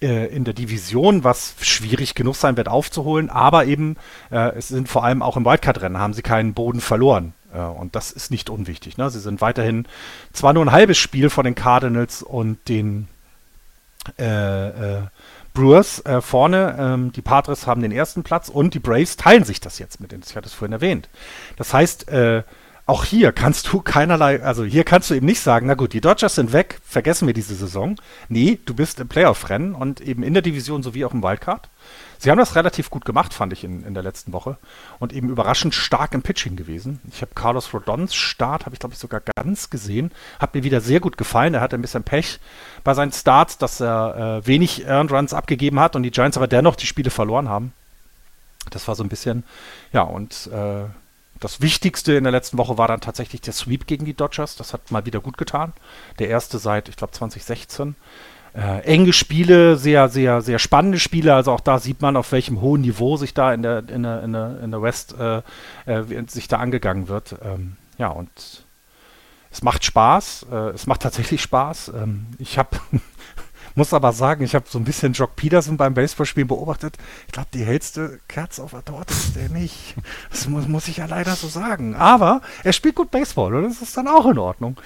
äh, 0.00 0.26
in 0.26 0.44
der 0.44 0.54
Division, 0.54 1.24
was 1.24 1.54
schwierig 1.60 2.14
genug 2.14 2.36
sein 2.36 2.56
wird 2.56 2.68
aufzuholen, 2.68 3.28
aber 3.30 3.64
eben 3.64 3.96
äh, 4.30 4.56
es 4.56 4.68
sind 4.68 4.88
vor 4.88 5.04
allem 5.04 5.22
auch 5.22 5.36
im 5.36 5.44
Wildcard-Rennen 5.44 5.98
haben 5.98 6.14
sie 6.14 6.22
keinen 6.22 6.54
Boden 6.54 6.80
verloren. 6.80 7.32
Äh, 7.52 7.58
und 7.58 7.96
das 7.96 8.12
ist 8.12 8.30
nicht 8.30 8.48
unwichtig. 8.48 8.96
Ne? 8.96 9.10
Sie 9.10 9.18
sind 9.18 9.40
weiterhin 9.40 9.86
zwar 10.32 10.52
nur 10.52 10.64
ein 10.64 10.70
halbes 10.70 10.98
Spiel 10.98 11.30
von 11.30 11.44
den 11.44 11.56
Cardinals 11.56 12.22
und 12.22 12.68
den 12.68 13.08
äh, 14.18 14.68
äh, 14.68 15.02
Brewers 15.58 16.04
äh, 16.06 16.20
vorne, 16.20 16.76
ähm, 16.78 17.10
die 17.10 17.20
Padres 17.20 17.66
haben 17.66 17.82
den 17.82 17.90
ersten 17.90 18.22
Platz 18.22 18.48
und 18.48 18.74
die 18.74 18.78
Braves 18.78 19.16
teilen 19.16 19.42
sich 19.42 19.58
das 19.58 19.80
jetzt 19.80 20.00
mit. 20.00 20.12
Ich 20.12 20.36
hatte 20.36 20.46
es 20.46 20.54
vorhin 20.54 20.72
erwähnt. 20.72 21.08
Das 21.56 21.74
heißt, 21.74 22.08
äh, 22.10 22.44
auch 22.86 23.04
hier 23.04 23.32
kannst 23.32 23.72
du 23.72 23.80
keinerlei, 23.80 24.40
also 24.40 24.64
hier 24.64 24.84
kannst 24.84 25.10
du 25.10 25.14
eben 25.14 25.26
nicht 25.26 25.40
sagen, 25.40 25.66
na 25.66 25.74
gut, 25.74 25.94
die 25.94 26.00
Dodgers 26.00 26.36
sind 26.36 26.52
weg, 26.52 26.78
vergessen 26.84 27.26
wir 27.26 27.34
diese 27.34 27.56
Saison. 27.56 27.96
Nee, 28.28 28.60
du 28.66 28.72
bist 28.72 29.00
im 29.00 29.08
Playoff-Rennen 29.08 29.74
und 29.74 30.00
eben 30.00 30.22
in 30.22 30.32
der 30.32 30.42
Division 30.42 30.84
sowie 30.84 31.04
auch 31.04 31.12
im 31.12 31.24
Wildcard. 31.24 31.68
Sie 32.18 32.30
haben 32.30 32.38
das 32.38 32.56
relativ 32.56 32.90
gut 32.90 33.04
gemacht, 33.04 33.32
fand 33.32 33.52
ich 33.52 33.62
in, 33.62 33.84
in 33.84 33.94
der 33.94 34.02
letzten 34.02 34.32
Woche. 34.32 34.58
Und 34.98 35.12
eben 35.12 35.28
überraschend 35.28 35.74
stark 35.74 36.14
im 36.14 36.22
Pitching 36.22 36.56
gewesen. 36.56 37.00
Ich 37.12 37.22
habe 37.22 37.32
Carlos 37.34 37.72
Rodons 37.72 38.14
Start, 38.14 38.66
habe 38.66 38.74
ich 38.74 38.80
glaube 38.80 38.94
ich 38.94 38.98
sogar 38.98 39.22
ganz 39.36 39.70
gesehen. 39.70 40.10
Hat 40.40 40.54
mir 40.54 40.64
wieder 40.64 40.80
sehr 40.80 40.98
gut 40.98 41.16
gefallen. 41.16 41.54
Er 41.54 41.60
hatte 41.60 41.76
ein 41.76 41.82
bisschen 41.82 42.02
Pech 42.02 42.40
bei 42.82 42.94
seinen 42.94 43.12
Starts, 43.12 43.56
dass 43.58 43.80
er 43.80 44.40
äh, 44.42 44.46
wenig 44.46 44.84
Earned 44.84 45.12
Runs 45.12 45.32
abgegeben 45.32 45.78
hat 45.78 45.94
und 45.94 46.02
die 46.02 46.10
Giants 46.10 46.36
aber 46.36 46.48
dennoch 46.48 46.74
die 46.74 46.86
Spiele 46.86 47.10
verloren 47.10 47.48
haben. 47.48 47.72
Das 48.70 48.88
war 48.88 48.96
so 48.96 49.04
ein 49.04 49.08
bisschen, 49.08 49.44
ja, 49.92 50.02
und 50.02 50.48
äh, 50.52 50.84
das 51.40 51.60
Wichtigste 51.60 52.14
in 52.14 52.24
der 52.24 52.32
letzten 52.32 52.58
Woche 52.58 52.78
war 52.78 52.88
dann 52.88 53.00
tatsächlich 53.00 53.40
der 53.40 53.52
Sweep 53.52 53.86
gegen 53.86 54.04
die 54.04 54.14
Dodgers. 54.14 54.56
Das 54.56 54.72
hat 54.72 54.90
mal 54.90 55.06
wieder 55.06 55.20
gut 55.20 55.38
getan. 55.38 55.72
Der 56.18 56.28
erste 56.28 56.58
seit, 56.58 56.88
ich 56.88 56.96
glaube, 56.96 57.12
2016 57.12 57.94
äh, 58.58 58.80
enge 58.80 59.12
Spiele, 59.12 59.76
sehr, 59.76 60.08
sehr, 60.08 60.40
sehr 60.42 60.58
spannende 60.58 60.98
Spiele. 60.98 61.32
Also 61.32 61.52
auch 61.52 61.60
da 61.60 61.78
sieht 61.78 62.02
man, 62.02 62.16
auf 62.16 62.32
welchem 62.32 62.60
hohen 62.60 62.80
Niveau 62.80 63.16
sich 63.16 63.32
da 63.32 63.54
in 63.54 63.62
der, 63.62 63.88
in 63.88 64.02
der, 64.02 64.22
in 64.24 64.32
der, 64.32 64.60
in 64.60 64.70
der 64.72 64.82
West 64.82 65.14
äh, 65.18 65.42
äh, 65.86 66.24
sich 66.26 66.48
da 66.48 66.58
angegangen 66.58 67.06
wird. 67.06 67.36
Ähm, 67.42 67.76
ja, 67.98 68.08
und 68.08 68.30
es 69.52 69.62
macht 69.62 69.84
Spaß. 69.84 70.46
Äh, 70.50 70.70
es 70.70 70.88
macht 70.88 71.02
tatsächlich 71.02 71.40
Spaß. 71.40 71.92
Ähm, 71.94 72.26
ich 72.38 72.58
habe 72.58 72.70
muss 73.76 73.94
aber 73.94 74.12
sagen, 74.12 74.42
ich 74.42 74.56
habe 74.56 74.64
so 74.68 74.80
ein 74.80 74.84
bisschen 74.84 75.12
Jock 75.12 75.36
Peterson 75.36 75.76
beim 75.76 75.94
Baseballspielen 75.94 76.48
beobachtet. 76.48 76.96
Ich 77.28 77.32
glaube, 77.32 77.48
die 77.54 77.64
hellste 77.64 78.18
Kerze 78.26 78.64
auf 78.64 78.72
der 78.72 78.84
Torte 78.84 79.14
ist 79.14 79.36
der 79.36 79.50
nicht. 79.50 79.94
Das 80.30 80.48
muss, 80.48 80.66
muss 80.66 80.88
ich 80.88 80.96
ja 80.96 81.06
leider 81.06 81.36
so 81.36 81.46
sagen. 81.46 81.94
Aber 81.94 82.40
er 82.64 82.72
spielt 82.72 82.96
gut 82.96 83.12
Baseball 83.12 83.54
und 83.54 83.62
das 83.62 83.82
ist 83.82 83.96
dann 83.96 84.08
auch 84.08 84.26
in 84.26 84.38
Ordnung. 84.38 84.80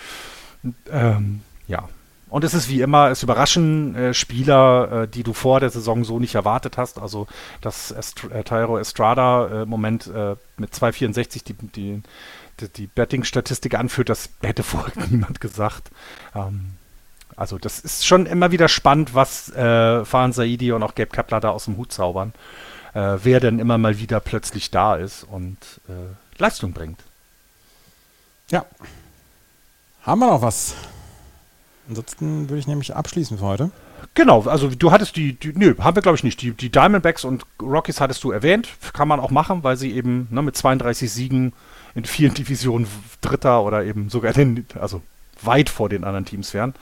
Ähm, 0.91 1.41
ja, 1.67 1.89
und 2.33 2.45
es 2.45 2.55
ist 2.55 2.71
wie 2.71 2.81
immer, 2.81 3.11
es 3.11 3.23
überraschen 3.23 3.95
äh, 3.95 4.15
Spieler, 4.15 5.03
äh, 5.03 5.09
die 5.09 5.23
du 5.23 5.35
vor 5.35 5.61
der 5.61 5.69
Saison 5.69 6.03
so 6.03 6.19
nicht 6.19 6.35
erwartet 6.35 6.79
hast. 6.79 6.99
Also, 6.99 7.27
dass 7.61 7.91
Est 7.91 8.25
äh, 8.25 8.43
Tyro 8.43 8.79
Estrada 8.79 9.49
äh, 9.49 9.63
im 9.65 9.69
Moment 9.69 10.07
äh, 10.07 10.37
mit 10.57 10.73
2,64 10.73 11.45
die, 11.45 11.53
die, 11.53 12.03
die, 12.59 12.69
die 12.69 12.87
Betting-Statistik 12.87 13.75
anführt, 13.75 14.09
das 14.09 14.31
hätte 14.41 14.63
vorher 14.63 15.07
niemand 15.11 15.43
gesagt. 15.43 15.91
Ähm, 16.35 16.73
also, 17.37 17.59
das 17.59 17.81
ist 17.81 18.07
schon 18.07 18.25
immer 18.25 18.51
wieder 18.51 18.69
spannend, 18.69 19.15
was 19.15 19.51
äh, 19.51 20.03
Fahan 20.07 20.33
Saidi 20.33 20.73
und 20.73 20.83
auch 20.83 20.95
Gabe 20.95 21.11
Kapler 21.11 21.41
da 21.41 21.51
aus 21.51 21.67
dem 21.67 21.77
Hut 21.77 21.93
zaubern. 21.93 22.33
Äh, 22.95 23.19
wer 23.23 23.41
denn 23.41 23.59
immer 23.59 23.77
mal 23.77 23.99
wieder 23.99 24.21
plötzlich 24.21 24.71
da 24.71 24.97
ist 24.97 25.25
und 25.25 25.59
Leistung 26.39 26.73
bringt. 26.73 27.01
Ja. 28.51 28.65
Haben 30.03 30.21
wir 30.21 30.29
noch 30.29 30.41
was? 30.41 30.75
Ansonsten 31.93 32.49
würde 32.49 32.59
ich 32.59 32.67
nämlich 32.67 32.97
abschließen 32.97 33.37
für 33.37 33.45
heute. 33.45 33.71
Genau, 34.15 34.43
also 34.45 34.69
du 34.69 34.93
hattest 34.93 35.15
die, 35.17 35.35
die 35.35 35.53
nö, 35.55 35.75
haben 35.79 35.95
wir 35.95 36.03
glaube 36.03 36.17
ich 36.17 36.25
nicht. 36.25 36.41
Die, 36.41 36.53
die 36.53 36.71
Diamondbacks 36.71 37.25
und 37.25 37.45
Rockies 37.61 38.01
hattest 38.01 38.25
du 38.25 38.31
erwähnt. 38.31 38.67
Kann 38.95 39.09
man 39.09 39.21
auch 39.21 39.31
machen, 39.31 39.63
weil 39.63 39.77
sie 39.77 39.93
eben 39.93 40.27
ne, 40.31 40.41
mit 40.41 40.57
32 40.57 41.13
Siegen 41.13 41.53
in 41.95 42.07
vielen 42.07 42.33
Divisionen 42.35 42.87
Dritter 43.21 43.63
oder 43.63 43.85
eben 43.85 44.09
sogar 44.09 44.33
den, 44.33 44.67
also 44.81 45.03
weit 45.43 45.69
vor 45.69 45.91
den 45.91 46.05
anderen 46.05 46.25
Teams 46.25 46.55
wären. 46.55 46.73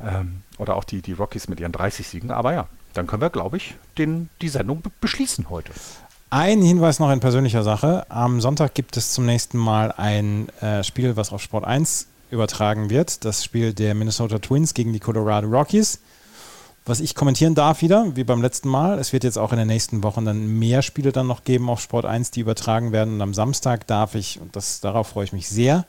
Ähm, 0.00 0.42
oder 0.58 0.76
auch 0.76 0.84
die, 0.84 1.02
die 1.02 1.14
Rockies 1.14 1.48
mit 1.48 1.58
ihren 1.58 1.72
30 1.72 2.06
Siegen. 2.06 2.30
Aber 2.30 2.52
ja, 2.52 2.68
dann 2.92 3.08
können 3.08 3.22
wir, 3.22 3.30
glaube 3.30 3.56
ich, 3.56 3.74
den, 3.98 4.28
die 4.40 4.48
Sendung 4.48 4.84
beschließen 5.00 5.50
heute. 5.50 5.72
Ein 6.30 6.62
Hinweis 6.62 7.00
noch 7.00 7.10
in 7.10 7.18
persönlicher 7.18 7.64
Sache. 7.64 8.06
Am 8.08 8.40
Sonntag 8.40 8.74
gibt 8.74 8.96
es 8.96 9.12
zum 9.12 9.26
nächsten 9.26 9.58
Mal 9.58 9.92
ein 9.96 10.48
äh, 10.60 10.84
Spiel, 10.84 11.16
was 11.16 11.32
auf 11.32 11.42
Sport 11.42 11.64
1 11.64 12.06
übertragen 12.34 12.90
wird. 12.90 13.24
Das 13.24 13.42
Spiel 13.42 13.72
der 13.72 13.94
Minnesota 13.94 14.38
Twins 14.38 14.74
gegen 14.74 14.92
die 14.92 15.00
Colorado 15.00 15.48
Rockies. 15.48 16.00
Was 16.84 17.00
ich 17.00 17.14
kommentieren 17.14 17.54
darf 17.54 17.80
wieder, 17.80 18.14
wie 18.14 18.24
beim 18.24 18.42
letzten 18.42 18.68
Mal. 18.68 18.98
Es 18.98 19.14
wird 19.14 19.24
jetzt 19.24 19.38
auch 19.38 19.52
in 19.52 19.58
den 19.58 19.68
nächsten 19.68 20.02
Wochen 20.02 20.26
dann 20.26 20.58
mehr 20.58 20.82
Spiele 20.82 21.12
dann 21.12 21.26
noch 21.26 21.44
geben 21.44 21.70
auf 21.70 21.80
Sport 21.80 22.04
1, 22.04 22.30
die 22.30 22.40
übertragen 22.40 22.92
werden. 22.92 23.14
Und 23.14 23.22
am 23.22 23.32
Samstag 23.32 23.86
darf 23.86 24.14
ich, 24.14 24.38
und 24.38 24.54
das, 24.54 24.80
darauf 24.80 25.08
freue 25.08 25.24
ich 25.24 25.32
mich 25.32 25.48
sehr, 25.48 25.86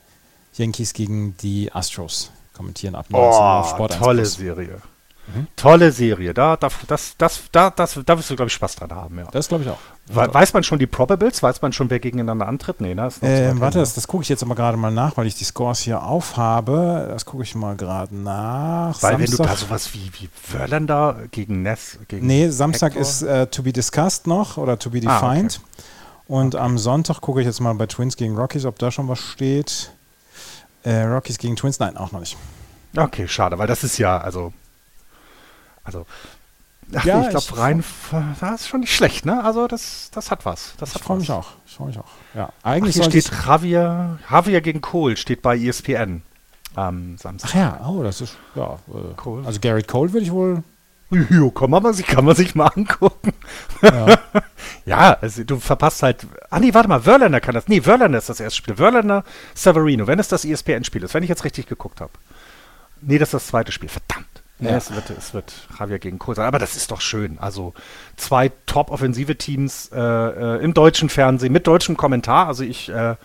Yankees 0.54 0.94
gegen 0.94 1.36
die 1.36 1.70
Astros 1.72 2.30
kommentieren 2.54 2.94
ab 2.94 3.10
19 3.10 3.30
oh, 3.30 3.42
auf 3.42 3.70
Sport 3.70 3.92
1. 3.92 4.00
Tolle 4.00 4.24
Serie. 4.24 4.80
Mhm. 5.26 5.46
Tolle 5.56 5.92
Serie. 5.92 6.32
Da, 6.32 6.56
da, 6.56 6.68
das, 6.86 7.14
das, 7.18 7.42
da, 7.50 7.70
das, 7.70 7.98
da 8.04 8.18
wirst 8.18 8.30
du, 8.30 8.36
glaube 8.36 8.48
ich, 8.48 8.54
Spaß 8.54 8.76
dran 8.76 8.92
haben. 8.92 9.18
Ja. 9.18 9.24
Das 9.32 9.48
glaube 9.48 9.64
ich 9.64 9.70
auch. 9.70 9.78
We 10.08 10.32
weiß 10.32 10.52
man 10.54 10.62
schon 10.62 10.78
die 10.78 10.86
Probables? 10.86 11.42
Weiß 11.42 11.60
man 11.62 11.72
schon, 11.72 11.90
wer 11.90 11.98
gegeneinander 11.98 12.46
antritt? 12.46 12.80
Nee, 12.80 12.94
ne? 12.94 13.08
Äh, 13.22 13.58
warte, 13.58 13.80
das, 13.80 13.94
das 13.94 14.06
gucke 14.06 14.22
ich 14.22 14.28
jetzt 14.28 14.42
aber 14.44 14.54
gerade 14.54 14.76
mal 14.76 14.92
nach, 14.92 15.16
weil 15.16 15.26
ich 15.26 15.34
die 15.34 15.42
Scores 15.42 15.80
hier 15.80 16.02
aufhabe. 16.02 17.08
Das 17.10 17.24
gucke 17.24 17.42
ich 17.42 17.56
mal 17.56 17.74
gerade 17.74 18.14
nach. 18.14 19.02
Weil 19.02 19.18
Samstag, 19.18 19.18
wenn 19.18 19.30
du 19.30 19.42
da 19.42 19.56
sowas 19.56 19.94
wie, 19.94 20.10
wie 20.20 20.28
Verlander 20.32 21.22
gegen 21.32 21.62
Ness 21.62 21.98
gegen 22.06 22.26
Nee, 22.26 22.48
Samstag 22.50 22.94
Hector. 22.94 23.02
ist 23.02 23.22
äh, 23.22 23.48
to 23.48 23.62
be 23.62 23.72
discussed 23.72 24.28
noch 24.28 24.58
oder 24.58 24.78
to 24.78 24.90
be 24.90 25.00
defined. 25.00 25.60
Ah, 25.60 25.66
okay. 25.78 25.82
Und 26.28 26.54
okay. 26.54 26.64
am 26.64 26.78
Sonntag 26.78 27.20
gucke 27.20 27.40
ich 27.40 27.46
jetzt 27.46 27.60
mal 27.60 27.74
bei 27.74 27.86
Twins 27.86 28.16
gegen 28.16 28.36
Rockies, 28.36 28.64
ob 28.64 28.78
da 28.78 28.92
schon 28.92 29.08
was 29.08 29.18
steht. 29.18 29.90
Äh, 30.84 31.02
Rockies 31.02 31.38
gegen 31.38 31.56
Twins, 31.56 31.80
nein, 31.80 31.96
auch 31.96 32.12
noch 32.12 32.20
nicht. 32.20 32.36
Okay, 32.96 33.26
schade, 33.26 33.58
weil 33.58 33.66
das 33.66 33.82
ist 33.82 33.98
ja, 33.98 34.18
also 34.18 34.52
also, 35.86 36.06
ach, 36.94 37.04
ja, 37.04 37.22
ich 37.22 37.30
glaube, 37.30 37.58
rein, 37.58 37.84
das 38.40 38.62
ist 38.62 38.68
schon 38.68 38.80
nicht 38.80 38.94
schlecht, 38.94 39.24
ne? 39.24 39.42
Also, 39.42 39.66
das, 39.68 40.10
das 40.12 40.30
hat 40.30 40.44
was. 40.44 40.74
Das 40.78 40.94
ich 40.94 41.02
freue 41.02 41.18
mich 41.18 41.30
auch. 41.30 41.48
Ich 41.66 41.74
freue 41.74 41.88
mich 41.88 41.98
auch. 41.98 42.10
Ja, 42.34 42.50
eigentlich 42.62 42.96
ach, 42.96 43.10
hier 43.10 43.22
steht 43.22 43.30
Javier, 43.46 44.18
Javier 44.30 44.60
gegen 44.60 44.80
Cole, 44.80 45.16
steht 45.16 45.42
bei 45.42 45.56
ESPN 45.56 46.22
am 46.74 47.16
Samstag. 47.16 47.50
Ach 47.52 47.54
ja, 47.54 47.86
oh, 47.88 48.02
das 48.02 48.20
ist, 48.20 48.36
ja. 48.54 48.74
Äh, 48.88 49.14
Cole. 49.16 49.46
Also, 49.46 49.60
Garrett 49.60 49.88
Cole 49.88 50.12
würde 50.12 50.24
ich 50.24 50.32
wohl. 50.32 50.62
Jo, 51.10 51.52
kann 51.52 51.70
man, 51.70 51.92
sich, 51.92 52.04
kann 52.04 52.24
man 52.24 52.34
sich 52.34 52.56
mal 52.56 52.66
angucken. 52.66 53.32
Ja, 53.80 54.18
ja 54.86 55.18
also 55.20 55.44
du 55.44 55.60
verpasst 55.60 56.02
halt. 56.02 56.26
Ah, 56.50 56.58
nee, 56.58 56.74
warte 56.74 56.88
mal, 56.88 57.00
Verlander 57.00 57.40
kann 57.40 57.54
das. 57.54 57.68
Nee, 57.68 57.80
Verlander 57.80 58.18
ist 58.18 58.28
das 58.28 58.40
erste 58.40 58.56
Spiel. 58.56 58.74
Verlander, 58.74 59.22
Severino, 59.54 60.08
wenn 60.08 60.18
es 60.18 60.26
das 60.26 60.44
ESPN-Spiel 60.44 61.04
ist, 61.04 61.14
wenn 61.14 61.22
ich 61.22 61.28
jetzt 61.28 61.44
richtig 61.44 61.68
geguckt 61.68 62.00
habe. 62.00 62.10
Nee, 63.02 63.18
das 63.18 63.28
ist 63.28 63.34
das 63.34 63.46
zweite 63.46 63.70
Spiel. 63.70 63.88
Verdammt. 63.88 64.35
Ja. 64.58 64.70
ja. 64.70 64.76
es, 64.76 64.94
wird, 64.94 65.10
es 65.10 65.34
wird 65.34 65.52
Javier 65.78 65.98
gegen 65.98 66.18
Kohl 66.18 66.34
sein. 66.34 66.46
Aber 66.46 66.58
das 66.58 66.76
ist 66.76 66.90
doch 66.90 67.00
schön. 67.00 67.38
Also 67.38 67.74
zwei 68.16 68.50
top-offensive 68.66 69.36
Teams 69.36 69.90
äh, 69.92 69.98
äh, 69.98 70.64
im 70.64 70.74
deutschen 70.74 71.08
Fernsehen 71.08 71.52
mit 71.52 71.66
deutschem 71.66 71.96
Kommentar. 71.96 72.46
Also 72.46 72.64
ich 72.64 72.88
äh, 72.88 73.16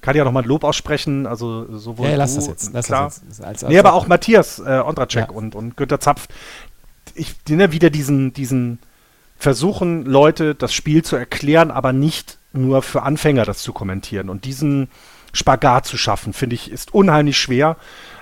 kann 0.00 0.16
ja 0.16 0.24
nochmal 0.24 0.44
Lob 0.44 0.64
aussprechen. 0.64 1.26
Also 1.26 1.76
sowohl 1.76 2.08
ja, 2.08 2.16
lass 2.16 2.34
du, 2.34 2.40
das 2.40 2.46
jetzt. 2.48 2.72
Lass 2.72 2.86
klar. 2.86 3.04
Das 3.04 3.22
jetzt. 3.26 3.44
Als, 3.44 3.64
als 3.64 3.70
nee, 3.70 3.78
aber 3.78 3.94
auch 3.94 4.06
Matthias 4.06 4.58
äh, 4.58 4.82
Ondracek 4.84 5.28
ja. 5.28 5.30
und, 5.30 5.54
und 5.54 5.76
Günter 5.76 6.00
Zapf. 6.00 6.28
Ich 7.14 7.34
ne, 7.48 7.72
wieder 7.72 7.90
diesen, 7.90 8.32
diesen 8.32 8.78
versuchen, 9.36 10.04
Leute 10.04 10.54
das 10.54 10.72
Spiel 10.72 11.02
zu 11.02 11.16
erklären, 11.16 11.70
aber 11.70 11.92
nicht 11.92 12.38
nur 12.52 12.82
für 12.82 13.02
Anfänger 13.02 13.44
das 13.44 13.58
zu 13.62 13.72
kommentieren. 13.72 14.28
Und 14.28 14.44
diesen 14.44 14.88
Spagat 15.32 15.86
zu 15.86 15.96
schaffen, 15.96 16.32
finde 16.32 16.54
ich, 16.54 16.70
ist 16.70 16.94
unheimlich 16.94 17.38
schwer. 17.38 17.76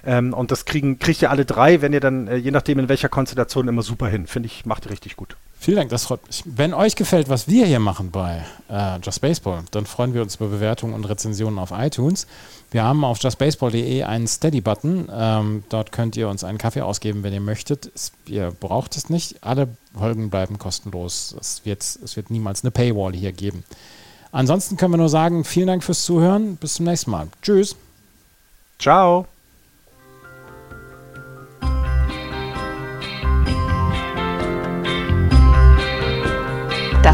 Ähm, 0.07 0.33
und 0.33 0.53
das 0.53 0.65
kriegen, 0.65 1.01
kriegt 1.01 1.21
ihr 1.21 1.31
alle 1.31 1.45
drei, 1.45 1.83
wenn 1.83 1.93
ihr 1.93 2.01
dann, 2.01 2.29
äh, 2.29 2.37
je 2.37 2.53
nachdem 2.53 2.79
in 2.79 2.89
welcher 2.89 3.09
Konstellation, 3.09 3.67
immer 3.67 3.83
super 3.83 4.07
hin. 4.07 4.29
Finde 4.29 4.47
ich, 4.47 4.65
macht 4.65 4.87
ihr 4.87 4.93
richtig 4.93 5.17
gut. 5.17 5.37
Vielen 5.59 5.79
Dank, 5.79 5.91
das 5.91 6.05
freut 6.05 6.25
mich. 6.27 6.45
Wenn 6.47 6.73
euch 6.75 6.95
gefällt, 6.95 7.29
was 7.29 7.49
wir 7.49 7.67
hier 7.67 7.81
machen 7.81 8.13
bei 8.13 8.45
äh, 8.71 8.99
Just 9.03 9.21
Baseball, 9.21 9.65
dann 9.73 9.85
freuen 9.85 10.15
wir 10.15 10.23
uns 10.23 10.37
über 10.37 10.47
Bewertungen 10.47 10.95
und 10.95 11.05
Rezensionen 11.07 11.59
auf 11.59 11.73
iTunes. 11.73 12.29
Wir 12.71 12.85
haben 12.85 13.05
auf 13.05 13.19
justbaseball.de 13.21 14.05
einen 14.05 14.29
Steady-Button. 14.29 15.09
Ähm, 15.13 15.65
dort 15.69 15.91
könnt 15.91 16.17
ihr 16.17 16.29
uns 16.29 16.45
einen 16.45 16.59
Kaffee 16.59 16.83
ausgeben, 16.83 17.25
wenn 17.25 17.33
ihr 17.33 17.41
möchtet. 17.41 17.91
Es, 17.93 18.13
ihr 18.27 18.53
braucht 18.61 18.97
es 18.97 19.11
nicht. 19.11 19.43
Alle 19.43 19.69
Folgen 19.99 20.31
bleiben 20.31 20.59
kostenlos. 20.59 21.35
Es 21.41 21.65
wird, 21.65 21.83
es 21.83 22.17
wird 22.17 22.31
niemals 22.31 22.63
eine 22.63 22.71
Paywall 22.71 23.13
hier 23.13 23.33
geben. 23.33 23.65
Ansonsten 24.31 24.77
können 24.77 24.93
wir 24.93 24.99
nur 24.99 25.09
sagen, 25.09 25.45
vielen 25.45 25.67
Dank 25.67 25.83
fürs 25.83 26.05
Zuhören. 26.05 26.57
Bis 26.57 26.75
zum 26.75 26.87
nächsten 26.87 27.11
Mal. 27.11 27.29
Tschüss. 27.43 27.75
Ciao. 28.79 29.27